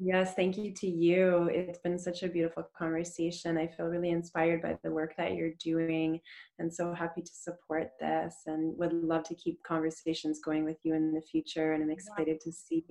Yes, 0.00 0.34
thank 0.34 0.56
you 0.56 0.72
to 0.74 0.86
you. 0.86 1.48
It's 1.52 1.80
been 1.80 1.98
such 1.98 2.22
a 2.22 2.28
beautiful 2.28 2.64
conversation. 2.78 3.58
I 3.58 3.66
feel 3.66 3.86
really 3.86 4.10
inspired 4.10 4.62
by 4.62 4.78
the 4.84 4.92
work 4.92 5.14
that 5.16 5.34
you're 5.34 5.54
doing 5.58 6.20
and 6.60 6.72
so 6.72 6.94
happy 6.94 7.20
to 7.20 7.32
support 7.34 7.90
this 7.98 8.36
and 8.46 8.78
would 8.78 8.92
love 8.92 9.24
to 9.24 9.34
keep 9.34 9.60
conversations 9.64 10.38
going 10.44 10.64
with 10.64 10.76
you 10.84 10.94
in 10.94 11.12
the 11.12 11.20
future. 11.20 11.72
And 11.72 11.82
I'm 11.82 11.90
excited 11.90 12.40
to 12.42 12.52
see 12.52 12.84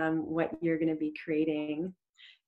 um, 0.00 0.26
what 0.26 0.50
you're 0.60 0.78
going 0.78 0.92
to 0.92 0.96
be 0.96 1.14
creating. 1.24 1.94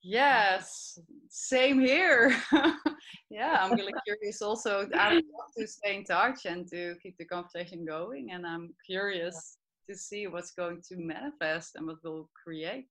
Yes, 0.02 0.98
same 1.28 1.78
here. 1.78 2.36
yeah, 3.30 3.60
I'm 3.62 3.72
really 3.72 3.94
curious 4.04 4.42
also. 4.42 4.88
I 4.98 5.14
would 5.14 5.24
love 5.24 5.52
to 5.58 5.66
stay 5.68 5.96
in 5.98 6.04
touch 6.04 6.44
and 6.44 6.66
to 6.72 6.96
keep 7.00 7.16
the 7.18 7.24
conversation 7.24 7.84
going. 7.84 8.32
And 8.32 8.44
I'm 8.44 8.74
curious 8.84 9.58
to 9.88 9.96
see 9.96 10.26
what's 10.26 10.50
going 10.50 10.82
to 10.88 10.96
manifest 10.96 11.76
and 11.76 11.86
what 11.86 11.98
we'll 12.02 12.28
create 12.44 12.88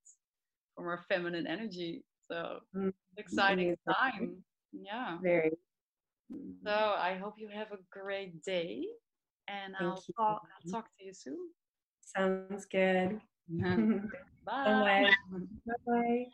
from 0.76 0.86
our 0.86 1.04
feminine 1.08 1.46
energy. 1.46 2.04
So 2.30 2.60
mm, 2.76 2.92
exciting 3.16 3.76
time. 3.88 4.36
Yeah. 4.72 5.18
Very. 5.22 5.52
So 6.64 6.70
I 6.70 7.14
hope 7.14 7.34
you 7.38 7.48
have 7.48 7.72
a 7.72 7.78
great 7.90 8.42
day 8.42 8.84
and 9.48 9.74
I'll 9.78 10.02
talk, 10.16 10.42
I'll 10.42 10.70
talk 10.70 10.88
to 10.98 11.04
you 11.04 11.14
soon. 11.14 11.38
Sounds 12.00 12.66
good. 12.66 13.20
Bye. 13.50 14.02
Bye. 14.44 15.14
Bye. 15.86 16.26